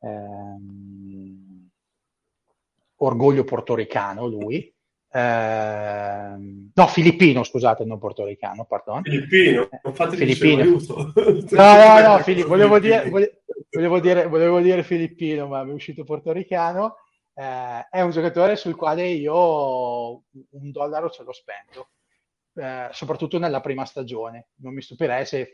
Eh, 0.00 0.10
orgoglio 2.96 3.44
portoricano 3.44 4.26
lui. 4.26 4.74
Eh, 5.12 6.34
no, 6.74 6.86
filippino, 6.88 7.42
scusate, 7.42 7.84
non 7.84 7.98
portoricano, 7.98 8.66
pardon. 8.66 9.02
Filippino, 9.02 9.68
non 9.82 9.94
fate 9.94 10.16
filippino. 10.16 10.64
no, 10.64 11.12
no, 11.52 12.00
no, 12.00 12.18
fili- 12.22 12.42
volevo, 12.42 12.78
dire, 12.78 13.08
volevo, 13.70 13.98
dire, 13.98 14.26
volevo 14.26 14.60
dire 14.60 14.82
filippino, 14.82 15.46
ma 15.46 15.64
mi 15.64 15.70
è 15.70 15.74
uscito 15.74 16.04
portoricano. 16.04 16.96
Eh, 17.32 17.86
è 17.88 18.00
un 18.02 18.10
giocatore 18.10 18.56
sul 18.56 18.76
quale 18.76 19.08
io 19.08 19.32
un 19.32 20.70
dollaro 20.70 21.08
ce 21.08 21.22
l'ho 21.22 21.32
spento. 21.32 21.88
Eh, 22.54 22.88
soprattutto 22.92 23.38
nella 23.38 23.60
prima 23.60 23.84
stagione. 23.84 24.48
Non 24.56 24.74
mi 24.74 24.82
stupirei 24.82 25.24
se, 25.24 25.52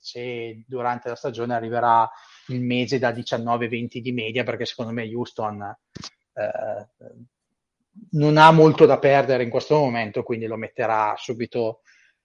se, 0.00 0.64
durante 0.66 1.08
la 1.08 1.14
stagione 1.14 1.54
arriverà 1.54 2.10
il 2.48 2.60
mese 2.60 2.98
da 2.98 3.10
19-20 3.10 3.98
di 3.98 4.12
media, 4.12 4.42
perché 4.44 4.64
secondo 4.64 4.92
me 4.92 5.04
Houston 5.04 5.62
eh, 6.34 6.88
non 8.12 8.36
ha 8.38 8.50
molto 8.50 8.86
da 8.86 8.98
perdere 8.98 9.44
in 9.44 9.50
questo 9.50 9.76
momento, 9.76 10.22
quindi 10.22 10.46
lo 10.46 10.56
metterà 10.56 11.14
subito 11.16 11.82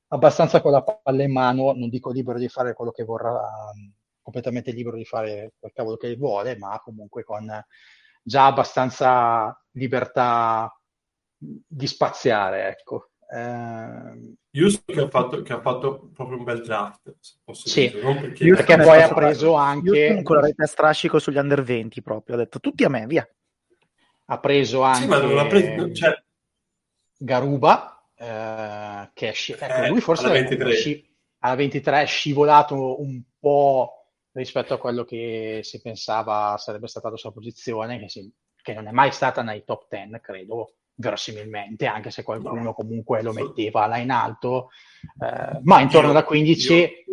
abbastanza 0.07 0.61
con 0.61 0.72
la 0.72 0.84
palla 0.84 1.24
in 1.24 1.32
mano, 1.32 1.74
non 1.74 1.89
dico 1.89 2.11
libero 2.11 2.39
di 2.39 2.47
fare 2.47 2.74
quello 2.74 2.91
che 2.91 3.03
vorrà, 3.03 3.39
completamente 4.22 4.72
libero 4.72 4.97
di 4.97 5.05
fare 5.05 5.53
quel 5.59 5.72
cavolo 5.74 5.97
che 5.97 6.15
vuole, 6.15 6.57
ma 6.57 6.80
comunque 6.84 7.24
con 7.24 7.49
già 8.24 8.45
abbastanza 8.45 9.57
libertà 9.72 10.74
di 11.38 11.88
spaziare, 11.88 12.70
ecco. 12.70 13.11
Eh... 13.30 14.36
Houston 14.59 14.95
che 14.95 15.01
ha, 15.01 15.09
fatto, 15.09 15.41
che 15.41 15.53
ha 15.53 15.61
fatto 15.61 16.09
proprio 16.13 16.38
un 16.38 16.43
bel 16.43 16.63
draft, 16.63 17.15
sì, 17.51 17.89
dire, 17.89 18.15
perché, 18.19 18.47
perché 18.47 18.78
poi 18.78 19.01
ha 19.01 19.13
preso 19.13 19.53
anche... 19.53 19.89
Houston 19.89 20.23
con 20.23 20.36
la 20.38 20.41
rete 20.41 20.63
a 20.63 20.67
strascico 20.67 21.19
sugli 21.19 21.38
under 21.38 21.61
20 21.61 22.01
proprio, 22.01 22.36
ha 22.36 22.39
detto 22.39 22.59
tutti 22.59 22.84
a 22.84 22.89
me, 22.89 23.05
via. 23.05 23.28
Ha 24.30 24.39
preso 24.39 24.82
anche 24.82 25.01
sì, 25.01 25.07
ma 25.07 25.19
non 25.19 25.38
ha 25.38 25.45
preso, 25.47 25.91
cioè... 25.93 26.23
Garuba, 27.19 28.09
eh, 28.15 29.09
che 29.13 29.30
è 29.30 29.34
sci- 29.34 29.55
ecco, 29.57 29.88
lui 29.88 30.01
forse 30.01 30.25
alla 30.25 30.34
23. 30.34 30.73
Sci- 30.73 31.15
alla 31.39 31.55
23 31.55 32.01
è 32.01 32.05
scivolato 32.05 33.01
un 33.01 33.21
po' 33.39 33.93
rispetto 34.32 34.73
a 34.73 34.78
quello 34.78 35.03
che 35.03 35.61
si 35.63 35.82
pensava 35.82 36.57
sarebbe 36.57 36.88
stata 36.88 37.09
la 37.09 37.17
sua 37.17 37.32
posizione, 37.32 37.99
che, 37.99 38.09
si- 38.09 38.32
che 38.61 38.73
non 38.73 38.88
è 38.88 38.91
mai 38.91 39.11
stata 39.11 39.41
nei 39.41 39.63
top 39.63 39.88
10, 39.89 40.19
credo, 40.21 40.73
verosimilmente, 40.98 41.86
anche 41.86 42.12
se 42.12 42.24
qualcuno 42.24 42.74
comunque 42.74 43.22
lo 43.22 43.32
metteva 43.32 43.86
là 43.86 43.98
in 43.98 44.12
alto, 44.12 44.70
eh, 45.20 45.60
ma 45.64 45.82
intorno 45.82 46.10
alla 46.10 46.24
15... 46.24 47.06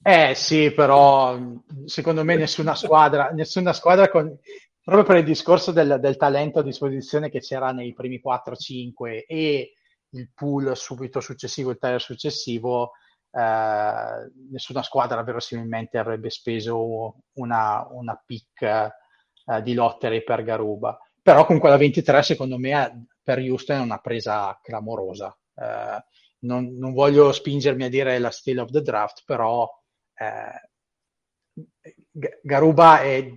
Eh 0.00 0.34
sì, 0.34 0.72
però 0.72 1.38
secondo 1.84 2.24
me 2.24 2.36
nessuna 2.36 2.74
squadra, 2.74 3.28
nessuna 3.30 3.74
squadra 3.74 4.08
con, 4.08 4.38
proprio 4.82 5.04
per 5.04 5.16
il 5.16 5.24
discorso 5.24 5.70
del, 5.70 5.98
del, 6.00 6.16
talento 6.16 6.60
a 6.60 6.62
disposizione 6.62 7.28
che 7.28 7.40
c'era 7.40 7.72
nei 7.72 7.92
primi 7.92 8.18
4-5 8.24 9.24
e 9.26 9.74
il 10.10 10.30
pool 10.34 10.74
subito 10.74 11.20
successivo, 11.20 11.72
il 11.72 11.78
taglio 11.78 11.98
successivo, 11.98 12.92
eh, 13.30 14.30
nessuna 14.50 14.82
squadra 14.82 15.22
verosimilmente 15.22 15.98
avrebbe 15.98 16.30
speso 16.30 17.16
una, 17.34 17.86
una 17.90 18.18
pick 18.24 18.62
eh, 18.62 19.62
di 19.62 19.74
lottery 19.74 20.22
per 20.22 20.42
Garuba. 20.42 20.98
Però 21.28 21.44
con 21.44 21.58
quella 21.58 21.76
23 21.76 22.22
secondo 22.22 22.56
me 22.56 23.08
per 23.22 23.36
Houston 23.36 23.76
è 23.76 23.82
una 23.82 23.98
presa 23.98 24.58
clamorosa. 24.62 25.38
Eh, 25.54 26.02
non, 26.38 26.72
non, 26.78 26.94
voglio 26.94 27.32
spingermi 27.32 27.84
a 27.84 27.90
dire 27.90 28.18
la 28.18 28.30
steal 28.30 28.56
of 28.56 28.70
the 28.70 28.80
draft, 28.80 29.24
però 29.26 29.68
eh, 30.14 30.70
Garuba 32.40 33.02
è, 33.02 33.30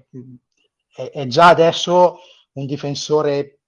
è, 0.96 1.10
è 1.10 1.28
già 1.28 1.50
adesso 1.50 2.20
un 2.54 2.66
difensore 2.66 3.60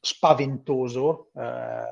spaventoso, 0.00 1.30
eh, 1.34 1.84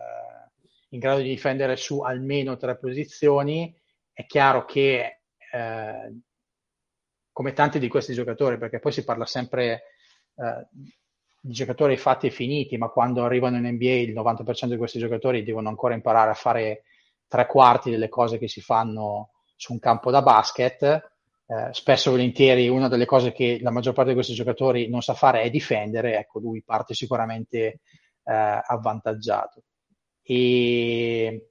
in 0.89 0.99
grado 0.99 1.21
di 1.21 1.29
difendere 1.29 1.77
su 1.77 2.01
almeno 2.01 2.57
tre 2.57 2.79
posizioni. 2.79 3.79
È 4.15 4.25
chiaro 4.25 4.65
che, 4.65 5.25
eh, 5.53 6.21
come 7.33 7.53
tanti 7.53 7.79
di 7.79 7.89
questi 7.89 8.15
giocatori, 8.15 8.57
perché 8.57 8.79
poi 8.79 8.93
si 8.93 9.05
parla 9.05 9.27
sempre 9.27 9.83
giocatori 11.41 11.97
fatti 11.97 12.27
e 12.27 12.31
finiti, 12.31 12.77
ma 12.77 12.89
quando 12.89 13.25
arrivano 13.25 13.57
in 13.57 13.67
NBA 13.67 13.91
il 13.91 14.13
90% 14.13 14.67
di 14.67 14.77
questi 14.77 14.99
giocatori 14.99 15.43
devono 15.43 15.69
ancora 15.69 15.95
imparare 15.95 16.31
a 16.31 16.35
fare 16.35 16.85
tre 17.27 17.47
quarti 17.47 17.91
delle 17.91 18.09
cose 18.09 18.39
che 18.39 18.49
si 18.49 18.61
fanno 18.61 19.31
su 19.57 19.73
un 19.73 19.79
campo 19.79 20.11
da 20.11 20.23
basket. 20.23 20.83
Eh, 21.47 21.69
spesso 21.73 22.09
e 22.09 22.13
volentieri 22.13 22.69
una 22.69 22.89
delle 22.89 23.07
cose 23.07 23.33
che 23.33 23.59
la 23.61 23.71
maggior 23.71 23.93
parte 23.93 24.11
di 24.11 24.17
questi 24.17 24.35
giocatori 24.35 24.89
non 24.89 25.03
sa 25.03 25.15
fare 25.15 25.43
è 25.43 25.51
difendere, 25.51 26.17
ecco, 26.19 26.39
lui 26.39 26.63
parte 26.63 26.95
sicuramente 26.95 27.81
eh, 28.25 28.63
avvantaggiato. 28.67 29.63
E 30.23 31.51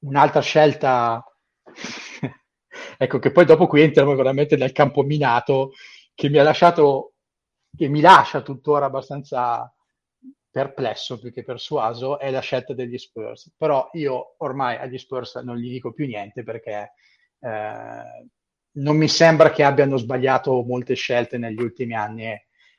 un'altra 0.00 0.40
scelta, 0.40 1.24
ecco 2.98 3.18
che 3.18 3.32
poi 3.32 3.44
dopo 3.44 3.66
qui 3.66 3.82
entriamo 3.82 4.14
veramente 4.14 4.56
nel 4.56 4.72
campo 4.72 5.02
minato, 5.02 5.72
che 6.14 6.28
mi 6.28 6.38
ha 6.38 6.42
lasciato, 6.42 7.14
che 7.76 7.88
mi 7.88 8.00
lascia 8.00 8.42
tuttora 8.42 8.86
abbastanza 8.86 9.70
perplesso 10.50 11.18
più 11.18 11.32
che 11.32 11.44
persuaso 11.44 12.18
è 12.18 12.30
la 12.30 12.40
scelta 12.40 12.72
degli 12.72 12.96
Spurs. 12.96 13.52
Però 13.56 13.90
io 13.92 14.36
ormai 14.38 14.76
agli 14.76 14.98
Spurs 14.98 15.36
non 15.36 15.56
gli 15.56 15.68
dico 15.68 15.92
più 15.92 16.06
niente 16.06 16.42
perché 16.42 16.92
eh, 17.40 18.28
non 18.76 18.96
mi 18.96 19.08
sembra 19.08 19.50
che 19.50 19.62
abbiano 19.62 19.96
sbagliato 19.96 20.62
molte 20.62 20.94
scelte 20.94 21.38
negli 21.38 21.60
ultimi 21.60 21.94
anni 21.94 22.32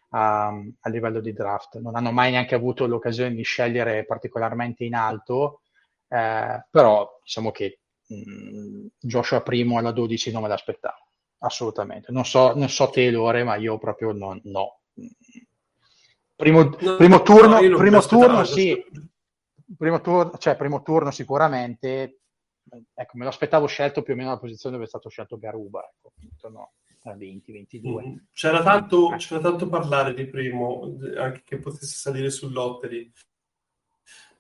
um, 0.09 0.73
a 0.79 0.89
livello 0.89 1.19
di 1.19 1.33
draft. 1.33 1.77
Non 1.79 1.95
hanno 1.95 2.11
mai 2.11 2.31
neanche 2.31 2.55
avuto 2.55 2.87
l'occasione 2.87 3.33
di 3.33 3.43
scegliere 3.43 4.05
particolarmente 4.05 4.83
in 4.83 4.95
alto, 4.95 5.61
eh, 6.07 6.65
però 6.69 7.19
diciamo 7.23 7.51
che 7.51 7.81
mh, 8.07 8.15
mm, 8.15 8.85
Joshua 8.99 9.41
primo 9.41 9.77
alla 9.77 9.91
12 9.91 10.31
non 10.31 10.43
me 10.43 10.47
l'aspettavo, 10.47 11.11
assolutamente. 11.39 12.11
Non 12.11 12.25
so, 12.25 12.55
non 12.55 12.69
so 12.69 12.89
te 12.89 13.09
Lore, 13.11 13.43
ma 13.43 13.55
io 13.55 13.77
proprio 13.77 14.11
non, 14.11 14.39
no. 14.45 14.79
Primo, 16.35 16.69
primo 16.69 17.21
turno, 17.23 17.59
no, 17.59 17.77
primo 17.77 17.99
turno 18.01 18.43
sì, 18.43 18.85
primo 19.75 20.01
turno, 20.01 20.37
cioè 20.37 20.55
primo 20.55 20.83
turno 20.83 21.09
sicuramente, 21.09 22.19
ecco, 22.93 23.17
me 23.17 23.23
lo 23.23 23.29
aspettavo 23.29 23.65
scelto 23.65 24.03
più 24.03 24.13
o 24.13 24.15
meno 24.15 24.29
la 24.29 24.37
posizione 24.37 24.75
dove 24.75 24.85
è 24.85 24.89
stato 24.89 25.09
scelto 25.09 25.39
Garuba, 25.39 25.81
ecco, 25.81 26.49
no, 26.49 26.73
20, 27.15 27.51
22. 27.51 28.05
Mm. 28.05 28.15
C'era 28.31 28.61
tanto, 28.61 29.15
c'era 29.17 29.39
tanto 29.39 29.67
parlare 29.67 30.13
di 30.13 30.25
primo, 30.27 30.95
anche 31.17 31.41
che 31.43 31.57
potesse 31.57 31.95
salire 31.95 32.29
sull'Ottery, 32.29 33.11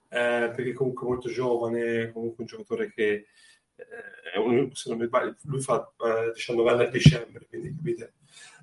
eh, 0.09 0.51
perché 0.55 0.73
comunque 0.73 1.07
molto 1.07 1.29
giovane, 1.29 2.11
comunque 2.11 2.43
un 2.43 2.47
giocatore 2.47 2.91
che 2.91 3.25
eh, 3.75 4.31
è 4.33 4.37
un, 4.37 4.69
se 4.73 4.89
non 4.89 4.99
mi 4.99 5.05
sbaglio, 5.05 5.35
lui 5.43 5.61
fa 5.61 5.91
eh, 5.97 6.31
19 6.33 6.69
anni 6.69 6.83
a 6.83 6.89
dicembre, 6.89 7.47
quindi 7.47 7.75
capite? 7.75 8.13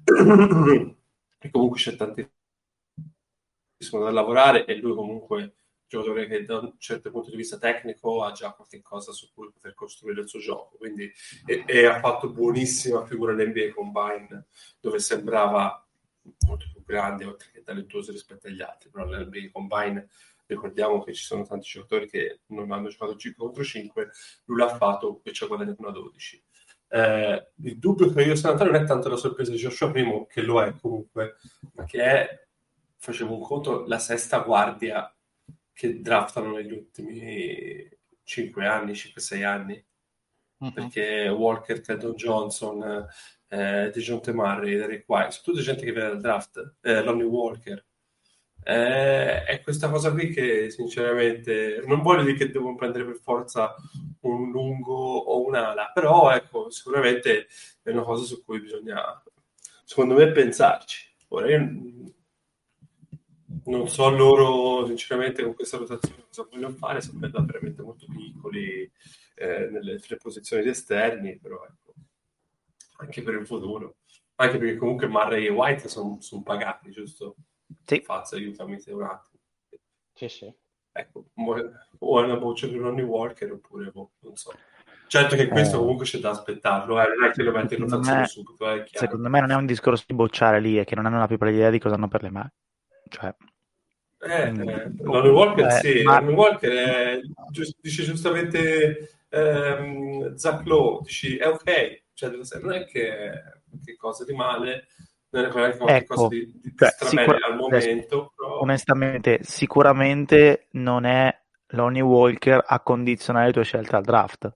e 1.44 1.50
comunque 1.50 1.78
c'è 1.78 1.94
tantissimo 1.94 2.32
da 4.02 4.10
lavorare 4.10 4.64
e 4.64 4.76
lui 4.76 4.94
comunque 4.94 5.56
giocatore 5.86 6.26
che 6.26 6.46
da 6.46 6.60
un 6.60 6.72
certo 6.78 7.10
punto 7.10 7.28
di 7.28 7.36
vista 7.36 7.58
tecnico 7.58 8.24
ha 8.24 8.32
già 8.32 8.52
qualche 8.52 8.80
cosa 8.80 9.12
su 9.12 9.30
cui 9.34 9.50
poter 9.52 9.74
costruire 9.74 10.22
il 10.22 10.28
suo 10.28 10.40
gioco. 10.40 10.78
Quindi, 10.78 11.12
e, 11.44 11.64
e 11.66 11.84
ha 11.84 12.00
fatto 12.00 12.30
buonissima 12.30 13.04
figura 13.04 13.34
nell'NBA 13.34 13.74
Combine 13.74 14.46
dove 14.80 14.98
sembrava 14.98 15.86
molto 16.46 16.64
più 16.72 16.82
grande 16.82 17.26
oltre 17.26 17.50
che 17.52 17.62
talentuoso 17.62 18.10
rispetto 18.10 18.46
agli 18.46 18.62
altri. 18.62 18.88
Però 18.88 19.04
nell'NBA 19.04 19.50
Combine 19.52 20.08
ricordiamo 20.46 21.02
che 21.02 21.12
ci 21.12 21.24
sono 21.24 21.46
tanti 21.46 21.68
giocatori 21.68 22.08
che 22.08 22.40
non 22.46 22.72
hanno 22.72 22.88
giocato 22.88 23.16
5 23.16 23.44
contro 23.44 23.62
5 23.62 24.10
lui 24.44 24.58
l'ha 24.58 24.74
fatto 24.76 25.20
e 25.24 25.32
ci 25.32 25.44
ha 25.44 25.46
guadagnato 25.46 25.82
una 25.82 25.90
12 25.90 26.42
eh, 26.94 27.50
il 27.62 27.78
dubbio 27.78 28.12
che 28.12 28.22
io 28.22 28.36
sto 28.36 28.54
non 28.62 28.74
è 28.74 28.84
tanto 28.84 29.08
la 29.08 29.16
sorpresa 29.16 29.50
di 29.50 29.56
Joshua 29.56 29.90
Primo 29.90 30.26
che 30.26 30.42
lo 30.42 30.62
è 30.62 30.74
comunque 30.80 31.36
ma 31.74 31.84
che 31.84 32.02
è 32.02 32.46
facevo 32.96 33.34
un 33.34 33.42
conto 33.42 33.84
la 33.86 33.98
sesta 33.98 34.38
guardia 34.38 35.12
che 35.72 36.00
draftano 36.00 36.52
negli 36.52 36.72
ultimi 36.72 37.88
5 38.22 38.66
anni, 38.66 38.92
5-6 38.92 39.44
anni. 39.44 39.84
Uh-huh. 40.58 40.72
Perché 40.72 41.28
Walker, 41.28 41.80
Keldon 41.80 42.14
Johnson, 42.14 43.06
eh, 43.48 43.90
Dejounte 43.92 44.32
Murray, 44.32 44.76
Derek 44.76 45.04
White, 45.06 45.32
sono 45.32 45.44
tutte 45.44 45.62
gente 45.62 45.84
che 45.84 45.92
viene 45.92 46.08
dal 46.08 46.20
draft, 46.20 46.76
eh, 46.80 47.02
Lonnie 47.02 47.24
Walker. 47.24 47.84
Eh, 48.62 49.44
è 49.44 49.60
questa 49.62 49.90
cosa 49.90 50.10
qui 50.10 50.30
che 50.30 50.70
sinceramente 50.70 51.82
non 51.84 52.00
voglio 52.00 52.22
dire 52.22 52.38
che 52.38 52.50
devono 52.50 52.76
prendere 52.76 53.04
per 53.04 53.18
forza 53.20 53.74
un 54.28 54.50
lungo 54.50 54.94
o 54.94 55.44
un'ala, 55.44 55.90
però 55.92 56.30
ecco, 56.30 56.70
sicuramente 56.70 57.46
è 57.82 57.90
una 57.90 58.02
cosa 58.02 58.24
su 58.24 58.44
cui 58.44 58.60
bisogna, 58.60 59.22
secondo 59.84 60.14
me, 60.14 60.30
pensarci. 60.32 61.12
Ora, 61.28 61.48
io 61.48 62.12
non 63.66 63.88
so 63.88 64.10
loro 64.10 64.86
sinceramente 64.86 65.42
con 65.42 65.54
questa 65.54 65.76
rotazione 65.76 66.24
cosa 66.26 66.46
vogliono 66.50 66.74
fare, 66.74 67.00
sembrano 67.00 67.44
veramente 67.44 67.82
molto 67.82 68.06
piccoli 68.06 68.90
eh, 69.36 69.68
nelle 69.70 69.98
tre 70.00 70.16
posizioni 70.16 70.62
di 70.62 70.68
esterni, 70.68 71.38
però 71.38 71.64
ecco, 71.64 71.94
anche 72.98 73.22
per 73.22 73.34
il 73.34 73.46
futuro, 73.46 73.96
anche 74.36 74.58
perché 74.58 74.76
comunque 74.76 75.06
Murray 75.06 75.46
e 75.46 75.50
White 75.50 75.88
sono 75.88 76.18
son 76.20 76.42
pagati, 76.42 76.90
giusto? 76.90 77.36
Sì. 77.84 78.00
Fazio, 78.00 78.36
aiutami 78.36 78.80
se 78.80 78.92
un 78.92 79.02
attimo. 79.02 79.42
Sì, 80.12 80.28
sì. 80.28 80.54
Ecco, 80.96 81.24
o 81.98 82.20
è 82.20 82.24
una 82.24 82.36
voce 82.36 82.68
di 82.68 82.76
Ronnie 82.76 83.02
Walker 83.02 83.50
oppure 83.50 83.90
boh, 83.90 84.12
non 84.20 84.36
so. 84.36 84.54
Certo 85.08 85.34
che 85.34 85.48
questo 85.48 85.76
eh. 85.76 85.78
comunque 85.80 86.04
c'è 86.06 86.18
da 86.18 86.30
aspettarlo, 86.30 87.00
eh. 87.00 87.08
non 87.08 87.28
è 87.28 87.32
che 87.32 87.42
lo 87.42 87.50
metti 87.50 87.74
in 87.74 87.80
rotazione 87.80 88.26
subito. 88.26 88.70
Eh, 88.70 88.86
secondo 88.92 89.28
me 89.28 89.40
non 89.40 89.50
è 89.50 89.54
un 89.56 89.66
discorso 89.66 90.04
di 90.06 90.14
bocciare 90.14 90.60
lì, 90.60 90.76
è 90.76 90.84
che 90.84 90.94
non 90.94 91.06
hanno 91.06 91.18
la 91.18 91.26
più 91.26 91.36
pallida 91.36 91.58
idea 91.58 91.70
di 91.70 91.80
cosa 91.80 91.96
hanno 91.96 92.06
per 92.06 92.22
le 92.22 92.30
mani. 92.30 92.50
Cioè, 93.08 93.34
eh, 94.20 94.52
mm. 94.52 94.68
eh, 94.68 94.94
Lonnie 95.00 95.30
Walker, 95.30 95.66
eh, 95.66 95.70
sì, 95.70 96.02
ma... 96.02 96.20
Lonnie 96.20 96.34
Walker 96.34 96.72
è, 96.72 97.20
giust, 97.50 97.76
dice 97.80 98.04
giustamente 98.04 99.24
ehm, 99.28 100.36
Zach 100.36 100.64
Lowe, 100.64 101.00
dici 101.02 101.36
è 101.36 101.48
ok, 101.48 102.02
cioè, 102.14 102.30
non 102.62 102.72
è 102.72 102.86
che, 102.86 103.42
che 103.84 103.96
cosa 103.96 104.24
di 104.24 104.32
male, 104.32 104.86
ecco, 105.34 106.28
di, 106.28 106.60
di 106.62 106.72
cioè, 106.76 106.94
sicur- 107.00 107.42
al 107.42 107.56
momento. 107.56 108.32
Però... 108.36 108.60
Onestamente, 108.60 109.38
sicuramente 109.42 110.66
non 110.72 111.04
è 111.04 111.36
Lonnie 111.68 112.02
Walker 112.02 112.62
a 112.64 112.80
condizionare 112.80 113.46
le 113.46 113.52
tue 113.52 113.64
scelte 113.64 113.96
al 113.96 114.04
draft. 114.04 114.52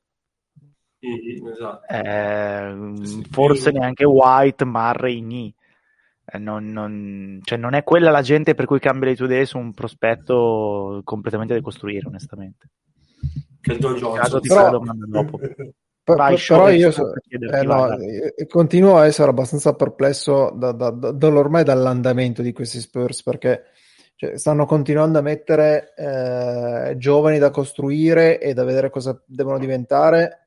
Mm-hmm, 1.07 1.47
esatto. 1.47 1.87
eh, 1.87 3.07
sì, 3.07 3.26
forse 3.31 3.70
neanche 3.70 4.05
White, 4.05 4.64
Murray, 4.64 5.20
Ni. 5.20 5.55
Eh, 6.24 6.39
non, 6.39 6.66
non, 6.66 7.41
cioè 7.43 7.57
non, 7.57 7.74
è 7.74 7.85
quella 7.85 8.11
la 8.11 8.20
gente 8.20 8.55
per 8.55 8.66
cui 8.66 8.81
cambia 8.81 9.09
le 9.09 9.16
tue 9.16 9.26
idee 9.26 9.47
su 9.47 9.59
un 9.59 9.72
prospetto 9.72 11.01
completamente 11.05 11.55
da 11.55 11.61
costruire, 11.61 12.07
onestamente. 12.07 12.70
Che 13.61 13.79
Don 13.79 13.95
Johnson. 13.95 14.41
ti 14.41 14.49
però, 14.49 14.79
dopo. 14.79 15.39
Per, 15.39 15.55
vai, 15.57 15.74
però 16.14 16.68
io, 16.70 16.90
so, 16.90 17.12
eh, 17.28 17.62
no, 17.62 17.98
eh, 17.98 18.46
continuo 18.46 18.96
a 18.96 19.06
essere 19.06 19.30
abbastanza 19.30 19.74
perplesso 19.74 20.50
da, 20.54 20.72
da, 20.72 20.90
da, 20.90 21.11
dall'ormai 21.12 21.64
dall'andamento 21.64 22.42
di 22.42 22.52
questi 22.52 22.80
Spurs 22.80 23.22
perché 23.22 23.64
cioè, 24.14 24.36
stanno 24.36 24.66
continuando 24.66 25.18
a 25.18 25.22
mettere 25.22 25.94
eh, 25.96 26.96
giovani 26.96 27.38
da 27.38 27.50
costruire 27.50 28.40
e 28.40 28.52
da 28.52 28.64
vedere 28.64 28.90
cosa 28.90 29.20
devono 29.24 29.59
diventare. 29.59 30.46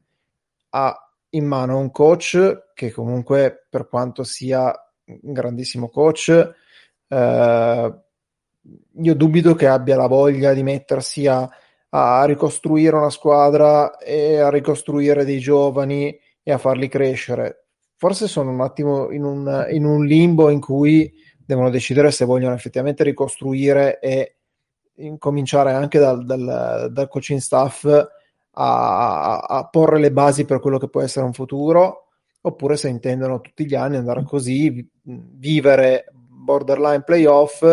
Ha 0.70 1.09
in 1.30 1.45
mano 1.45 1.80
un 1.80 1.91
coach 1.91 2.72
che 2.74 2.91
comunque 2.91 3.68
per 3.70 3.88
quanto 3.88 4.24
sia 4.24 4.74
un 5.05 5.32
grandissimo 5.34 5.89
coach, 5.89 6.53
eh, 7.07 7.93
io 9.01 9.16
dubito 9.16 9.55
che 9.55 9.68
abbia 9.68 9.95
la 9.95 10.07
voglia 10.07 10.53
di 10.53 10.64
mettersi 10.64 11.28
a, 11.28 11.49
a 11.94 12.24
ricostruire 12.26 12.96
una 12.96 13.10
squadra 13.10 13.98
e 13.98 14.39
a 14.39 14.50
ricostruire 14.50 15.26
dei 15.26 15.39
giovani 15.39 16.18
e 16.44 16.52
a 16.52 16.58
farli 16.58 16.88
crescere. 16.88 17.66
Forse 17.98 18.28
sono 18.28 18.52
un 18.52 18.62
attimo 18.62 19.12
in 19.12 19.24
un, 19.24 19.68
in 19.72 19.86
un 19.86 20.06
limbo 20.06 20.50
in 20.50 20.60
cui 20.60 21.12
devono 21.46 21.70
decidere 21.70 22.12
se 22.12 22.26
vogliono 22.26 22.56
effettivamente 22.56 23.04
ricostruire 23.04 24.00
e 24.00 24.38
incominciare 24.96 25.74
anche 25.74 26.00
dal, 26.00 26.26
dal, 26.26 26.89
dal 26.92 27.08
coaching 27.08 27.39
staff 27.39 27.86
a, 28.54 29.39
a, 29.39 29.68
porre 29.70 30.00
le 30.00 30.12
basi 30.12 30.46
per 30.46 30.60
quello 30.60 30.78
che 30.78 30.89
può 30.89 31.02
essere 31.02 31.26
un 31.26 31.34
futuro, 31.34 32.08
oppure 32.42 32.78
se 32.78 32.89
intendono 32.89 33.42
tutti 33.42 33.66
gli 33.66 33.76
anni 33.76 33.98
andare 33.98 34.24
così, 34.24 34.88
vivere 35.04 36.06
borderline 36.12 37.04
playoff, 37.04 37.64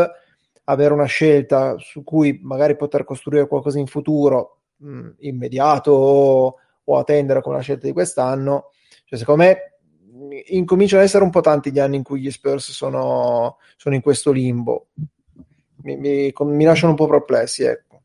avere 0.71 0.93
una 0.93 1.07
scelta 1.07 1.79
su 1.79 2.05
cui 2.05 2.39
magari 2.43 2.77
poter 2.77 3.05
costruire 3.05 3.47
qualcosa 3.47 3.79
in 3.79 3.87
futuro 3.87 4.59
mh, 4.77 5.11
immediato 5.21 5.93
o, 5.93 6.55
o 6.85 6.99
attendere 6.99 7.41
con 7.41 7.55
la 7.55 7.61
scelta 7.61 7.87
di 7.87 7.93
quest'anno. 7.93 8.71
Cioè, 9.05 9.19
secondo 9.19 9.45
me 9.45 10.43
incominciano 10.49 11.01
ad 11.01 11.09
essere 11.09 11.25
un 11.25 11.31
po' 11.31 11.41
tanti 11.41 11.73
gli 11.73 11.79
anni 11.79 11.97
in 11.97 12.03
cui 12.03 12.21
gli 12.21 12.31
Spurs 12.31 12.71
sono, 12.71 13.57
sono 13.77 13.95
in 13.95 14.03
questo 14.03 14.31
limbo. 14.31 14.89
Mi, 15.83 15.97
mi, 15.97 16.33
mi 16.37 16.65
lasciano 16.65 16.91
un 16.91 16.99
po' 16.99 17.07
perplessi, 17.07 17.63
ecco. 17.63 18.03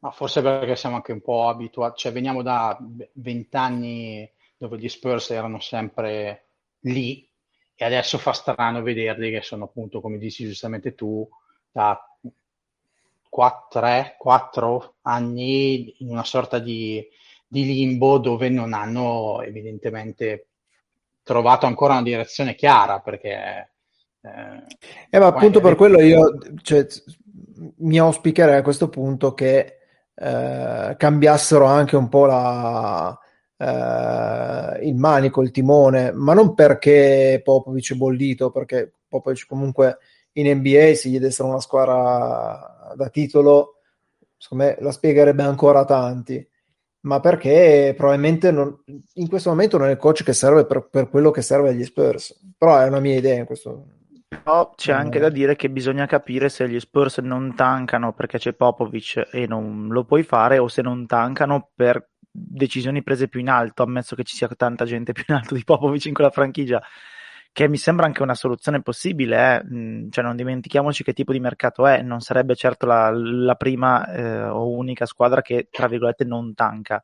Ma 0.00 0.10
forse 0.10 0.42
perché 0.42 0.76
siamo 0.76 0.96
anche 0.96 1.12
un 1.12 1.22
po' 1.22 1.48
abituati, 1.48 2.00
cioè 2.00 2.12
veniamo 2.12 2.42
da 2.42 2.76
vent'anni 3.12 4.30
dove 4.58 4.76
gli 4.76 4.88
Spurs 4.88 5.30
erano 5.30 5.60
sempre 5.60 6.46
lì 6.80 7.26
e 7.74 7.84
adesso 7.84 8.18
fa 8.18 8.32
strano 8.32 8.82
vederli 8.82 9.30
che 9.30 9.42
sono 9.42 9.64
appunto, 9.64 10.00
come 10.00 10.18
dici 10.18 10.44
giustamente 10.44 10.94
tu, 10.94 11.26
da 11.72 11.98
4 13.28 14.94
anni 15.02 15.94
in 15.98 16.10
una 16.10 16.24
sorta 16.24 16.58
di, 16.58 17.02
di 17.46 17.64
limbo 17.64 18.18
dove 18.18 18.48
non 18.50 18.74
hanno 18.74 19.40
evidentemente 19.42 20.46
trovato 21.22 21.66
ancora 21.66 21.94
una 21.94 22.02
direzione 22.02 22.54
chiara 22.54 23.00
perché 23.00 23.70
eh, 24.20 24.64
eh 25.10 25.18
ma 25.18 25.26
appunto 25.26 25.60
per 25.60 25.76
quello 25.76 26.00
io 26.00 26.38
cioè, 26.62 26.86
mi 27.78 27.98
auspicherei 27.98 28.58
a 28.58 28.62
questo 28.62 28.88
punto 28.88 29.32
che 29.32 29.78
eh, 30.14 30.94
cambiassero 30.96 31.64
anche 31.64 31.96
un 31.96 32.08
po' 32.08 32.26
la, 32.26 33.18
eh, 33.56 34.86
il 34.86 34.94
manico, 34.96 35.42
il 35.42 35.50
timone, 35.50 36.12
ma 36.12 36.34
non 36.34 36.54
perché 36.54 37.40
Popovic 37.42 37.92
è 37.92 37.96
bollito, 37.96 38.50
perché 38.50 38.92
Popovic 39.08 39.46
comunque 39.46 39.98
in 40.34 40.56
NBA 40.56 40.94
se 40.94 41.08
gli 41.08 41.18
dessero 41.18 41.48
una 41.48 41.60
squadra 41.60 42.92
da 42.94 43.08
titolo, 43.08 43.76
secondo 44.36 44.64
me 44.64 44.76
la 44.80 44.92
spiegherebbe 44.92 45.42
ancora 45.42 45.80
a 45.80 45.84
tanti, 45.84 46.46
ma 47.00 47.20
perché 47.20 47.94
probabilmente 47.96 48.50
non, 48.50 48.82
in 49.14 49.28
questo 49.28 49.50
momento 49.50 49.78
non 49.78 49.88
è 49.88 49.92
il 49.92 49.96
coach 49.96 50.22
che 50.22 50.32
serve 50.32 50.66
per, 50.66 50.88
per 50.88 51.08
quello 51.08 51.30
che 51.30 51.42
serve 51.42 51.70
agli 51.70 51.84
Spurs, 51.84 52.38
però 52.56 52.78
è 52.78 52.86
una 52.86 53.00
mia 53.00 53.16
idea 53.16 53.38
in 53.38 53.44
questo 53.44 53.86
però 54.32 54.72
c'è 54.74 54.92
anche 54.92 55.18
da 55.18 55.28
dire 55.28 55.56
che 55.56 55.68
bisogna 55.68 56.06
capire 56.06 56.48
se 56.48 56.66
gli 56.66 56.80
Spurs 56.80 57.18
non 57.18 57.54
tancano 57.54 58.14
perché 58.14 58.38
c'è 58.38 58.54
Popovic 58.54 59.28
e 59.30 59.46
non 59.46 59.88
lo 59.90 60.04
puoi 60.04 60.22
fare 60.22 60.56
o 60.56 60.68
se 60.68 60.80
non 60.80 61.06
tancano 61.06 61.70
per 61.74 62.08
decisioni 62.30 63.02
prese 63.02 63.28
più 63.28 63.40
in 63.40 63.50
alto, 63.50 63.82
ammesso 63.82 64.16
che 64.16 64.24
ci 64.24 64.34
sia 64.34 64.48
tanta 64.48 64.86
gente 64.86 65.12
più 65.12 65.24
in 65.28 65.34
alto 65.34 65.54
di 65.54 65.64
Popovic 65.64 66.06
in 66.06 66.14
quella 66.14 66.30
franchigia, 66.30 66.82
che 67.52 67.68
mi 67.68 67.76
sembra 67.76 68.06
anche 68.06 68.22
una 68.22 68.34
soluzione 68.34 68.82
possibile. 68.82 69.56
Eh? 69.56 69.64
Mm, 69.64 70.10
cioè, 70.10 70.24
non 70.24 70.36
dimentichiamoci 70.36 71.04
che 71.04 71.12
tipo 71.12 71.32
di 71.32 71.40
mercato 71.40 71.86
è, 71.86 72.02
non 72.02 72.20
sarebbe 72.20 72.54
certo 72.54 72.86
la, 72.86 73.10
la 73.10 73.54
prima 73.54 74.06
eh, 74.12 74.44
o 74.44 74.70
unica 74.70 75.06
squadra 75.06 75.42
che, 75.42 75.68
tra 75.70 75.86
virgolette, 75.88 76.24
non 76.24 76.54
tanca. 76.54 77.02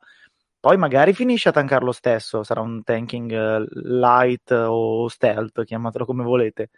Poi 0.59 0.77
magari 0.77 1.13
finisce 1.13 1.49
a 1.49 1.51
tankare 1.53 1.85
lo 1.85 1.91
stesso, 1.93 2.43
sarà 2.43 2.61
un 2.61 2.83
tanking 2.83 3.31
eh, 3.31 3.65
light 3.73 4.51
o 4.51 5.07
stealth, 5.07 5.63
chiamatelo 5.63 6.05
come 6.05 6.23
volete 6.23 6.69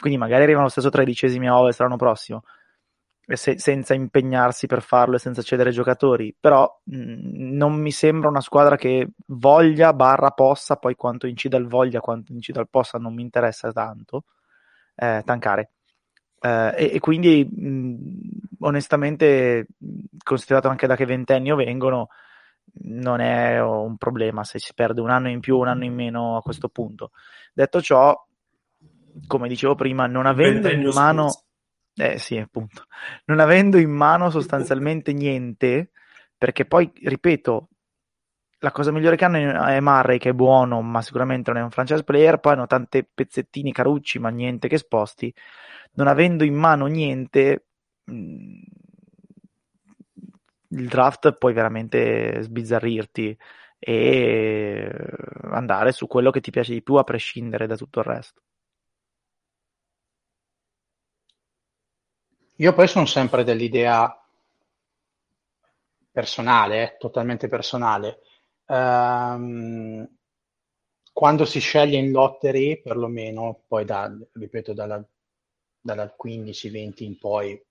quindi 0.00 0.18
magari 0.18 0.42
arrivano 0.42 0.64
lo 0.64 0.70
stesso 0.70 0.90
tredicesimi 0.90 1.48
a 1.48 1.58
Ovest 1.58 1.80
l'anno 1.80 1.96
prossimo, 1.96 2.44
se, 3.36 3.58
senza 3.58 3.94
impegnarsi 3.94 4.66
per 4.66 4.80
farlo 4.80 5.16
e 5.16 5.18
senza 5.18 5.42
cedere 5.42 5.70
giocatori, 5.70 6.34
però 6.38 6.80
mh, 6.84 7.56
non 7.56 7.74
mi 7.74 7.90
sembra 7.90 8.28
una 8.30 8.40
squadra 8.40 8.76
che 8.76 9.10
voglia 9.26 9.92
barra 9.92 10.30
possa, 10.30 10.76
poi 10.76 10.94
quanto 10.94 11.26
incida 11.26 11.58
il 11.58 11.66
voglia, 11.66 12.00
quanto 12.00 12.32
incida 12.32 12.60
il 12.60 12.68
possa 12.70 12.98
non 12.98 13.14
mi 13.14 13.22
interessa 13.22 13.70
tanto, 13.70 14.24
eh, 14.94 15.22
tankare. 15.24 15.72
Eh, 16.40 16.74
e, 16.76 16.90
e, 16.94 17.00
quindi 17.00 17.44
mh, 17.44 17.96
onestamente, 18.60 19.66
considerato 20.22 20.68
anche 20.68 20.86
da 20.86 20.96
che 20.96 21.04
ventenni 21.04 21.54
vengono, 21.54 22.08
non 22.80 23.20
è 23.20 23.60
un 23.60 23.96
problema 23.96 24.44
se 24.44 24.58
si 24.58 24.72
perde 24.74 25.00
un 25.00 25.10
anno 25.10 25.28
in 25.28 25.40
più 25.40 25.56
o 25.56 25.60
un 25.60 25.68
anno 25.68 25.84
in 25.84 25.94
meno 25.94 26.36
a 26.36 26.42
questo 26.42 26.68
punto. 26.68 27.10
Detto 27.52 27.82
ciò, 27.82 28.16
come 29.26 29.48
dicevo 29.48 29.74
prima, 29.74 30.06
non 30.06 30.26
avendo 30.26 30.70
in 30.70 30.88
mano... 30.94 31.28
Eh 32.00 32.18
sì, 32.18 32.36
appunto. 32.38 32.84
Non 33.26 33.40
avendo 33.40 33.76
in 33.78 33.90
mano 33.90 34.30
sostanzialmente 34.30 35.12
niente, 35.12 35.90
perché 36.36 36.64
poi, 36.64 36.90
ripeto, 36.94 37.68
la 38.60 38.70
cosa 38.72 38.92
migliore 38.92 39.16
che 39.16 39.24
hanno 39.24 39.38
è 39.66 39.80
Murray, 39.80 40.18
che 40.18 40.30
è 40.30 40.32
buono, 40.32 40.80
ma 40.82 41.02
sicuramente 41.02 41.50
non 41.50 41.60
è 41.60 41.64
un 41.64 41.70
franchise 41.70 42.04
player, 42.04 42.38
poi 42.38 42.52
hanno 42.54 42.66
tanti 42.66 43.04
pezzettini 43.12 43.72
carucci, 43.72 44.18
ma 44.20 44.28
niente 44.30 44.68
che 44.68 44.78
sposti. 44.78 45.32
Non 45.94 46.06
avendo 46.08 46.44
in 46.44 46.54
mano 46.54 46.86
niente, 46.86 47.66
mm, 48.10 48.60
il 50.70 50.88
draft 50.88 51.32
puoi 51.38 51.52
veramente 51.54 52.42
sbizzarrirti 52.42 53.36
e 53.78 54.90
andare 55.50 55.92
su 55.92 56.06
quello 56.06 56.30
che 56.30 56.40
ti 56.40 56.50
piace 56.50 56.72
di 56.72 56.82
più 56.82 56.94
a 56.94 57.04
prescindere 57.04 57.66
da 57.66 57.76
tutto 57.76 58.00
il 58.00 58.04
resto. 58.06 58.42
Io 62.60 62.72
poi 62.72 62.88
sono 62.88 63.06
sempre 63.06 63.44
dell'idea 63.44 64.12
personale, 66.10 66.82
eh, 66.82 66.96
totalmente 66.98 67.46
personale. 67.46 68.18
Um, 68.66 70.04
quando 71.12 71.44
si 71.44 71.60
sceglie 71.60 71.98
in 71.98 72.10
lottery, 72.10 72.82
perlomeno, 72.82 73.62
poi 73.68 73.84
da, 73.84 74.12
ripeto, 74.32 74.72
dalla, 74.72 75.00
dalla 75.80 76.12
15-20 76.20 77.04
in 77.04 77.16
poi, 77.18 77.64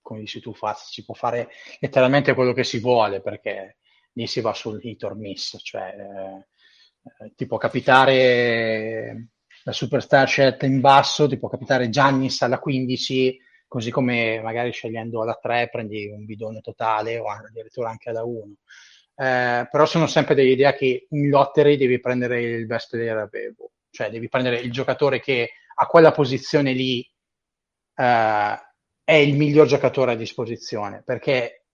come 0.00 0.20
dici 0.20 0.40
tu, 0.40 0.54
fa, 0.54 0.72
si 0.72 1.04
può 1.04 1.12
fare 1.12 1.50
letteralmente 1.78 2.32
quello 2.32 2.54
che 2.54 2.64
si 2.64 2.78
vuole, 2.78 3.20
perché 3.20 3.76
lì 4.12 4.26
si 4.26 4.40
va 4.40 4.54
sul 4.54 4.80
hit 4.82 5.02
or 5.02 5.16
miss, 5.16 5.58
cioè 5.62 5.94
eh, 5.98 7.34
ti 7.36 7.44
può 7.44 7.58
capitare 7.58 9.28
la 9.64 9.72
superstar 9.72 10.26
scelta 10.26 10.64
in 10.64 10.80
basso, 10.80 11.28
ti 11.28 11.38
può 11.38 11.50
capitare 11.50 11.90
Giannis 11.90 12.40
alla 12.40 12.58
15 12.58 13.48
così 13.70 13.92
come 13.92 14.40
magari 14.40 14.72
scegliendo 14.72 15.22
la 15.22 15.38
3 15.40 15.68
prendi 15.70 16.08
un 16.08 16.24
bidone 16.24 16.60
totale 16.60 17.18
o 17.18 17.30
addirittura 17.30 17.88
anche 17.88 18.10
alla 18.10 18.24
1. 18.24 18.54
Eh, 19.14 19.68
però 19.70 19.86
sono 19.86 20.08
sempre 20.08 20.34
dell'idea 20.34 20.72
che 20.72 21.06
in 21.08 21.28
lottery 21.28 21.76
devi 21.76 22.00
prendere 22.00 22.42
il 22.42 22.66
best 22.66 22.90
player 22.90 23.16
available, 23.16 23.70
cioè 23.90 24.10
devi 24.10 24.28
prendere 24.28 24.58
il 24.58 24.72
giocatore 24.72 25.20
che 25.20 25.52
a 25.72 25.86
quella 25.86 26.10
posizione 26.10 26.72
lì 26.72 27.00
eh, 27.94 28.60
è 29.04 29.12
il 29.12 29.36
miglior 29.36 29.68
giocatore 29.68 30.12
a 30.12 30.16
disposizione, 30.16 31.04
perché 31.04 31.66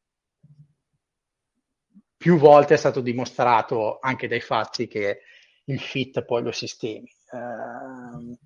più 2.14 2.36
volte 2.36 2.74
è 2.74 2.76
stato 2.76 3.00
dimostrato 3.00 3.98
anche 4.00 4.28
dai 4.28 4.40
fatti 4.40 4.86
che 4.86 5.20
il 5.64 5.80
fit 5.80 6.22
poi 6.24 6.42
lo 6.42 6.52
sistemi. 6.52 7.08
Eh, 7.32 8.36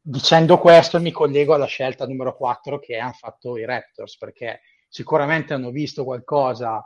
dicendo 0.00 0.58
questo 0.58 1.00
mi 1.00 1.10
collego 1.10 1.54
alla 1.54 1.66
scelta 1.66 2.06
numero 2.06 2.36
4 2.36 2.78
che 2.78 2.98
hanno 2.98 3.12
fatto 3.12 3.56
i 3.56 3.64
Raptors 3.64 4.16
perché 4.16 4.60
sicuramente 4.88 5.54
hanno 5.54 5.70
visto 5.70 6.04
qualcosa 6.04 6.84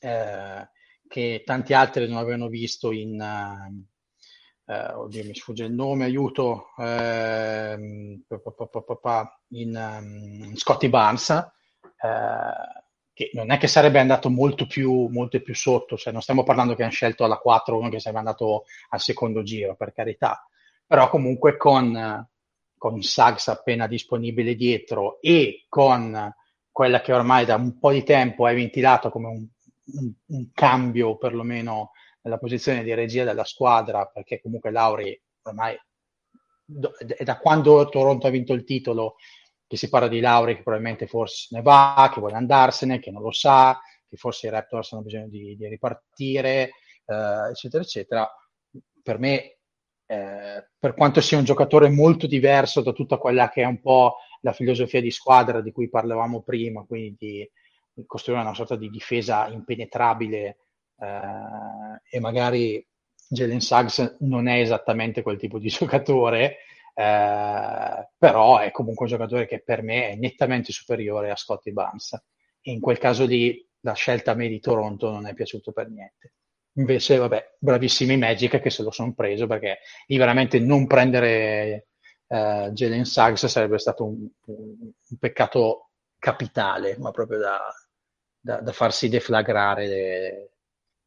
eh, 0.00 0.68
che 1.08 1.42
tanti 1.44 1.74
altri 1.74 2.08
non 2.08 2.18
avevano 2.18 2.48
visto 2.48 2.92
in 2.92 3.20
eh, 3.20 4.72
eh 4.72 4.92
oddio 4.92 5.24
mi 5.24 5.34
sfugge 5.34 5.64
il 5.64 5.72
nome 5.72 6.04
aiuto 6.04 6.68
eh, 6.78 7.76
in 9.48 10.52
Scotty 10.54 10.88
Barnes 10.88 11.48
che 13.12 13.30
non 13.34 13.50
è 13.50 13.58
che 13.58 13.66
sarebbe 13.66 13.98
andato 13.98 14.30
molto 14.30 14.66
più, 14.66 15.08
molto 15.08 15.40
più 15.42 15.54
sotto 15.54 15.96
cioè 15.96 16.12
non 16.12 16.22
stiamo 16.22 16.44
parlando 16.44 16.74
che 16.74 16.82
hanno 16.82 16.92
scelto 16.92 17.24
alla 17.24 17.38
4 17.38 17.76
uno 17.76 17.90
che 17.90 18.00
sarebbe 18.00 18.20
andato 18.20 18.64
al 18.90 19.00
secondo 19.00 19.42
giro 19.42 19.76
per 19.76 19.92
carità 19.92 20.42
però 20.90 21.08
comunque 21.08 21.56
con, 21.56 22.28
con 22.76 23.00
Sags 23.00 23.46
appena 23.46 23.86
disponibile 23.86 24.56
dietro 24.56 25.20
e 25.20 25.66
con 25.68 26.34
quella 26.68 27.00
che 27.00 27.12
ormai 27.12 27.44
da 27.44 27.54
un 27.54 27.78
po' 27.78 27.92
di 27.92 28.02
tempo 28.02 28.48
è 28.48 28.54
ventilato 28.56 29.08
come 29.08 29.28
un, 29.28 29.46
un, 30.00 30.12
un 30.26 30.50
cambio 30.52 31.16
perlomeno 31.16 31.92
nella 32.22 32.38
posizione 32.38 32.82
di 32.82 32.92
regia 32.92 33.22
della 33.22 33.44
squadra, 33.44 34.04
perché 34.06 34.40
comunque 34.40 34.72
Lauri 34.72 35.16
ormai 35.42 35.78
è 37.16 37.22
da 37.22 37.38
quando 37.38 37.88
Toronto 37.88 38.26
ha 38.26 38.30
vinto 38.30 38.52
il 38.52 38.64
titolo 38.64 39.14
che 39.68 39.76
si 39.76 39.88
parla 39.88 40.08
di 40.08 40.18
Lauri 40.18 40.56
che 40.56 40.62
probabilmente 40.64 41.06
forse 41.06 41.54
ne 41.54 41.62
va, 41.62 42.10
che 42.12 42.18
vuole 42.18 42.34
andarsene, 42.34 42.98
che 42.98 43.12
non 43.12 43.22
lo 43.22 43.30
sa, 43.30 43.80
che 44.08 44.16
forse 44.16 44.48
i 44.48 44.50
Raptors 44.50 44.90
hanno 44.90 45.02
bisogno 45.02 45.28
di, 45.28 45.54
di 45.54 45.68
ripartire, 45.68 46.72
eh, 47.06 47.48
eccetera, 47.48 47.80
eccetera. 47.80 48.28
Per 49.04 49.18
me, 49.20 49.54
eh, 50.10 50.68
per 50.76 50.94
quanto 50.94 51.20
sia 51.20 51.38
un 51.38 51.44
giocatore 51.44 51.88
molto 51.88 52.26
diverso 52.26 52.82
da 52.82 52.90
tutta 52.90 53.16
quella 53.16 53.48
che 53.48 53.62
è 53.62 53.64
un 53.64 53.80
po' 53.80 54.16
la 54.40 54.52
filosofia 54.52 55.00
di 55.00 55.12
squadra 55.12 55.60
di 55.60 55.70
cui 55.70 55.88
parlavamo 55.88 56.42
prima, 56.42 56.82
quindi 56.82 57.48
di, 57.94 58.06
costruire 58.06 58.42
una 58.42 58.54
sorta 58.54 58.74
di 58.74 58.90
difesa 58.90 59.46
impenetrabile 59.46 60.58
eh, 60.98 62.16
e 62.16 62.18
magari 62.18 62.84
Jalen 63.28 63.60
Suggs 63.60 64.16
non 64.20 64.48
è 64.48 64.58
esattamente 64.58 65.22
quel 65.22 65.38
tipo 65.38 65.60
di 65.60 65.68
giocatore, 65.70 66.56
eh, 66.92 68.08
però 68.18 68.58
è 68.58 68.72
comunque 68.72 69.04
un 69.04 69.12
giocatore 69.12 69.46
che 69.46 69.62
per 69.62 69.82
me 69.82 70.08
è 70.08 70.16
nettamente 70.16 70.72
superiore 70.72 71.30
a 71.30 71.36
Scotty 71.36 71.70
Barnes. 71.70 72.14
E 72.60 72.72
in 72.72 72.80
quel 72.80 72.98
caso 72.98 73.24
lì 73.26 73.64
la 73.82 73.92
scelta 73.92 74.32
a 74.32 74.34
me 74.34 74.48
di 74.48 74.58
Toronto 74.58 75.08
non 75.08 75.28
è 75.28 75.34
piaciuto 75.34 75.70
per 75.70 75.88
niente. 75.88 76.32
Invece, 76.74 77.16
vabbè, 77.16 77.56
bravissimi 77.58 78.16
Magic 78.16 78.60
che 78.60 78.70
se 78.70 78.82
lo 78.82 78.90
sono 78.90 79.12
preso 79.12 79.46
perché 79.46 79.78
lì 80.06 80.16
veramente 80.16 80.58
non 80.60 80.86
prendere 80.86 81.88
eh, 82.26 82.70
Jalen 82.72 83.04
Suggs 83.04 83.46
sarebbe 83.46 83.78
stato 83.78 84.04
un, 84.04 84.26
un, 84.46 85.18
peccato 85.18 85.90
capitale, 86.18 86.96
ma 86.98 87.10
proprio 87.10 87.38
da, 87.38 87.58
da, 88.38 88.60
da 88.60 88.72
farsi 88.72 89.08
deflagrare 89.08 89.86
le, 89.86 90.50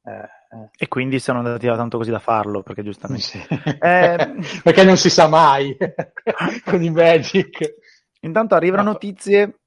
eh, 0.05 0.11
eh. 0.11 0.69
E 0.77 0.87
quindi 0.87 1.19
sono 1.19 1.39
andati 1.39 1.65
tanto 1.65 1.97
così 1.97 2.11
da 2.11 2.19
farlo, 2.19 2.61
perché 2.61 2.83
giustamente... 2.83 3.23
Sì. 3.23 3.41
Eh, 3.79 4.35
perché 4.63 4.83
non 4.83 4.97
si 4.97 5.09
sa 5.09 5.27
mai 5.27 5.75
con 6.65 6.83
i 6.83 6.89
Magic. 6.89 7.75
Intanto 8.21 8.55
arrivano 8.55 8.83
notizie, 8.83 9.59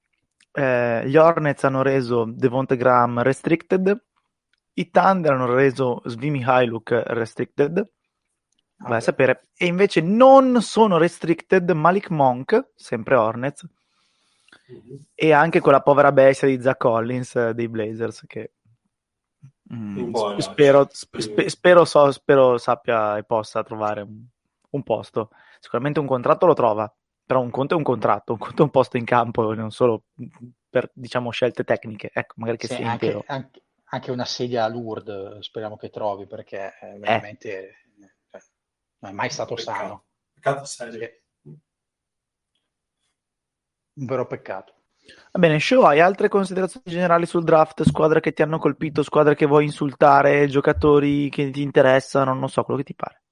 eh, 0.52 1.02
gli 1.06 1.16
Hornets 1.16 1.64
hanno 1.64 1.82
reso 1.82 2.24
Devonte 2.26 2.76
Graham 2.76 3.22
restricted, 3.22 4.04
i 4.78 4.90
Thunder 4.90 5.32
hanno 5.32 5.52
reso 5.52 6.02
Svimi 6.04 6.44
Hiluk 6.46 6.90
restricted, 7.06 7.74
vai 8.78 8.92
a 8.92 8.96
ah, 8.96 9.00
sapere, 9.00 9.48
e 9.56 9.66
invece 9.66 10.00
non 10.00 10.60
sono 10.60 10.98
restricted 10.98 11.70
Malik 11.70 12.10
Monk, 12.10 12.72
sempre 12.74 13.16
Hornets, 13.16 13.66
mm-hmm. 14.70 14.96
e 15.14 15.32
anche 15.32 15.60
quella 15.60 15.80
povera 15.80 16.12
bestia 16.12 16.48
di 16.48 16.60
Zach 16.60 16.78
Collins 16.78 17.36
eh, 17.36 17.54
dei 17.54 17.68
Blazers 17.68 18.24
che 18.26 18.52
Mm, 19.74 20.12
spero, 20.38 20.86
sp- 20.92 21.46
spero, 21.46 21.84
so, 21.84 22.12
spero, 22.12 22.56
sappia 22.56 23.16
e 23.16 23.24
possa 23.24 23.64
trovare 23.64 24.02
un, 24.02 24.24
un, 24.70 24.82
posto. 24.84 25.30
Sicuramente 25.58 25.98
un 25.98 26.06
contratto 26.06 26.46
lo 26.46 26.54
trova, 26.54 26.92
però 27.24 27.40
un 27.40 27.50
conto 27.50 27.74
è 27.74 27.76
un 27.76 27.82
contratto, 27.82 28.32
un 28.32 28.38
conto 28.38 28.62
è 28.62 28.64
un 28.64 28.70
posto 28.70 28.96
in 28.96 29.04
campo, 29.04 29.52
non 29.54 29.72
solo 29.72 30.04
per 30.70 30.90
diciamo 30.94 31.30
scelte 31.30 31.64
tecniche. 31.64 32.10
Ecco, 32.12 32.34
magari 32.36 32.58
che 32.58 32.68
sì, 32.68 32.76
sia 32.76 32.90
anche, 32.90 33.24
anche, 33.26 33.62
anche, 33.88 34.10
una 34.10 34.24
sedia 34.24 34.64
a 34.64 34.68
Lourdes 34.68 35.38
speriamo 35.40 35.76
che 35.76 35.90
trovi 35.90 36.26
perché 36.26 36.74
è 36.78 36.96
veramente 36.98 37.68
eh. 37.68 37.74
Cioè, 38.30 38.40
non 38.98 39.10
è 39.12 39.14
mai 39.14 39.30
stato 39.30 39.54
peccato. 39.54 39.78
sano. 39.78 40.04
Peccato 40.32 40.64
serio. 40.64 41.08
Un 43.98 44.04
vero 44.04 44.26
peccato. 44.26 44.74
Va 45.32 45.38
bene, 45.38 45.60
Show, 45.60 45.82
hai 45.82 46.00
altre 46.00 46.28
considerazioni 46.28 46.84
generali 46.86 47.26
sul 47.26 47.44
draft? 47.44 47.84
Squadre 47.84 48.20
che 48.20 48.32
ti 48.32 48.42
hanno 48.42 48.58
colpito, 48.58 49.02
squadre 49.02 49.36
che 49.36 49.46
vuoi 49.46 49.64
insultare, 49.64 50.48
giocatori 50.48 51.28
che 51.30 51.50
ti 51.50 51.62
interessano, 51.62 52.34
non 52.34 52.48
so, 52.48 52.64
quello 52.64 52.80
che 52.80 52.86
ti 52.86 52.94
pare. 52.94 53.22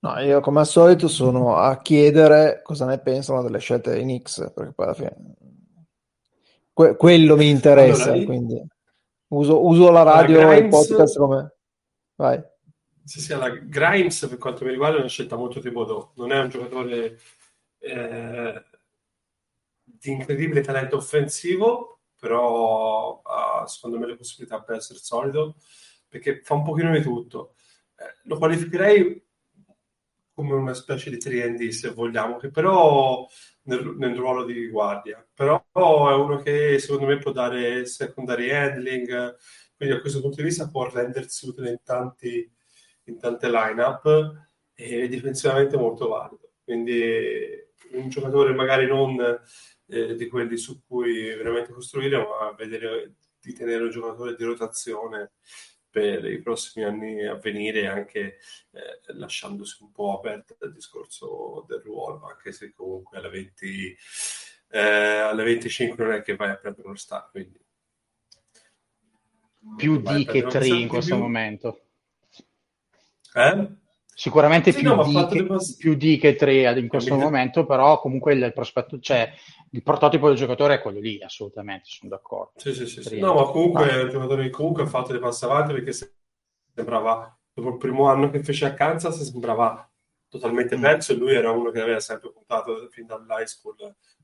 No, 0.00 0.18
io 0.20 0.40
come 0.40 0.60
al 0.60 0.66
solito 0.66 1.08
sono 1.08 1.56
a 1.56 1.76
chiedere 1.78 2.62
cosa 2.62 2.86
ne 2.86 3.00
pensano 3.00 3.42
delle 3.42 3.58
scelte 3.58 3.90
dei 3.90 4.02
Knicks, 4.02 4.52
perché 4.54 4.72
poi 4.72 4.86
alla 4.86 4.94
fine 4.94 5.16
que- 6.72 6.96
quello 6.96 7.36
mi 7.36 7.50
interessa, 7.50 8.12
allora, 8.12 8.24
quindi 8.24 8.66
uso, 9.28 9.64
uso 9.64 9.90
la 9.90 10.02
radio 10.02 10.50
e 10.50 10.58
il 10.58 10.68
podcast 10.68 11.18
come... 11.18 11.56
Vai. 12.16 12.42
Sì, 13.04 13.20
sì, 13.20 13.34
la 13.34 13.48
Grimes 13.48 14.26
per 14.28 14.38
quanto 14.38 14.64
mi 14.64 14.70
riguarda 14.70 14.96
è 14.96 15.00
una 15.00 15.08
scelta 15.08 15.36
molto 15.36 15.60
tipo 15.60 16.12
non 16.16 16.32
è 16.32 16.38
un 16.38 16.48
giocatore... 16.48 17.18
Eh 17.78 18.62
di 19.98 20.12
incredibile 20.12 20.60
talento 20.60 20.96
offensivo, 20.96 22.00
però 22.18 23.20
ha 23.22 23.66
secondo 23.66 23.98
me 23.98 24.06
le 24.06 24.16
possibilità 24.16 24.62
per 24.62 24.76
essere 24.76 24.98
solido, 24.98 25.56
perché 26.06 26.40
fa 26.42 26.54
un 26.54 26.62
pochino 26.62 26.92
di 26.92 27.02
tutto. 27.02 27.54
Eh, 27.96 28.20
lo 28.24 28.38
qualificherei 28.38 29.26
come 30.32 30.54
una 30.54 30.74
specie 30.74 31.10
di 31.10 31.16
3D 31.16 31.68
se 31.70 31.90
vogliamo, 31.90 32.36
che 32.36 32.50
però 32.50 33.26
nel, 33.68 33.94
nel, 33.96 34.16
ruolo 34.16 34.44
di 34.44 34.68
guardia, 34.68 35.24
però 35.32 35.62
è 36.10 36.14
uno 36.14 36.38
che 36.38 36.78
secondo 36.78 37.06
me 37.06 37.18
può 37.18 37.32
dare 37.32 37.86
secondary 37.86 38.50
handling, 38.50 39.36
quindi 39.76 39.94
da 39.94 40.00
questo 40.00 40.20
punto 40.20 40.36
di 40.36 40.42
vista 40.42 40.68
può 40.68 40.88
rendersi 40.90 41.48
utile 41.48 41.70
in, 41.70 41.80
tanti, 41.84 42.50
in 43.04 43.18
tante 43.18 43.50
line-up 43.50 44.46
e 44.74 45.08
difensivamente 45.08 45.76
molto 45.76 46.08
valido. 46.08 46.52
Quindi 46.64 47.66
un 47.92 48.08
giocatore 48.08 48.52
magari 48.54 48.86
non 48.86 49.18
eh, 49.86 50.14
di 50.14 50.26
quelli 50.28 50.56
su 50.56 50.82
cui 50.86 51.34
veramente 51.34 51.72
costruire, 51.72 52.18
ma 52.18 52.52
vedere 52.56 53.14
di 53.40 53.52
tenere 53.52 53.84
un 53.84 53.90
giocatore 53.90 54.34
di 54.34 54.44
rotazione 54.44 55.32
per 55.98 56.24
i 56.26 56.40
prossimi 56.40 56.84
anni 56.84 57.26
a 57.26 57.34
venire, 57.34 57.88
anche 57.88 58.38
eh, 58.70 59.00
lasciandosi 59.14 59.82
un 59.82 59.90
po' 59.90 60.16
aperto 60.16 60.56
dal 60.56 60.72
discorso 60.72 61.64
del 61.66 61.80
ruolo, 61.80 62.24
anche 62.26 62.52
se 62.52 62.72
comunque 62.72 63.18
alle, 63.18 63.28
20, 63.28 63.96
eh, 64.68 64.78
alle 64.80 65.42
25 65.42 66.04
non 66.04 66.14
è 66.14 66.22
che 66.22 66.36
vai 66.36 66.50
a 66.50 66.56
prendere 66.56 66.86
uno 66.86 66.96
star. 66.96 67.28
Quindi... 67.30 67.60
Più 69.76 70.00
di 70.00 70.24
che 70.24 70.44
3 70.44 70.66
in 70.68 70.88
questo 70.88 71.16
più. 71.16 71.24
momento. 71.24 71.80
Eh? 73.34 73.68
Sicuramente 74.18 74.72
sì, 74.72 74.80
più, 74.80 74.96
no, 74.96 75.04
di 75.04 75.26
che, 75.28 75.46
più, 75.78 75.94
di 75.94 76.18
che, 76.18 76.34
3 76.34 76.76
in 76.80 76.88
questo 76.88 77.10
Capito. 77.10 77.30
momento, 77.30 77.64
però 77.64 78.00
comunque 78.00 78.34
il 78.34 78.52
prospetto, 78.52 78.98
cioè 78.98 79.32
il 79.70 79.82
prototipo 79.84 80.26
del 80.26 80.36
giocatore 80.36 80.74
è 80.74 80.80
quello 80.80 80.98
lì, 80.98 81.22
assolutamente, 81.22 81.84
sono 81.84 82.10
d'accordo. 82.10 82.54
Sì, 82.56 82.74
sì, 82.74 82.88
sì, 82.88 83.00
sì. 83.00 83.20
No, 83.20 83.34
ma 83.34 83.44
comunque 83.44 83.88
è 83.88 84.02
un 84.02 84.10
giocatore 84.10 84.42
che 84.42 84.50
comunque 84.50 84.82
ha 84.82 84.86
fatto 84.86 85.12
dei 85.12 85.20
passi 85.20 85.44
avanti 85.44 85.72
perché 85.72 85.92
sembrava, 86.74 87.38
dopo 87.52 87.68
il 87.68 87.76
primo 87.76 88.08
anno 88.08 88.28
che 88.28 88.42
fece 88.42 88.66
a 88.66 88.74
Kansas, 88.74 89.22
sembrava 89.22 89.88
totalmente 90.28 90.76
mm. 90.76 90.80
perso 90.80 91.12
e 91.12 91.14
lui 91.14 91.34
era 91.36 91.52
uno 91.52 91.70
che 91.70 91.80
aveva 91.80 92.00
sempre 92.00 92.32
puntato 92.32 92.88
fin 92.90 93.06
dall'high 93.06 93.46
school 93.46 93.76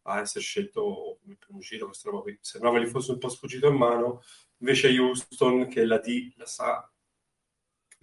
a 0.03 0.21
essere 0.21 0.43
scelto 0.43 1.19
come 1.23 1.37
primo 1.39 1.61
giro, 1.61 1.87
questa 1.87 2.11
roba 2.11 2.23
qui. 2.23 2.37
Sembrava 2.41 2.81
gli 2.81 2.89
fosse 2.89 3.13
un 3.13 3.19
po' 3.19 3.29
sfuggito 3.29 3.69
in 3.69 3.77
mano, 3.77 4.23
invece 4.57 4.89
Houston, 4.99 5.69
che 5.69 5.85
la 5.85 5.99
D 5.99 6.33
la 6.35 6.47
sa 6.47 6.89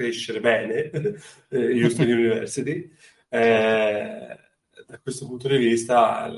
crescere 0.02 0.40
bene, 0.40 0.90
eh, 1.50 1.84
Houston 1.84 2.08
University, 2.08 2.92
eh, 3.30 4.40
da 4.88 5.00
questo 5.00 5.28
punto 5.28 5.48
di 5.48 5.58
vista 5.58 6.30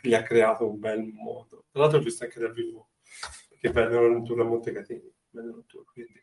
gli 0.00 0.14
ha 0.14 0.22
creato 0.22 0.68
un 0.68 0.78
bel 0.78 1.04
mondo. 1.04 1.66
Tra 1.70 1.80
l'altro 1.80 1.98
ho 1.98 2.02
visto 2.02 2.24
anche 2.24 2.40
dal 2.40 2.52
vivo, 2.52 2.90
perché 3.48 3.70
vendono 3.70 4.16
un 4.16 4.24
tour 4.24 4.40
a 4.40 4.44
Montecatini, 4.44 5.12
tour, 5.66 5.84
quindi... 5.92 6.20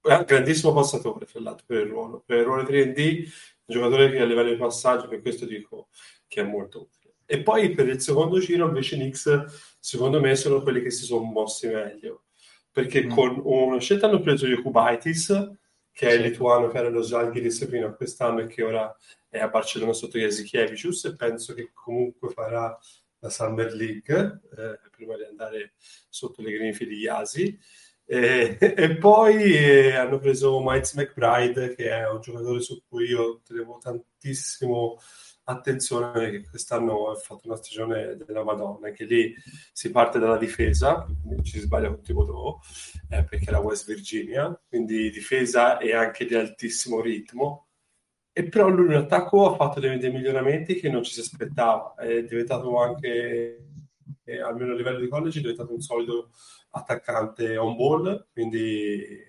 È 0.00 0.14
un 0.14 0.24
grandissimo 0.24 0.72
passatore, 0.72 1.26
fra 1.26 1.40
l'altro, 1.40 1.66
per 1.66 1.84
il 1.84 1.88
ruolo. 1.88 2.22
Per 2.24 2.38
il 2.38 2.44
ruolo 2.44 2.62
3D, 2.62 3.24
un 3.24 3.74
giocatore 3.74 4.10
che 4.10 4.20
a 4.20 4.24
livello 4.24 4.50
di 4.50 4.56
passaggio, 4.56 5.08
per 5.08 5.20
questo 5.20 5.44
dico 5.44 5.88
che 6.26 6.40
è 6.40 6.44
molto 6.44 6.82
utile. 6.82 7.16
E 7.26 7.42
poi 7.42 7.74
per 7.74 7.88
il 7.88 8.00
secondo 8.00 8.38
giro, 8.38 8.66
invece, 8.66 8.96
Knicks, 8.96 9.76
secondo 9.78 10.18
me, 10.20 10.34
sono 10.34 10.62
quelli 10.62 10.80
che 10.80 10.90
si 10.90 11.04
sono 11.04 11.24
mossi 11.24 11.66
meglio 11.66 12.27
perché 12.78 13.06
mm. 13.06 13.10
con 13.10 13.40
una 13.42 13.80
scelta 13.80 14.06
hanno 14.06 14.20
preso 14.20 14.46
Jokubaitis, 14.46 15.50
che 15.90 16.08
è 16.08 16.12
il 16.12 16.20
lituano 16.20 16.68
che 16.68 16.78
era 16.78 16.88
lo 16.88 17.02
Zalgiris 17.02 17.68
fino 17.68 17.88
a 17.88 17.92
quest'anno 17.92 18.42
e 18.42 18.46
che 18.46 18.62
ora 18.62 18.96
è 19.28 19.40
a 19.40 19.48
Barcellona 19.48 19.92
sotto 19.92 20.16
Jasikevičius 20.16 21.06
e 21.06 21.16
penso 21.16 21.54
che 21.54 21.72
comunque 21.74 22.28
farà 22.28 22.78
la 23.18 23.30
Summer 23.30 23.72
League 23.74 24.42
eh, 24.56 24.78
prima 24.92 25.16
di 25.16 25.24
andare 25.24 25.72
sotto 26.08 26.40
le 26.40 26.52
grinfie 26.52 26.86
di 26.86 26.98
Yasi. 26.98 27.58
E, 28.04 28.56
e 28.60 28.96
poi 28.96 29.56
eh, 29.56 29.96
hanno 29.96 30.20
preso 30.20 30.60
Miles 30.62 30.92
McBride, 30.92 31.74
che 31.74 31.90
è 31.90 32.08
un 32.08 32.20
giocatore 32.20 32.60
su 32.60 32.80
cui 32.86 33.06
io 33.06 33.40
tenevo 33.44 33.78
tantissimo 33.82 35.00
attenzione 35.50 36.12
perché 36.12 36.48
quest'anno 36.48 37.10
ha 37.10 37.14
fatto 37.14 37.46
una 37.46 37.56
stagione 37.56 38.16
della 38.16 38.44
Madonna, 38.44 38.90
che 38.90 39.04
lì 39.04 39.34
si 39.72 39.90
parte 39.90 40.18
dalla 40.18 40.36
difesa, 40.36 41.06
ci 41.42 41.52
si 41.52 41.60
sbaglia 41.60 41.88
con 41.88 42.02
Thibodeau, 42.02 42.58
eh, 43.10 43.24
perché 43.24 43.48
era 43.48 43.58
West 43.58 43.86
Virginia, 43.86 44.58
quindi 44.68 45.10
difesa 45.10 45.78
e 45.78 45.94
anche 45.94 46.26
di 46.26 46.34
altissimo 46.34 47.00
ritmo, 47.00 47.68
e 48.32 48.48
però 48.48 48.68
lui 48.68 48.86
in 48.86 48.92
attacco 48.94 49.50
ha 49.50 49.56
fatto 49.56 49.80
dei, 49.80 49.98
dei 49.98 50.12
miglioramenti 50.12 50.74
che 50.74 50.90
non 50.90 51.02
ci 51.02 51.12
si 51.12 51.20
aspettava, 51.20 51.94
è 51.94 52.22
diventato 52.24 52.78
anche, 52.78 53.70
eh, 54.24 54.40
almeno 54.40 54.72
a 54.72 54.76
livello 54.76 54.98
di 54.98 55.08
college, 55.08 55.38
è 55.38 55.42
diventato 55.42 55.72
un 55.72 55.80
solido 55.80 56.30
attaccante 56.70 57.56
on 57.56 57.74
ball, 57.74 58.28
quindi 58.32 59.26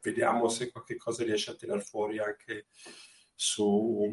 vediamo 0.00 0.48
se 0.48 0.70
qualche 0.70 0.96
cosa 0.96 1.24
riesce 1.24 1.50
a 1.50 1.54
tirare 1.54 1.80
fuori 1.80 2.18
anche 2.18 2.66
su 3.34 4.10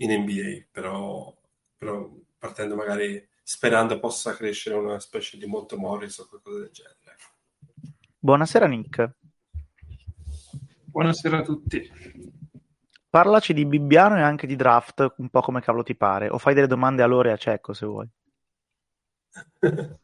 in 0.00 0.22
NBA, 0.22 0.66
però 0.70 1.34
però 1.76 2.08
partendo 2.38 2.76
magari 2.76 3.26
sperando 3.42 3.98
possa 3.98 4.34
crescere 4.34 4.76
una 4.76 5.00
specie 5.00 5.38
di 5.38 5.46
Monte 5.46 5.76
Morris 5.76 6.18
o 6.18 6.28
qualcosa 6.28 6.58
del 6.58 6.70
genere. 6.70 7.16
Buonasera 8.18 8.66
Nick. 8.66 9.14
Buonasera 10.84 11.38
a 11.38 11.42
tutti. 11.42 11.90
Parlaci 13.08 13.54
di 13.54 13.64
Bibbiano 13.66 14.16
e 14.16 14.22
anche 14.22 14.46
di 14.46 14.56
draft, 14.56 15.14
un 15.16 15.30
po' 15.30 15.40
come 15.40 15.60
cavolo 15.60 15.82
ti 15.82 15.96
pare, 15.96 16.28
o 16.28 16.38
fai 16.38 16.54
delle 16.54 16.66
domande 16.66 17.02
a 17.02 17.06
Lore 17.06 17.30
e 17.30 17.32
a 17.32 17.36
Cecco 17.36 17.72
se 17.72 17.86
vuoi. 17.86 18.08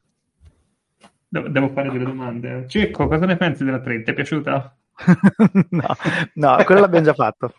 Devo 1.28 1.68
fare 1.68 1.90
delle 1.90 2.04
domande. 2.04 2.66
Cecco, 2.68 3.06
cosa 3.06 3.26
ne 3.26 3.36
pensi 3.36 3.64
della 3.64 3.80
trade? 3.80 4.02
Ti 4.02 4.10
è 4.10 4.14
piaciuta? 4.14 4.76
no, 5.70 5.96
no, 6.34 6.64
quello 6.64 6.80
l'abbiamo 6.80 7.04
già 7.04 7.14
fatto. 7.14 7.52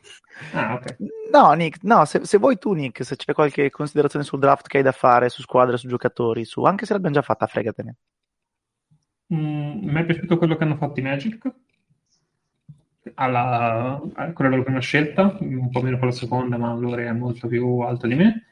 Ah, 0.54 0.74
ok. 0.74 0.96
No, 1.38 1.54
Nick, 1.54 1.84
no, 1.84 2.04
se, 2.06 2.26
se, 2.26 2.40
vuoi 2.40 2.58
tu, 2.58 2.74
Nick, 2.74 3.06
se 3.06 3.16
c'è 3.16 3.32
qualche 3.32 3.70
considerazione 3.70 4.26
sul 4.26 4.40
draft 4.40 4.66
che 4.68 4.78
hai 4.78 4.84
da 4.84 4.92
fare, 4.92 5.30
su 5.30 5.44
squadre, 5.44 5.78
su 5.78 5.88
giocatori, 5.88 6.44
su... 6.46 6.64
anche 6.64 6.88
se 6.88 6.94
l'abbiamo 6.94 7.14
già 7.14 7.22
fatta, 7.22 7.46
fregatene. 7.46 7.96
Mm, 9.36 9.84
mi 9.84 10.02
è 10.02 10.06
piaciuto 10.06 10.40
quello 10.40 10.56
che 10.56 10.64
hanno 10.64 10.78
fatto 10.78 11.00
i 11.00 11.04
Magic. 11.04 11.54
Alla, 13.14 14.02
a 14.16 14.34
quella 14.34 14.50
della 14.50 14.64
prima 14.64 14.80
scelta, 14.80 15.38
un 15.40 15.70
po' 15.70 15.82
meno 15.82 16.00
con 16.00 16.08
la 16.08 16.14
seconda, 16.14 16.58
ma 16.58 16.74
Lore 16.74 17.06
è 17.06 17.12
molto 17.12 17.48
più 17.48 17.82
alto 17.82 18.08
di 18.08 18.16
me. 18.16 18.46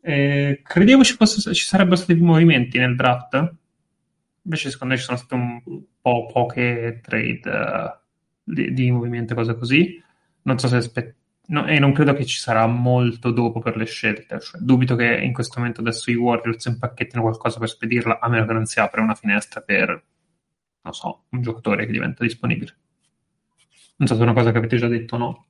Eh, 0.00 0.62
credevo 0.64 1.04
ci, 1.04 1.14
fosse, 1.14 1.54
ci 1.54 1.64
sarebbero 1.64 1.94
stati 1.94 2.16
più 2.16 2.24
movimenti 2.24 2.76
nel 2.76 2.96
draft. 2.96 3.54
Invece, 4.42 4.70
secondo 4.70 4.94
me, 4.94 4.98
ci 4.98 5.06
sono 5.06 5.16
state 5.16 5.34
un 5.34 5.62
po' 6.00 6.26
poche 6.26 7.00
trade 7.04 7.40
uh, 7.44 7.98
di, 8.42 8.72
di 8.72 8.90
movimento 8.90 9.32
e 9.32 9.36
cose 9.36 9.54
così. 9.54 10.02
Non 10.42 10.58
so 10.58 10.66
se 10.66 10.76
aspe- 10.76 11.14
no, 11.50 11.66
e 11.66 11.78
non 11.78 11.92
credo 11.92 12.14
che 12.14 12.24
ci 12.24 12.38
sarà 12.38 12.66
molto 12.66 13.30
dopo 13.30 13.60
per 13.60 13.76
le 13.76 13.84
scelte. 13.84 14.40
Cioè, 14.40 14.60
dubito 14.60 14.96
che 14.96 15.16
in 15.16 15.32
questo 15.32 15.58
momento 15.58 15.80
adesso 15.80 16.10
i 16.10 16.14
Warriors 16.14 16.64
impacchettino 16.64 17.22
qualcosa 17.22 17.58
per 17.58 17.68
spedirla, 17.68 18.18
a 18.20 18.28
meno 18.28 18.46
che 18.46 18.52
non 18.52 18.66
si 18.66 18.80
apra 18.80 19.02
una 19.02 19.14
finestra 19.14 19.60
per, 19.60 20.02
non 20.82 20.92
so, 20.92 21.24
un 21.30 21.42
giocatore 21.42 21.86
che 21.86 21.92
diventa 21.92 22.24
disponibile. 22.24 22.76
Non 23.96 24.08
so 24.08 24.14
se 24.14 24.20
è 24.20 24.24
una 24.24 24.32
cosa 24.32 24.50
che 24.50 24.58
avete 24.58 24.76
già 24.76 24.88
detto 24.88 25.14
o 25.16 25.18
no. 25.18 25.46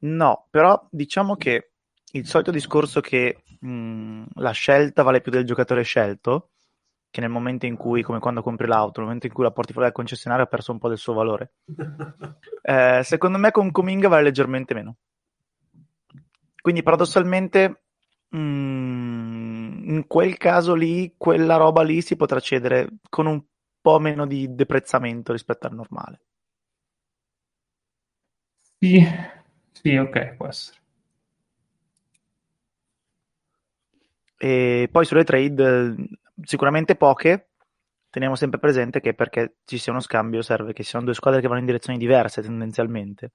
No, 0.00 0.46
però 0.50 0.86
diciamo 0.90 1.36
che 1.36 1.70
il 2.12 2.26
solito 2.26 2.50
discorso 2.50 3.00
che 3.00 3.42
mh, 3.60 4.24
la 4.34 4.50
scelta 4.50 5.02
vale 5.02 5.20
più 5.20 5.30
del 5.30 5.44
giocatore 5.44 5.82
scelto 5.82 6.50
che 7.10 7.20
nel 7.20 7.30
momento 7.30 7.66
in 7.66 7.76
cui, 7.76 8.02
come 8.02 8.20
quando 8.20 8.42
compri 8.42 8.66
l'auto, 8.66 9.00
nel 9.00 9.06
momento 9.06 9.26
in 9.26 9.32
cui 9.32 9.42
la 9.44 9.50
porti 9.50 9.72
fuori 9.72 9.88
dal 9.88 9.96
concessionario 9.96 10.44
ha 10.44 10.48
perso 10.48 10.72
un 10.72 10.78
po' 10.78 10.88
del 10.88 10.98
suo 10.98 11.14
valore. 11.14 11.52
Eh, 12.62 13.00
secondo 13.02 13.38
me 13.38 13.50
con 13.52 13.70
Cominga 13.70 14.08
vale 14.08 14.24
leggermente 14.24 14.74
meno. 14.74 14.96
Quindi 16.60 16.82
paradossalmente 16.82 17.84
mm, 18.36 19.88
in 19.88 20.04
quel 20.06 20.36
caso 20.36 20.74
lì, 20.74 21.14
quella 21.16 21.56
roba 21.56 21.82
lì 21.82 22.02
si 22.02 22.16
potrà 22.16 22.38
cedere 22.38 22.86
con 23.08 23.26
un 23.26 23.42
po' 23.80 23.98
meno 23.98 24.26
di 24.26 24.54
deprezzamento 24.54 25.32
rispetto 25.32 25.66
al 25.66 25.74
normale. 25.74 26.20
Sì, 28.78 29.02
sì, 29.72 29.96
ok, 29.96 30.34
può 30.36 30.46
essere. 30.46 30.78
E 34.42 34.88
poi 34.90 35.04
sulle 35.04 35.24
trade 35.24 35.94
sicuramente 36.44 36.96
poche. 36.96 37.50
Teniamo 38.10 38.34
sempre 38.34 38.58
presente 38.58 39.00
che 39.00 39.14
perché 39.14 39.58
ci 39.64 39.78
sia 39.78 39.92
uno 39.92 40.00
scambio 40.00 40.42
serve 40.42 40.72
che 40.72 40.82
siano 40.82 41.04
due 41.04 41.14
squadre 41.14 41.40
che 41.40 41.46
vanno 41.46 41.60
in 41.60 41.66
direzioni 41.66 41.98
diverse 41.98 42.42
tendenzialmente. 42.42 43.32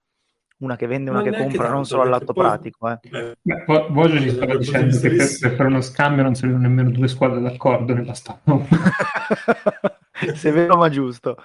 Una 0.58 0.76
che 0.76 0.88
vende 0.88 1.10
e 1.10 1.14
una 1.14 1.22
che 1.22 1.36
compra, 1.36 1.70
non 1.70 1.86
solo 1.86 2.02
all'atto 2.04 2.34
poi... 2.34 2.44
pratico. 2.44 2.90
Eh. 2.90 3.38
Beh, 3.42 3.66
Voglio 3.90 4.20
ci 4.20 4.30
stava 4.30 4.56
dicendo 4.58 5.00
che 5.00 5.10
per, 5.10 5.38
per, 5.40 5.56
per, 5.56 5.66
uno 5.66 5.82
scambio 5.82 6.24
non 6.24 6.36
servivano 6.36 6.68
nemmeno 6.68 6.92
due 6.92 7.08
squadre 7.08 7.42
d'accordo, 7.42 7.94
ne 7.94 8.02
bastavano. 8.02 8.66
Se 10.34 10.52
vero 10.52 10.78
ma 10.78 10.90
giusto. 10.90 11.38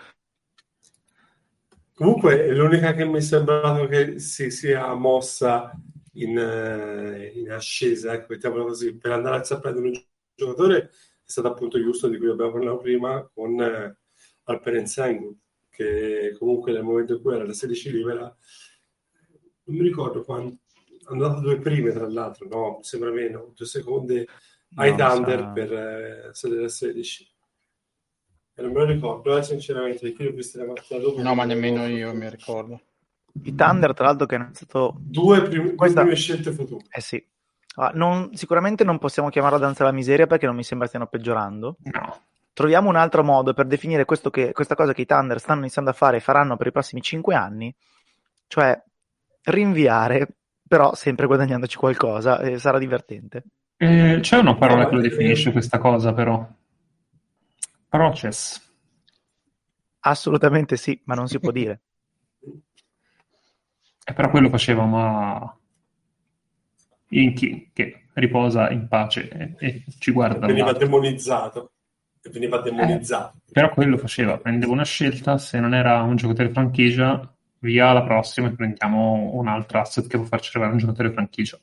Comunque 1.94 2.46
è 2.46 2.52
l'unica 2.52 2.94
che 2.94 3.04
mi 3.04 3.18
è 3.18 3.20
sembrato 3.20 3.86
che 3.86 4.20
si 4.20 4.50
sia 4.50 4.94
mossa 4.94 5.72
in, 6.14 6.38
eh, 6.38 7.32
in 7.34 7.50
ascesa, 7.50 8.14
ecco, 8.14 8.26
mettiamola 8.30 8.62
così, 8.64 8.96
per 8.96 9.12
andare 9.12 9.42
a 9.46 9.58
prendere 9.58 9.86
un 9.86 10.02
giocatore 10.34 10.90
stato 11.30 11.48
appunto 11.48 11.78
Houston 11.78 12.10
di 12.10 12.18
cui 12.18 12.28
abbiamo 12.28 12.52
parlato 12.52 12.78
prima 12.78 13.28
con 13.32 13.60
eh, 13.60 13.98
Alperen 14.44 14.86
Sengun 14.86 15.38
che 15.68 16.34
comunque 16.38 16.72
nel 16.72 16.82
momento 16.82 17.14
in 17.14 17.22
cui 17.22 17.34
era 17.34 17.46
la 17.46 17.52
16 17.52 17.92
libera 17.92 18.36
non 19.64 19.76
mi 19.76 19.82
ricordo 19.82 20.22
quando 20.22 20.58
hanno 21.04 21.28
dato 21.28 21.40
due 21.40 21.58
prime 21.58 21.92
tra 21.92 22.08
l'altro 22.08 22.46
no, 22.48 22.76
mi 22.78 22.84
sembra 22.84 23.10
meno, 23.10 23.52
due 23.56 23.66
seconde 23.66 24.26
ai 24.76 24.90
no, 24.90 24.96
Thunder 24.96 25.38
sa... 25.38 25.52
per 25.52 25.72
eh, 25.72 26.30
salire 26.32 26.64
a 26.64 26.68
16 26.68 27.34
e 28.54 28.62
non 28.62 28.72
me 28.72 28.78
lo 28.80 28.84
ricordo 28.86 29.36
eh, 29.36 29.42
sinceramente 29.42 30.00
perché 30.00 30.24
l'ho 30.24 30.32
visto 30.32 30.58
la 30.58 30.66
mattina 30.66 31.00
dopo 31.00 31.22
no 31.22 31.34
ma 31.34 31.44
nemmeno 31.44 31.86
io 31.86 32.12
mi 32.14 32.28
ricordo. 32.28 32.80
I 33.42 33.54
Thunder 33.54 33.94
tra 33.94 34.06
l'altro 34.06 34.26
che 34.26 34.34
hanno 34.34 34.44
iniziato 34.46 34.96
due, 34.98 35.42
prim- 35.42 35.76
Questa... 35.76 36.02
due 36.02 36.10
prime 36.10 36.20
scelte 36.20 36.52
future 36.52 36.84
eh 36.90 37.00
sì 37.00 37.24
Ah, 37.76 37.92
non, 37.94 38.34
sicuramente 38.34 38.84
non 38.84 38.98
possiamo 38.98 39.28
chiamarla 39.28 39.58
danza 39.58 39.82
alla 39.82 39.92
miseria 39.92 40.26
perché 40.26 40.46
non 40.46 40.56
mi 40.56 40.64
sembra 40.64 40.88
stiano 40.88 41.06
peggiorando. 41.06 41.76
No. 41.82 42.22
Troviamo 42.52 42.88
un 42.88 42.96
altro 42.96 43.22
modo 43.22 43.54
per 43.54 43.66
definire 43.66 44.04
che, 44.04 44.52
questa 44.52 44.74
cosa 44.74 44.92
che 44.92 45.02
i 45.02 45.06
Thunder 45.06 45.38
stanno 45.38 45.61
iniziando 45.61 45.90
a 45.90 45.95
fare 45.95 46.16
e 46.16 46.20
faranno 46.20 46.57
per 46.57 46.66
i 46.66 46.72
prossimi 46.72 47.00
5 47.00 47.34
anni, 47.34 47.74
cioè 48.49 48.78
rinviare, 49.45 50.28
però 50.66 50.95
sempre 50.95 51.26
guadagnandoci 51.26 51.76
qualcosa 51.76 52.40
e 52.40 52.58
sarà 52.58 52.78
divertente. 52.78 53.45
Eh, 53.76 54.18
c'è 54.20 54.36
una 54.36 54.57
parola 54.57 54.88
che 54.88 54.96
lo 54.96 55.00
definisce 55.00 55.53
questa 55.53 55.78
cosa, 55.78 56.12
però. 56.12 56.46
Process. 57.88 58.68
Assolutamente 60.00 60.76
sì, 60.76 61.00
ma 61.04 61.14
non 61.14 61.28
si 61.28 61.38
può 61.38 61.50
dire. 61.50 61.80
E 64.03 64.12
però 64.12 64.30
quello 64.30 64.49
facevamo 64.49 64.99
a 64.99 65.59
Inchi 67.12 67.70
che 67.72 68.04
riposa 68.14 68.70
in 68.70 68.87
pace 68.88 69.28
e, 69.28 69.54
e 69.58 69.84
ci 69.99 70.12
guarda. 70.12 70.46
E 70.46 70.49
veniva 70.49 70.72
demonizzato. 70.72 71.72
E 72.22 72.30
veniva 72.30 72.58
demonizzato. 72.61 73.37
Eh, 73.37 73.53
però 73.53 73.70
quello 73.70 73.96
faceva, 73.96 74.38
prendeva 74.38 74.72
una 74.72 74.84
scelta, 74.84 75.38
se 75.38 75.58
non 75.58 75.74
era 75.74 76.03
un 76.03 76.16
giocatore 76.16 76.50
franchigia, 76.50 77.34
via 77.61 77.88
alla 77.88 78.03
prossima 78.03 78.49
e 78.49 78.53
prendiamo 78.53 79.30
un 79.34 79.49
altro 79.49 79.80
asset 79.80 80.07
che 80.07 80.16
può 80.16 80.26
farci 80.26 80.50
arrivare 80.50 80.72
un 80.72 80.78
giocatore 80.78 81.12
franchigia. 81.12 81.58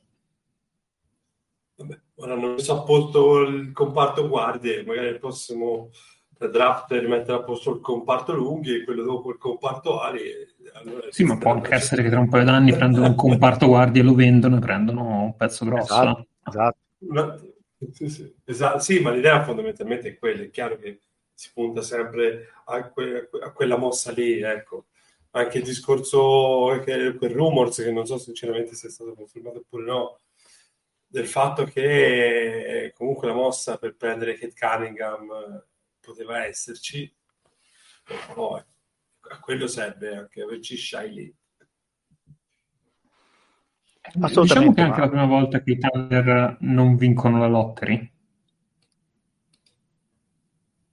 Vabbè, 1.76 2.00
ora 2.16 2.36
messo 2.36 2.80
a 2.80 2.84
posto 2.84 3.42
il 3.42 3.72
comparto 3.72 4.28
guardie, 4.28 4.84
magari 4.84 5.08
il 5.08 5.20
prossimo 5.20 5.92
draft 6.38 6.92
rimettere 6.92 7.38
a 7.38 7.44
posto 7.44 7.74
il 7.74 7.80
comparto 7.80 8.34
lunghi 8.34 8.76
e 8.76 8.84
quello 8.84 9.04
dopo 9.04 9.32
il 9.32 9.38
comparto 9.38 10.00
ali. 10.00 10.32
Allora 10.74 11.08
sì, 11.10 11.24
ma 11.24 11.38
può 11.38 11.54
anche 11.54 11.74
essere 11.74 12.04
che 12.04 12.10
tra 12.10 12.20
un 12.20 12.30
paio 12.30 12.44
d'anni 12.44 12.74
prendono 12.74 13.08
un 13.08 13.16
comparto 13.16 13.68
guardia 13.68 14.02
e 14.02 14.06
lo 14.06 14.14
vendono 14.14 14.58
e 14.58 14.60
prendono 14.60 15.24
un 15.24 15.36
pezzo 15.36 15.66
grosso. 15.66 15.94
Esatto, 15.94 16.28
esatto. 16.46 16.78
Ma, 17.00 17.36
sì, 17.92 18.10
sì, 18.10 18.36
esatto, 18.44 18.80
sì, 18.80 19.00
ma 19.00 19.12
l'idea 19.12 19.44
fondamentalmente 19.44 20.10
è 20.10 20.18
quella. 20.18 20.44
È 20.44 20.50
chiaro 20.50 20.78
che 20.78 21.00
si 21.34 21.52
punta 21.54 21.82
sempre 21.82 22.50
a, 22.66 22.90
que- 22.90 23.30
a 23.42 23.52
quella 23.52 23.78
mossa 23.78 24.12
lì, 24.12 24.42
ecco. 24.42 24.86
Anche 25.32 25.60
il 25.60 25.64
discorso, 25.64 26.82
che, 26.84 27.16
quel 27.16 27.32
rumors, 27.32 27.78
che 27.78 27.92
non 27.92 28.06
so 28.06 28.18
sinceramente 28.18 28.76
se 28.76 28.88
è 28.88 28.90
stato 28.90 29.14
confermato 29.14 29.60
oppure 29.60 29.86
no, 29.86 30.20
del 31.06 31.28
fatto 31.28 31.64
che 31.64 32.92
comunque 32.96 33.28
la 33.28 33.34
mossa 33.34 33.78
per 33.78 33.96
prendere 33.96 34.34
Kate 34.34 34.54
Cunningham 34.58 35.28
poteva 36.08 36.46
esserci, 36.46 37.14
però 38.06 38.56
a 38.56 39.40
quello 39.42 39.68
serve 39.68 40.16
anche 40.16 40.42
averci 40.42 40.78
Shy 40.78 41.14
lì. 41.14 41.36
Diciamo 44.14 44.74
che 44.74 44.82
è 44.82 44.86
anche 44.86 45.02
la 45.02 45.10
prima 45.10 45.26
volta 45.26 45.62
che 45.62 45.72
i 45.72 45.78
Thunder 45.78 46.58
non 46.62 46.96
vincono 46.96 47.40
la 47.40 47.48
lottery. 47.48 48.12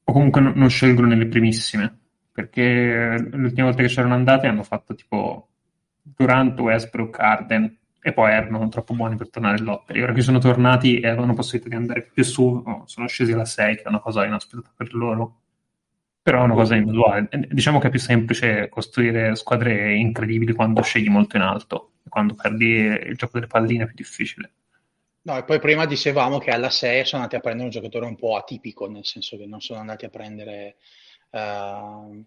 O 0.02 0.12
comunque 0.12 0.40
non, 0.40 0.54
non 0.56 0.68
scelgono 0.68 1.06
nelle 1.06 1.28
primissime. 1.28 2.00
Perché 2.32 3.16
l'ultima 3.30 3.68
volta 3.68 3.82
che 3.82 3.88
c'erano 3.88 4.14
andate 4.14 4.48
hanno 4.48 4.64
fatto 4.64 4.96
tipo 4.96 5.48
Durant, 6.02 6.58
Westbrook, 6.58 7.20
Arden 7.20 7.78
e 8.06 8.12
poi 8.12 8.32
erano 8.32 8.68
troppo 8.68 8.92
buoni 8.92 9.16
per 9.16 9.30
tornare 9.30 9.58
lottery. 9.60 10.02
Ora 10.02 10.12
che 10.12 10.20
sono 10.20 10.38
tornati 10.38 11.00
e 11.00 11.08
avevano 11.08 11.32
possibilità 11.32 11.70
di 11.70 11.80
andare 11.80 12.02
più 12.02 12.22
su, 12.22 12.62
sono 12.84 13.08
scesi 13.08 13.32
alla 13.32 13.46
6, 13.46 13.76
che 13.76 13.82
è 13.82 13.88
una 13.88 14.00
cosa 14.00 14.26
inaspettata 14.26 14.70
per 14.76 14.92
loro 14.92 15.38
però 16.20 16.40
è 16.40 16.44
una 16.44 16.54
cosa 16.54 16.74
inusuale. 16.74 17.28
Diciamo 17.50 17.78
che 17.78 17.88
è 17.88 17.90
più 17.90 17.98
semplice 17.98 18.70
costruire 18.70 19.36
squadre 19.36 19.94
incredibili 19.94 20.54
quando 20.54 20.80
scegli 20.80 21.08
molto 21.08 21.36
in 21.36 21.42
alto, 21.42 21.92
quando 22.08 22.34
perdi 22.34 22.64
il 22.64 23.14
gioco 23.14 23.32
delle 23.34 23.46
palline 23.46 23.84
è 23.84 23.86
più 23.86 23.94
difficile. 23.94 24.52
No, 25.22 25.36
e 25.36 25.44
poi 25.44 25.58
prima 25.58 25.84
dicevamo 25.84 26.38
che 26.38 26.50
alla 26.50 26.70
6 26.70 27.04
sono 27.04 27.22
andati 27.22 27.36
a 27.36 27.40
prendere 27.40 27.64
un 27.64 27.72
giocatore 27.72 28.06
un 28.06 28.16
po' 28.16 28.36
atipico, 28.36 28.88
nel 28.88 29.04
senso 29.04 29.36
che 29.36 29.44
non 29.44 29.60
sono 29.60 29.80
andati 29.80 30.06
a 30.06 30.10
prendere 30.10 30.76
uh, 31.30 32.24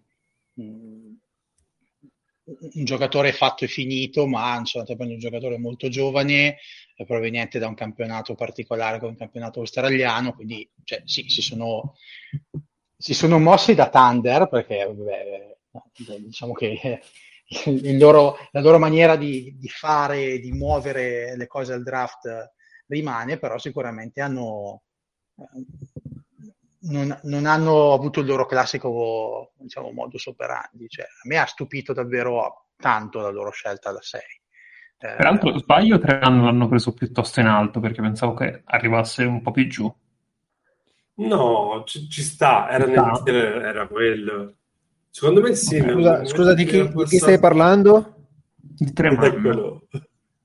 un 2.60 2.84
giocatore 2.84 3.32
fatto 3.32 3.64
e 3.64 3.68
finito, 3.68 4.26
ma 4.26 4.56
insomma, 4.58 4.84
un 4.88 5.18
giocatore 5.18 5.58
molto 5.58 5.88
giovane, 5.88 6.58
proveniente 7.06 7.58
da 7.58 7.68
un 7.68 7.74
campionato 7.74 8.34
particolare 8.34 8.98
come 8.98 9.12
il 9.12 9.18
campionato 9.18 9.60
australiano, 9.60 10.34
quindi 10.34 10.68
cioè, 10.84 11.02
sì, 11.04 11.28
si 11.28 11.42
sono, 11.42 11.94
si 12.96 13.14
sono 13.14 13.38
mossi 13.38 13.74
da 13.74 13.88
Thunder 13.88 14.48
perché 14.48 14.86
beh, 14.88 15.58
diciamo 16.18 16.52
che 16.54 17.00
loro, 17.96 18.36
la 18.50 18.60
loro 18.60 18.78
maniera 18.78 19.16
di, 19.16 19.56
di, 19.58 19.68
fare, 19.68 20.38
di 20.38 20.50
muovere 20.52 21.36
le 21.36 21.46
cose 21.46 21.72
al 21.72 21.82
draft 21.82 22.54
rimane, 22.86 23.38
però 23.38 23.58
sicuramente 23.58 24.20
hanno, 24.20 24.82
non, 26.80 27.18
non, 27.24 27.46
hanno 27.46 27.92
avuto 27.92 28.20
il 28.20 28.26
loro 28.26 28.46
classico 28.46 29.52
diciamo, 29.58 29.90
modus 29.90 30.26
operandi. 30.26 30.88
Cioè, 30.88 31.04
a 31.04 31.28
me 31.28 31.38
ha 31.38 31.46
stupito 31.46 31.92
davvero 31.92 32.66
tanto 32.76 33.20
la 33.20 33.30
loro 33.30 33.50
scelta 33.50 33.92
da 33.92 34.00
6. 34.00 34.20
Eh, 35.00 35.14
Peraltro, 35.16 35.56
sbaglio, 35.58 35.98
tre 35.98 36.18
anni 36.20 36.44
l'hanno 36.44 36.68
preso 36.68 36.92
piuttosto 36.92 37.40
in 37.40 37.46
alto 37.46 37.78
perché 37.80 38.00
pensavo 38.00 38.34
che 38.34 38.62
arrivasse 38.64 39.24
un 39.24 39.42
po' 39.42 39.52
più 39.52 39.66
giù. 39.68 39.94
No, 41.14 41.82
ci, 41.84 42.08
ci 42.08 42.22
sta, 42.22 42.68
era, 42.70 42.84
nel, 42.86 43.34
era 43.34 43.86
quello. 43.86 44.54
Secondo 45.10 45.40
me 45.40 45.54
sì. 45.54 45.80
Scusa, 45.80 46.24
scusa 46.24 46.54
di, 46.54 46.64
chi, 46.64 46.88
di, 46.88 47.04
chi, 47.04 47.18
stai 47.18 47.38
parlando? 47.38 48.26
Di 48.54 48.92
Treman. 48.92 49.80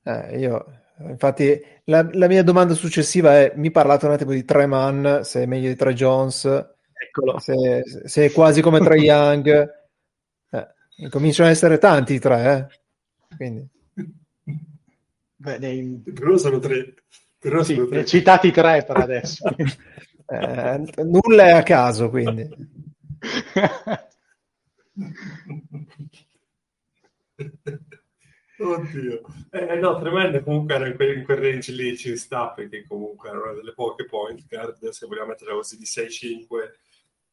Eh, 0.04 0.40
io, 0.40 0.66
infatti, 1.00 1.60
la, 1.86 2.08
la, 2.12 2.28
mia 2.28 2.44
domanda 2.44 2.74
successiva 2.74 3.40
è: 3.40 3.54
mi 3.56 3.72
parlate 3.72 4.06
un 4.06 4.14
attimo 4.14 4.32
di 4.32 4.46
Treman, 4.46 5.22
se 5.24 5.44
è 5.44 5.46
meglio 5.46 5.70
di 5.70 5.76
Tre 5.76 5.94
Jones, 5.94 6.72
Eccolo. 7.04 7.40
Se, 7.40 7.84
se, 8.06 8.26
è 8.26 8.32
quasi 8.32 8.62
come 8.62 8.80
Tre 8.80 8.98
Young. 9.04 9.74
Eh, 10.50 11.10
cominciano 11.10 11.50
ad 11.50 11.56
essere 11.56 11.78
tanti 11.78 12.14
i 12.14 12.20
tre, 12.20 12.70
eh? 13.30 13.36
Quindi. 13.36 13.68
Beh, 15.36 15.58
nei... 15.58 16.02
Però 16.14 16.38
sono 16.38 16.60
tre. 16.60 16.94
Però 17.38 17.64
sì, 17.64 17.76
sono 17.76 17.88
tre. 17.88 18.06
Citati 18.06 18.52
tre 18.52 18.86
per 18.86 18.98
adesso. 18.98 19.50
eh, 19.58 21.04
nulla 21.04 21.44
è 21.44 21.52
a 21.52 21.64
caso, 21.64 22.10
quindi. 22.10 22.50
Oddio. 28.64 29.22
Eh, 29.52 29.76
no, 29.76 30.00
tremendo 30.00 30.42
comunque 30.42 30.76
era 30.76 30.88
in 30.88 30.96
quel, 30.96 31.18
in 31.18 31.24
quel, 31.24 31.38
range 31.38 31.72
lì 31.72 31.98
ci 31.98 32.16
sta 32.16 32.50
perché 32.50 32.86
comunque 32.88 33.30
era 33.30 33.40
una 33.40 33.54
delle 33.54 33.74
poche 33.74 34.06
point 34.06 34.46
guard, 34.48 34.90
se 34.90 35.06
vogliamo 35.06 35.28
mettere 35.28 35.54
così 35.54 35.78
di 35.78 35.86
6-5 35.86 36.48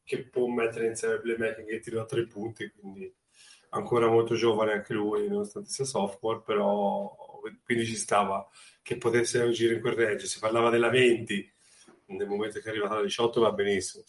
che 0.03 0.27
può 0.27 0.47
mettere 0.47 0.87
insieme 0.87 1.19
playmaking 1.19 1.69
e 1.69 1.79
tiro 1.79 2.01
a 2.01 2.05
tre 2.05 2.25
punti, 2.27 2.69
quindi 2.69 3.13
ancora 3.69 4.07
molto 4.07 4.35
giovane 4.35 4.73
anche 4.73 4.93
lui, 4.93 5.27
nonostante 5.27 5.69
sia 5.69 5.85
software, 5.85 6.41
però 6.45 7.15
quindi 7.63 7.85
ci 7.85 7.95
stava 7.95 8.47
che 8.81 8.97
potesse 8.97 9.41
agire 9.41 9.75
in 9.75 9.81
quel 9.81 9.93
range. 9.93 10.25
Si 10.25 10.39
parlava 10.39 10.69
della 10.69 10.89
20, 10.89 11.53
nel 12.07 12.27
momento 12.27 12.59
che 12.59 12.67
è 12.67 12.69
arrivata 12.71 12.95
la 12.95 13.03
18 13.03 13.39
va 13.41 13.51
benissimo. 13.51 14.03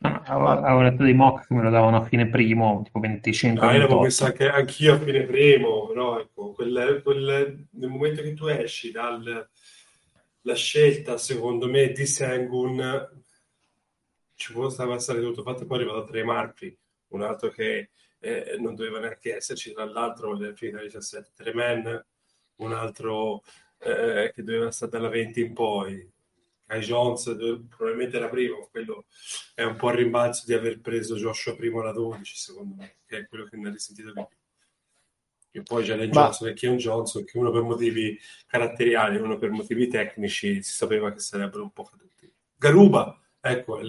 Avevo 0.00 0.82
letto 0.82 1.02
dei 1.02 1.14
mock 1.14 1.46
che 1.46 1.54
me 1.54 1.62
lo 1.62 1.70
davano 1.70 1.96
a 1.96 2.04
fine 2.04 2.28
primo, 2.28 2.82
tipo 2.84 3.00
25. 3.00 3.66
Ah, 3.66 3.72
io 3.72 3.78
l'avevo 3.80 4.06
anche 4.20 4.48
anch'io 4.48 4.94
a 4.94 4.98
fine 4.98 5.24
primo, 5.24 5.86
però 5.86 6.20
ecco, 6.20 6.52
quel, 6.52 7.00
quel, 7.02 7.66
nel 7.70 7.88
momento 7.88 8.22
che 8.22 8.34
tu 8.34 8.46
esci 8.46 8.90
dalla 8.90 9.46
scelta, 10.54 11.16
secondo 11.18 11.68
me, 11.68 11.90
di 11.92 12.06
Sengun 12.06 13.08
ci 14.34 14.52
può 14.52 14.68
stare 14.68 14.94
essere 14.94 15.20
tutto. 15.20 15.42
Fatto, 15.42 15.66
poi 15.66 15.78
è 15.78 15.80
arrivato 15.80 16.04
a 16.04 16.06
tre 16.06 16.22
Murphy, 16.22 16.78
un 17.08 17.22
altro 17.22 17.50
che 17.50 17.90
eh, 18.20 18.56
non 18.58 18.74
doveva 18.74 19.00
neanche 19.00 19.34
esserci, 19.34 19.72
tra 19.72 19.84
l'altro 19.84 20.36
nel 20.36 20.56
finale 20.56 20.84
17 20.84 21.30
Tremen, 21.34 22.06
un 22.56 22.72
altro 22.72 23.42
eh, 23.78 24.32
che 24.34 24.42
doveva 24.42 24.70
stare 24.70 24.92
dalla 24.92 25.08
20 25.08 25.40
in 25.40 25.52
poi, 25.52 26.10
Kai 26.68 26.80
Jones 26.80 27.34
probabilmente 27.74 28.18
era 28.18 28.28
primo, 28.28 28.68
quello 28.70 29.06
è 29.54 29.62
un 29.62 29.76
po' 29.76 29.88
il 29.88 29.96
rimbalzo 29.96 30.42
di 30.44 30.52
aver 30.52 30.80
preso 30.80 31.16
Joshua 31.16 31.56
primo 31.56 31.80
alla 31.80 31.92
12, 31.92 32.36
secondo 32.36 32.74
me, 32.74 32.96
che 33.06 33.20
è 33.20 33.26
quello 33.26 33.46
che 33.46 33.56
ne 33.56 33.68
ha 33.68 33.72
risentito 33.72 34.12
di 34.12 34.26
più. 34.28 34.36
E 35.50 35.62
poi 35.62 35.82
Jalen 35.82 36.10
Ma... 36.10 36.24
Johnson 36.24 36.48
e 36.48 36.52
Keon 36.52 36.76
Johnson, 36.76 37.24
che 37.24 37.38
uno 37.38 37.50
per 37.50 37.62
motivi 37.62 38.20
caratteriali 38.46 39.16
uno 39.16 39.38
per 39.38 39.48
motivi 39.48 39.88
tecnici, 39.88 40.62
si 40.62 40.72
sapeva 40.74 41.10
che 41.10 41.20
sarebbero 41.20 41.62
un 41.62 41.72
po' 41.72 41.84
caduti. 41.84 42.30
Garuba, 42.54 43.18
ecco, 43.40 43.80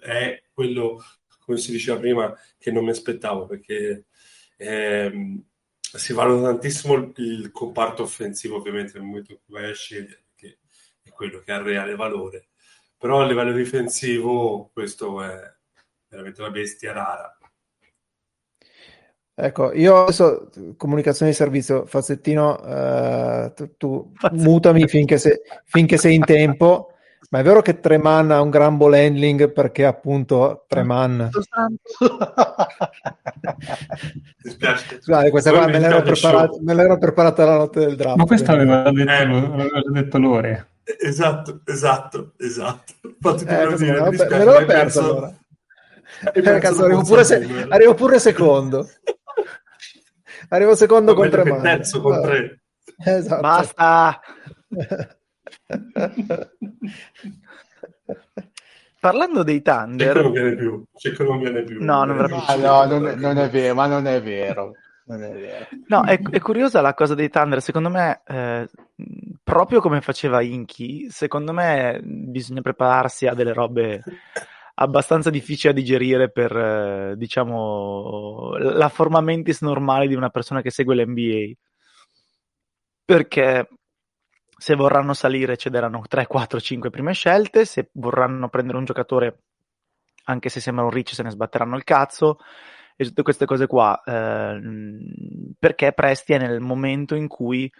è 0.00 0.42
quello, 0.52 1.04
come 1.38 1.58
si 1.58 1.70
diceva 1.70 2.00
prima, 2.00 2.36
che 2.58 2.72
non 2.72 2.82
mi 2.82 2.90
aspettavo, 2.90 3.46
perché 3.46 4.06
ehm, 4.56 5.40
si 5.78 6.12
valuta 6.12 6.48
tantissimo 6.48 6.94
il, 6.94 7.12
il 7.14 7.50
comparto 7.52 8.02
offensivo, 8.02 8.56
ovviamente, 8.56 8.94
nel 8.94 9.06
momento 9.06 9.30
in 9.30 9.38
cui 9.44 9.54
vai 9.54 9.70
a 9.70 9.74
scegliere 9.74 10.23
quello 11.14 11.40
che 11.40 11.52
ha 11.52 11.56
il 11.56 11.64
reale 11.64 11.94
valore. 11.94 12.48
Però 12.98 13.20
a 13.20 13.26
livello 13.26 13.52
difensivo 13.52 14.70
questo 14.72 15.22
è 15.22 15.54
veramente 16.08 16.40
una 16.40 16.50
bestia 16.50 16.92
rara. 16.92 17.38
Ecco, 19.36 19.72
io 19.72 20.02
adesso 20.02 20.48
comunicazione 20.76 21.32
di 21.32 21.36
servizio, 21.36 21.86
Fazzettino, 21.86 22.64
eh, 22.64 23.52
tu, 23.54 23.74
tu 23.76 24.12
mutami 24.30 24.86
finché, 24.86 25.18
se, 25.18 25.42
finché, 25.64 25.96
sei 25.96 26.14
in 26.14 26.24
tempo, 26.24 26.92
ma 27.30 27.40
è 27.40 27.42
vero 27.42 27.60
che 27.60 27.80
Treman 27.80 28.30
ha 28.30 28.40
un 28.40 28.50
gran 28.50 28.76
ball 28.76 28.92
handling 28.92 29.50
perché 29.50 29.86
appunto 29.86 30.66
Treman... 30.68 31.30
dispiace. 34.40 35.00
Scusate, 35.00 35.30
questa 35.30 35.50
qua 35.50 35.66
me 35.66 35.80
l'ero, 35.80 36.02
preparata, 36.02 36.56
me 36.60 36.74
l'ero 36.74 36.96
preparata 36.96 37.44
la 37.44 37.56
notte 37.56 37.80
del 37.80 37.96
draft. 37.96 38.16
Ma 38.16 38.26
questa 38.26 38.52
aveva 38.52 38.88
detto, 38.92 39.10
eh, 39.10 39.22
aveva 39.22 39.82
detto 39.88 40.18
Lore. 40.18 40.73
Esatto, 40.84 41.62
esatto, 41.64 42.34
esatto. 42.36 42.92
Infatti, 43.02 43.44
eh, 43.44 43.74
dire, 43.76 44.00
me, 44.02 44.10
dispiace, 44.10 44.36
me 44.36 44.44
l'ho 44.44 44.64
perso 44.66 45.00
allora. 45.00 45.34
Eh, 46.32 46.42
cazzo, 46.42 46.84
arrivo, 46.84 47.02
pure 47.02 47.24
se... 47.24 47.66
arrivo, 47.68 47.94
pure 47.94 48.18
secondo. 48.18 48.88
arrivo 50.50 50.74
secondo 50.74 51.14
con 51.14 51.30
tre 51.30 51.44
mani. 51.44 51.62
Terzo 51.62 52.00
con 52.02 52.20
tre. 52.20 52.60
Esatto. 53.04 53.40
Basta. 53.40 54.20
Parlando 59.00 59.42
dei 59.42 59.62
Thunder... 59.62 60.06
C'è 60.06 60.14
che 60.14 60.22
non 60.22 60.32
viene 60.32 60.54
più. 60.54 60.84
C'è 60.94 61.12
che 61.12 61.24
non 61.24 61.38
viene 61.38 61.62
più. 61.62 61.82
No, 61.82 62.04
non, 62.04 62.18
ah, 62.46 62.56
no, 62.56 62.84
non, 62.84 63.06
è, 63.06 63.14
non 63.14 63.38
è 63.38 63.48
vero, 63.50 63.74
ma 63.74 63.86
non 63.86 64.06
è 64.06 64.22
vero. 64.22 64.74
No, 65.88 66.04
è, 66.04 66.18
è, 66.18 66.40
curiosa 66.40 66.80
la 66.80 66.94
cosa 66.94 67.14
dei 67.14 67.28
Thunder. 67.28 67.60
Secondo 67.60 67.90
me, 67.90 68.22
eh, 68.26 68.68
proprio 69.42 69.80
come 69.80 70.00
faceva 70.00 70.40
Inky, 70.40 71.10
secondo 71.10 71.52
me 71.52 72.00
bisogna 72.02 72.62
prepararsi 72.62 73.26
a 73.26 73.34
delle 73.34 73.52
robe 73.52 74.02
abbastanza 74.76 75.30
difficili 75.30 75.74
da 75.74 75.80
digerire 75.80 76.30
per, 76.30 76.56
eh, 76.56 77.14
diciamo, 77.16 78.56
la 78.56 78.88
forma 78.88 79.20
mentis 79.20 79.60
normale 79.60 80.08
di 80.08 80.14
una 80.14 80.30
persona 80.30 80.62
che 80.62 80.70
segue 80.70 80.94
l'NBA. 80.94 81.52
Perché 83.04 83.68
se 84.56 84.74
vorranno 84.74 85.12
salire 85.12 85.58
cederanno 85.58 86.02
3, 86.08 86.26
4, 86.26 86.60
5 86.60 86.88
prime 86.88 87.12
scelte, 87.12 87.66
se 87.66 87.90
vorranno 87.92 88.48
prendere 88.48 88.78
un 88.78 88.84
giocatore, 88.84 89.42
anche 90.24 90.48
se 90.48 90.60
sembra 90.60 90.84
un 90.84 90.90
rich, 90.90 91.12
se 91.12 91.22
ne 91.22 91.30
sbatteranno 91.30 91.76
il 91.76 91.84
cazzo 91.84 92.38
e 92.96 93.04
tutte 93.04 93.22
queste 93.22 93.46
cose 93.46 93.66
qua, 93.66 94.00
eh, 94.04 94.60
perché 95.58 95.92
Presti 95.92 96.34
è 96.34 96.38
nel 96.38 96.60
momento 96.60 97.14
in 97.14 97.28
cui, 97.28 97.70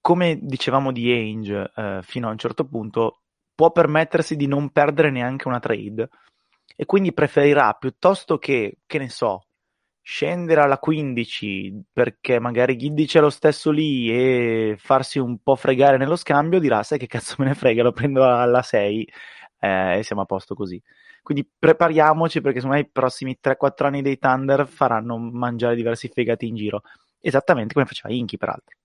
come 0.00 0.38
dicevamo 0.40 0.92
di 0.92 1.10
Ainge 1.10 1.70
eh, 1.74 2.00
fino 2.02 2.28
a 2.28 2.30
un 2.30 2.38
certo 2.38 2.64
punto, 2.66 3.22
può 3.54 3.70
permettersi 3.72 4.36
di 4.36 4.46
non 4.46 4.70
perdere 4.70 5.10
neanche 5.10 5.48
una 5.48 5.60
trade 5.60 6.08
e 6.76 6.84
quindi 6.84 7.12
preferirà 7.12 7.72
piuttosto 7.74 8.38
che, 8.38 8.78
che 8.86 8.98
ne 8.98 9.08
so, 9.08 9.46
scendere 10.02 10.60
alla 10.60 10.78
15 10.78 11.82
perché 11.92 12.38
magari 12.38 12.76
Giddy 12.76 13.06
c'è 13.06 13.20
lo 13.20 13.30
stesso 13.30 13.72
lì 13.72 14.08
e 14.10 14.76
farsi 14.78 15.18
un 15.18 15.38
po' 15.42 15.56
fregare 15.56 15.96
nello 15.96 16.14
scambio, 16.16 16.60
dirà 16.60 16.82
sai 16.84 16.98
che 16.98 17.06
cazzo 17.08 17.34
me 17.38 17.46
ne 17.46 17.54
frega, 17.54 17.82
lo 17.82 17.92
prendo 17.92 18.24
alla 18.24 18.62
6 18.62 19.08
eh, 19.60 19.98
e 19.98 20.02
siamo 20.04 20.22
a 20.22 20.26
posto 20.26 20.54
così. 20.54 20.80
Quindi 21.26 21.50
prepariamoci 21.58 22.40
perché 22.40 22.60
secondo 22.60 22.80
me 22.80 22.86
i 22.86 22.88
prossimi 22.88 23.36
3-4 23.42 23.86
anni 23.86 24.00
dei 24.00 24.16
Thunder 24.16 24.64
faranno 24.68 25.18
mangiare 25.18 25.74
diversi 25.74 26.06
fegati 26.06 26.46
in 26.46 26.54
giro. 26.54 26.82
Esattamente 27.18 27.74
come 27.74 27.84
faceva 27.84 28.14
Inky, 28.14 28.36
peraltro. 28.36 28.76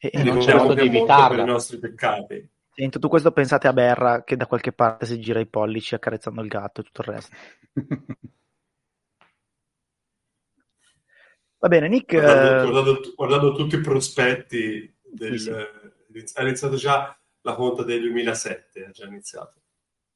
E, 0.00 0.10
e 0.10 0.22
non 0.22 0.38
c'è 0.38 0.54
modo 0.54 0.72
di 0.72 0.86
evitarlo. 0.86 1.42
i 1.42 1.44
nostri 1.44 1.78
peccati. 1.78 2.48
In 2.76 2.88
tutto 2.88 3.08
questo 3.08 3.32
pensate 3.32 3.68
a 3.68 3.74
Berra 3.74 4.24
che 4.24 4.38
da 4.38 4.46
qualche 4.46 4.72
parte 4.72 5.04
si 5.04 5.20
gira 5.20 5.40
i 5.40 5.46
pollici 5.46 5.94
accarezzando 5.94 6.40
il 6.40 6.48
gatto 6.48 6.80
e 6.80 6.84
tutto 6.84 7.02
il 7.02 7.08
resto. 7.08 7.36
Va 11.58 11.68
bene, 11.68 11.88
Nick. 11.88 12.18
Guardando, 12.18 12.48
eh... 12.48 12.70
guardando, 12.70 13.12
guardando 13.14 13.52
tutti 13.52 13.74
i 13.74 13.80
prospetti 13.82 14.96
del, 15.02 15.38
sì, 15.38 15.50
sì 15.50 15.75
ha 16.34 16.42
iniziato 16.42 16.76
già 16.76 17.18
la 17.42 17.54
conta 17.54 17.82
del 17.84 18.00
2007, 18.00 18.84
ha 18.84 18.90
già 18.90 19.06
iniziato. 19.06 19.60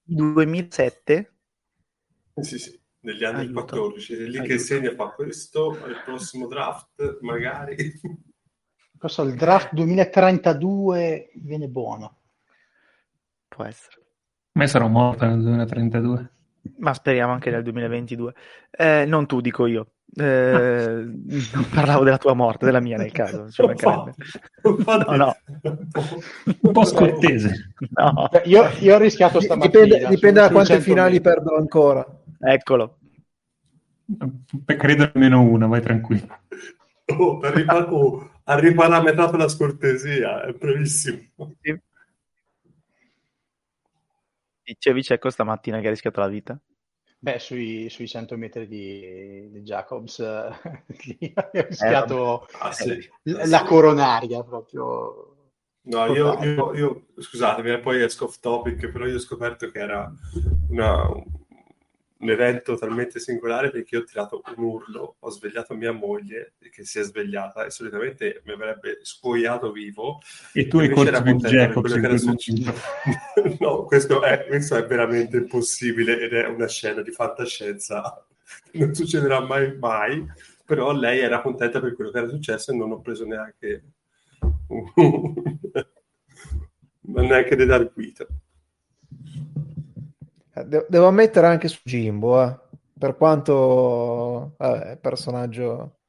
2007? 0.02 1.34
Sì, 2.40 2.58
sì, 2.58 2.80
negli 3.00 3.24
anni 3.24 3.40
Aiuto. 3.40 3.60
14. 3.60 4.14
È 4.14 4.16
lì 4.16 4.38
Aiuto. 4.38 4.42
che 4.42 4.58
segna 4.58 4.94
fa 4.94 5.10
questo, 5.10 5.70
al 5.82 6.02
prossimo 6.04 6.46
draft 6.46 7.18
magari. 7.20 8.00
Questo 8.98 9.22
il 9.22 9.34
draft 9.34 9.72
2032 9.72 11.30
viene 11.36 11.68
buono. 11.68 12.18
Può 13.48 13.64
essere. 13.64 13.96
Ma 14.52 14.66
sarò 14.66 14.88
morto 14.88 15.24
nel 15.24 15.40
2032. 15.40 16.32
Ma 16.78 16.92
speriamo 16.92 17.32
anche 17.32 17.50
nel 17.50 17.62
2022. 17.62 18.34
Eh, 18.70 19.04
non 19.06 19.26
tu, 19.26 19.40
dico 19.40 19.66
io. 19.66 19.92
Eh, 20.12 21.04
non 21.52 21.68
parlavo 21.72 22.02
della 22.02 22.18
tua 22.18 22.34
morte, 22.34 22.64
della 22.64 22.80
mia 22.80 22.96
nel 22.96 23.12
caso. 23.12 23.48
Cioè, 23.50 23.74
no, 23.82 25.16
no. 25.16 25.36
Un 26.60 26.72
po' 26.72 26.84
scortese. 26.84 27.74
No. 27.90 28.28
Io, 28.44 28.68
io, 28.80 28.94
ho 28.94 28.98
rischiato 28.98 29.40
stamattina. 29.40 29.84
Dipende, 29.84 30.08
dipende 30.08 30.40
da 30.40 30.50
quante 30.50 30.80
finali 30.80 31.20
perdo 31.20 31.56
ancora. 31.56 32.04
Eccolo. 32.40 32.98
Credo 34.64 35.10
almeno 35.12 35.42
una, 35.42 35.66
vai 35.66 35.80
tranquillo. 35.80 36.38
Oh, 37.18 37.38
arriva, 37.40 37.92
oh, 37.92 38.30
ha 38.44 38.58
riparametrato 38.58 39.36
la 39.36 39.48
scortesia, 39.48 40.42
è 40.42 40.52
brevissimo. 40.52 41.20
Dicevi 44.62 45.02
Cecco 45.02 45.30
stamattina 45.30 45.80
che 45.80 45.86
ha 45.86 45.90
rischiato 45.90 46.20
la 46.20 46.28
vita? 46.28 46.60
Beh, 47.22 47.38
sui, 47.38 47.90
sui 47.90 48.08
100 48.08 48.34
metri 48.38 48.66
di, 48.66 49.50
di 49.50 49.60
Jacobs 49.60 50.20
lì 51.04 51.32
ha 51.34 51.50
rischiato 51.52 52.48
eh, 52.48 52.56
ah, 52.60 52.72
sì. 52.72 53.10
la 53.24 53.62
coronaria 53.64 54.42
proprio. 54.42 55.34
No, 55.82 56.06
io, 56.06 56.42
io, 56.42 56.74
io, 56.74 57.06
scusatemi, 57.18 57.78
poi 57.80 58.02
esco 58.02 58.24
off 58.24 58.38
topic, 58.40 58.88
però 58.88 59.06
io 59.06 59.16
ho 59.16 59.20
scoperto 59.20 59.70
che 59.70 59.78
era 59.80 60.10
una, 60.70 61.08
un 62.20 62.30
evento 62.30 62.76
talmente 62.76 63.18
singolare 63.18 63.70
perché 63.70 63.96
io 63.96 64.02
ho 64.02 64.04
tirato 64.04 64.42
un 64.56 64.62
urlo, 64.64 65.16
ho 65.18 65.30
svegliato 65.30 65.74
mia 65.74 65.92
moglie 65.92 66.52
che 66.70 66.84
si 66.84 66.98
è 66.98 67.02
svegliata 67.02 67.64
e 67.64 67.70
solitamente 67.70 68.42
mi 68.44 68.52
avrebbe 68.52 68.98
scuoiato 69.02 69.72
vivo. 69.72 70.20
E 70.52 70.66
tu 70.68 70.78
hai 70.78 70.90
corso 70.90 71.22
con 71.22 71.38
Jacobs 71.38 71.94
in 71.94 72.00
quel 72.00 73.56
No, 73.58 73.84
questo 73.84 74.22
è, 74.22 74.46
questo 74.46 74.76
è 74.76 74.84
veramente 74.84 75.38
impossibile 75.38 76.20
ed 76.20 76.34
è 76.34 76.46
una 76.46 76.68
scena 76.68 77.00
di 77.00 77.10
fantascienza. 77.10 78.26
Non 78.72 78.94
succederà 78.94 79.40
mai, 79.40 79.76
mai, 79.78 80.26
però 80.64 80.92
lei 80.92 81.20
era 81.20 81.40
contenta 81.40 81.80
per 81.80 81.94
quello 81.94 82.10
che 82.10 82.18
era 82.18 82.28
successo 82.28 82.72
e 82.72 82.76
non 82.76 82.90
ho 82.92 83.00
preso 83.00 83.24
neanche... 83.24 83.84
neanche 87.00 87.56
di 87.56 87.64
dar 87.64 87.90
guida. 87.92 88.26
De- 90.66 90.86
devo 90.88 91.06
ammettere 91.06 91.46
anche 91.46 91.68
su 91.68 91.80
Jimbo, 91.84 92.42
eh. 92.42 92.58
per 92.98 93.16
quanto 93.16 94.54
è 94.58 94.98
personaggio 95.00 96.00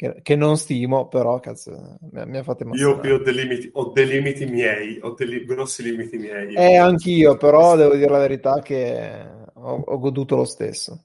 che, 0.00 0.20
che, 0.22 0.34
non 0.34 0.56
stimo, 0.56 1.08
però 1.08 1.40
cazzo, 1.40 1.98
mi, 2.12 2.26
mi 2.26 2.38
ha 2.38 2.42
fatto 2.42 2.64
Io, 2.72 3.00
io 3.02 3.16
ho, 3.16 3.18
dei 3.18 3.34
limiti, 3.34 3.68
ho 3.72 3.90
dei 3.90 4.06
limiti 4.06 4.46
miei, 4.46 4.98
ho 5.02 5.12
dei 5.12 5.28
li- 5.28 5.44
grossi 5.44 5.82
limiti 5.82 6.16
miei. 6.16 6.54
Eh, 6.54 6.76
anch'io, 6.76 7.36
però 7.36 7.76
devo 7.76 7.94
dire 7.94 8.10
la 8.10 8.18
verità 8.18 8.60
che 8.60 9.26
ho, 9.52 9.74
ho 9.74 9.98
goduto 9.98 10.36
lo 10.36 10.44
stesso. 10.44 11.04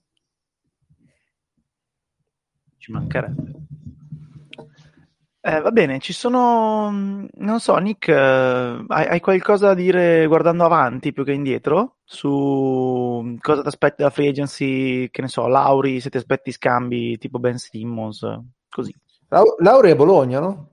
Ci 2.78 2.92
mancherebbe. 2.92 3.54
Eh, 5.48 5.62
va 5.62 5.70
bene, 5.70 6.00
ci 6.00 6.12
sono, 6.12 6.90
non 6.90 7.60
so, 7.60 7.76
Nick, 7.76 8.08
eh, 8.08 8.14
hai, 8.88 9.06
hai, 9.06 9.20
qualcosa 9.20 9.68
da 9.68 9.74
dire 9.76 10.26
guardando 10.26 10.66
avanti 10.66 11.14
più 11.14 11.24
che 11.24 11.34
indietro 11.34 11.98
su 12.04 13.38
cosa 13.40 13.62
ti 13.62 13.68
aspetti 13.68 14.02
da 14.02 14.10
free 14.10 14.30
agency, 14.30 15.08
che 15.12 15.22
ne 15.22 15.28
so, 15.28 15.46
Lauri, 15.46 16.00
se 16.00 16.10
ti 16.10 16.18
aspetti 16.18 16.52
scambi 16.52 17.20
tipo 17.20 17.38
Ben 17.38 17.60
Simmons, 17.60 18.28
così. 18.68 18.92
La- 19.28 19.44
Lauri 19.60 19.92
è 19.92 19.96
Bologna, 19.96 20.40
no? 20.40 20.70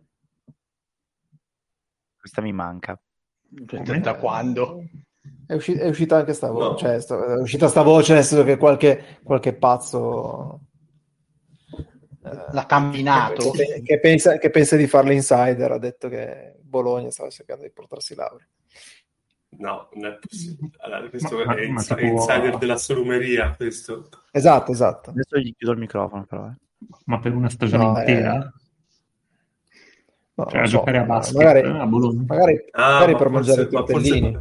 Questa 2.19 2.40
mi 2.40 2.55
manca. 2.55 2.99
Cioè, 3.66 4.01
da 4.01 4.15
quando? 4.15 4.85
È, 5.49 5.53
usci- 5.53 5.77
è, 5.77 5.86
uscita 5.86 6.16
anche 6.16 6.32
sta 6.32 6.51
voce, 6.51 6.69
no. 6.69 6.77
cioè, 6.78 6.99
sta- 6.99 7.35
è 7.36 7.40
uscita 7.43 7.69
sta 7.69 7.82
voce, 7.82 8.15
nel 8.15 8.24
senso 8.24 8.43
che 8.43 8.57
qualche, 8.57 9.19
qualche 9.23 9.53
pazzo 9.53 10.61
l'ha 12.23 12.66
camminato. 12.66 13.51
Che, 13.51 13.82
che, 13.85 13.99
pensa, 13.99 14.39
che, 14.39 14.51
pensa, 14.51 14.77
di 14.77 14.86
fare 14.86 15.09
l'insider, 15.09 15.73
ha 15.73 15.78
detto 15.78 16.09
che 16.09 16.57
Bologna 16.61 17.11
stava 17.11 17.31
cercando 17.31 17.65
di 17.65 17.70
portarsi 17.70 18.15
laurea. 18.15 18.47
No, 19.59 19.89
non 19.94 20.12
è 20.12 20.19
possibile. 20.19 20.70
Allora, 20.78 21.09
questo 21.09 21.36
ma, 21.44 21.55
è, 21.55 21.66
ma, 21.66 21.81
ins- 21.81 21.94
è 21.94 22.05
insider 22.05 22.59
della 22.59 22.77
solumeria, 22.77 23.55
questo. 23.55 24.09
Esatto, 24.31 24.73
esatto. 24.73 25.11
Adesso 25.11 25.39
gli 25.39 25.55
chiudo 25.55 25.73
il 25.73 25.78
microfono, 25.78 26.24
però. 26.24 26.47
Eh. 26.47 26.55
Ma 27.07 27.19
per 27.19 27.35
una 27.35 27.51
stagione 27.51 27.85
no, 27.85 27.99
intera? 27.99 28.36
Eh... 28.36 28.61
No, 30.35 30.47
cioè, 30.47 30.61
a 30.61 30.65
so, 30.65 30.70
giocare 30.70 30.99
a 30.99 31.05
basket 31.05 31.36
magari, 31.36 31.61
eh, 31.61 31.78
a 31.78 31.86
Bologna. 31.86 32.24
Magari, 32.27 32.65
ah, 32.70 32.93
magari 32.93 33.16
per 33.16 33.28
mangiare 33.28 33.62
i 33.62 33.69
tortellini. 33.69 34.39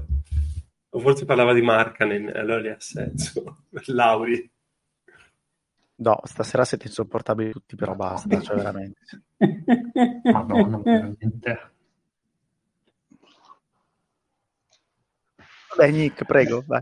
O 0.94 1.00
forse 1.00 1.26
parlava 1.26 1.54
di 1.54 1.62
Marcanen, 1.62 2.32
allora 2.34 2.60
lì 2.60 2.70
ha 2.70 2.80
senso. 2.80 3.66
Lauri. 3.88 4.50
No, 6.02 6.20
stasera 6.24 6.66
siete 6.66 6.88
insopportabili 6.88 7.52
tutti, 7.52 7.76
però 7.76 7.94
basta, 7.94 8.42
cioè 8.42 8.56
veramente. 8.56 9.22
Madonna, 10.32 10.80
veramente. 10.80 11.72
Vabbè, 15.70 15.92
Nick, 15.92 16.26
prego, 16.26 16.64
vai. 16.66 16.82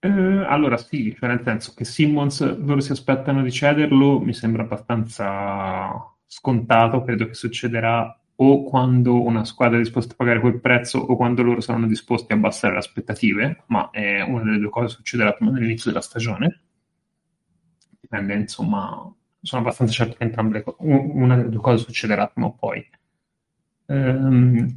Eh, 0.00 0.08
allora 0.08 0.76
sì, 0.76 1.14
cioè 1.16 1.28
nel 1.28 1.42
senso 1.44 1.72
che 1.74 1.84
Simmons 1.84 2.40
loro 2.58 2.80
si 2.80 2.90
aspettano 2.90 3.42
di 3.42 3.52
cederlo, 3.52 4.18
mi 4.18 4.34
sembra 4.34 4.62
abbastanza 4.62 6.12
scontato, 6.26 7.02
credo 7.04 7.26
che 7.26 7.34
succederà 7.34 8.20
o 8.38 8.64
quando 8.64 9.22
una 9.22 9.44
squadra 9.44 9.76
è 9.76 9.80
disposta 9.80 10.14
a 10.14 10.16
pagare 10.16 10.40
quel 10.40 10.60
prezzo 10.60 10.98
o 10.98 11.14
quando 11.14 11.42
loro 11.44 11.60
saranno 11.60 11.86
disposti 11.86 12.32
a 12.32 12.36
abbassare 12.36 12.72
le 12.72 12.80
aspettative, 12.80 13.62
ma 13.68 13.90
è 13.90 14.20
una 14.20 14.42
delle 14.42 14.58
due 14.58 14.68
cose 14.68 14.88
succederà 14.88 15.32
prima 15.32 15.52
dell'inizio 15.52 15.90
della 15.92 16.02
stagione 16.02 16.65
dipende, 18.08 18.34
insomma, 18.34 19.12
sono 19.40 19.62
abbastanza 19.62 19.92
certo 19.92 20.16
che 20.16 20.24
entrambe 20.24 20.62
cose, 20.62 20.76
una 20.80 21.36
delle 21.36 21.48
due 21.48 21.60
cose 21.60 21.84
succederà 21.84 22.28
prima 22.28 22.48
o 22.48 22.54
poi. 22.54 22.88
Ehm, 23.86 24.76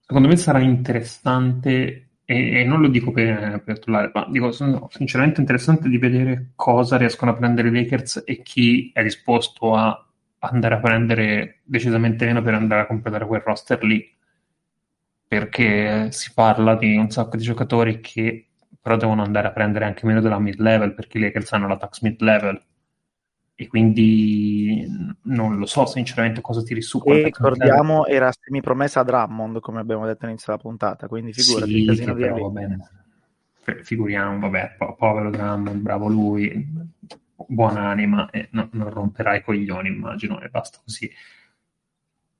secondo 0.00 0.28
me 0.28 0.36
sarà 0.36 0.60
interessante, 0.60 2.10
e, 2.24 2.60
e 2.60 2.64
non 2.64 2.80
lo 2.80 2.88
dico 2.88 3.10
per, 3.12 3.62
per 3.64 3.78
trollare, 3.78 4.10
ma 4.14 4.26
dico 4.30 4.52
sono 4.52 4.88
sinceramente 4.90 5.40
interessante 5.40 5.88
di 5.88 5.98
vedere 5.98 6.52
cosa 6.54 6.96
riescono 6.96 7.30
a 7.30 7.34
prendere 7.34 7.68
i 7.68 7.72
Lakers 7.72 8.22
e 8.26 8.42
chi 8.42 8.90
è 8.92 9.02
disposto 9.02 9.74
a 9.74 10.06
andare 10.40 10.74
a 10.74 10.80
prendere 10.80 11.60
decisamente 11.64 12.26
meno 12.26 12.42
per 12.42 12.54
andare 12.54 12.82
a 12.82 12.86
completare 12.86 13.26
quel 13.26 13.42
roster 13.44 13.82
lì. 13.84 14.10
Perché 15.26 16.12
si 16.12 16.32
parla 16.34 16.76
di 16.76 16.96
un 16.96 17.10
sacco 17.10 17.36
di 17.36 17.42
giocatori 17.42 18.00
che 18.00 18.48
però 18.82 18.96
devono 18.96 19.22
andare 19.22 19.46
a 19.46 19.52
prendere 19.52 19.84
anche 19.84 20.04
meno 20.04 20.20
della 20.20 20.40
mid 20.40 20.58
level 20.58 20.92
perché 20.94 21.18
i 21.18 21.20
Lakers 21.20 21.52
hanno 21.52 21.68
la 21.68 21.76
tax 21.76 22.00
mid 22.00 22.20
level 22.20 22.60
e 23.54 23.68
quindi 23.68 24.84
non 25.22 25.56
lo 25.56 25.66
so 25.66 25.86
sinceramente 25.86 26.40
cosa 26.40 26.62
tiri 26.62 26.82
su. 26.82 27.00
E 27.04 27.22
ricordiamo 27.22 28.06
era 28.06 28.32
semi 28.32 28.60
promessa 28.60 29.00
a 29.00 29.04
Drummond 29.04 29.60
come 29.60 29.78
abbiamo 29.78 30.04
detto 30.04 30.24
all'inizio 30.24 30.52
della 30.52 30.62
puntata, 30.62 31.06
quindi 31.06 31.32
figurati 31.32 31.72
sì, 31.72 31.86
casino 31.86 32.14
però, 32.14 32.38
va 32.38 32.48
bene. 32.48 32.90
Figuriamo, 33.82 34.40
vabbè, 34.40 34.74
po- 34.76 34.96
povero 34.96 35.30
Drummond, 35.30 35.80
bravo 35.80 36.08
lui, 36.08 36.66
buonanima 37.46 38.30
e 38.30 38.48
no, 38.50 38.68
non 38.72 38.90
romperai 38.90 39.38
i 39.38 39.42
coglioni 39.42 39.88
immagino 39.88 40.40
e 40.40 40.48
basta 40.48 40.78
così 40.82 41.08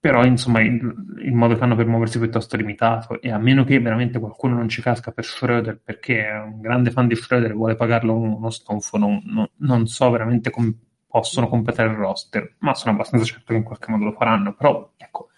però 0.02 0.24
insomma 0.24 0.60
il, 0.62 0.82
il, 1.22 1.32
modo 1.32 1.54
che 1.54 1.62
hanno 1.62 1.76
per 1.76 1.86
muoversi 1.86 2.16
è 2.16 2.20
piuttosto 2.20 2.56
limitato 2.56 3.22
e 3.22 3.30
a 3.30 3.38
meno 3.38 3.62
che 3.62 3.78
veramente 3.78 4.18
qualcuno 4.18 4.56
non 4.56 4.68
ci 4.68 4.82
casca 4.82 5.12
per 5.12 5.24
Schroeder 5.24 5.78
perché 5.78 6.26
è 6.26 6.40
un 6.40 6.60
grande 6.60 6.90
fan 6.90 7.06
di 7.06 7.14
Schroeder 7.14 7.52
e 7.52 7.54
vuole 7.54 7.76
pagarlo 7.76 8.18
uno 8.18 8.50
stonfo 8.50 8.98
non, 8.98 9.22
non, 9.26 9.48
non 9.58 9.86
so 9.86 10.10
veramente 10.10 10.50
come 10.50 10.74
possono 11.06 11.48
completare 11.48 11.90
il 11.90 11.94
roster 11.94 12.56
ma 12.58 12.74
sono 12.74 12.94
abbastanza 12.94 13.24
certo 13.24 13.52
che 13.52 13.58
in 13.58 13.62
qualche 13.62 13.92
modo 13.92 14.06
lo 14.06 14.10
faranno. 14.10 14.54
Però 14.54 14.92
ecco 14.96 15.28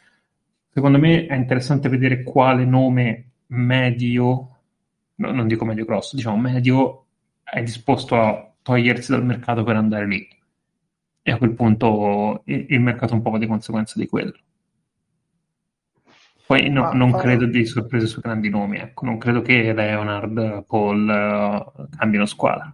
secondo 0.70 0.98
me 0.98 1.26
è 1.26 1.34
interessante 1.34 1.90
vedere 1.90 2.22
quale 2.22 2.64
nome 2.64 3.32
medio 3.48 4.60
no, 5.16 5.30
non 5.30 5.46
dico 5.46 5.66
medio 5.66 5.84
grosso 5.84 6.16
diciamo 6.16 6.38
medio 6.38 7.04
è 7.42 7.62
disposto 7.62 8.16
a 8.18 8.50
togliersi 8.62 9.10
dal 9.10 9.26
mercato 9.26 9.62
per 9.62 9.76
andare 9.76 10.06
lì. 10.06 10.26
E 11.20 11.32
a 11.32 11.36
quel 11.36 11.52
punto 11.52 12.40
il, 12.46 12.80
mercato 12.80 13.12
un 13.12 13.20
po' 13.20 13.28
va 13.28 13.36
di 13.36 13.46
conseguenza 13.46 13.98
di 13.98 14.06
quello 14.06 14.38
poi 16.46 16.68
no, 16.68 16.92
non 16.92 17.10
fa... 17.10 17.18
credo 17.18 17.46
di 17.46 17.64
sorprese 17.64 18.06
su 18.06 18.20
grandi 18.20 18.50
nomi, 18.50 18.78
ecco. 18.78 19.06
non 19.06 19.18
credo 19.18 19.40
che 19.40 19.72
Leonard, 19.72 20.64
Paul 20.66 21.08
uh, 21.08 21.88
cambino 21.96 22.26
squadra. 22.26 22.72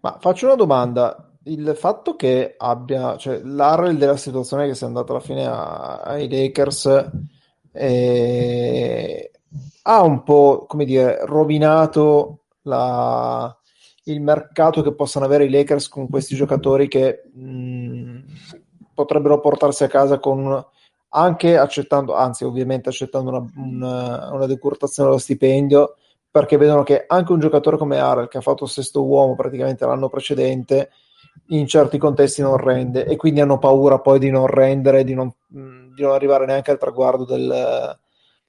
Ma 0.00 0.18
faccio 0.20 0.46
una 0.46 0.54
domanda, 0.54 1.32
il 1.44 1.74
fatto 1.76 2.14
che 2.14 2.54
abbia, 2.56 3.16
cioè 3.16 3.40
l'Arrel 3.42 3.96
della 3.96 4.16
situazione 4.16 4.66
che 4.66 4.74
sia 4.74 4.86
andato 4.86 5.12
alla 5.12 5.20
fine 5.20 5.46
a, 5.46 6.00
ai 6.02 6.28
Lakers 6.28 7.10
eh, 7.72 9.30
ha 9.82 10.02
un 10.02 10.22
po', 10.22 10.66
come 10.68 10.84
dire, 10.84 11.24
rovinato 11.24 12.44
la, 12.62 13.56
il 14.04 14.20
mercato 14.20 14.82
che 14.82 14.94
possono 14.94 15.24
avere 15.24 15.44
i 15.44 15.50
Lakers 15.50 15.88
con 15.88 16.08
questi 16.08 16.34
giocatori 16.34 16.88
che 16.88 17.22
mh, 17.32 18.18
potrebbero 18.94 19.40
portarsi 19.40 19.84
a 19.84 19.88
casa 19.88 20.18
con 20.18 20.64
anche 21.16 21.56
accettando, 21.56 22.14
anzi 22.14 22.44
ovviamente 22.44 22.90
accettando 22.90 23.30
una, 23.30 23.44
una, 23.56 24.32
una 24.32 24.46
decurtazione 24.46 25.08
dello 25.08 25.20
stipendio 25.20 25.96
perché 26.30 26.58
vedono 26.58 26.82
che 26.82 27.04
anche 27.06 27.32
un 27.32 27.40
giocatore 27.40 27.78
come 27.78 27.98
Arel 27.98 28.28
che 28.28 28.36
ha 28.38 28.42
fatto 28.42 28.66
sesto 28.66 29.02
uomo 29.02 29.34
praticamente 29.34 29.86
l'anno 29.86 30.10
precedente 30.10 30.90
in 31.48 31.66
certi 31.66 31.96
contesti 31.96 32.42
non 32.42 32.58
rende 32.58 33.06
e 33.06 33.16
quindi 33.16 33.40
hanno 33.40 33.58
paura 33.58 33.98
poi 34.00 34.18
di 34.18 34.30
non 34.30 34.46
rendere, 34.46 35.04
di 35.04 35.14
non, 35.14 35.32
di 35.48 36.02
non 36.02 36.12
arrivare 36.12 36.44
neanche 36.44 36.70
al 36.70 36.78
traguardo 36.78 37.24
del, 37.24 37.98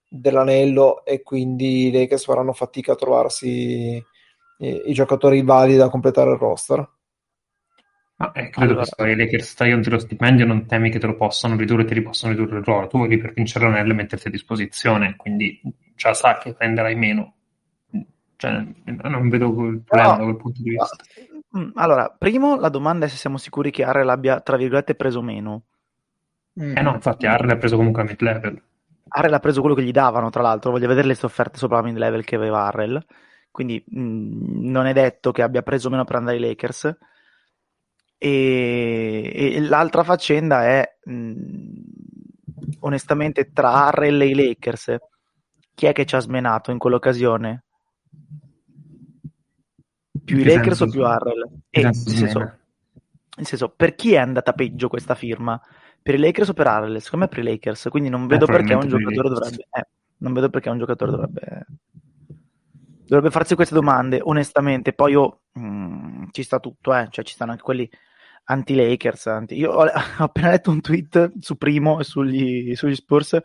dell'anello 0.09 1.05
e 1.05 1.23
quindi 1.23 1.87
i 1.87 1.91
Lakers 1.91 2.25
faranno 2.25 2.51
fatica 2.51 2.93
a 2.93 2.95
trovarsi 2.95 4.03
i, 4.57 4.81
i 4.85 4.93
giocatori 4.93 5.41
validi 5.41 5.77
da 5.77 5.89
completare 5.89 6.31
il 6.31 6.37
roster. 6.37 6.85
Ah, 8.19 8.31
eh, 8.33 8.49
credo 8.49 8.71
allora. 8.71 8.85
che 8.85 8.93
se 8.95 9.09
i 9.11 9.15
Lakers 9.15 9.53
tagliano 9.53 9.83
lo 9.85 9.99
stipendio 9.99 10.45
non 10.45 10.65
temi 10.65 10.89
che 10.89 10.97
te 10.97 11.05
lo 11.05 11.15
possano 11.15 11.55
ridurre, 11.55 11.85
te 11.85 11.93
li 11.93 12.01
possono 12.01 12.31
ridurre 12.33 12.57
il 12.57 12.63
ruolo. 12.63 12.87
Tu 12.87 12.97
vuoi 12.97 13.17
per 13.17 13.33
vincere 13.33 13.65
l'anello 13.65 13.91
e 13.91 13.95
metterti 13.95 14.27
a 14.27 14.31
disposizione, 14.31 15.15
quindi 15.15 15.61
già 15.95 16.13
sa 16.13 16.39
che 16.39 16.53
prenderai 16.53 16.95
meno. 16.95 17.33
Cioè, 18.35 18.65
non 18.85 19.29
vedo 19.29 19.47
il 19.67 19.81
problema 19.81 20.11
no, 20.11 20.17
da 20.17 20.23
quel 20.23 20.37
punto 20.37 20.61
di 20.63 20.69
vista. 20.71 20.95
Mm, 21.57 21.69
allora, 21.75 22.15
primo 22.15 22.55
la 22.59 22.69
domanda 22.69 23.05
è 23.05 23.09
se 23.09 23.17
siamo 23.17 23.37
sicuri 23.37 23.69
che 23.69 23.83
Arrel 23.83 24.09
abbia, 24.09 24.39
tra 24.41 24.57
virgolette, 24.57 24.95
preso 24.95 25.21
meno. 25.21 25.63
Eh 26.53 26.81
no, 26.81 26.93
infatti 26.95 27.27
Arrel 27.27 27.51
ha 27.51 27.57
preso 27.57 27.75
comunque 27.77 28.01
a 28.01 28.05
mid-level. 28.05 28.61
Arrel 29.09 29.33
ha 29.33 29.39
preso 29.39 29.61
quello 29.61 29.75
che 29.75 29.83
gli 29.83 29.91
davano, 29.91 30.31
tra 30.31 30.41
l'altro. 30.41 30.71
Voglio 30.71 30.87
vedere 30.87 31.07
le 31.07 31.15
sue 31.15 31.27
offerte 31.27 31.59
sopra 31.59 31.77
la 31.77 31.83
mid-level 31.83 32.23
che 32.23 32.35
aveva 32.35 32.65
Arrel. 32.65 33.03
Quindi 33.51 33.83
mh, 33.85 33.99
mm, 33.99 34.69
non 34.69 34.87
è 34.87 34.93
detto 34.93 35.31
che 35.31 35.43
abbia 35.43 35.61
preso 35.61 35.91
meno 35.91 36.03
per 36.03 36.15
andare 36.15 36.37
ai 36.37 36.43
Lakers. 36.43 36.97
E, 38.17 39.31
e 39.33 39.59
l'altra 39.61 40.03
faccenda 40.03 40.65
è, 40.65 40.97
mh, 41.03 41.81
onestamente, 42.79 43.51
tra 43.51 43.85
Arrel 43.87 44.21
e 44.21 44.27
i 44.27 44.35
Lakers, 44.35 44.95
chi 45.73 45.85
è 45.85 45.93
che 45.93 46.05
ci 46.05 46.15
ha 46.15 46.19
smenato 46.19 46.71
in 46.71 46.77
quell'occasione? 46.77 47.63
più 50.27 50.39
i 50.39 50.43
Lakers 50.43 50.81
o 50.81 50.89
più 50.89 51.05
Harrell? 51.05 51.47
E, 51.69 51.81
nel 51.81 51.95
senso, 51.95 52.39
nel 52.39 53.45
senso, 53.45 53.69
per 53.69 53.95
chi 53.95 54.11
è 54.13 54.17
andata 54.17 54.51
peggio 54.51 54.89
questa 54.89 55.15
firma? 55.15 55.59
Per 56.01 56.15
i 56.15 56.17
Lakers 56.17 56.49
o 56.49 56.53
per 56.53 56.67
Harrell? 56.67 56.97
Secondo 56.97 57.25
me 57.25 57.31
per 57.31 57.39
i 57.45 57.47
Lakers, 57.47 57.87
quindi 57.89 58.09
non 58.09 58.27
vedo 58.27 58.45
eh, 58.45 58.51
perché 58.51 58.73
un 58.73 58.89
giocatore 58.89 59.29
dovrebbe... 59.29 59.67
Eh, 59.71 59.87
non 60.17 60.33
vedo 60.33 60.49
perché 60.49 60.69
un 60.69 60.77
giocatore 60.77 61.11
dovrebbe... 61.11 61.65
Dovrebbe 63.07 63.31
farsi 63.31 63.55
queste 63.55 63.73
domande, 63.73 64.19
onestamente. 64.21 64.91
Poi 64.91 65.15
oh, 65.15 65.43
mh, 65.53 66.25
ci 66.31 66.43
sta 66.43 66.59
tutto, 66.59 66.93
eh. 66.93 67.07
cioè 67.09 67.23
ci 67.23 67.33
stanno 67.33 67.51
anche 67.51 67.63
quelli 67.63 67.89
anti-Lakers. 68.47 69.27
Anti... 69.27 69.55
Io 69.55 69.71
ho, 69.75 69.85
appena 70.17 70.49
letto 70.49 70.71
un 70.71 70.81
tweet 70.81 71.33
su 71.39 71.55
Primo 71.57 71.99
e 71.99 72.03
sugli, 72.03 72.75
sugli 72.75 72.95
Spurs. 72.95 73.39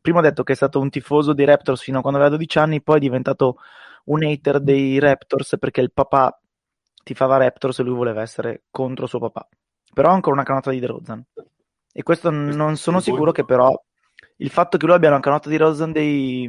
Primo 0.00 0.18
ha 0.18 0.22
detto 0.22 0.42
che 0.42 0.52
è 0.52 0.56
stato 0.56 0.80
un 0.80 0.90
tifoso 0.90 1.32
dei 1.32 1.46
Raptors 1.46 1.82
fino 1.82 1.98
a 1.98 2.00
quando 2.00 2.18
aveva 2.18 2.36
12 2.36 2.58
anni, 2.58 2.82
poi 2.82 2.96
è 2.96 3.00
diventato 3.00 3.56
un 4.04 4.22
hater 4.22 4.60
dei 4.60 4.98
Raptors 4.98 5.56
perché 5.58 5.80
il 5.80 5.92
papà 5.92 6.38
tifava 7.02 7.38
Raptors 7.38 7.78
e 7.78 7.82
lui 7.82 7.96
voleva 7.96 8.22
essere 8.22 8.64
contro 8.70 9.06
suo 9.06 9.18
papà. 9.18 9.48
Però 9.92 10.10
ha 10.10 10.12
ancora 10.12 10.36
una 10.36 10.44
canota 10.44 10.70
di 10.70 10.78
DeRozan. 10.78 11.24
E 11.92 12.02
questo 12.02 12.30
non 12.30 12.76
sono 12.76 13.00
sicuro 13.00 13.32
che 13.32 13.44
però 13.44 13.72
il 14.36 14.50
fatto 14.50 14.76
che 14.76 14.86
lui 14.86 14.94
abbia 14.94 15.08
una 15.08 15.20
canota 15.20 15.48
di 15.48 15.56
DeRozan 15.56 15.92
dei, 15.92 16.48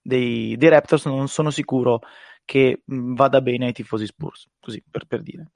dei, 0.00 0.56
dei, 0.56 0.68
Raptors 0.68 1.06
non 1.06 1.28
sono 1.28 1.50
sicuro 1.50 2.00
che 2.44 2.82
mm, 2.92 3.14
vada 3.14 3.40
bene 3.40 3.66
ai 3.66 3.72
tifosi 3.72 4.06
Spurs. 4.06 4.48
Così, 4.60 4.82
per, 4.88 5.06
per 5.06 5.22
dire. 5.22 5.52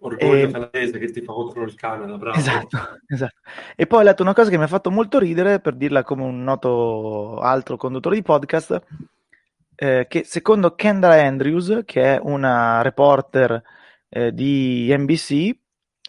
Orgoglio 0.00 0.46
e... 0.46 0.50
canadese 0.50 0.98
che 0.98 1.10
ti 1.10 1.22
fa 1.22 1.32
contro 1.32 1.64
il 1.64 1.74
Canada, 1.74 2.16
bravo. 2.16 2.38
Esatto, 2.38 2.78
esatto. 3.06 3.40
E 3.74 3.86
poi 3.86 4.00
ho 4.00 4.04
letto 4.04 4.22
una 4.22 4.34
cosa 4.34 4.50
che 4.50 4.58
mi 4.58 4.64
ha 4.64 4.68
fatto 4.68 4.90
molto 4.90 5.18
ridere, 5.18 5.60
per 5.60 5.74
dirla 5.74 6.02
come 6.02 6.22
un 6.22 6.42
noto 6.42 7.38
altro 7.40 7.76
conduttore 7.76 8.16
di 8.16 8.22
podcast, 8.22 8.82
eh, 9.74 10.06
che 10.08 10.24
secondo 10.24 10.74
Kendra 10.74 11.14
Andrews, 11.22 11.82
che 11.84 12.14
è 12.14 12.20
una 12.22 12.82
reporter 12.82 13.62
eh, 14.08 14.32
di 14.32 14.94
NBC, 14.96 15.56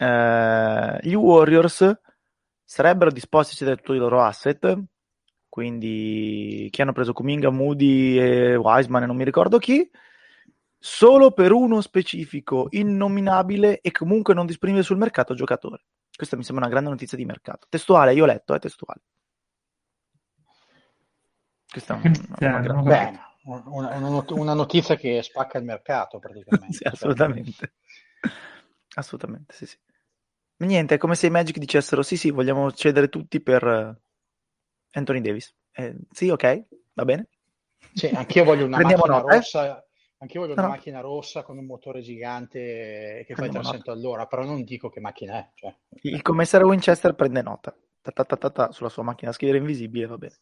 eh, 0.01 0.99
gli 1.01 1.13
Warriors 1.13 1.99
sarebbero 2.63 3.11
disposti 3.11 3.53
a 3.53 3.57
cedere 3.57 3.77
tutti 3.77 3.97
i 3.97 3.99
loro 3.99 4.21
asset, 4.21 4.77
quindi 5.49 6.67
chi 6.71 6.81
hanno 6.81 6.93
preso 6.93 7.11
Kuminga, 7.11 7.49
Moody 7.49 8.17
e 8.19 8.55
Wiseman 8.55 9.03
e 9.03 9.05
non 9.07 9.15
mi 9.15 9.23
ricordo 9.23 9.57
chi, 9.57 9.89
solo 10.77 11.31
per 11.31 11.51
uno 11.51 11.81
specifico, 11.81 12.67
innominabile 12.69 13.81
e 13.81 13.91
comunque 13.91 14.33
non 14.33 14.45
disponibile 14.45 14.83
sul 14.83 14.97
mercato 14.97 15.33
giocatore. 15.33 15.83
Questa 16.15 16.37
mi 16.37 16.43
sembra 16.43 16.65
una 16.65 16.73
grande 16.73 16.91
notizia 16.91 17.17
di 17.17 17.25
mercato. 17.25 17.67
Testuale, 17.69 18.13
io 18.13 18.23
ho 18.23 18.27
letto, 18.27 18.53
è 18.53 18.59
testuale. 18.59 19.01
Questa 21.71 21.99
è 22.01 22.45
una, 22.45 22.59
una, 22.59 22.81
Beh, 22.81 23.19
una, 23.43 24.23
una, 24.29 24.53
notizia 24.53 24.95
che 24.95 25.21
spacca 25.21 25.59
il 25.59 25.65
mercato 25.65 26.19
praticamente. 26.19 26.73
sì, 26.77 26.83
assolutamente. 26.83 27.73
assolutamente, 28.95 29.53
sì, 29.53 29.65
sì. 29.65 29.77
Niente, 30.57 30.95
è 30.95 30.97
come 30.97 31.15
se 31.15 31.27
i 31.27 31.29
Magic 31.29 31.57
dicessero 31.57 32.01
sì, 32.01 32.17
sì, 32.17 32.31
vogliamo 32.31 32.71
cedere 32.71 33.07
tutti 33.07 33.39
per 33.39 33.63
eh, 33.65 34.08
Anthony 34.91 35.21
Davis. 35.21 35.53
Eh, 35.71 35.95
sì, 36.11 36.29
ok, 36.29 36.65
va 36.93 37.05
bene. 37.05 37.27
Sì, 37.93 38.07
anch'io 38.07 38.43
voglio 38.43 38.65
una 38.65 38.77
Prendiamo 38.77 39.05
macchina 39.05 39.21
nota, 39.21 39.35
rossa 39.35 39.83
anche 40.21 40.33
io 40.33 40.41
voglio 40.41 40.53
una 40.53 40.63
no. 40.63 40.69
macchina 40.69 40.99
rossa 40.99 41.43
con 41.43 41.57
un 41.57 41.65
motore 41.65 42.01
gigante 42.01 43.23
che 43.25 43.35
fa 43.35 43.45
i 43.45 43.49
300 43.49 43.89
all'ora, 43.89 44.25
però 44.25 44.43
non 44.43 44.63
dico 44.63 44.89
che 44.89 44.99
macchina 44.99 45.35
è. 45.35 45.49
Cioè. 45.53 45.73
Il 46.01 46.21
commissario 46.21 46.67
Winchester 46.67 47.15
prende 47.15 47.41
nota 47.41 47.73
ta 48.01 48.23
ta 48.23 48.35
ta 48.35 48.49
ta 48.49 48.71
sulla 48.71 48.89
sua 48.89 49.03
macchina 49.03 49.31
scrivere 49.31 49.59
invisibile, 49.59 50.07
va 50.07 50.17
bene. 50.17 50.35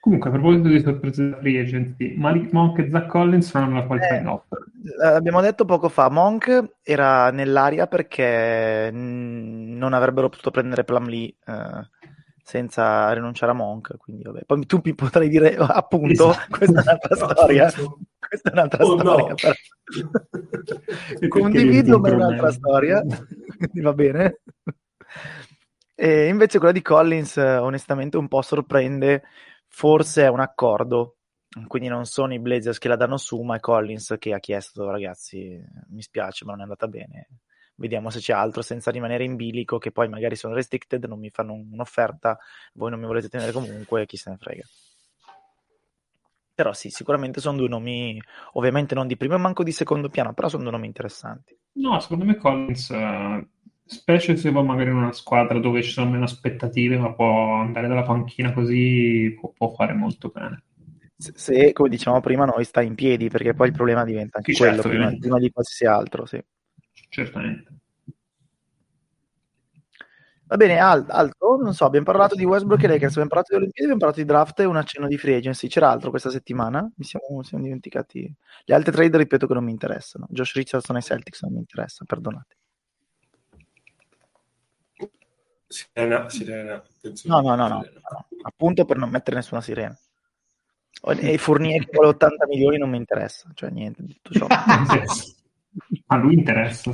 Comunque, 0.00 0.28
a 0.28 0.32
proposito 0.32 0.68
di 0.68 0.80
sorprese 0.80 1.30
da 1.30 1.38
free 1.38 1.58
agency, 1.60 2.14
Malik 2.14 2.52
Monk 2.52 2.78
e 2.78 2.90
Zach 2.90 3.06
Collins 3.06 3.48
sono 3.48 3.68
nella 3.68 3.86
qualità 3.86 4.16
eh, 4.16 4.18
in 4.18 4.26
offer. 4.26 4.58
Abbiamo 5.02 5.40
detto 5.40 5.64
poco 5.64 5.88
fa, 5.88 6.10
Monk 6.10 6.72
era 6.82 7.30
nell'aria 7.30 7.86
perché 7.86 8.90
non 8.92 9.94
avrebbero 9.94 10.28
potuto 10.28 10.50
prendere 10.50 10.84
Plumlee 10.84 11.34
eh, 11.46 11.88
senza 12.44 13.10
rinunciare 13.14 13.52
a 13.52 13.54
Monk, 13.54 13.96
quindi 13.96 14.22
vabbè. 14.22 14.44
Poi 14.44 14.66
tu 14.66 14.80
mi 14.84 14.94
potrai 14.94 15.28
dire 15.30 15.56
appunto, 15.56 16.30
esatto. 16.30 16.56
questa 16.56 16.80
è 16.80 16.82
un'altra 16.82 17.16
storia. 17.16 17.72
questa 18.18 18.50
è 18.50 18.52
un'altra 18.52 18.84
oh, 18.84 18.98
storia. 18.98 19.34
No. 21.18 21.28
Condivido, 21.28 21.98
ma 21.98 22.08
è 22.10 22.12
un'altra 22.12 22.52
storia, 22.52 23.02
quindi 23.56 23.80
va 23.80 23.94
bene. 23.94 24.40
E 25.94 26.26
invece 26.28 26.58
quella 26.58 26.72
di 26.72 26.82
Collins, 26.82 27.36
onestamente, 27.36 28.18
un 28.18 28.28
po' 28.28 28.42
sorprende. 28.42 29.22
Forse 29.66 30.24
è 30.24 30.28
un 30.28 30.40
accordo, 30.40 31.16
quindi 31.66 31.88
non 31.88 32.04
sono 32.04 32.34
i 32.34 32.38
Blazers 32.38 32.78
che 32.78 32.88
la 32.88 32.96
danno 32.96 33.16
su, 33.16 33.40
ma 33.40 33.56
è 33.56 33.60
Collins 33.60 34.16
che 34.18 34.34
ha 34.34 34.38
chiesto, 34.38 34.88
ragazzi, 34.88 35.60
mi 35.88 36.02
spiace, 36.02 36.44
ma 36.44 36.52
non 36.52 36.60
è 36.60 36.64
andata 36.64 36.86
bene. 36.88 37.28
Vediamo 37.76 38.10
se 38.10 38.20
c'è 38.20 38.32
altro 38.32 38.62
senza 38.62 38.90
rimanere 38.90 39.24
in 39.24 39.36
bilico, 39.36 39.78
che 39.78 39.90
poi 39.90 40.08
magari 40.08 40.36
sono 40.36 40.54
restricted, 40.54 41.04
non 41.04 41.18
mi 41.18 41.30
fanno 41.30 41.54
un'offerta, 41.54 42.38
voi 42.74 42.90
non 42.90 43.00
mi 43.00 43.06
volete 43.06 43.28
tenere 43.28 43.52
comunque, 43.52 44.06
chi 44.06 44.16
se 44.16 44.30
ne 44.30 44.36
frega. 44.36 44.64
Però 46.54 46.72
sì, 46.72 46.88
sicuramente 46.90 47.40
sono 47.40 47.56
due 47.56 47.68
nomi, 47.68 48.22
ovviamente 48.52 48.94
non 48.94 49.08
di 49.08 49.16
primo 49.16 49.34
e 49.34 49.38
manco 49.38 49.64
di 49.64 49.72
secondo 49.72 50.08
piano, 50.08 50.34
però 50.34 50.48
sono 50.48 50.62
due 50.62 50.70
nomi 50.70 50.86
interessanti. 50.86 51.58
No, 51.72 51.98
secondo 51.98 52.24
me 52.24 52.36
Collins, 52.36 52.90
uh, 52.90 53.44
specie 53.84 54.36
se 54.36 54.52
va 54.52 54.62
magari 54.62 54.90
in 54.90 54.96
una 54.96 55.12
squadra 55.12 55.58
dove 55.58 55.82
ci 55.82 55.90
sono 55.90 56.08
meno 56.08 56.24
aspettative, 56.24 56.96
ma 56.96 57.12
può 57.12 57.54
andare 57.56 57.88
dalla 57.88 58.04
panchina 58.04 58.52
così, 58.52 59.36
può, 59.38 59.50
può 59.50 59.72
fare 59.72 59.94
molto 59.94 60.28
bene. 60.28 60.62
Se, 61.16 61.72
come 61.72 61.88
dicevamo 61.88 62.20
prima, 62.20 62.44
noi 62.44 62.62
sta 62.62 62.82
in 62.82 62.94
piedi, 62.94 63.28
perché 63.28 63.52
poi 63.54 63.68
il 63.68 63.74
problema 63.74 64.04
diventa 64.04 64.38
anche 64.38 64.52
sì, 64.52 64.58
quello, 64.58 64.82
certo, 64.82 64.88
prima, 64.88 65.08
prima, 65.16 65.38
di 65.38 65.50
qualsiasi 65.50 65.92
altro, 65.92 66.24
sì. 66.24 66.40
Certamente. 67.14 67.70
Va 70.46 70.56
bene, 70.56 70.78
altro, 70.78 71.56
non 71.62 71.72
so, 71.72 71.84
abbiamo 71.84 72.04
parlato 72.04 72.34
di 72.34 72.44
Westbrook 72.44 72.82
e 72.82 72.88
Lakers, 72.88 73.12
abbiamo 73.12 73.28
parlato 73.28 73.52
di 73.52 73.56
Olimpiadi, 73.56 73.84
abbiamo 73.84 74.00
parlato 74.00 74.20
di 74.20 74.26
draft 74.26 74.60
e 74.60 74.64
un 74.64 74.76
accenno 74.76 75.06
di 75.06 75.16
free 75.16 75.36
agency. 75.36 75.68
C'era 75.68 75.90
altro 75.90 76.10
questa 76.10 76.28
settimana? 76.28 76.82
Mi 76.96 77.04
siamo, 77.04 77.40
siamo 77.44 77.62
dimenticati. 77.62 78.34
Le 78.64 78.74
altre 78.74 78.90
trade, 78.90 79.16
ripeto, 79.16 79.46
che 79.46 79.54
non 79.54 79.62
mi 79.62 79.70
interessano. 79.70 80.26
Josh 80.28 80.54
Richardson 80.54 80.96
e 80.96 81.02
Celtics 81.02 81.42
non 81.42 81.52
mi 81.52 81.58
interessa, 81.60 82.04
perdonate. 82.04 82.56
Sirena, 85.68 86.28
sirena. 86.28 86.82
No, 87.24 87.40
no, 87.40 87.54
no, 87.54 87.68
no, 87.68 87.78
no, 87.78 88.26
appunto 88.42 88.84
per 88.84 88.96
non 88.96 89.08
mettere 89.10 89.36
nessuna 89.36 89.60
sirena. 89.60 89.96
E 91.16 91.32
i 91.32 91.38
Fournier 91.38 91.84
che 91.84 91.90
vuole 91.92 92.08
80 92.08 92.46
milioni 92.48 92.76
non 92.76 92.90
mi 92.90 92.96
interessa, 92.96 93.50
cioè 93.54 93.70
niente, 93.70 94.04
tutto 94.04 94.32
ciò. 94.32 94.46
A 96.06 96.16
lui 96.16 96.34
interessa. 96.34 96.92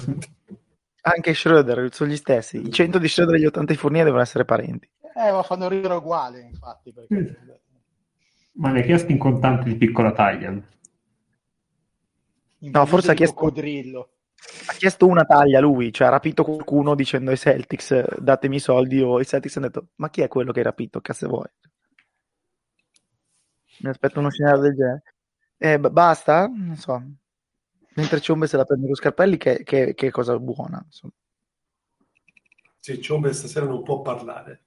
Anche 1.03 1.35
Schroeder, 1.35 1.93
sono 1.93 2.11
gli 2.11 2.17
stessi. 2.17 2.59
I 2.59 2.71
100 2.71 2.99
di 2.99 3.09
Schroeder 3.09 3.37
e 3.37 3.41
gli 3.41 3.47
80 3.47 3.73
di 3.73 3.79
Fournier 3.79 4.05
devono 4.05 4.23
essere 4.23 4.45
parenti. 4.45 4.89
Eh, 5.15 5.33
ma 5.33 5.43
fanno 5.43 5.69
ridere 5.69 5.95
uguali, 5.95 6.41
infatti. 6.41 6.93
Perché... 6.93 7.61
Ma 8.53 8.73
le 8.73 8.81
ha 8.81 8.83
chiesto 8.83 9.11
in 9.11 9.19
contante 9.19 9.65
di 9.65 9.77
piccola 9.77 10.13
taglia. 10.13 10.55
No, 12.59 12.87
forse 12.87 13.13
ha 13.13 13.15
chiesto... 13.15 13.35
Coccodrillo. 13.35 14.11
Ha 14.67 14.73
chiesto 14.73 15.07
una 15.07 15.25
taglia 15.25 15.61
lui, 15.61 15.93
cioè 15.93 16.07
ha 16.07 16.11
rapito 16.11 16.45
qualcuno 16.45 16.95
dicendo 16.95 17.31
ai 17.31 17.37
Celtics 17.37 18.19
datemi 18.19 18.57
i 18.57 18.61
soldi 18.61 19.01
o 19.01 19.21
i 19.21 19.27
Celtics 19.27 19.57
hanno 19.57 19.67
detto 19.67 19.89
ma 19.97 20.09
chi 20.09 20.23
è 20.23 20.29
quello 20.29 20.51
che 20.51 20.61
hai 20.61 20.65
rapito, 20.65 21.01
cazzo 21.01 21.29
vuoi? 21.29 21.49
Mi 23.81 23.91
aspetto 23.91 24.19
uno 24.19 24.31
scenario 24.31 24.61
del 24.61 24.75
genere. 24.75 25.03
Eh, 25.59 25.79
b- 25.79 25.91
basta? 25.91 26.47
Non 26.47 26.77
so. 26.77 27.03
Mentre 28.01 28.21
Ciombe 28.21 28.47
se 28.47 28.57
la 28.57 28.65
prende 28.65 28.87
con 28.87 28.95
Scarpelli 28.95 29.37
che, 29.37 29.63
che, 29.63 29.95
che 29.95 30.11
cosa 30.11 30.39
buona. 30.39 30.83
Insomma. 30.85 31.13
Sì, 32.79 33.01
Ciombe 33.01 33.33
stasera 33.33 33.67
non 33.67 33.83
può 33.83 34.01
parlare. 34.01 34.65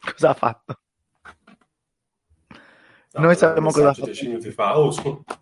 Cosa 0.00 0.30
ha 0.30 0.34
fatto? 0.34 0.80
No, 3.12 3.20
Noi 3.20 3.36
sappiamo 3.36 3.70
cosa 3.70 3.90
ha 3.90 3.94
fatto. 3.94 4.06
Dieci 4.06 4.26
minuti 4.26 4.50
fa. 4.50 4.76
Oh, 4.76 4.90
scop- 4.90 5.40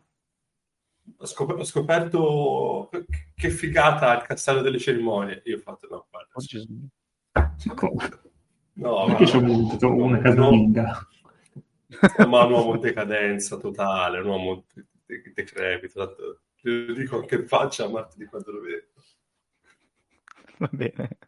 ho, 1.17 1.27
scop- 1.27 1.59
ho 1.59 1.65
scoperto 1.65 2.91
che 3.35 3.51
figata 3.51 4.15
il 4.15 4.27
castello 4.27 4.61
delle 4.61 4.79
cerimonie. 4.79 5.41
Io 5.47 5.57
ho 5.57 5.61
fatto 5.61 5.89
no, 5.91 6.07
guarda. 6.11 6.31
Oh, 8.83 9.07
no, 9.07 9.07
perché 9.07 9.27
ci 9.27 9.37
ho 9.37 9.41
avuto 9.41 9.95
una 9.95 10.19
casalinga? 10.21 11.09
ma 12.27 12.45
un 12.45 12.53
uomo 12.53 12.75
in 12.75 12.81
decadenza 12.81 13.57
totale, 13.57 14.21
un 14.21 14.27
uomo 14.27 14.65
decrepito. 15.07 16.41
Lo 16.63 16.93
dico 16.93 17.17
anche 17.19 17.37
in 17.37 17.47
faccia 17.47 17.85
a 17.85 17.89
martedì 17.89 18.27
quando 18.27 18.53
lo 18.53 18.61
vedo. 18.61 18.87
Va 20.59 20.69
bene. 20.71 21.19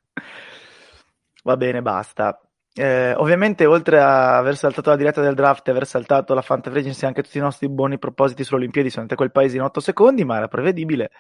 Va 1.45 1.57
bene, 1.57 1.83
basta. 1.83 2.41
Eh, 2.75 3.13
ovviamente, 3.15 3.67
oltre 3.67 4.01
a 4.01 4.37
aver 4.39 4.57
saltato 4.57 4.91
la 4.91 4.97
diretta 4.97 5.21
del 5.21 5.35
draft 5.35 5.67
e 5.69 5.71
aver 5.71 5.87
saltato 5.87 6.35
la 6.35 6.43
Fanta 6.43 6.71
Agency, 6.71 7.07
anche 7.07 7.23
tutti 7.23 7.39
i 7.39 7.43
nostri 7.43 7.69
buoni 7.69 7.99
propositi 7.99 8.45
sulle 8.45 8.61
Olimpiadi 8.61 8.89
sono 8.89 9.03
andati 9.03 9.21
a 9.21 9.25
quel 9.25 9.33
paese 9.33 9.57
in 9.57 9.63
8 9.63 9.81
secondi, 9.81 10.25
ma 10.25 10.37
era 10.37 10.49
prevedibile 10.49 11.11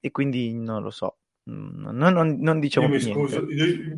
e 0.00 0.10
quindi 0.10 0.54
non 0.54 0.82
lo 0.82 0.90
so. 0.90 1.18
Non, 1.44 1.96
non, 1.96 2.38
non 2.38 2.60
diciamo 2.60 2.86
io 2.86 2.92
mi 2.92 3.02
niente. 3.02 3.20
Scuso, 3.20 3.50
io, 3.50 3.96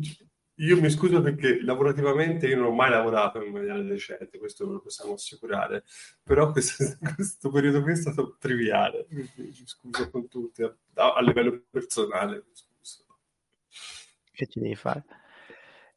io 0.61 0.79
mi 0.79 0.89
scuso 0.89 1.21
perché 1.21 1.61
lavorativamente 1.63 2.47
io 2.47 2.57
non 2.57 2.67
ho 2.67 2.71
mai 2.71 2.89
lavorato 2.89 3.41
in 3.43 3.51
maniera 3.51 3.81
decente, 3.81 4.37
questo 4.37 4.65
lo 4.65 4.79
possiamo 4.79 5.13
assicurare, 5.13 5.83
però 6.23 6.51
questo, 6.51 6.83
questo 7.15 7.49
periodo 7.49 7.81
qui 7.81 7.93
è 7.93 7.95
stato 7.95 8.35
triviale, 8.39 9.05
quindi 9.05 9.31
mi 9.35 9.53
scuso 9.65 10.09
con 10.09 10.27
tutti 10.27 10.63
a, 10.63 10.73
a 10.93 11.21
livello 11.21 11.63
personale. 11.69 12.45
Che 14.31 14.47
ci 14.47 14.59
devi 14.59 14.75
fare? 14.75 15.03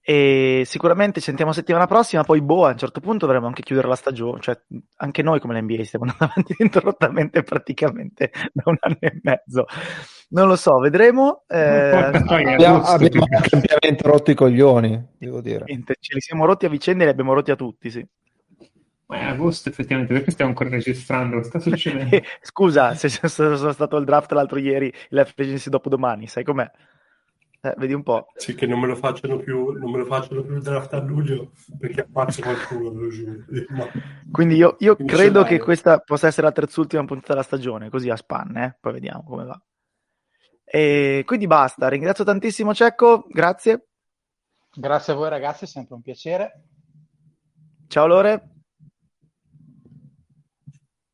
E 0.07 0.65
sicuramente 0.67 1.21
ci 1.21 1.27
sentiamo 1.27 1.53
settimana 1.53 1.87
prossima, 1.87 2.25
poi 2.25 2.43
boh, 2.43 2.67
a 2.67 2.73
un 2.73 2.79
certo 2.79 3.01
punto 3.01 3.25
dovremo 3.25 3.47
anche 3.47 3.63
chiudere 3.63 3.89
la 3.89 3.97
stagione, 3.97 4.41
cioè 4.41 4.59
anche 4.97 5.23
noi 5.23 5.41
come 5.41 5.59
l'NBA 5.59 5.85
stiamo 5.85 6.05
andando 6.09 6.25
avanti 6.25 6.55
interrottamente 6.59 7.43
praticamente 7.43 8.31
da 8.53 8.63
un 8.67 8.77
anno 8.81 8.99
e 9.01 9.19
mezzo. 9.23 9.67
Non 10.35 10.49
lo 10.49 10.57
so, 10.57 10.79
vedremo. 10.79 11.45
Eh, 11.55 12.11
abbiamo, 12.57 12.83
abbiamo 12.83 13.27
ampiamente 13.51 14.03
rotto 14.03 14.33
i 14.33 14.35
coglioni, 14.35 15.11
devo 15.17 15.41
dire. 15.41 15.65
Ce 16.01 16.15
li 16.15 16.21
siamo 16.21 16.47
rotti 16.47 16.67
a 16.67 16.69
vicenda 16.69 17.03
e 17.03 17.07
li 17.07 17.13
abbiamo 17.13 17.33
rotti 17.33 17.53
a 17.53 17.57
tutti, 17.57 17.91
sì. 17.91 18.05
Ma 19.07 19.19
è 19.19 19.25
agosto 19.27 19.69
effettivamente, 19.69 20.13
perché 20.15 20.33
stiamo 20.33 20.51
ancora 20.51 20.71
registrando? 20.71 21.43
Sta 21.45 21.61
succedendo? 21.61 22.21
Scusa, 22.43 22.95
se 22.95 23.09
sono 23.09 23.73
stato 23.73 23.97
al 23.97 24.05
draft 24.05 24.33
l'altro 24.33 24.59
ieri, 24.59 24.93
la 25.11 25.21
agency 25.23 25.71
dopo 25.71 25.89
domani, 25.89 26.27
sai 26.27 26.43
com'è? 26.43 26.69
Eh, 27.61 27.75
vedi 27.77 27.93
un 27.93 28.03
po'. 28.03 28.27
Sì, 28.35 28.55
che 28.55 28.67
non 28.67 28.81
me 28.81 28.89
lo 28.89 28.97
facciano 28.97 29.37
più, 29.37 29.71
non 29.71 29.91
me 29.93 29.99
lo 29.99 30.05
facciano 30.07 30.43
più 30.43 30.57
il 30.57 30.63
draft 30.63 30.93
a 30.95 31.01
luglio 31.01 31.53
perché 31.79 32.07
ammazzo 32.11 32.43
qualcuno. 32.43 32.91
Ma... 33.69 33.89
Quindi 34.33 34.57
io, 34.57 34.77
io 34.81 34.97
credo 34.97 35.45
che 35.45 35.61
questa 35.61 35.99
possa 35.99 36.27
essere 36.27 36.49
la 36.49 36.53
terzultima 36.53 37.05
puntata 37.05 37.35
della 37.35 37.45
stagione, 37.45 37.91
così 37.91 38.11
a 38.11 38.17
spanne, 38.17 38.65
eh? 38.65 38.77
poi 38.81 38.93
vediamo 38.95 39.23
come 39.23 39.45
va. 39.45 39.61
E 40.65 41.23
quindi 41.27 41.47
basta, 41.47 41.89
ringrazio 41.89 42.25
tantissimo 42.25 42.75
Cecco, 42.75 43.27
grazie. 43.29 43.89
Grazie 44.73 45.13
a 45.13 45.17
voi 45.17 45.29
ragazzi, 45.29 45.65
è 45.65 45.67
sempre 45.69 45.95
un 45.95 46.03
piacere. 46.03 46.65
Ciao 47.87 48.07
Lore. 48.07 48.49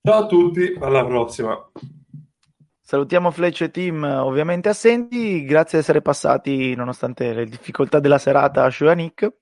Ciao 0.03 0.23
a 0.23 0.27
tutti, 0.27 0.77
alla 0.81 1.05
prossima. 1.05 1.71
Salutiamo 2.81 3.31
Fleccio 3.31 3.65
e 3.65 3.71
Team, 3.71 4.03
ovviamente 4.03 4.71
assenti. 4.71 5.45
Grazie 5.45 5.79
di 5.79 5.85
essere 5.85 6.01
passati, 6.01 6.75
nonostante 6.75 7.35
le 7.35 7.45
difficoltà 7.45 8.01
della 8.01 8.19
serata, 8.19 8.65
a 8.65 8.71
Shuanik. 8.71 9.33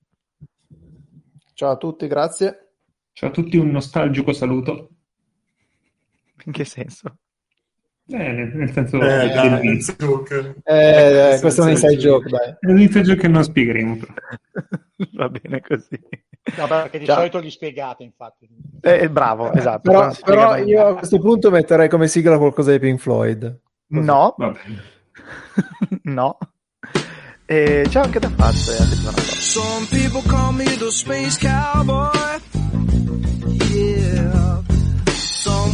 Ciao 1.53 1.71
a 1.71 1.77
tutti, 1.77 2.07
grazie. 2.07 2.73
Ciao 3.13 3.29
a 3.29 3.31
tutti, 3.31 3.57
un 3.57 3.69
nostalgico 3.69 4.33
saluto. 4.33 4.89
In 6.45 6.51
che 6.51 6.65
senso? 6.65 7.17
Eh, 8.11 8.33
nel 8.33 8.71
senso 8.71 8.95
eh, 8.95 9.29
dai, 9.29 9.81
eh, 10.63 11.33
eh, 11.33 11.39
questo 11.39 11.61
è 11.61 11.65
un 11.65 11.69
inside 11.69 11.97
joke, 11.97 12.27
dai. 12.27 12.55
È 12.59 12.71
un 12.71 12.79
inside 12.79 13.03
joke 13.03 13.21
che 13.21 13.27
non 13.27 13.43
spiegheremo. 13.43 13.97
Va 15.13 15.29
bene 15.29 15.61
così. 15.61 15.99
No, 16.57 16.67
perché 16.67 16.97
di 16.97 17.05
Ciao. 17.05 17.17
solito 17.17 17.37
li 17.37 17.51
spiegate, 17.51 18.03
infatti. 18.03 18.49
Eh, 18.81 19.09
bravo, 19.09 19.53
esatto. 19.53 19.91
Però, 19.91 20.11
però 20.25 20.57
io 20.57 20.87
a 20.87 20.95
questo 20.95 21.19
punto 21.19 21.51
metterei 21.51 21.87
come 21.87 22.07
sigla 22.07 22.37
qualcosa 22.39 22.71
di 22.71 22.79
Pink 22.79 22.99
Floyd. 22.99 23.59
Così. 23.87 24.05
No. 24.05 24.35
no. 26.03 26.37
E 27.45 27.85
ciao 27.89 28.03
anche 28.03 28.19
da 28.19 28.29
Fazio. 28.29 28.73
Some 29.13 29.85
people 29.89 30.21
call 30.27 30.53
me 30.53 30.65
the 30.77 30.89
space 30.89 31.37
cowboy. 31.39 32.58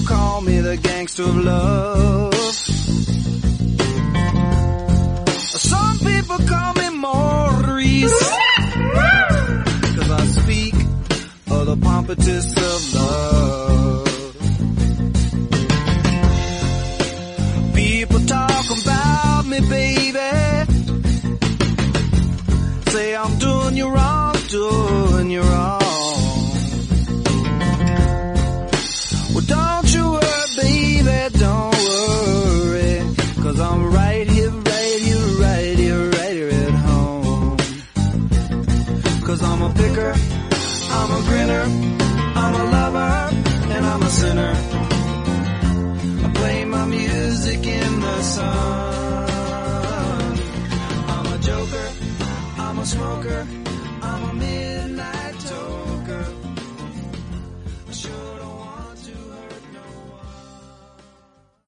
Call 0.06 0.42
me 0.42 0.60
the 0.60 0.78
gangster 0.78 1.24
of 1.24 1.36
love. 1.38 2.34
Some 5.72 6.00
people 6.00 6.38
call 6.48 6.74
me 6.74 6.90
Maurice. 6.90 8.30
Cause 9.96 10.12
I 10.12 10.26
speak 10.42 10.76
of 10.76 11.66
the 11.66 11.78
pompatus 11.78 12.52
of 12.58 12.94
love. 12.94 13.65
smoker. 52.96 53.65